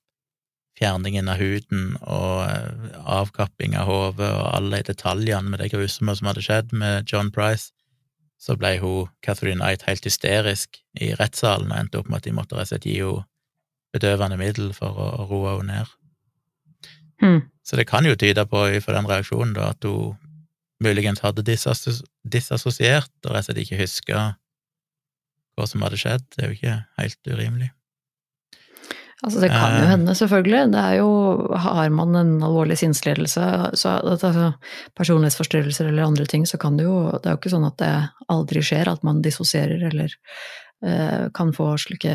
fjerningen 0.78 1.30
av 1.30 1.39
huden 1.43 1.97
og 2.03 2.45
eh, 2.47 2.95
avkapping 3.18 3.74
av 3.78 3.91
hodet 3.91 4.30
og 4.30 4.47
alle 4.53 4.82
detaljene 4.87 5.51
med 5.51 5.62
det 5.64 5.72
grusomme 5.74 6.14
som 6.14 6.30
hadde 6.30 6.47
skjedd 6.47 6.74
med 6.74 7.11
John 7.11 7.30
Price, 7.35 7.72
så 8.39 8.55
ble 8.61 8.76
hun, 8.82 9.11
Catherine 9.24 9.59
Knight, 9.62 9.87
helt 9.89 10.05
hysterisk 10.07 10.78
i 11.01 11.14
rettssalen 11.18 11.72
og 11.72 11.78
endte 11.80 12.03
opp 12.03 12.11
med 12.11 12.22
at 12.22 12.28
de 12.28 12.35
måtte 12.39 12.59
rett 12.59 12.68
og 12.68 12.74
slett 12.76 12.91
gi 12.91 13.01
henne 13.01 13.24
bedøvende 13.95 14.38
middel 14.40 14.72
for 14.76 14.92
å, 14.99 15.09
å 15.22 15.26
roe 15.30 15.57
henne 15.57 15.80
ned. 15.80 15.92
Mm. 17.22 17.40
Så 17.64 17.78
det 17.78 17.86
kan 17.88 18.05
jo 18.05 18.16
tyde 18.18 18.45
på, 18.51 18.66
for 18.84 18.97
den 18.97 19.09
reaksjonen, 19.09 19.55
da, 19.57 19.70
at 19.72 19.86
hun 19.86 20.18
muligens 20.84 21.22
hadde 21.24 21.45
disassos- 21.47 22.03
disassosiert 22.26 23.12
og 23.24 23.32
rett 23.32 23.47
og 23.47 23.53
slett 23.53 23.62
ikke 23.62 23.78
huska 23.80 24.24
hva 25.55 25.66
som 25.70 25.84
hadde 25.86 26.01
skjedd. 26.03 26.26
Det 26.34 26.42
er 26.42 26.51
jo 26.51 26.59
ikke 26.59 26.76
helt 26.99 27.30
urimelig. 27.30 27.70
Altså, 29.24 29.40
det 29.40 29.49
kan 29.55 29.72
jo 29.78 29.84
Eh. 29.84 29.88
hende, 29.88 30.12
selvfølgelig. 30.18 30.72
Det 30.72 30.80
er 30.80 30.97
jo 30.99 31.11
Har 31.57 31.88
man 31.88 32.14
en 32.16 32.42
alvorlig 32.42 32.76
sinnslidelse, 32.76 33.40
så 33.78 33.92
altså, 34.03 34.55
personlighetsforstyrrelser 34.99 35.88
eller 35.88 36.05
andre 36.05 36.26
ting, 36.26 36.45
så 36.45 36.59
kan 36.59 36.76
det 36.76 36.84
jo 36.84 37.11
Det 37.12 37.26
er 37.26 37.30
jo 37.30 37.38
ikke 37.38 37.55
sånn 37.55 37.66
at 37.66 37.78
det 37.78 38.11
aldri 38.28 38.61
skjer 38.61 38.88
at 38.88 39.03
man 39.03 39.22
dissosierer 39.22 39.86
eller 39.88 40.12
kan 41.32 41.53
få 41.57 41.70
slike 41.80 42.12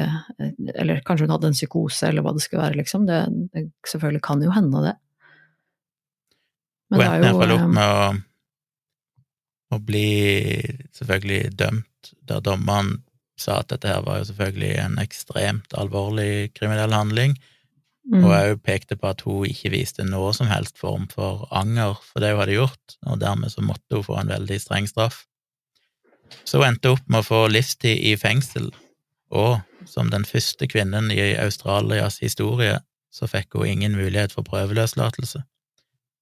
Eller 0.76 1.00
kanskje 1.02 1.26
hun 1.26 1.32
hadde 1.34 1.50
en 1.50 1.56
psykose, 1.58 2.10
eller 2.10 2.22
hva 2.22 2.36
det 2.36 2.44
skulle 2.44 2.62
være, 2.62 2.78
liksom. 2.84 3.08
Det, 3.10 3.20
det 3.56 3.64
selvfølgelig 3.90 4.22
kan 4.26 4.44
jo 4.46 4.54
hende, 4.54 4.84
det. 4.86 4.96
Hun 6.90 7.04
endte 7.04 7.28
iallfall 7.28 7.54
opp 7.56 7.66
eh, 7.66 7.76
med 7.76 7.94
å, 7.94 8.08
å 9.78 9.80
bli 9.86 10.08
selvfølgelig 10.98 11.54
dømt, 11.60 12.12
der 12.30 12.42
dommeren 12.46 12.98
sa 13.40 13.62
at 13.62 13.70
dette 13.72 13.88
her 13.92 14.04
var 14.04 14.20
jo 14.20 14.28
selvfølgelig 14.32 14.74
en 14.84 14.98
ekstremt 15.02 15.78
alvorlig 15.80 16.50
kriminell 16.58 16.94
handling, 16.96 17.38
mm, 18.10 18.24
og 18.24 18.34
òg 18.36 18.64
pekte 18.66 18.98
på 19.00 19.12
at 19.14 19.24
hun 19.28 19.48
ikke 19.48 19.72
viste 19.78 20.06
noe 20.08 20.34
som 20.36 20.50
helst 20.52 20.82
form 20.82 21.08
for 21.14 21.46
anger 21.56 21.96
for 22.04 22.24
det 22.24 22.34
hun 22.34 22.44
hadde 22.44 22.58
gjort, 22.58 22.98
og 23.06 23.22
dermed 23.22 23.54
så 23.54 23.64
måtte 23.66 24.00
hun 24.00 24.08
få 24.10 24.20
en 24.20 24.34
veldig 24.34 24.60
streng 24.62 24.90
straff. 24.90 25.24
Så 26.46 26.60
hun 26.60 26.68
endte 26.68 26.94
opp 26.96 27.06
med 27.08 27.22
å 27.22 27.28
få 27.28 27.48
livstid 27.52 27.98
i 28.12 28.16
fengsel, 28.20 28.72
og 29.32 29.60
som 29.86 30.10
den 30.10 30.26
første 30.26 30.68
kvinnen 30.68 31.12
i 31.14 31.36
Australias 31.40 32.20
historie, 32.24 32.80
så 33.14 33.28
fikk 33.30 33.58
hun 33.58 33.68
ingen 33.68 33.96
mulighet 33.98 34.34
for 34.36 34.44
prøveløslatelse. 34.44 35.44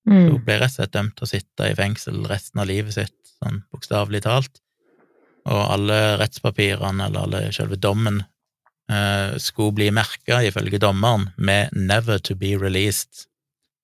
mm, 0.08 0.30
Hun 0.32 0.44
ble 0.46 0.60
rett 0.60 0.72
og 0.72 0.76
slett 0.76 0.94
dømt 0.94 1.16
til 1.18 1.28
å 1.28 1.32
sitte 1.32 1.72
i 1.72 1.76
fengsel 1.76 2.24
resten 2.30 2.62
av 2.62 2.68
livet 2.68 2.94
sitt, 2.94 3.16
sånn 3.44 3.64
bokstavelig 3.72 4.24
talt, 4.24 4.62
og 5.48 5.62
alle 5.72 6.18
rettspapirene, 6.20 7.08
eller 7.08 7.20
alle 7.28 7.54
selve 7.56 7.80
dommen, 7.80 8.24
eh, 8.90 9.38
skulle 9.38 9.76
bli 9.76 9.90
merka, 9.92 10.42
ifølge 10.44 10.80
dommeren, 10.80 11.32
med 11.38 11.72
'never 11.74 12.20
to 12.20 12.36
be 12.36 12.56
released'. 12.58 13.28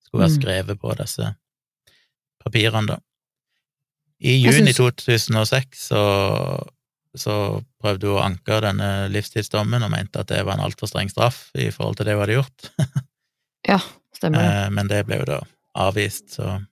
Skulle 0.04 0.28
være 0.28 0.36
Mm. 0.36 0.42
skrevet 0.42 0.80
på 0.80 0.96
disse 0.96 1.34
papirene, 2.44 2.86
da. 2.86 2.98
I 4.20 4.36
juni 4.38 4.72
synes... 4.72 4.76
2006 4.78 5.88
så, 5.90 6.02
så 7.18 7.34
prøvde 7.82 8.08
hun 8.08 8.18
å 8.18 8.24
anke 8.24 8.60
denne 8.64 8.90
livstidsdommen 9.12 9.82
og 9.84 9.92
mente 9.92 10.22
at 10.22 10.30
det 10.30 10.42
var 10.46 10.58
en 10.58 10.66
altfor 10.66 10.90
streng 10.90 11.10
straff 11.12 11.48
i 11.58 11.70
forhold 11.74 11.98
til 11.98 12.08
det 12.08 12.16
hun 12.16 12.24
hadde 12.26 12.38
gjort. 12.40 12.70
Ja, 13.64 13.78
stemmer 14.12 14.42
det. 14.42 14.48
Eh, 14.52 14.70
Men 14.76 14.88
det 14.90 14.98
ble 15.08 15.16
jo 15.22 15.24
da 15.24 15.38
avvist, 15.80 16.34
så 16.36 16.50
hun, 16.50 16.66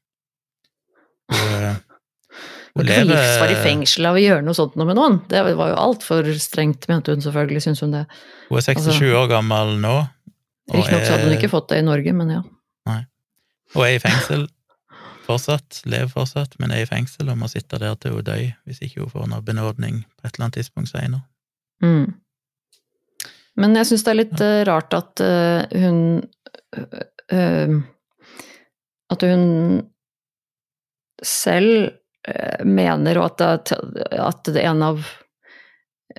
eh, 1.32 1.78
Hun 2.76 2.84
lever 2.88 3.06
livsvarig 3.08 3.56
fengsel 3.64 4.10
av 4.10 4.18
å 4.18 4.20
gjøre 4.20 4.44
noe 4.44 4.56
sånt 4.58 4.76
noe 4.76 4.90
med 4.90 4.98
noen. 5.00 5.16
Det 5.30 5.40
var 5.56 5.70
jo 5.72 5.78
altfor 5.80 6.28
strengt, 6.36 6.84
mente 6.92 7.14
hun 7.14 7.24
selvfølgelig, 7.24 7.62
syns 7.64 7.80
hun 7.80 7.96
det. 7.96 8.02
Hun 8.50 8.60
er 8.60 8.66
67 8.66 8.90
altså- 8.92 9.14
år 9.22 9.30
gammel 9.32 9.78
nå, 9.80 9.94
Riktignok 10.72 11.02
så 11.04 11.14
hadde 11.16 11.24
hun 11.24 11.32
er, 11.32 11.38
ikke 11.40 11.50
fått 11.52 11.72
det 11.72 11.80
i 11.80 11.86
Norge, 11.88 12.12
men 12.16 12.28
ja. 12.36 12.42
Nei. 12.88 13.00
Hun 13.74 13.86
er 13.86 13.96
i 13.96 14.02
fengsel 14.04 14.44
fortsatt, 15.32 15.82
lever 15.88 16.10
fortsatt, 16.12 16.58
men 16.60 16.72
er 16.74 16.84
i 16.84 16.88
fengsel 16.88 17.30
og 17.32 17.38
må 17.40 17.48
sitte 17.50 17.80
der 17.80 17.96
til 18.00 18.18
hun 18.18 18.26
dør, 18.26 18.42
hvis 18.68 18.82
ikke 18.84 19.04
hun 19.04 19.12
får 19.12 19.30
noe 19.30 19.44
benådning 19.46 20.02
på 20.04 20.26
et 20.26 20.34
eller 20.34 20.48
annet 20.48 20.58
tidspunkt 20.60 20.92
senere. 20.92 21.24
Mm. 21.82 22.12
Men 23.60 23.76
jeg 23.76 23.88
syns 23.90 24.04
det 24.04 24.12
er 24.12 24.20
litt 24.20 24.40
ja. 24.40 24.52
rart 24.68 24.94
at 24.96 25.22
uh, 25.24 25.64
hun 25.76 25.98
eh, 26.76 27.02
eh, 27.36 27.74
At 29.12 29.24
hun 29.28 29.42
selv 31.22 31.90
uh, 32.28 32.62
mener, 32.64 33.20
og 33.20 33.42
at, 33.42 33.42
det, 33.68 34.06
at 34.16 34.54
det 34.54 34.64
en 34.64 34.86
av 34.86 35.02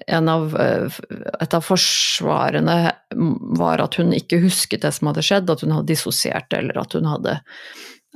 en 0.07 0.29
av, 0.29 0.61
eh, 0.61 0.91
et 1.41 1.53
av 1.53 1.61
forsvarene 1.61 2.77
var 3.59 3.83
at 3.83 3.97
hun 3.99 4.13
ikke 4.15 4.41
husket 4.43 4.83
det 4.85 4.93
som 4.95 5.09
hadde 5.09 5.25
skjedd, 5.25 5.51
at 5.51 5.63
hun 5.65 5.73
hadde 5.75 5.91
dissosiert, 5.91 6.53
eller 6.53 6.79
at 6.81 6.95
hun 6.97 7.09
hadde 7.09 7.37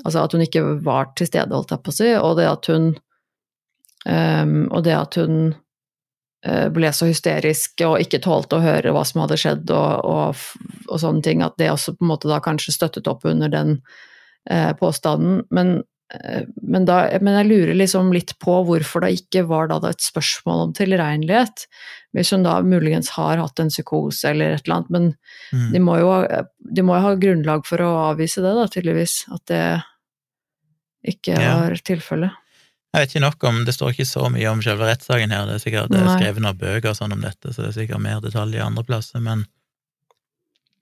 Altså 0.06 0.24
at 0.24 0.36
hun 0.36 0.44
ikke 0.46 0.64
var 0.86 1.12
til 1.18 1.30
stede, 1.30 1.54
holdt 1.54 1.74
jeg 1.74 1.84
på 1.84 1.94
å 1.94 1.98
si, 1.98 2.10
og 2.20 2.36
det 2.38 2.50
at 2.50 2.70
hun 2.72 2.92
um, 4.06 4.60
Og 4.72 4.84
det 4.86 4.94
at 4.98 5.18
hun 5.20 5.40
uh, 6.46 6.68
ble 6.74 6.94
så 6.94 7.10
hysterisk 7.10 7.82
og 7.88 8.00
ikke 8.04 8.22
tålte 8.24 8.60
å 8.60 8.64
høre 8.64 8.94
hva 8.96 9.04
som 9.08 9.24
hadde 9.24 9.40
skjedd 9.42 9.74
og, 9.74 10.06
og, 10.06 10.48
og 10.88 11.02
sånne 11.02 11.26
ting, 11.26 11.44
at 11.46 11.58
det 11.60 11.72
også 11.74 11.98
på 11.98 12.06
en 12.06 12.14
måte 12.14 12.32
da 12.32 12.40
kanskje 12.44 12.76
støttet 12.78 13.10
opp 13.10 13.26
under 13.28 13.52
den 13.52 13.80
uh, 14.52 14.74
påstanden. 14.80 15.44
Men 15.50 15.80
men, 16.64 16.86
da, 16.88 17.02
men, 17.20 17.36
jeg 17.36 17.48
lurer 17.50 17.76
liksom 17.76 18.14
litt 18.16 18.30
på 18.40 18.62
hvorfor 18.64 19.04
det 19.04 19.18
ikke 19.18 19.42
var 19.50 19.68
da 19.68 19.82
et 19.90 20.00
spørsmål 20.00 20.62
om 20.68 20.70
tilregnelighet. 20.78 21.66
Hvis 22.18 22.32
hun 22.34 22.44
da 22.48 22.56
muligens 22.66 23.12
har 23.14 23.38
hatt 23.38 23.60
en 23.62 23.70
psykose 23.70 24.32
eller 24.32 24.56
et 24.58 24.66
eller 24.66 24.80
annet, 24.80 24.90
men 24.96 25.08
Mm. 25.54 25.72
de, 25.72 25.80
må 25.80 26.00
jo, 26.02 26.10
de 26.74 26.82
må 26.84 26.96
jo 26.98 27.02
ha 27.06 27.14
grunnlag 27.16 27.66
for 27.70 27.78
å 27.86 27.92
avvise 28.12 28.42
det, 28.42 28.56
da, 28.58 28.66
tydeligvis. 28.74 29.20
At 29.32 29.46
det 29.52 29.62
ikke 31.08 31.38
Ja. 31.40 31.54
var 31.62 31.76
tilfellet. 31.86 32.32
Jeg 32.94 33.04
vet 33.04 33.10
ikke 33.16 33.22
nok 33.22 33.44
om, 33.44 33.66
Det 33.66 33.74
står 33.76 33.92
ikke 33.94 34.08
så 34.08 34.30
mye 34.32 34.48
om 34.52 34.62
selve 34.62 34.88
rettssaken 34.88 35.30
her, 35.32 35.46
det 35.46 35.56
er 35.56 35.64
sikkert 35.64 35.90
det 35.92 36.00
er 36.02 36.18
skrevet 36.18 36.42
noen 36.42 36.58
bøker 36.58 36.96
sånn 36.98 37.14
om 37.14 37.22
dette, 37.22 37.54
så 37.54 37.62
det 37.64 37.70
er 37.70 37.78
sikkert 37.86 38.02
mer 38.02 38.20
detaljer 38.22 38.64
andre 38.66 38.84
plasser, 38.84 39.20
men, 39.22 39.46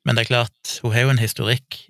men 0.06 0.16
det 0.16 0.24
er 0.26 0.32
klart, 0.34 0.80
hun 0.82 0.94
har 0.94 1.02
jo 1.02 1.10
en 1.10 1.18
historikk 1.18 1.82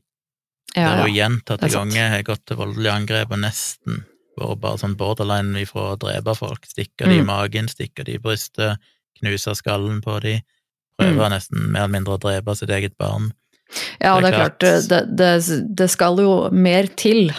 Ja, 0.75 0.89
der 0.89 0.97
ja. 0.97 1.03
hun 1.05 1.13
gjentatte 1.15 1.61
det 1.61 1.71
er 1.73 1.77
ganger 1.77 2.09
har 2.09 2.23
gått 2.23 2.45
til 2.47 2.57
voldelig 2.57 2.91
angrep 2.91 3.31
og 3.31 3.39
nesten 3.39 4.05
vært 4.37 4.59
bare 4.59 4.77
sånn 4.81 4.97
borderline 4.97 5.55
ifra 5.61 5.93
å 5.93 5.99
drepe 5.99 6.33
folk. 6.35 6.65
Stikke 6.67 7.05
de 7.07 7.19
i 7.19 7.21
Mm. 7.21 7.25
magen, 7.27 7.67
stikke 7.71 8.03
de 8.03 8.15
i 8.15 8.17
brystet, 8.17 8.77
knuse 9.19 9.55
skallen 9.57 10.01
på 10.05 10.19
de. 10.23 10.39
Prøve 10.99 11.27
nesten 11.33 11.71
mer 11.73 11.85
eller 11.85 11.97
mindre 11.97 12.15
å 12.15 12.21
drepe 12.23 12.55
sitt 12.55 12.71
eget 12.71 12.95
barn. 12.99 13.33
Ja, 13.99 14.13
Det 14.21 14.29
er 14.29 14.33
er 14.33 14.37
klart, 14.37 14.59
det, 14.61 14.99
det, 15.17 15.29
det 15.75 15.87
skal 15.91 16.19
jo 16.21 16.33
mer 16.53 16.87
til 16.99 17.31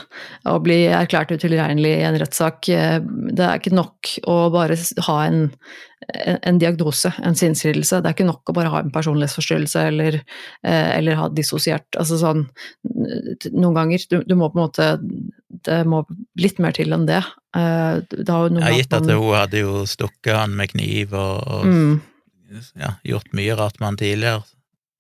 å 0.49 0.57
bli 0.61 0.83
erklært 0.91 1.33
utilregnelig 1.33 1.93
i 2.01 2.07
en 2.09 2.19
rettssak. 2.21 2.67
Det 2.67 3.45
er 3.47 3.61
ikke 3.61 3.77
nok 3.77 4.11
å 4.29 4.39
bare 4.53 4.77
ha 5.07 5.17
en, 5.29 5.47
en 6.15 6.59
diagnose, 6.59 7.11
en 7.23 7.35
sinnslidelse. 7.35 8.01
Det 8.01 8.11
er 8.11 8.15
ikke 8.15 8.29
nok 8.29 8.51
å 8.51 8.55
bare 8.57 8.71
ha 8.73 8.83
en 8.83 8.93
personlighetsforstyrrelse 8.95 9.87
eller, 9.91 10.21
eh, 10.63 10.91
eller 10.99 11.19
ha 11.19 11.29
dissosiert. 11.29 11.89
Altså 11.99 12.19
sånn 12.21 12.47
Noen 13.53 13.75
ganger 13.75 14.05
du, 14.11 14.21
du 14.27 14.35
må 14.39 14.49
på 14.51 14.59
en 14.59 14.65
måte 14.65 14.87
Det 15.67 15.81
må 15.89 16.05
litt 16.41 16.59
mer 16.63 16.75
til 16.77 16.95
enn 16.95 17.07
det. 17.09 17.23
Eh, 17.57 18.03
Det 18.11 18.27
har 18.29 18.77
gitt 18.77 18.93
at 18.93 19.09
hun 19.09 19.33
hadde 19.35 19.63
jo 19.63 19.87
stukket 19.89 20.37
han 20.37 20.55
med 20.59 20.71
kniv 20.75 21.15
og, 21.15 21.43
og 21.47 21.67
mm, 21.67 21.97
ja, 22.79 22.93
gjort 23.07 23.33
mye 23.37 23.57
rart 23.59 23.81
med 23.81 23.89
han 23.91 23.99
tidligere, 24.01 24.45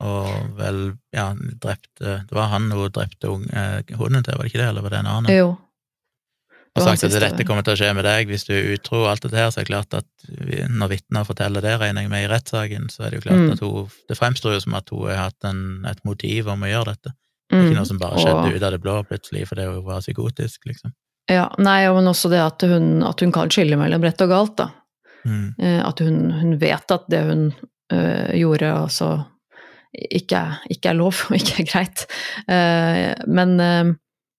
og 0.02 0.56
vel, 0.58 0.80
ja, 1.14 1.30
drepte 1.62 2.18
Det 2.28 2.34
var 2.36 2.50
han 2.52 2.70
hun 2.72 2.90
drepte 2.92 3.30
eh, 3.52 3.94
hunden 3.96 4.24
til, 4.26 4.34
var 4.36 4.44
det 4.44 4.52
ikke 4.52 4.62
det, 4.62 4.68
eller 4.72 4.84
var 4.84 4.96
det 4.96 5.00
en 5.04 5.12
annen? 5.12 5.32
Jo. 5.32 5.54
Og 6.76 6.82
sagt 6.84 7.04
at 7.04 7.14
dette 7.20 7.44
kommer 7.48 7.64
til 7.64 7.72
å 7.74 7.78
skje 7.80 7.92
med 7.96 8.04
deg 8.04 8.28
hvis 8.28 8.44
du 8.44 8.52
er 8.54 8.66
utro 8.76 9.02
og 9.04 9.10
alt 9.10 9.22
dette 9.24 9.36
her, 9.40 9.50
så 9.50 9.60
er 9.60 9.64
det 9.64 9.70
klart 9.72 9.94
at 9.96 10.06
når 10.70 10.88
vitner 10.92 11.24
forteller 11.24 11.64
det, 11.64 11.74
regner 11.80 12.02
jeg 12.04 12.10
med 12.12 12.24
i 12.26 12.28
rettssaken, 12.32 12.88
så 12.92 13.06
er 13.06 13.10
det 13.10 13.20
jo 13.20 13.24
klart 13.30 13.40
Mm. 13.40 13.52
at 13.52 13.60
hun 13.60 13.88
Det 14.08 14.18
fremstår 14.18 14.52
jo 14.54 14.60
som 14.60 14.74
at 14.74 14.90
hun 14.90 15.06
har 15.08 15.16
hatt 15.30 15.44
en, 15.44 15.84
et 15.86 16.04
motiv 16.04 16.48
om 16.48 16.60
å 16.62 16.68
gjøre 16.70 16.92
dette. 16.94 17.12
Det 17.48 17.56
Mm, 17.56 17.66
ikke 17.70 17.76
noe 17.78 17.86
som 17.86 17.98
bare 17.98 18.18
skjedde 18.18 18.46
og- 18.46 18.54
ut 18.56 18.62
av 18.62 18.72
det 18.72 18.80
blå 18.82 18.94
plutselig 19.06 19.46
fordi 19.48 19.64
hun 19.66 19.84
var 19.84 20.00
psykotisk, 20.00 20.58
liksom. 20.66 20.92
Ja, 21.30 21.48
nei, 21.58 21.86
men 21.92 22.04
også 22.06 22.28
det 22.30 22.40
at 22.40 22.60
hun, 22.62 23.02
at 23.02 23.20
hun 23.20 23.32
kan 23.32 23.48
skille 23.48 23.76
mellom 23.78 24.02
rett 24.02 24.20
og 24.20 24.28
galt, 24.28 24.56
da. 24.56 24.70
Mm. 25.26 25.54
Eh, 25.58 25.80
At 25.86 25.98
hun, 25.98 26.30
hun 26.30 26.58
vet 26.58 26.90
at 26.90 27.08
det 27.08 27.22
hun 27.24 27.54
eh, 27.90 28.32
gjorde, 28.38 28.62
altså 28.82 29.26
ikke, 29.94 30.58
ikke 30.70 30.90
er 30.90 30.94
lov 30.98 31.14
og 31.30 31.36
ikke 31.38 31.62
er 31.62 31.70
greit. 31.70 32.06
Uh, 32.48 33.14
men, 33.26 33.60
eh, 33.60 33.92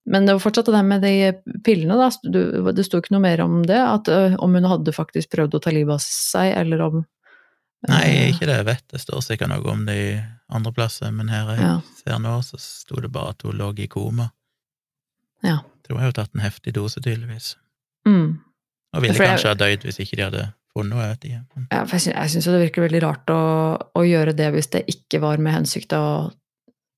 men 0.08 0.26
det 0.26 0.34
var 0.38 0.40
fortsatt 0.44 0.70
det 0.70 0.74
der 0.78 0.88
med 0.88 1.02
de 1.04 1.60
pillene, 1.66 1.98
da. 2.00 2.08
Du, 2.24 2.40
det 2.72 2.86
sto 2.88 3.02
ikke 3.02 3.12
noe 3.16 3.24
mer 3.26 3.42
om 3.44 3.60
det. 3.68 3.78
At, 3.80 4.08
eh, 4.08 4.36
om 4.40 4.56
hun 4.56 4.68
hadde 4.72 4.94
faktisk 4.96 5.34
prøvd 5.36 5.58
å 5.58 5.62
ta 5.64 5.74
livet 5.76 5.98
av 5.98 6.04
seg, 6.04 6.54
eller 6.56 6.82
om 6.86 7.06
Nei, 7.88 8.02
eh, 8.10 8.30
ikke 8.32 8.48
det 8.50 8.56
jeg 8.58 8.66
vet, 8.66 8.84
det 8.90 9.00
står 9.04 9.22
sikkert 9.22 9.52
noe 9.52 9.68
om 9.70 9.84
det 9.86 9.96
i 10.02 10.08
andre 10.50 10.72
plasser, 10.74 11.12
men 11.14 11.28
her 11.30 11.52
jeg 11.54 11.60
Ja. 11.62 11.74
ser 12.02 12.18
nå, 12.24 12.38
så 12.42 12.58
sto 12.60 12.96
det 13.04 13.12
bare 13.14 13.36
at 13.36 13.44
hun 13.46 13.54
lå 13.60 13.68
i 13.78 13.86
koma. 13.88 14.32
Ja. 15.44 15.60
Så 15.86 15.94
hun 15.94 16.00
har 16.02 16.10
jo 16.10 16.16
tatt 16.18 16.34
en 16.34 16.42
heftig 16.42 16.74
dose, 16.74 17.00
tydeligvis. 17.00 17.56
Mm. 18.08 18.40
Og 18.96 19.02
ville 19.04 19.14
jeg- 19.14 19.28
kanskje 19.30 19.52
ha 19.52 19.54
dødd 19.60 19.84
hvis 19.86 20.00
ikke 20.00 20.16
de 20.18 20.24
hadde 20.24 20.54
funnet 20.74 20.94
henne, 20.94 21.04
jeg 21.06 21.14
vet 21.14 21.26
ikke. 21.30 21.68
Ja, 21.72 21.84
for 21.86 21.96
jeg 21.98 22.02
syns, 22.02 22.16
jeg 22.16 22.30
syns 22.34 22.46
jo 22.48 22.52
det 22.58 22.64
virker 22.72 22.88
veldig 22.88 23.02
rart 23.04 23.26
å, 23.28 23.42
å 23.96 24.02
gjøre 24.08 24.36
det 24.36 24.54
hvis 24.54 24.70
det 24.72 24.86
ikke 24.88 25.22
var 25.22 25.38
med 25.38 25.54
hensikt 25.54 25.94
å 25.94 26.34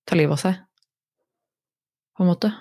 ta 0.08 0.16
livet 0.16 0.32
av 0.32 0.40
seg. 0.40 0.56
På 2.16 2.24
en 2.24 2.28
måte. 2.32 2.54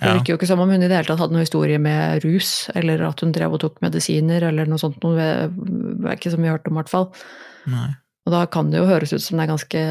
Det 0.00 0.14
virker 0.16 0.32
jo 0.32 0.38
ikke 0.38 0.48
som 0.48 0.60
om 0.64 0.70
hun 0.72 0.82
i 0.82 0.88
det 0.88 0.96
hele 0.96 1.08
tatt 1.08 1.20
hadde 1.20 1.36
noe 1.36 1.44
historie 1.44 1.78
med 1.78 2.24
rus, 2.24 2.70
eller 2.74 3.02
at 3.04 3.20
hun 3.20 3.32
drev 3.36 3.52
og 3.52 3.60
tok 3.60 3.80
medisiner, 3.84 4.46
eller 4.48 4.66
noe 4.66 4.80
sånt. 4.80 4.96
Noe, 5.04 5.20
er 5.20 6.16
ikke 6.16 6.32
så 6.32 6.40
mye 6.40 6.54
hørt 6.54 6.68
om, 6.70 6.78
i 6.78 6.80
hvert 6.80 6.92
fall. 6.92 7.10
nei. 7.66 7.90
Og 8.26 8.32
da 8.32 8.44
kan 8.46 8.70
det 8.70 8.78
jo 8.80 8.88
høres 8.88 9.12
ut 9.12 9.22
som 9.24 9.38
det 9.38 9.46
er 9.46 9.52
ganske 9.54 9.84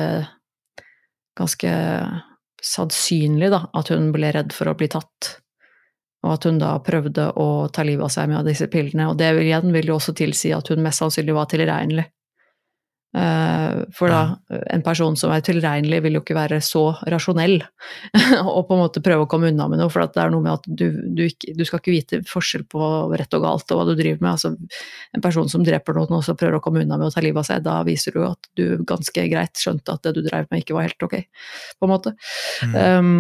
ganske 1.40 1.72
sannsynlig 2.64 3.50
da, 3.54 3.64
at 3.74 3.92
hun 3.94 4.12
ble 4.16 4.32
redd 4.36 4.54
for 4.56 4.70
å 4.70 4.76
bli 4.78 4.90
tatt. 4.92 5.36
Og 6.26 6.34
at 6.36 6.48
hun 6.50 6.58
da 6.60 6.74
prøvde 6.84 7.30
å 7.40 7.70
ta 7.72 7.86
livet 7.88 8.10
av 8.10 8.12
seg 8.12 8.28
med 8.32 8.48
disse 8.50 8.68
pillene. 8.68 9.08
Og 9.10 9.18
det 9.18 9.34
vil- 9.36 9.48
igjen 9.48 9.72
vil 9.72 9.88
jo 9.88 9.96
også 9.96 10.14
tilsi 10.16 10.52
at 10.56 10.68
hun 10.68 10.84
mest 10.84 11.00
sannsynlig 11.00 11.34
var 11.34 11.46
tilregnelig. 11.48 12.06
Eh, 13.10 13.78
For 13.96 14.12
da, 14.12 14.38
en 14.70 14.84
person 14.86 15.16
som 15.18 15.32
er 15.34 15.42
tilregnelig, 15.46 16.02
vil 16.06 16.18
jo 16.20 16.22
ikke 16.22 16.38
være 16.38 16.60
så 16.62 16.84
rasjonell 17.10 17.56
og 18.44 18.68
på 18.68 18.76
en 18.76 18.82
måte 18.84 19.02
prøve 19.02 19.26
å 19.26 19.30
komme 19.30 19.50
unna 19.50 19.66
med 19.72 19.82
noe. 19.82 19.90
For 19.94 20.06
at 20.06 20.14
det 20.14 20.24
er 20.24 20.34
noe 20.34 20.46
med 20.46 20.60
at 20.60 20.68
du, 20.70 20.86
du, 21.18 21.24
ikke, 21.26 21.56
du 21.58 21.66
skal 21.66 21.82
ikke 21.82 21.96
vite 21.96 22.22
forskjell 22.30 22.68
på 22.70 22.92
rett 23.18 23.34
og 23.38 23.48
galt 23.48 23.74
og 23.74 23.82
hva 23.82 23.88
du 23.90 23.96
driver 23.96 24.22
med. 24.22 24.36
Altså, 24.36 24.54
en 25.18 25.26
person 25.26 25.50
som 25.52 25.66
dreper 25.66 25.98
noen 25.98 26.20
og 26.20 26.24
så 26.28 26.38
prøver 26.38 26.60
å 26.60 26.64
komme 26.64 26.86
unna 26.86 27.00
med 27.02 27.10
å 27.10 27.16
ta 27.16 27.26
livet 27.26 27.42
av 27.42 27.50
seg, 27.50 27.66
da 27.66 27.80
viser 27.88 28.16
du 28.16 28.24
at 28.30 28.54
du 28.60 28.86
ganske 28.88 29.26
greit 29.34 29.58
skjønte 29.58 29.98
at 29.98 30.06
det 30.06 30.16
du 30.20 30.24
drev 30.28 30.48
med 30.52 30.64
ikke 30.64 30.78
var 30.78 30.90
helt 30.90 31.10
ok, 31.10 31.20
på 31.80 31.90
en 31.90 31.96
måte. 31.96 32.16
Mm. 32.70 32.78
Um, 32.78 33.20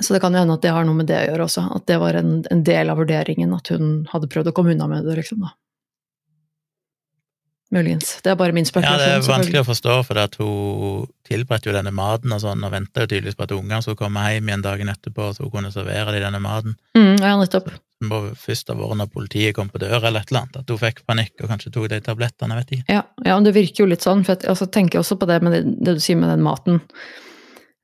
så 0.00 0.14
det 0.14 0.20
kan 0.24 0.32
jo 0.32 0.40
hende 0.40 0.54
at 0.56 0.64
det 0.64 0.72
har 0.72 0.86
noe 0.88 0.96
med 0.96 1.08
det 1.10 1.18
å 1.18 1.26
gjøre 1.26 1.44
også, 1.44 1.66
at 1.76 1.84
det 1.88 1.98
var 2.00 2.16
en, 2.16 2.38
en 2.50 2.62
del 2.64 2.92
av 2.92 3.00
vurderingen, 3.00 3.52
at 3.52 3.68
hun 3.72 4.06
hadde 4.12 4.30
prøvd 4.32 4.48
å 4.50 4.54
komme 4.56 4.72
unna 4.72 4.88
med 4.90 5.04
det, 5.04 5.18
liksom, 5.20 5.44
da. 5.44 5.52
Muligens. 7.74 8.18
Det 8.22 8.30
er 8.30 8.36
bare 8.38 8.54
min 8.54 8.66
Ja, 8.68 8.94
det 9.00 9.08
er 9.10 9.24
vanskelig 9.26 9.62
å 9.64 9.66
forstå, 9.66 9.94
for 10.06 10.20
at 10.22 10.36
hun 10.38 11.08
tilberedte 11.26 11.70
jo 11.70 11.74
denne 11.74 11.90
maten 11.94 12.32
og 12.34 12.42
sånn, 12.42 12.62
og 12.62 12.70
venta 12.74 13.02
jo 13.02 13.10
tydeligvis 13.10 13.38
på 13.38 13.46
at 13.48 13.54
ungene 13.56 13.80
skulle 13.82 13.98
komme 13.98 14.22
hjem 14.30 14.52
igjen 14.52 14.62
dagen 14.62 14.92
etterpå, 14.92 15.32
så 15.34 15.46
hun 15.46 15.52
kunne 15.56 15.72
servere 15.74 16.14
dem 16.14 16.22
denne 16.28 16.42
maten. 16.44 16.76
Mm, 16.96 17.16
ja, 17.18 17.34
nettopp. 17.40 17.72
Det 17.74 18.10
må 18.10 18.20
først 18.38 18.70
ha 18.70 18.78
vært 18.78 19.00
når 19.00 19.10
politiet 19.10 19.56
kom 19.56 19.72
på 19.72 19.82
døra 19.82 20.08
eller 20.08 20.22
et 20.22 20.30
eller 20.30 20.44
annet, 20.44 20.62
at 20.62 20.70
hun 20.70 20.80
fikk 20.80 21.04
panikk 21.08 21.42
og 21.42 21.50
kanskje 21.50 21.74
tok 21.74 21.90
de 21.90 22.00
tablettene, 22.04 22.54
jeg 22.54 22.62
vet 22.62 22.74
ikke. 22.78 22.96
Ja, 22.98 23.04
ja, 23.24 23.34
men 23.34 23.48
det 23.48 23.56
virker 23.58 23.84
jo 23.84 23.90
litt 23.90 24.06
sånn, 24.06 24.24
for 24.26 24.36
jeg 24.36 24.50
altså, 24.54 24.70
tenker 24.70 25.02
også 25.02 25.18
på 25.18 25.30
det 25.30 25.40
med 25.42 25.56
det, 25.56 25.62
det 25.80 25.98
du 25.98 26.02
sier 26.04 26.20
med 26.20 26.30
den 26.30 26.44
maten. 26.46 26.82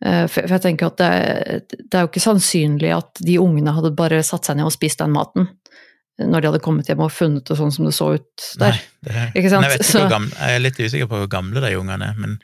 Eh, 0.05 0.27
For 0.33 0.49
jeg 0.49 0.65
tenker 0.65 0.89
at 0.89 1.01
det, 1.01 1.79
det 1.83 1.97
er 1.97 2.07
jo 2.07 2.11
ikke 2.13 2.23
sannsynlig 2.25 2.93
at 2.97 3.21
de 3.21 3.41
ungene 3.43 3.75
hadde 3.77 3.93
bare 3.97 4.23
satt 4.25 4.49
seg 4.49 4.57
ned 4.57 4.71
og 4.71 4.77
spist 4.77 5.03
den 5.03 5.13
maten 5.13 5.51
når 6.29 6.41
de 6.45 6.49
hadde 6.51 6.61
kommet 6.65 6.89
hjem 6.91 7.01
og 7.05 7.13
funnet 7.15 7.47
det 7.49 7.57
sånn 7.57 7.73
som 7.73 7.87
det 7.89 7.95
så 7.97 8.11
ut 8.19 8.47
der. 8.61 8.77
Nei, 8.77 9.07
det, 9.09 9.25
Ikke 9.41 9.51
sant? 9.53 9.65
Jeg, 9.71 9.81
ikke 9.87 10.09
gamle, 10.13 10.35
jeg 10.37 10.59
er 10.59 10.65
litt 10.65 10.81
usikker 10.81 11.09
på 11.11 11.21
hvor 11.23 11.31
gamle 11.33 11.63
de 11.65 11.71
ungene 11.81 12.11
er, 12.13 12.19
men 12.21 12.39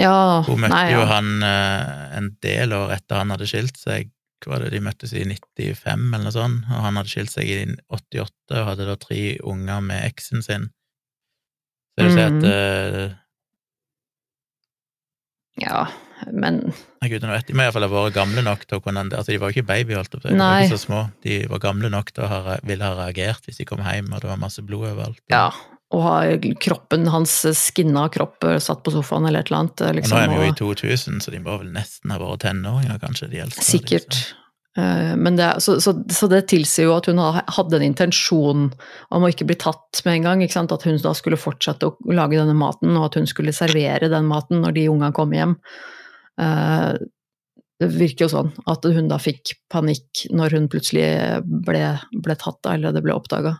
Ja, 0.00 0.14
hun 0.46 0.60
møtte 0.62 0.72
nei, 0.72 0.92
jo 0.94 1.02
han 1.10 1.42
eh, 1.44 2.16
en 2.16 2.30
del 2.40 2.72
år 2.72 2.94
etter 2.96 3.20
han 3.20 3.34
hadde 3.34 3.48
skilt 3.50 3.76
seg. 3.76 4.08
Hva 4.40 4.54
var 4.54 4.62
det, 4.64 4.70
De 4.72 4.80
møttes 4.80 5.12
i 5.12 5.20
95 5.26 6.06
eller 6.14 6.24
noe 6.24 6.32
sånt, 6.32 6.64
og 6.72 6.84
han 6.86 6.96
hadde 6.96 7.12
skilt 7.12 7.32
seg 7.34 7.50
i 7.52 7.58
88 7.92 8.56
og 8.62 8.68
hadde 8.70 8.86
da 8.88 8.94
tre 8.96 9.24
unger 9.44 9.82
med 9.84 10.06
eksen 10.06 10.40
sin. 10.46 10.70
Så 11.92 12.00
det 12.00 12.06
vil 12.06 12.14
si 12.16 12.22
at 12.24 12.38
Mhm. 12.40 13.16
Ja, 15.60 15.86
men 16.32 16.62
Nei, 17.00 17.08
gudene 17.08 17.32
vet, 17.32 17.46
De 17.48 17.54
må 17.56 17.64
iallfall 17.64 17.86
ha 17.86 17.90
vært 17.94 18.12
gamle 18.18 18.42
nok 18.44 18.66
til 18.68 18.76
å 18.76 18.82
kunne 18.84 19.06
Altså, 19.08 19.30
de 19.32 19.38
var 19.40 19.48
jo 19.48 19.56
ikke 19.56 19.70
baby, 19.70 19.96
holdt 19.96 20.18
opp, 20.18 20.26
de 20.26 20.36
var 20.36 20.66
ikke 20.66 20.76
så 20.76 20.82
små. 20.82 21.02
De 21.24 21.38
var 21.48 21.62
gamle 21.64 21.88
nok 21.92 22.12
til 22.12 22.26
å 22.26 22.28
ha, 22.28 22.56
ville 22.68 22.84
ha 22.84 22.96
reagert 22.98 23.48
hvis 23.48 23.60
de 23.62 23.68
kom 23.68 23.80
hjem 23.84 24.10
og 24.12 24.20
det 24.20 24.28
var 24.28 24.40
masse 24.40 24.64
blod 24.64 24.90
overalt. 24.92 25.22
ja. 25.32 25.50
Og 25.90 26.04
ha 26.04 26.18
kroppen 26.62 27.08
hans 27.10 27.32
skinna 27.58 28.04
kropp 28.14 28.44
eh, 28.46 28.60
satt 28.62 28.84
på 28.86 28.92
sofaen 28.94 29.24
eller 29.26 29.42
et 29.42 29.48
eller 29.50 29.64
annet. 29.64 29.80
Liksom, 29.96 30.14
nå 30.14 30.20
er 30.22 30.28
vi 30.30 30.36
jo 30.36 30.52
i 30.52 30.58
2000, 30.94 31.16
så 31.24 31.32
de 31.34 31.40
må 31.42 31.56
vel 31.58 31.72
nesten 31.74 32.12
ha 32.14 32.18
vært 32.20 32.44
tenåringer, 32.44 33.00
kanskje, 33.02 33.26
de 33.32 33.40
eldste. 33.42 33.64
Sikkert. 33.66 34.14
Men 34.14 34.39
det, 34.76 35.42
er- 35.44 35.58
så, 35.60 35.80
så, 35.82 35.92
så 36.14 36.28
det 36.30 36.44
tilsier 36.52 36.86
jo 36.86 36.96
at 36.96 37.08
hun 37.10 37.18
hadde 37.18 37.76
en 37.80 37.82
intensjon 37.88 38.68
om 39.10 39.24
å 39.26 39.30
ikke 39.32 39.46
bli 39.48 39.56
tatt 39.58 40.02
med 40.06 40.20
en 40.20 40.28
gang. 40.28 40.44
At 40.46 40.84
hun 40.86 41.00
da 41.02 41.14
skulle 41.18 41.36
fortsette 41.40 41.88
å 41.90 41.96
lage 42.14 42.38
denne 42.38 42.54
maten, 42.54 42.92
og 42.96 43.08
at 43.10 43.18
hun 43.18 43.26
skulle 43.26 43.52
servere 43.56 44.08
den 44.12 44.28
maten 44.30 44.62
når 44.62 44.76
de 44.78 44.88
unga 44.92 45.10
kom 45.16 45.32
hjem. 45.34 45.56
Eh, 46.40 46.92
Det 47.80 47.88
virker 47.96 48.26
jo 48.26 48.28
sånn 48.28 48.50
at 48.68 48.84
hun 48.84 49.06
da 49.08 49.16
fikk 49.16 49.54
panikk 49.72 50.26
når 50.36 50.52
hun 50.52 50.66
plutselig 50.68 51.06
ble, 51.64 51.94
ble 52.12 52.34
tatt, 52.36 52.60
eller 52.68 52.92
det 52.92 53.00
ble 53.06 53.14
oppdaga. 53.16 53.54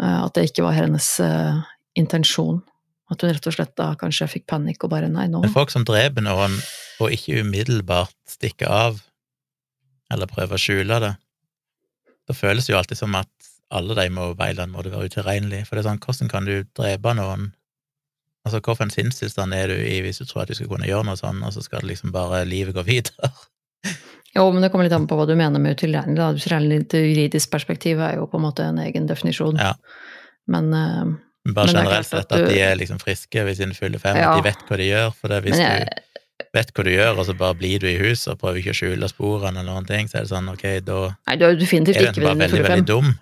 At 0.00 0.34
det 0.34 0.48
ikke 0.48 0.64
var 0.64 0.74
hennes 0.74 1.06
eh, 1.22 1.60
intensjon. 2.00 2.62
At 3.10 3.22
hun 3.22 3.30
rett 3.34 3.46
og 3.46 3.54
slett 3.54 3.76
da 3.78 3.92
kanskje 4.00 4.26
fikk 4.32 4.46
panikk 4.50 4.84
og 4.86 4.90
bare 4.94 5.08
nei, 5.12 5.26
nå 5.30 5.42
Men 5.44 5.52
folk 5.54 5.70
som 5.70 5.84
dreper 5.86 6.24
noen, 6.24 6.54
og 7.02 7.14
ikke 7.14 7.44
umiddelbart 7.44 8.14
stikker 8.30 8.70
av, 8.70 8.98
eller 10.10 10.30
prøve 10.30 10.56
å 10.56 10.60
skjule 10.60 11.00
det, 11.02 11.14
da 12.28 12.36
føles 12.36 12.66
det 12.66 12.74
jo 12.74 12.78
alltid 12.80 12.98
som 13.00 13.14
at 13.18 13.30
alle 13.70 13.94
de 13.94 14.06
må 14.10 14.32
annen 14.34 14.72
måte 14.74 14.90
være 14.90 15.10
utilregnelige. 15.10 15.66
For 15.66 15.76
det 15.76 15.84
er 15.84 15.88
sånn, 15.90 16.02
hvordan 16.02 16.30
kan 16.30 16.46
du 16.48 16.54
drepe 16.76 17.14
noen? 17.14 17.50
Altså, 18.46 18.62
hvilken 18.64 18.90
sinnstilstand 18.90 19.54
er 19.54 19.70
du 19.70 19.76
i 19.76 20.00
hvis 20.02 20.22
du 20.22 20.26
tror 20.26 20.42
at 20.44 20.50
du 20.50 20.56
skal 20.58 20.70
kunne 20.70 20.88
gjøre 20.88 21.06
noe 21.06 21.18
sånn, 21.18 21.42
og 21.44 21.52
så 21.54 21.62
skal 21.64 21.84
det 21.84 21.92
liksom 21.92 22.14
bare 22.14 22.42
livet 22.48 22.76
gå 22.76 22.86
videre? 22.86 23.32
Jo, 24.30 24.44
men 24.54 24.62
det 24.62 24.68
kommer 24.70 24.86
litt 24.86 24.94
an 24.94 25.08
på 25.10 25.16
hva 25.18 25.24
du 25.26 25.32
mener 25.34 25.58
med 25.58 25.74
utilregnelig. 25.74 26.14
da. 26.20 26.28
Utilregnelig 26.38 26.84
til 26.92 27.08
juridisk 27.08 27.50
perspektiv 27.50 27.98
er 27.98 28.12
jo 28.20 28.28
på 28.30 28.38
en 28.38 28.44
måte 28.44 28.62
en 28.62 28.78
egen 28.78 29.08
definisjon. 29.08 29.58
Ja. 29.58 29.72
Men, 30.46 30.68
uh, 30.70 31.16
Bare 31.50 31.72
Men 31.72 31.80
er 31.80 31.88
generelt 31.88 32.06
sett 32.06 32.28
at 32.28 32.36
at 32.36 32.46
de 32.46 32.60
er 32.62 32.76
liksom 32.78 33.00
friske 33.02 33.42
hvis 33.42 33.58
de 33.58 33.66
fyller 33.74 33.98
fem, 33.98 34.20
Ja. 34.20 34.30
at 34.30 34.38
de 34.38 34.46
vet 34.46 34.62
hva 34.68 34.78
de 34.78 34.86
gjør. 34.86 35.10
For 35.18 35.34
det, 35.34 35.40
hvis 35.48 35.58
jeg, 35.58 35.88
du 35.88 36.09
vet 36.56 36.70
hva 36.74 36.84
du 36.86 36.90
gjør, 36.90 37.18
og 37.20 37.26
så 37.28 37.34
bare 37.38 37.54
blir 37.60 37.78
du 37.82 37.86
i 37.90 37.98
huset 38.00 38.32
og 38.34 38.40
prøver 38.40 38.58
ikke 38.62 38.72
å 38.74 38.78
skjule 38.80 39.08
sporene 39.10 39.60
eller 39.60 39.70
noen 39.70 39.86
ting, 39.86 40.08
så 40.10 40.18
er 40.18 40.24
det 40.26 40.32
sånn, 40.32 40.48
ok, 40.50 40.64
da 40.86 41.00
nei, 41.14 41.36
du 41.38 41.44
er 41.46 41.58
definitivt 41.60 42.00
du 42.00 42.06
ikke 42.08 42.24
bare 42.24 42.40
veldig, 42.40 42.56
45. 42.58 42.72
veldig 42.72 42.88
dum, 42.90 43.12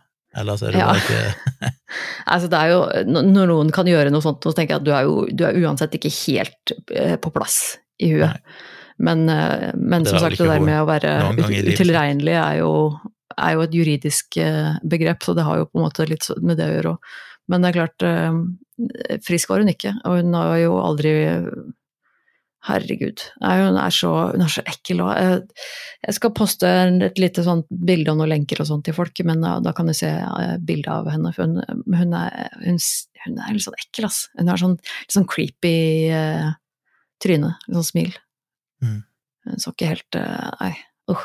eller 0.43 0.57
så 0.61 0.69
er 0.69 0.73
du 0.77 0.81
Ja. 0.81 0.89
ikke 0.97 1.73
Altså, 2.33 2.49
det 2.53 2.59
er 2.63 2.73
jo, 2.73 2.81
når 3.29 3.47
noen 3.53 3.71
kan 3.75 3.89
gjøre 3.89 4.11
noe 4.13 4.25
sånt, 4.25 4.45
så 4.45 4.53
tenker 4.57 4.77
jeg 4.77 4.81
at 4.83 4.89
du 4.89 4.93
er 4.97 5.07
jo 5.09 5.15
du 5.33 5.45
er 5.49 5.61
uansett 5.65 5.95
ikke 5.97 6.13
helt 6.23 6.75
eh, 6.93 7.15
på 7.21 7.33
plass 7.33 7.79
i 8.01 8.11
huet. 8.13 8.29
Nei. 8.35 8.59
Men, 8.99 9.29
eh, 9.31 9.71
men 9.77 10.05
som 10.09 10.19
sagt, 10.21 10.37
det 10.41 10.49
der 10.51 10.61
med 10.65 10.81
å 10.83 10.89
være 10.89 11.13
utilregnelig 11.71 12.35
er 12.35 12.59
jo, 12.61 12.73
er 13.39 13.55
jo 13.55 13.63
et 13.65 13.77
juridisk 13.77 14.37
eh, 14.43 14.75
begrep, 14.85 15.23
så 15.25 15.37
det 15.39 15.45
har 15.47 15.61
jo 15.61 15.69
på 15.71 15.79
en 15.79 15.87
måte 15.87 16.09
litt 16.11 16.27
med 16.43 16.59
det 16.61 16.67
å 16.69 16.75
gjøre 16.77 16.95
òg. 16.97 17.13
Men 17.49 17.65
det 17.65 17.71
er 17.71 17.77
klart, 17.79 18.05
frisk 19.25 19.49
var 19.49 19.63
hun 19.63 19.71
ikke, 19.73 19.95
og 20.05 20.19
hun 20.21 20.35
har 20.37 20.59
jo 20.61 20.75
aldri 20.85 21.13
Herregud. 22.69 23.23
Nei, 23.43 23.55
hun 23.63 23.79
er 23.81 23.95
så, 23.95 24.11
hun 24.35 24.45
er 24.45 24.53
så 24.53 24.65
ekkel 24.69 25.01
og 25.05 25.11
jeg, 25.17 25.39
jeg 26.05 26.17
skal 26.19 26.35
poste 26.37 26.69
et 27.09 27.21
lite 27.21 27.45
sånt 27.47 27.69
bilde 27.71 28.13
og 28.13 28.21
noen 28.21 28.33
lenker 28.35 28.61
og 28.63 28.69
sånt 28.69 28.85
til 28.89 28.97
folk, 28.97 29.23
men 29.29 29.41
da, 29.45 29.57
da 29.65 29.73
kan 29.77 29.89
du 29.89 29.97
se 29.97 30.11
eh, 30.11 30.55
bilde 30.69 30.93
av 30.93 31.09
henne. 31.13 31.33
For 31.37 31.49
hun, 31.49 31.63
hun, 31.89 32.15
er, 32.19 32.53
hun, 32.65 32.79
er 32.79 33.55
litt 33.57 33.65
sånn 33.65 33.79
ekkel, 33.81 34.09
ass. 34.11 34.27
Hun 34.39 34.53
har 34.53 34.61
sånn, 34.61 34.77
litt 34.77 35.17
sånn 35.17 35.29
creepy 35.29 35.79
uh, 36.13 36.53
tryne, 37.25 37.55
litt 37.67 37.81
sånn 37.81 37.91
smil. 37.93 38.13
Mm. 38.85 39.01
Hun 39.49 39.65
så 39.65 39.73
ikke 39.73 39.95
helt 39.95 40.21
uh, 40.21 40.53
Nei, 40.61 40.77
Uh. 41.09 41.23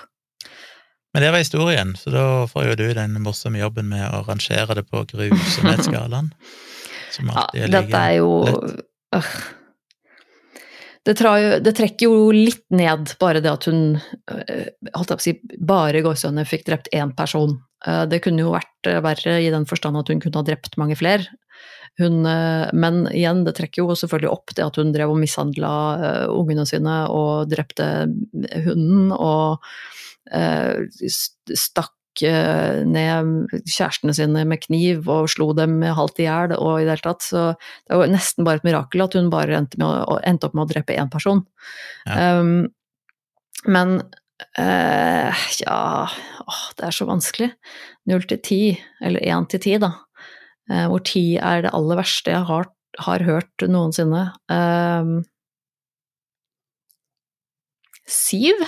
Men 1.14 1.26
det 1.26 1.32
var 1.34 1.42
historien, 1.44 1.90
så 2.00 2.10
da 2.10 2.22
får 2.50 2.70
jo 2.72 2.78
du 2.80 2.86
den 2.98 3.18
morsomme 3.22 3.60
jobben 3.60 3.90
med 3.92 4.06
å 4.08 4.24
rangere 4.26 4.80
det 4.80 4.86
på 4.88 5.04
grusomhetsskalaen. 5.12 6.32
Som 7.14 7.30
Ja, 7.30 7.44
alltid 7.44 7.66
er 7.68 7.74
dette 7.76 8.00
er 8.00 8.16
jo 8.18 8.32
lett. 8.48 9.44
Det, 11.08 11.16
jo, 11.20 11.60
det 11.64 11.74
trekker 11.78 12.08
jo 12.08 12.32
litt 12.36 12.64
ned 12.74 13.14
bare 13.20 13.42
det 13.44 13.52
at 13.52 13.68
hun 13.70 13.98
øh, 13.98 14.66
holdt 14.96 15.14
jeg 15.14 15.18
på 15.18 15.22
å 15.22 15.26
si, 15.26 15.34
bare 15.60 16.04
gåsehudene 16.06 16.46
fikk 16.48 16.66
drept 16.70 16.92
én 16.96 17.12
person. 17.18 17.58
Eh, 17.86 18.04
Det 18.12 18.22
kunne 18.24 18.46
jo 18.46 18.54
vært 18.56 18.90
øh, 18.92 19.02
verre 19.04 19.38
i 19.44 19.50
den 19.54 19.68
forstand 19.70 20.00
at 20.00 20.12
hun 20.14 20.22
kunne 20.24 20.40
ha 20.40 20.48
drept 20.48 20.78
mange 20.82 20.96
flere. 21.00 21.28
Hun, 22.02 22.24
men 22.74 23.04
igjen, 23.14 23.44
det 23.46 23.52
trekker 23.54 23.84
jo 23.84 23.94
selvfølgelig 23.94 24.32
opp 24.34 24.56
det 24.58 24.64
at 24.66 24.80
hun 24.82 24.90
drev 24.96 25.12
og 25.14 25.20
mishandla 25.22 25.74
ungene 26.34 26.64
sine 26.66 26.96
og 27.14 27.52
drepte 27.52 27.86
hunden 28.66 29.12
og 29.14 29.62
stakk 30.34 31.92
st- 31.94 32.00
stakk 32.14 32.30
øh, 32.30 32.86
ned 32.86 33.50
kjærestene 33.66 34.14
sine 34.14 34.46
med 34.46 34.62
kniv 34.62 35.08
og 35.10 35.30
slo 35.30 35.54
dem 35.54 35.82
halvt 35.82 36.20
i 36.20 36.28
hjel 36.28 36.54
og 36.58 36.82
i 36.82 36.86
det 36.86 36.94
hele 36.94 37.02
tatt. 37.02 37.22
Så 37.22 37.56
det 37.58 37.94
er 37.94 38.02
jo 38.02 38.12
nesten 38.12 38.46
bare 38.46 38.58
et 38.58 38.64
mirakel 38.64 39.02
at 39.02 39.14
hun 39.14 39.30
bare 39.30 39.58
endte, 39.58 39.78
med 39.78 39.88
å, 39.88 40.20
endte 40.24 40.48
opp 40.48 40.54
med 40.56 40.66
å 40.66 40.72
drepe 40.72 40.96
én 40.96 41.10
person. 41.10 41.46
Ja. 42.06 42.40
Um, 42.40 42.70
men 43.66 44.02
uh, 44.60 45.44
ja 45.62 46.08
åh, 46.46 46.64
det 46.78 46.88
er 46.88 46.92
så 46.92 47.06
vanskelig. 47.08 47.52
Null 48.10 48.26
til 48.28 48.42
ti, 48.44 48.62
eller 49.02 49.24
én 49.24 49.48
til 49.48 49.62
ti, 49.64 49.78
da. 49.80 49.96
Uh, 50.70 50.88
hvor 50.92 51.04
ti 51.04 51.38
er 51.38 51.64
det 51.64 51.74
aller 51.74 52.00
verste 52.00 52.34
jeg 52.34 52.48
har, 52.50 52.68
har 53.00 53.24
hørt 53.24 53.68
noensinne. 53.68 54.32
Um, 54.52 55.22
syv? 58.04 58.60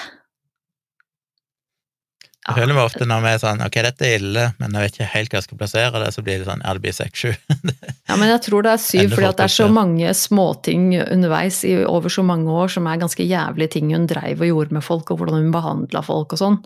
Jeg 2.46 2.60
føler 2.60 2.78
meg 2.78 2.86
ofte 2.86 3.06
når 3.10 3.22
vi 3.24 3.30
er 3.32 3.40
sånn 3.42 3.62
ok, 3.66 3.78
dette 3.88 4.06
er 4.06 4.20
ille, 4.20 4.42
men 4.60 4.76
jeg 4.78 4.86
vet 4.86 4.98
ikke 4.98 5.08
helt 5.16 5.32
hva 5.32 5.40
jeg 5.40 5.46
skal 5.48 5.60
plassere 5.62 6.02
det, 6.04 6.10
så 6.14 6.24
blir 6.26 6.42
det 6.42 6.46
sånn 6.46 6.62
ja, 6.62 6.74
det 6.78 6.84
blir 6.84 6.94
seks-sju. 6.94 7.32
Ja, 8.10 8.18
men 8.22 8.30
jeg 8.30 8.44
tror 8.46 8.66
det 8.66 8.76
er 8.76 8.84
syv, 8.84 9.16
fordi 9.16 9.28
at 9.32 9.40
det 9.40 9.48
er 9.48 9.54
så 9.56 9.66
mange 9.74 10.12
småting 10.14 10.84
underveis 11.02 11.64
i 11.66 11.74
over 11.90 12.14
så 12.14 12.22
mange 12.26 12.54
år 12.54 12.70
som 12.76 12.86
er 12.86 13.02
ganske 13.02 13.26
jævlige 13.26 13.74
ting 13.74 13.90
hun 13.96 14.06
dreiv 14.10 14.44
og 14.46 14.52
gjorde 14.52 14.78
med 14.78 14.86
folk, 14.86 15.10
og 15.10 15.20
hvordan 15.20 15.42
hun 15.42 15.56
behandla 15.56 16.04
folk 16.06 16.36
og 16.38 16.42
sånn. 16.42 16.60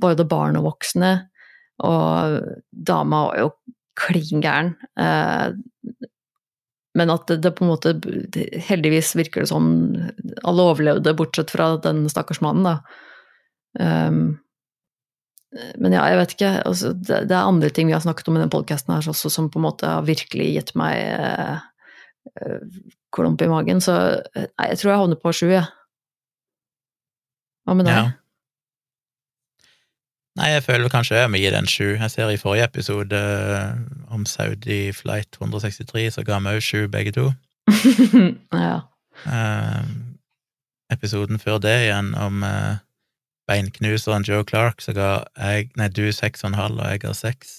Både 0.00 0.28
barn 0.30 0.60
og 0.60 0.68
voksne. 0.68 1.10
Og 1.82 2.38
dama 2.70 3.24
var 3.26 3.40
jo 3.42 3.50
klin 3.98 4.44
gæren. 4.44 4.76
Eh, 4.94 6.06
men 6.98 7.12
at 7.12 7.26
det, 7.30 7.40
det 7.44 7.52
på 7.56 7.64
en 7.64 7.70
måte 7.70 7.92
Heldigvis 8.66 9.12
virker 9.18 9.44
det 9.44 9.50
som 9.50 9.66
alle 10.46 10.68
overlevde, 10.70 11.16
bortsett 11.18 11.50
fra 11.50 11.72
den 11.82 12.04
stakkars 12.10 12.42
mannen, 12.44 12.66
da. 12.66 12.78
Um, 13.78 14.38
men 15.50 15.94
ja, 15.96 16.04
jeg 16.06 16.20
vet 16.20 16.36
ikke. 16.36 16.52
Altså, 16.68 16.92
det, 16.94 17.24
det 17.30 17.34
er 17.34 17.48
andre 17.48 17.72
ting 17.74 17.90
vi 17.90 17.96
har 17.96 18.04
snakket 18.04 18.28
om 18.30 18.38
i 18.38 18.42
den 18.42 18.52
podkasten 18.52 18.94
her 18.94 19.10
også, 19.10 19.32
som 19.32 19.50
på 19.50 19.58
en 19.58 19.66
måte 19.66 19.88
har 19.90 20.06
virkelig 20.06 20.46
gitt 20.54 20.72
meg 20.78 21.00
eh, 21.00 21.58
eh, 22.38 22.62
klump 23.14 23.42
i 23.42 23.50
magen. 23.50 23.82
Så 23.82 23.96
eh, 24.30 24.46
nei, 24.46 24.70
jeg 24.70 24.80
tror 24.80 24.92
jeg 24.92 25.02
havner 25.02 25.20
på 25.20 25.34
sju, 25.34 25.48
jeg. 25.50 25.66
Hva 27.66 27.76
med 27.76 27.90
deg? 27.90 27.98
Ja. 27.98 28.08
Nei, 30.38 30.52
jeg 30.54 30.62
føler 30.62 30.92
kanskje 30.92 31.18
jeg 31.18 31.30
må 31.32 31.40
gi 31.42 31.50
den 31.52 31.66
sju. 31.68 31.88
Jeg 31.96 32.12
ser 32.12 32.30
i 32.30 32.38
forrige 32.40 32.68
episode 32.70 33.18
eh, 33.18 33.80
om 34.14 34.22
Saudi 34.30 34.92
Flight 34.94 35.40
163, 35.40 36.06
så 36.14 36.24
ga 36.26 36.38
vi 36.38 36.54
òg 36.54 36.62
sju, 36.64 36.84
begge 36.92 37.12
to. 37.16 37.26
ja. 38.54 38.78
Eh, 39.26 39.82
episoden 40.94 41.42
før 41.42 41.58
det 41.62 41.74
igjen, 41.88 42.14
om 42.14 42.46
eh, 42.46 42.78
beinknuseren 43.50 44.26
Joe 44.26 44.46
Clark, 44.46 44.84
så 44.84 44.94
ga 44.96 45.08
jeg, 45.34 45.72
nei, 45.78 45.88
du 45.90 46.06
seks 46.14 46.44
og 46.44 46.52
en 46.52 46.60
halv, 46.60 46.78
og 46.78 46.94
jeg 46.94 47.02
ga 47.02 47.14
seks. 47.16 47.56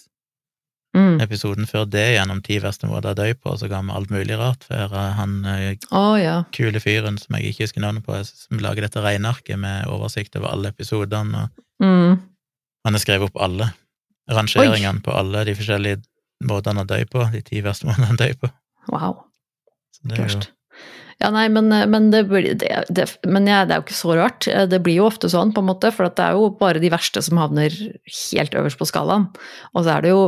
Mm. 0.95 1.21
Episoden 1.23 1.67
før 1.69 1.85
det 1.87 2.03
gjennom 2.17 2.41
ti 2.43 2.57
verste 2.59 2.87
måter 2.89 3.13
å 3.13 3.15
dø 3.15 3.29
på, 3.39 3.53
så 3.59 3.69
ga 3.71 3.79
vi 3.83 3.93
alt 3.95 4.11
mulig 4.11 4.35
rart, 4.39 4.65
for 4.67 4.91
eh, 4.91 5.13
han 5.15 5.37
oh, 5.47 6.15
ja. 6.19 6.41
kule 6.55 6.81
fyren 6.83 7.19
som 7.19 7.37
jeg 7.37 7.53
ikke 7.53 7.67
husker 7.67 7.83
navnet 7.83 8.03
på, 8.07 8.17
som 8.27 8.59
lager 8.59 8.83
dette 8.87 9.03
regnearket 9.03 9.59
med 9.61 9.87
oversikt 9.91 10.35
over 10.39 10.51
alle 10.55 10.73
episodene, 10.75 11.45
og 11.45 11.67
Mm. 11.81 12.19
han 12.85 12.93
har 12.93 13.01
skrevet 13.01 13.25
opp 13.25 13.39
alle 13.41 13.71
rangeringene 14.29 15.01
på 15.01 15.13
alle 15.17 15.41
de 15.47 15.55
forskjellige 15.57 16.03
måtene 16.45 16.83
å 16.83 16.89
dø 16.89 16.99
på, 17.09 17.23
de 17.33 17.41
ti 17.41 17.61
verste 17.65 17.87
måtene 17.89 18.13
å 18.13 18.19
dø 18.19 18.27
på. 18.37 18.49
Wow. 18.93 19.23
Så 19.95 20.11
det 20.11 20.19
er 20.19 20.27
jo. 20.29 20.43
Ja, 21.21 21.29
nei, 21.29 21.45
men, 21.53 21.67
men, 21.69 22.07
det, 22.13 22.23
blir- 22.31 22.55
det, 22.57 22.71
det, 22.89 23.05
men 23.29 23.45
ja, 23.49 23.59
det 23.67 23.75
er 23.75 23.81
jo 23.81 23.85
ikke 23.85 23.97
så 23.99 24.15
rart. 24.17 24.47
Det 24.71 24.79
blir 24.81 24.97
jo 24.97 25.05
ofte 25.05 25.29
sånn, 25.29 25.51
på 25.53 25.61
en 25.61 25.67
måte, 25.69 25.91
for 25.93 26.07
at 26.07 26.15
det 26.17 26.25
er 26.25 26.37
jo 26.39 26.47
bare 26.57 26.81
de 26.81 26.89
verste 26.89 27.21
som 27.21 27.37
havner 27.37 27.75
helt 27.75 28.57
øverst 28.57 28.79
på 28.79 28.87
skalaen. 28.89 29.27
Og 29.75 29.85
så 29.85 29.93
er 29.99 30.05
det 30.07 30.13
jo 30.15 30.23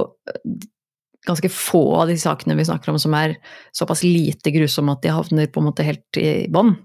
ganske 1.26 1.50
få 1.56 1.82
av 2.04 2.10
de 2.12 2.18
sakene 2.20 2.58
vi 2.60 2.66
snakker 2.68 2.92
om 2.94 3.00
som 3.02 3.14
er 3.18 3.38
såpass 3.76 4.04
lite 4.06 4.52
grusomme 4.54 4.94
at 4.94 5.02
de 5.06 5.14
havner 5.16 5.50
på 5.50 5.62
en 5.64 5.70
måte 5.72 5.86
helt 5.88 6.20
i 6.20 6.46
bånn. 6.52 6.76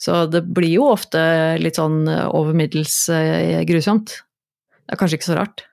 Så 0.00 0.24
det 0.30 0.44
blir 0.52 0.70
jo 0.76 0.88
ofte 0.92 1.20
litt 1.60 1.78
sånn 1.80 2.04
over 2.08 2.56
middels 2.56 2.94
eh, 3.12 3.62
grusomt. 3.68 4.18
Det 4.84 4.94
er 4.96 5.00
kanskje 5.00 5.18
ikke 5.20 5.30
så 5.30 5.38
rart. 5.40 5.64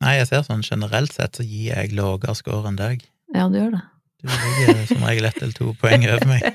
Nei, 0.00 0.16
jeg 0.16 0.30
ser 0.30 0.44
sånn 0.46 0.64
generelt 0.64 1.12
sett 1.12 1.36
så 1.38 1.44
gir 1.44 1.74
jeg 1.74 1.94
lavere 1.98 2.34
score 2.38 2.70
enn 2.70 2.78
deg. 2.78 3.02
Ja, 3.34 3.48
du 3.52 3.58
gjør 3.60 3.74
det. 3.76 3.82
Du 4.20 4.28
ligger 4.28 4.86
som 4.86 5.04
regel 5.06 5.28
ett 5.30 5.42
eller 5.42 5.56
to 5.56 5.72
poeng 5.80 6.06
over 6.08 6.26
meg. 6.28 6.46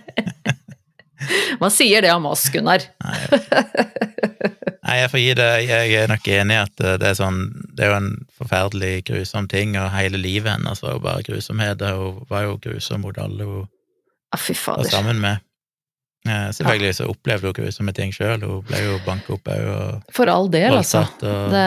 Man 1.62 1.72
sier 1.74 2.04
det 2.06 2.12
om 2.14 2.28
oss, 2.30 2.50
Gunnar? 2.54 2.84
Nei, 3.02 3.16
jeg. 3.24 3.86
Nei, 4.86 4.98
jeg 5.00 5.10
får 5.10 5.22
gi 5.22 5.30
det 5.40 5.46
Jeg 5.66 5.94
er 5.98 6.12
nok 6.12 6.28
enig 6.30 6.54
i 6.54 6.62
at 6.62 6.84
det 7.02 7.08
er 7.10 7.16
sånn 7.18 7.40
Det 7.74 7.86
er 7.86 7.90
jo 7.90 7.96
en 7.98 8.12
forferdelig 8.38 8.92
grusom 9.08 9.48
ting, 9.50 9.74
og 9.82 9.90
hele 9.96 10.20
livet 10.22 10.52
hennes 10.52 10.84
var 10.84 10.98
jo 10.98 11.02
bare 11.02 11.26
grusomheter. 11.26 11.98
Hun 11.98 12.28
var 12.30 12.46
jo 12.46 12.60
grusom 12.62 13.06
mot 13.08 13.18
alle 13.22 13.48
hun 13.50 13.66
ah, 14.36 14.46
var 14.68 14.92
sammen 14.92 15.24
med. 15.24 15.45
Eh, 16.26 16.48
selvfølgelig 16.58 16.94
så 16.98 17.08
opplevde 17.12 17.50
hun 17.52 17.56
grusomme 17.60 17.94
ting 17.94 18.14
sjøl. 18.16 18.42
Hun 18.42 18.64
ble 18.66 18.80
jo 18.82 18.96
banka 19.06 19.36
opp 19.36 19.52
òg 19.54 20.08
For 20.16 20.32
all 20.32 20.50
del, 20.50 20.74
altså. 20.80 21.04
og 21.22 21.54
Det, 21.54 21.66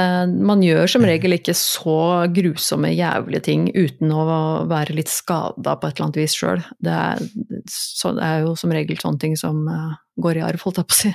man 0.51 0.65
gjør 0.65 0.91
som 0.91 1.07
regel 1.07 1.37
ikke 1.37 1.55
så 1.55 2.27
grusomme, 2.35 2.91
jævlige 2.91 3.45
ting 3.47 3.69
uten 3.77 4.11
å 4.15 4.25
være 4.71 4.99
litt 4.99 5.13
skada 5.13 5.77
på 5.79 5.87
et 5.87 5.95
eller 5.95 6.09
annet 6.09 6.21
vis 6.25 6.35
sjøl. 6.35 6.65
Det, 6.83 6.99
det 7.39 8.27
er 8.27 8.43
jo 8.43 8.57
som 8.59 8.75
regel 8.75 8.99
sånne 8.99 9.23
ting 9.23 9.39
som 9.39 9.63
uh, 9.71 9.95
går 10.19 10.41
i 10.41 10.45
arv, 10.49 10.63
holdt 10.67 10.83
jeg 10.83 10.91
på 10.91 10.97
å 10.97 11.01
si. 11.05 11.13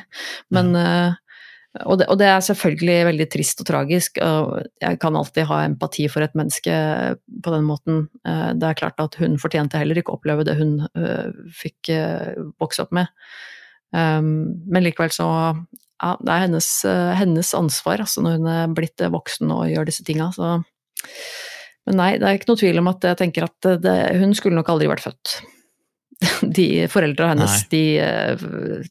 Men, 0.56 0.72
eh, 0.80 1.20
og, 1.82 1.98
det, 1.98 2.06
og 2.12 2.20
det 2.22 2.28
er 2.30 2.44
selvfølgelig 2.46 2.96
veldig 3.08 3.26
trist 3.34 3.62
og 3.64 3.66
tragisk, 3.66 4.20
og 4.22 4.68
jeg 4.84 4.98
kan 5.02 5.16
alltid 5.18 5.48
ha 5.50 5.64
empati 5.66 6.06
for 6.12 6.22
et 6.22 6.36
menneske 6.38 6.74
på 7.18 7.54
den 7.54 7.66
måten. 7.66 8.04
Eh, 8.30 8.52
Det 8.54 8.68
er 8.68 8.78
klart 8.78 9.02
at 9.02 9.18
hun 9.18 9.40
fortjente 9.42 9.80
heller 9.82 9.98
ikke 9.98 10.14
å 10.14 10.20
oppleve 10.20 10.46
det 10.46 10.54
hun 10.60 10.76
eh, 10.86 11.32
fikk 11.50 11.90
eh, 11.90 12.36
vokse 12.62 12.86
opp 12.86 12.94
med. 12.94 13.10
Um, 13.94 14.66
men 14.74 14.86
likevel 14.86 15.12
så 15.14 15.26
ja, 15.30 16.14
det 16.18 16.32
er 16.34 16.44
hennes, 16.48 16.68
hennes 17.14 17.52
ansvar 17.54 18.02
altså 18.02 18.24
når 18.26 18.40
hun 18.40 18.48
er 18.50 18.72
blitt 18.74 19.04
voksen 19.14 19.52
og 19.54 19.68
gjør 19.70 19.86
disse 19.88 20.06
tinga. 20.06 20.32
Men 21.86 22.00
nei, 22.00 22.10
det 22.18 22.26
er 22.26 22.40
ikke 22.40 22.50
noe 22.50 22.62
tvil 22.62 22.82
om 22.82 22.90
at 22.90 23.06
jeg 23.06 23.20
tenker 23.22 23.46
at 23.46 23.70
det, 23.84 23.96
hun 24.18 24.34
skulle 24.38 24.58
nok 24.58 24.72
aldri 24.74 24.90
vært 24.90 25.06
født. 25.06 25.36
De 26.58 26.68
foreldra 26.92 27.32
hennes, 27.34 27.56
de, 27.72 27.84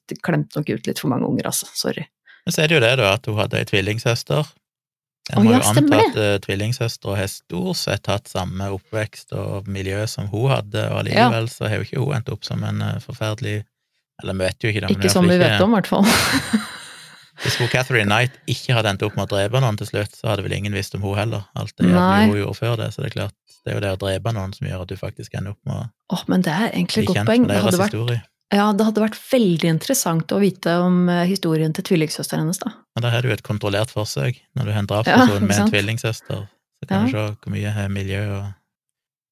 de 0.09 0.19
klemte 0.23 0.59
nok 0.59 0.71
ut 0.71 0.89
litt 0.89 1.03
for 1.03 1.13
mange 1.13 1.29
unger, 1.29 1.51
altså. 1.51 1.69
Sorry. 1.79 2.07
Men 2.47 2.55
så 2.55 2.65
er 2.65 2.71
det 2.71 2.77
jo 2.79 2.83
det, 2.83 2.97
da, 2.99 3.15
at 3.15 3.29
hun 3.31 3.39
hadde 3.39 3.61
ei 3.61 3.69
tvillingsøster. 3.69 4.51
En 5.31 5.45
må 5.45 5.53
ja, 5.53 5.61
jo 5.61 5.69
anta 5.71 5.75
stemmer 5.77 6.01
at 6.03 6.17
uh, 6.19 6.33
tvillingsøstre 6.43 7.15
har 7.15 7.29
stort 7.31 7.79
sett 7.79 8.09
hatt 8.11 8.31
samme 8.31 8.67
oppvekst 8.75 9.37
og 9.39 9.69
miljø 9.71 10.01
som 10.11 10.27
hun 10.33 10.49
hadde, 10.51 10.83
og 10.91 11.05
allikevel 11.05 11.47
så 11.53 11.71
har 11.71 11.79
jo 11.79 11.87
ikke 11.87 12.03
hun 12.03 12.17
endt 12.19 12.33
opp 12.35 12.43
som 12.47 12.65
en 12.67 12.83
eh, 12.83 12.99
forferdelig 13.05 13.61
Eller 14.23 14.39
vi 14.39 14.47
vet 14.49 14.65
jo 14.65 14.73
ikke 14.73 14.83
det, 14.83 14.91
men 14.91 14.99
Ikke 14.99 15.13
som 15.15 15.29
vi 15.29 15.37
vi 15.37 15.45
vet 15.45 15.63
om, 15.63 15.71
i 15.71 15.79
hvert 15.79 15.91
fall. 15.91 16.09
Hvis 17.43 17.57
hun 17.59 17.71
Catherine 17.71 18.07
Knight 18.07 18.35
ikke 18.51 18.75
hadde 18.77 18.91
endt 18.93 19.07
opp 19.07 19.15
med 19.19 19.25
å 19.25 19.31
drepe 19.31 19.63
noen 19.63 19.79
til 19.79 19.89
slutt, 19.89 20.13
så 20.15 20.31
hadde 20.31 20.45
vel 20.47 20.55
ingen 20.59 20.75
visst 20.77 20.95
om 20.99 21.07
hun 21.07 21.17
heller. 21.19 21.47
Alt 21.59 21.75
det 21.79 21.89
hun 21.89 22.35
gjorde 22.37 22.59
før 22.59 22.77
det, 22.83 22.91
så 22.95 23.03
det 23.03 23.13
er 23.13 23.17
klart, 23.17 23.39
det 23.63 23.73
er 23.73 23.79
jo 23.79 23.83
det 23.87 23.95
å 23.95 24.03
drepe 24.03 24.35
noen 24.35 24.53
som 24.55 24.69
gjør 24.69 24.85
at 24.85 24.93
du 24.93 24.99
faktisk 24.99 25.39
ender 25.39 25.55
opp 25.55 25.71
med 25.71 25.79
å 25.79 26.19
oh, 26.19 26.23
men 26.31 26.45
det 26.45 26.53
er 26.53 26.69
egentlig 26.75 27.07
et 27.07 27.11
godt 27.15 27.31
poeng. 27.31 27.49
Det 27.49 27.63
hadde 27.63 27.81
vært 27.81 27.97
historie. 27.97 28.23
Ja, 28.53 28.67
det 28.77 28.85
hadde 28.85 29.01
vært 29.01 29.17
veldig 29.33 29.69
interessant 29.71 30.33
å 30.37 30.41
vite 30.43 30.75
om 30.85 31.07
eh, 31.09 31.23
historien 31.31 31.73
til 31.73 31.87
tvillingsøsteren 31.89 32.45
hennes, 32.45 32.61
da. 32.61 32.75
Men 32.97 33.07
der 33.07 33.15
har 33.15 33.25
du 33.25 33.31
et 33.33 33.43
kontrollert 33.47 33.93
forsøk. 33.95 34.43
Når 34.59 34.69
du 34.69 34.73
har 34.75 34.83
en 34.85 34.91
drapsperson 34.91 35.39
ja, 35.41 35.47
med 35.49 35.61
en 35.63 35.71
tvillingsøster, 35.73 36.43
så 36.83 36.89
kan 36.91 36.99
Ja. 36.99 37.05
du 37.07 37.15
se 37.15 37.23
hvor 37.47 37.55
mye 37.55 37.87
miljø 37.89 38.21
og 38.37 38.53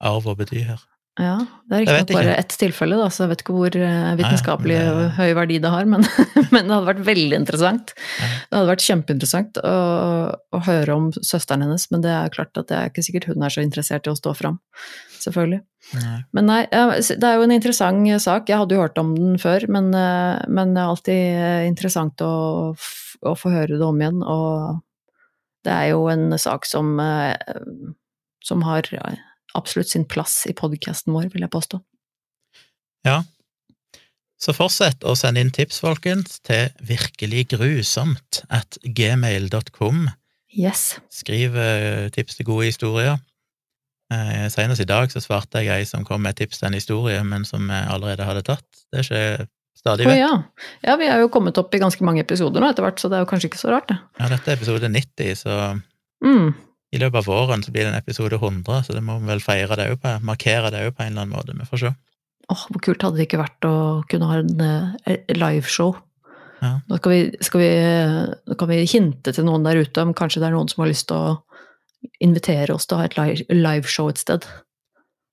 arv 0.00 0.30
å 0.32 0.36
bety 0.38 0.62
her. 0.64 0.80
Ja, 1.18 1.34
det 1.66 1.74
er 1.74 1.80
riktignok 1.82 2.10
bare 2.22 2.34
ett 2.38 2.52
tilfelle, 2.56 2.96
da, 2.96 3.08
så 3.10 3.24
jeg 3.24 3.32
vet 3.32 3.40
ikke 3.42 3.54
hvor 3.56 3.74
eh, 3.76 4.12
vitenskapelig 4.16 4.76
Nei, 4.78 4.92
det- 4.94 5.08
høy 5.18 5.32
verdi 5.36 5.56
det 5.60 5.72
har, 5.72 5.88
men, 5.90 6.04
men 6.54 6.68
det 6.68 6.70
hadde 6.76 6.86
vært 6.86 7.02
veldig 7.08 7.36
interessant. 7.36 7.92
Det 8.20 8.54
hadde 8.56 8.70
vært 8.70 8.84
kjempeinteressant 8.86 9.58
å, 9.66 9.72
å 10.54 10.60
høre 10.68 10.94
om 10.96 11.08
søsteren 11.18 11.66
hennes, 11.66 11.88
men 11.90 12.04
det 12.06 12.12
er 12.14 12.32
klart 12.32 12.56
at 12.62 12.70
det 12.70 12.78
er 12.78 12.92
ikke 12.92 13.04
sikkert 13.04 13.26
hun 13.32 13.42
er 13.42 13.52
så 13.52 13.64
interessert 13.64 14.06
i 14.06 14.12
å 14.12 14.16
stå 14.16 14.32
fram. 14.38 14.60
Selvfølgelig. 15.20 15.60
Nei. 15.98 16.16
Men 16.38 16.46
nei, 16.48 16.60
det 16.70 17.26
er 17.26 17.34
jo 17.36 17.44
en 17.44 17.56
interessant 17.58 18.22
sak. 18.22 18.48
Jeg 18.48 18.62
hadde 18.62 18.78
jo 18.78 18.84
hørt 18.84 19.00
om 19.02 19.10
den 19.18 19.34
før, 19.42 19.66
men, 19.68 19.90
eh, 19.92 20.38
men 20.48 20.76
det 20.76 20.84
er 20.84 20.92
alltid 20.94 21.24
eh, 21.42 21.64
interessant 21.68 22.22
å, 22.24 22.32
å 23.26 23.34
få 23.36 23.52
høre 23.52 23.76
det 23.76 23.84
om 23.84 23.98
igjen. 24.00 24.22
Og 24.22 24.78
det 25.66 25.74
er 25.74 25.90
jo 25.90 26.06
en 26.08 26.30
sak 26.40 26.64
som, 26.70 26.94
som 28.46 28.62
har 28.64 28.86
absolutt 29.58 29.90
sin 29.90 30.06
plass 30.08 30.44
i 30.50 30.54
podkasten 30.56 31.14
vår, 31.14 31.30
vil 31.32 31.44
jeg 31.46 31.52
påstå. 31.52 31.80
Ja. 33.06 33.22
Så 34.40 34.54
fortsett 34.56 35.04
å 35.04 35.12
sende 35.18 35.42
inn 35.44 35.52
tips, 35.52 35.82
folkens, 35.84 36.38
til 36.46 36.70
virkeliggrusomt 36.88 38.42
at 38.48 38.78
gmail.com. 38.84 40.06
Yes. 40.56 40.96
Skriv 41.12 41.58
eh, 41.60 42.08
tips 42.14 42.38
til 42.38 42.48
gode 42.48 42.70
historier. 42.70 43.20
Eh, 44.10 44.46
Senest 44.50 44.82
i 44.82 44.88
dag 44.88 45.12
så 45.12 45.22
svarte 45.22 45.60
jeg 45.62 45.82
ei 45.82 45.88
som 45.88 46.06
kom 46.08 46.24
med 46.24 46.38
tips 46.40 46.62
til 46.62 46.70
en 46.70 46.78
historie, 46.78 47.20
men 47.26 47.44
som 47.46 47.68
jeg 47.68 47.90
allerede 47.92 48.26
hadde 48.26 48.46
tatt. 48.48 48.66
Det 48.90 49.04
skjer 49.06 49.44
stadig 49.76 50.08
vekk. 50.08 50.16
Oh, 50.16 50.18
ja. 50.18 50.64
ja, 50.88 50.96
vi 51.00 51.06
er 51.12 51.20
jo 51.22 51.30
kommet 51.32 51.60
opp 51.60 51.76
i 51.76 51.82
ganske 51.82 52.04
mange 52.04 52.24
episoder 52.24 52.64
nå 52.64 52.72
etter 52.72 52.84
hvert, 52.84 52.98
så 53.00 53.12
det 53.12 53.20
er 53.20 53.24
jo 53.24 53.30
kanskje 53.30 53.52
ikke 53.52 53.60
så 53.60 53.70
rart, 53.72 53.92
det. 53.92 54.00
Ja, 54.18 54.32
dette 54.32 54.50
er 54.50 54.58
episode 54.58 54.90
90, 54.92 55.44
så 55.44 55.60
Mm. 56.20 56.50
I 56.90 56.98
løpet 56.98 57.22
av 57.22 57.26
våren 57.30 57.62
så 57.62 57.72
blir 57.72 57.86
det 57.86 57.92
en 57.92 57.98
episode 58.00 58.34
100, 58.34 58.84
så 58.86 58.94
det 58.94 59.02
må 59.06 59.20
vi 59.20 59.30
vel 59.30 59.42
feire 59.44 59.78
det 59.78 59.90
òg 59.92 60.00
på, 60.02 60.14
markere 60.26 60.72
det 60.74 60.84
òg 60.88 60.94
på 60.96 61.04
en 61.04 61.12
eller 61.12 61.26
annen 61.26 61.36
måte. 61.36 61.54
Vi 61.54 61.68
får 61.68 61.82
se. 61.84 61.92
Åh, 62.50 62.62
hvor 62.72 62.82
kult 62.82 63.04
hadde 63.06 63.20
det 63.20 63.28
ikke 63.28 63.42
vært 63.44 63.66
å 63.68 63.74
kunne 64.10 64.30
ha 64.30 64.40
en 64.40 64.64
eh, 65.06 65.20
liveshow. 65.36 65.94
Ja. 66.60 66.72
Nå 66.90 66.98
skal 66.98 67.12
vi, 67.14 67.20
skal 67.46 67.62
vi, 67.62 67.68
nå 68.50 68.56
kan 68.58 68.70
vi 68.72 68.80
hinte 68.90 69.32
til 69.36 69.46
noen 69.46 69.64
der 69.64 69.78
ute 69.80 70.02
om 70.02 70.16
kanskje 70.16 70.42
det 70.42 70.50
er 70.50 70.56
noen 70.56 70.70
som 70.72 70.82
har 70.82 70.90
lyst 70.90 71.06
til 71.08 71.20
å 71.20 71.38
invitere 72.24 72.74
oss 72.74 72.88
til 72.88 72.98
å 72.98 73.04
ha 73.04 73.06
et 73.06 73.46
liveshow 73.54 74.10
et 74.10 74.20
sted. 74.20 74.48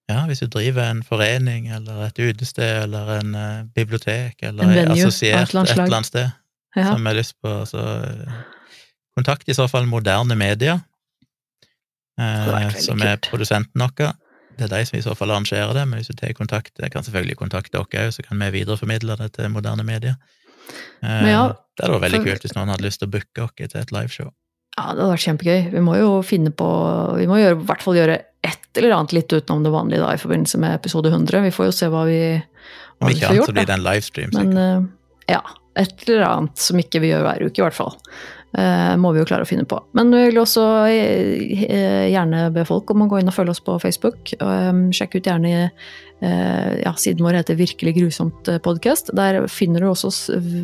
Ja, 0.07 0.21
hvis 0.29 0.39
du 0.39 0.47
driver 0.51 0.85
en 0.87 1.01
forening 1.03 1.67
eller 1.73 2.05
et 2.05 2.19
utested 2.21 2.85
eller 2.85 3.09
en 3.17 3.33
uh, 3.35 3.65
bibliotek 3.75 4.39
eller 4.39 4.63
En 4.63 4.71
er 4.71 4.85
venue 4.85 4.93
et 4.95 5.07
assosiert 5.07 5.49
et 5.49 5.55
eller 5.55 5.97
annet 5.97 6.11
sted 6.11 6.29
Ja. 6.77 6.93
som 6.93 7.09
har 7.09 7.17
lyst 7.17 7.35
på, 7.41 7.55
så 7.67 7.81
uh, 7.81 8.37
kontakt 9.17 9.49
i 9.49 9.55
så 9.57 9.65
fall 9.67 9.89
Moderne 9.89 10.37
Media, 10.37 10.77
hadde 10.77 10.85
vært 10.85 10.85
eh, 10.85 10.85
veldig 10.85 12.06
som 12.17 13.01
er 13.01 13.17
kult. 13.17 13.29
produsenten 13.31 13.81
vår. 13.83 14.13
Det 14.57 14.65
er 14.65 14.73
de 14.73 14.85
som 14.89 14.97
i 14.97 15.03
så 15.05 15.13
fall 15.15 15.29
arrangerer 15.29 15.73
det, 15.77 15.83
men 15.87 15.99
hvis 15.99 16.09
du 16.09 16.17
tar 16.17 16.33
kontakt, 16.33 16.71
jeg 16.81 16.89
kan 16.91 17.03
selvfølgelig 17.05 17.37
kontakte 17.37 17.77
dere 17.77 18.07
òg, 18.07 18.13
så 18.15 18.23
kan 18.25 18.39
vi 18.41 18.49
videreformidle 18.57 19.17
det 19.19 19.31
til 19.35 19.49
Moderne 19.53 19.85
Media. 19.85 20.15
Eh, 21.03 21.27
ja, 21.29 21.43
det 21.77 21.85
hadde 21.85 21.93
vært 21.93 22.05
veldig 22.07 22.21
for- 22.23 22.31
kult 22.31 22.41
hvis 22.47 22.55
noen 22.57 22.69
hadde 22.73 22.83
lyst 22.87 22.99
til 22.99 23.07
å 23.07 23.11
booke 23.13 23.43
oss 23.45 23.53
til 23.57 23.81
et 23.81 23.91
liveshow. 23.93 24.31
Ja, 24.77 24.93
det 24.93 25.01
hadde 25.01 25.13
vært 25.13 25.25
kjempegøy. 25.27 25.71
Vi 25.73 25.79
må 25.85 25.97
jo 25.97 26.21
finne 26.25 26.51
på 26.53 26.67
Vi 27.17 27.25
må 27.29 27.37
gjøre, 27.37 27.59
i 27.61 27.65
hvert 27.69 27.81
fall 27.85 27.95
gjøre 27.95 28.17
et 28.43 28.67
eller 28.77 28.93
annet 28.97 29.13
litt 29.13 29.29
utenom 29.33 29.63
det 29.63 29.71
vanlige 29.73 30.01
da, 30.03 30.11
i 30.13 30.17
forbindelse 30.21 30.57
med 30.61 30.73
episode 30.75 31.09
100. 31.09 31.41
Vi 31.47 31.53
får 31.53 31.65
jo 31.65 31.71
se 31.71 31.87
hva 31.89 32.03
vi, 32.05 32.19
hva 32.99 33.07
Om 33.07 33.13
ikke 33.13 33.29
annet 33.29 33.45
så 33.45 33.53
blir 33.53 33.65
det 33.65 33.73
en 33.77 33.83
livestream, 33.85 34.31
sikkert. 34.31 34.53
Men, 34.53 34.89
ja, 35.29 35.41
et 35.75 36.03
eller 36.07 36.25
annet 36.27 36.57
som 36.57 36.77
ikke 36.77 37.01
vi 37.01 37.09
gjør 37.13 37.25
hver 37.25 37.45
uke, 37.45 37.57
i 37.57 37.65
hvert 37.65 37.77
fall. 37.77 37.97
Eh, 38.55 38.93
må 38.97 39.11
vi 39.11 39.19
jo 39.19 39.27
klare 39.27 39.43
å 39.43 39.49
finne 39.49 39.67
på. 39.67 39.79
Men 39.97 40.11
vi 40.13 40.23
vil 40.29 40.39
også 40.39 40.63
eh, 40.87 41.65
eh, 41.67 42.05
gjerne 42.13 42.47
be 42.55 42.63
folk 42.67 42.89
om 42.93 43.03
å 43.03 43.09
gå 43.11 43.19
inn 43.19 43.29
og 43.29 43.35
følge 43.35 43.53
oss 43.53 43.63
på 43.63 43.75
Facebook. 43.83 44.31
Sjekk 44.95 45.19
ut 45.19 45.27
gjerne 45.27 45.69
ja, 46.19 46.91
siden 46.97 47.21
vår 47.25 47.35
heter 47.37 47.57
Virkelig 47.59 47.93
grusomt 47.97 48.49
podkast. 48.65 49.11
Der 49.17 49.43
finner 49.51 49.83
du 49.83 49.89
også 49.91 50.09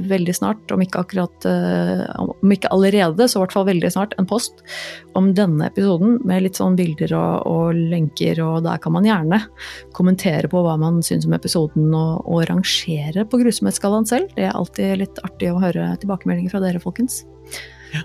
veldig 0.10 0.34
snart, 0.34 0.72
om 0.74 0.82
ikke 0.82 1.04
akkurat 1.04 1.46
eh, 1.46 2.02
om 2.18 2.54
ikke 2.56 2.72
allerede, 2.74 3.28
så 3.30 3.38
i 3.38 3.44
hvert 3.44 3.54
fall 3.54 3.68
veldig 3.68 3.92
snart, 3.94 4.16
en 4.18 4.30
post 4.30 4.64
om 5.18 5.30
denne 5.38 5.70
episoden 5.70 6.18
med 6.26 6.48
litt 6.48 6.58
sånn 6.58 6.78
bilder 6.80 7.14
og, 7.20 7.46
og 7.50 7.84
lenker, 7.94 8.42
og 8.42 8.64
der 8.66 8.82
kan 8.82 8.96
man 8.98 9.06
gjerne 9.08 9.44
kommentere 9.94 10.50
på 10.50 10.64
hva 10.66 10.74
man 10.82 11.04
syns 11.06 11.30
om 11.30 11.38
episoden, 11.38 11.92
og, 11.94 12.26
og 12.26 12.48
rangere 12.50 13.28
på 13.30 13.42
grusomhetsskalaen 13.44 14.10
selv. 14.10 14.34
Det 14.38 14.50
er 14.50 14.58
alltid 14.58 15.04
litt 15.06 15.24
artig 15.28 15.54
å 15.54 15.62
høre 15.62 15.94
tilbakemeldinger 16.02 16.56
fra 16.56 16.64
dere, 16.66 16.82
folkens. 16.84 17.22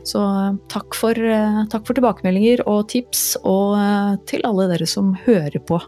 Så 0.04 0.20
eh, 0.20 0.56
takk 0.72 0.96
for, 0.96 1.16
eh, 1.16 1.62
takk 1.72 1.86
for 1.88 1.96
tilbakemeldinger 1.98 2.64
og 2.68 2.88
tips, 2.92 3.38
og 3.44 3.78
eh, 3.80 4.16
til 4.28 4.44
alle 4.48 4.68
dere 4.72 4.88
som 4.88 5.14
hører 5.26 5.60
på. 5.68 5.80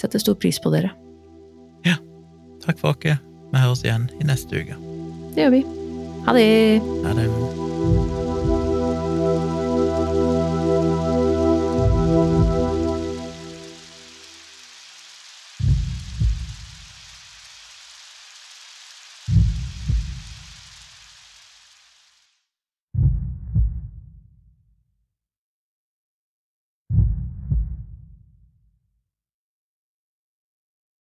Setter 0.00 0.22
stor 0.22 0.38
pris 0.40 0.58
på 0.60 0.72
dere. 0.74 0.90
Ja. 1.86 1.96
Takk 2.64 2.80
for 2.80 2.96
oss. 2.96 3.22
Vi 3.54 3.62
høres 3.62 3.84
igjen 3.86 4.08
i 4.18 4.26
neste 4.26 4.64
uke. 4.64 4.78
Det 5.34 5.46
gjør 5.46 5.56
vi. 5.58 5.64
Ha 6.26 6.34
det! 6.34 6.50
Ha 7.04 7.16
det. 7.18 8.23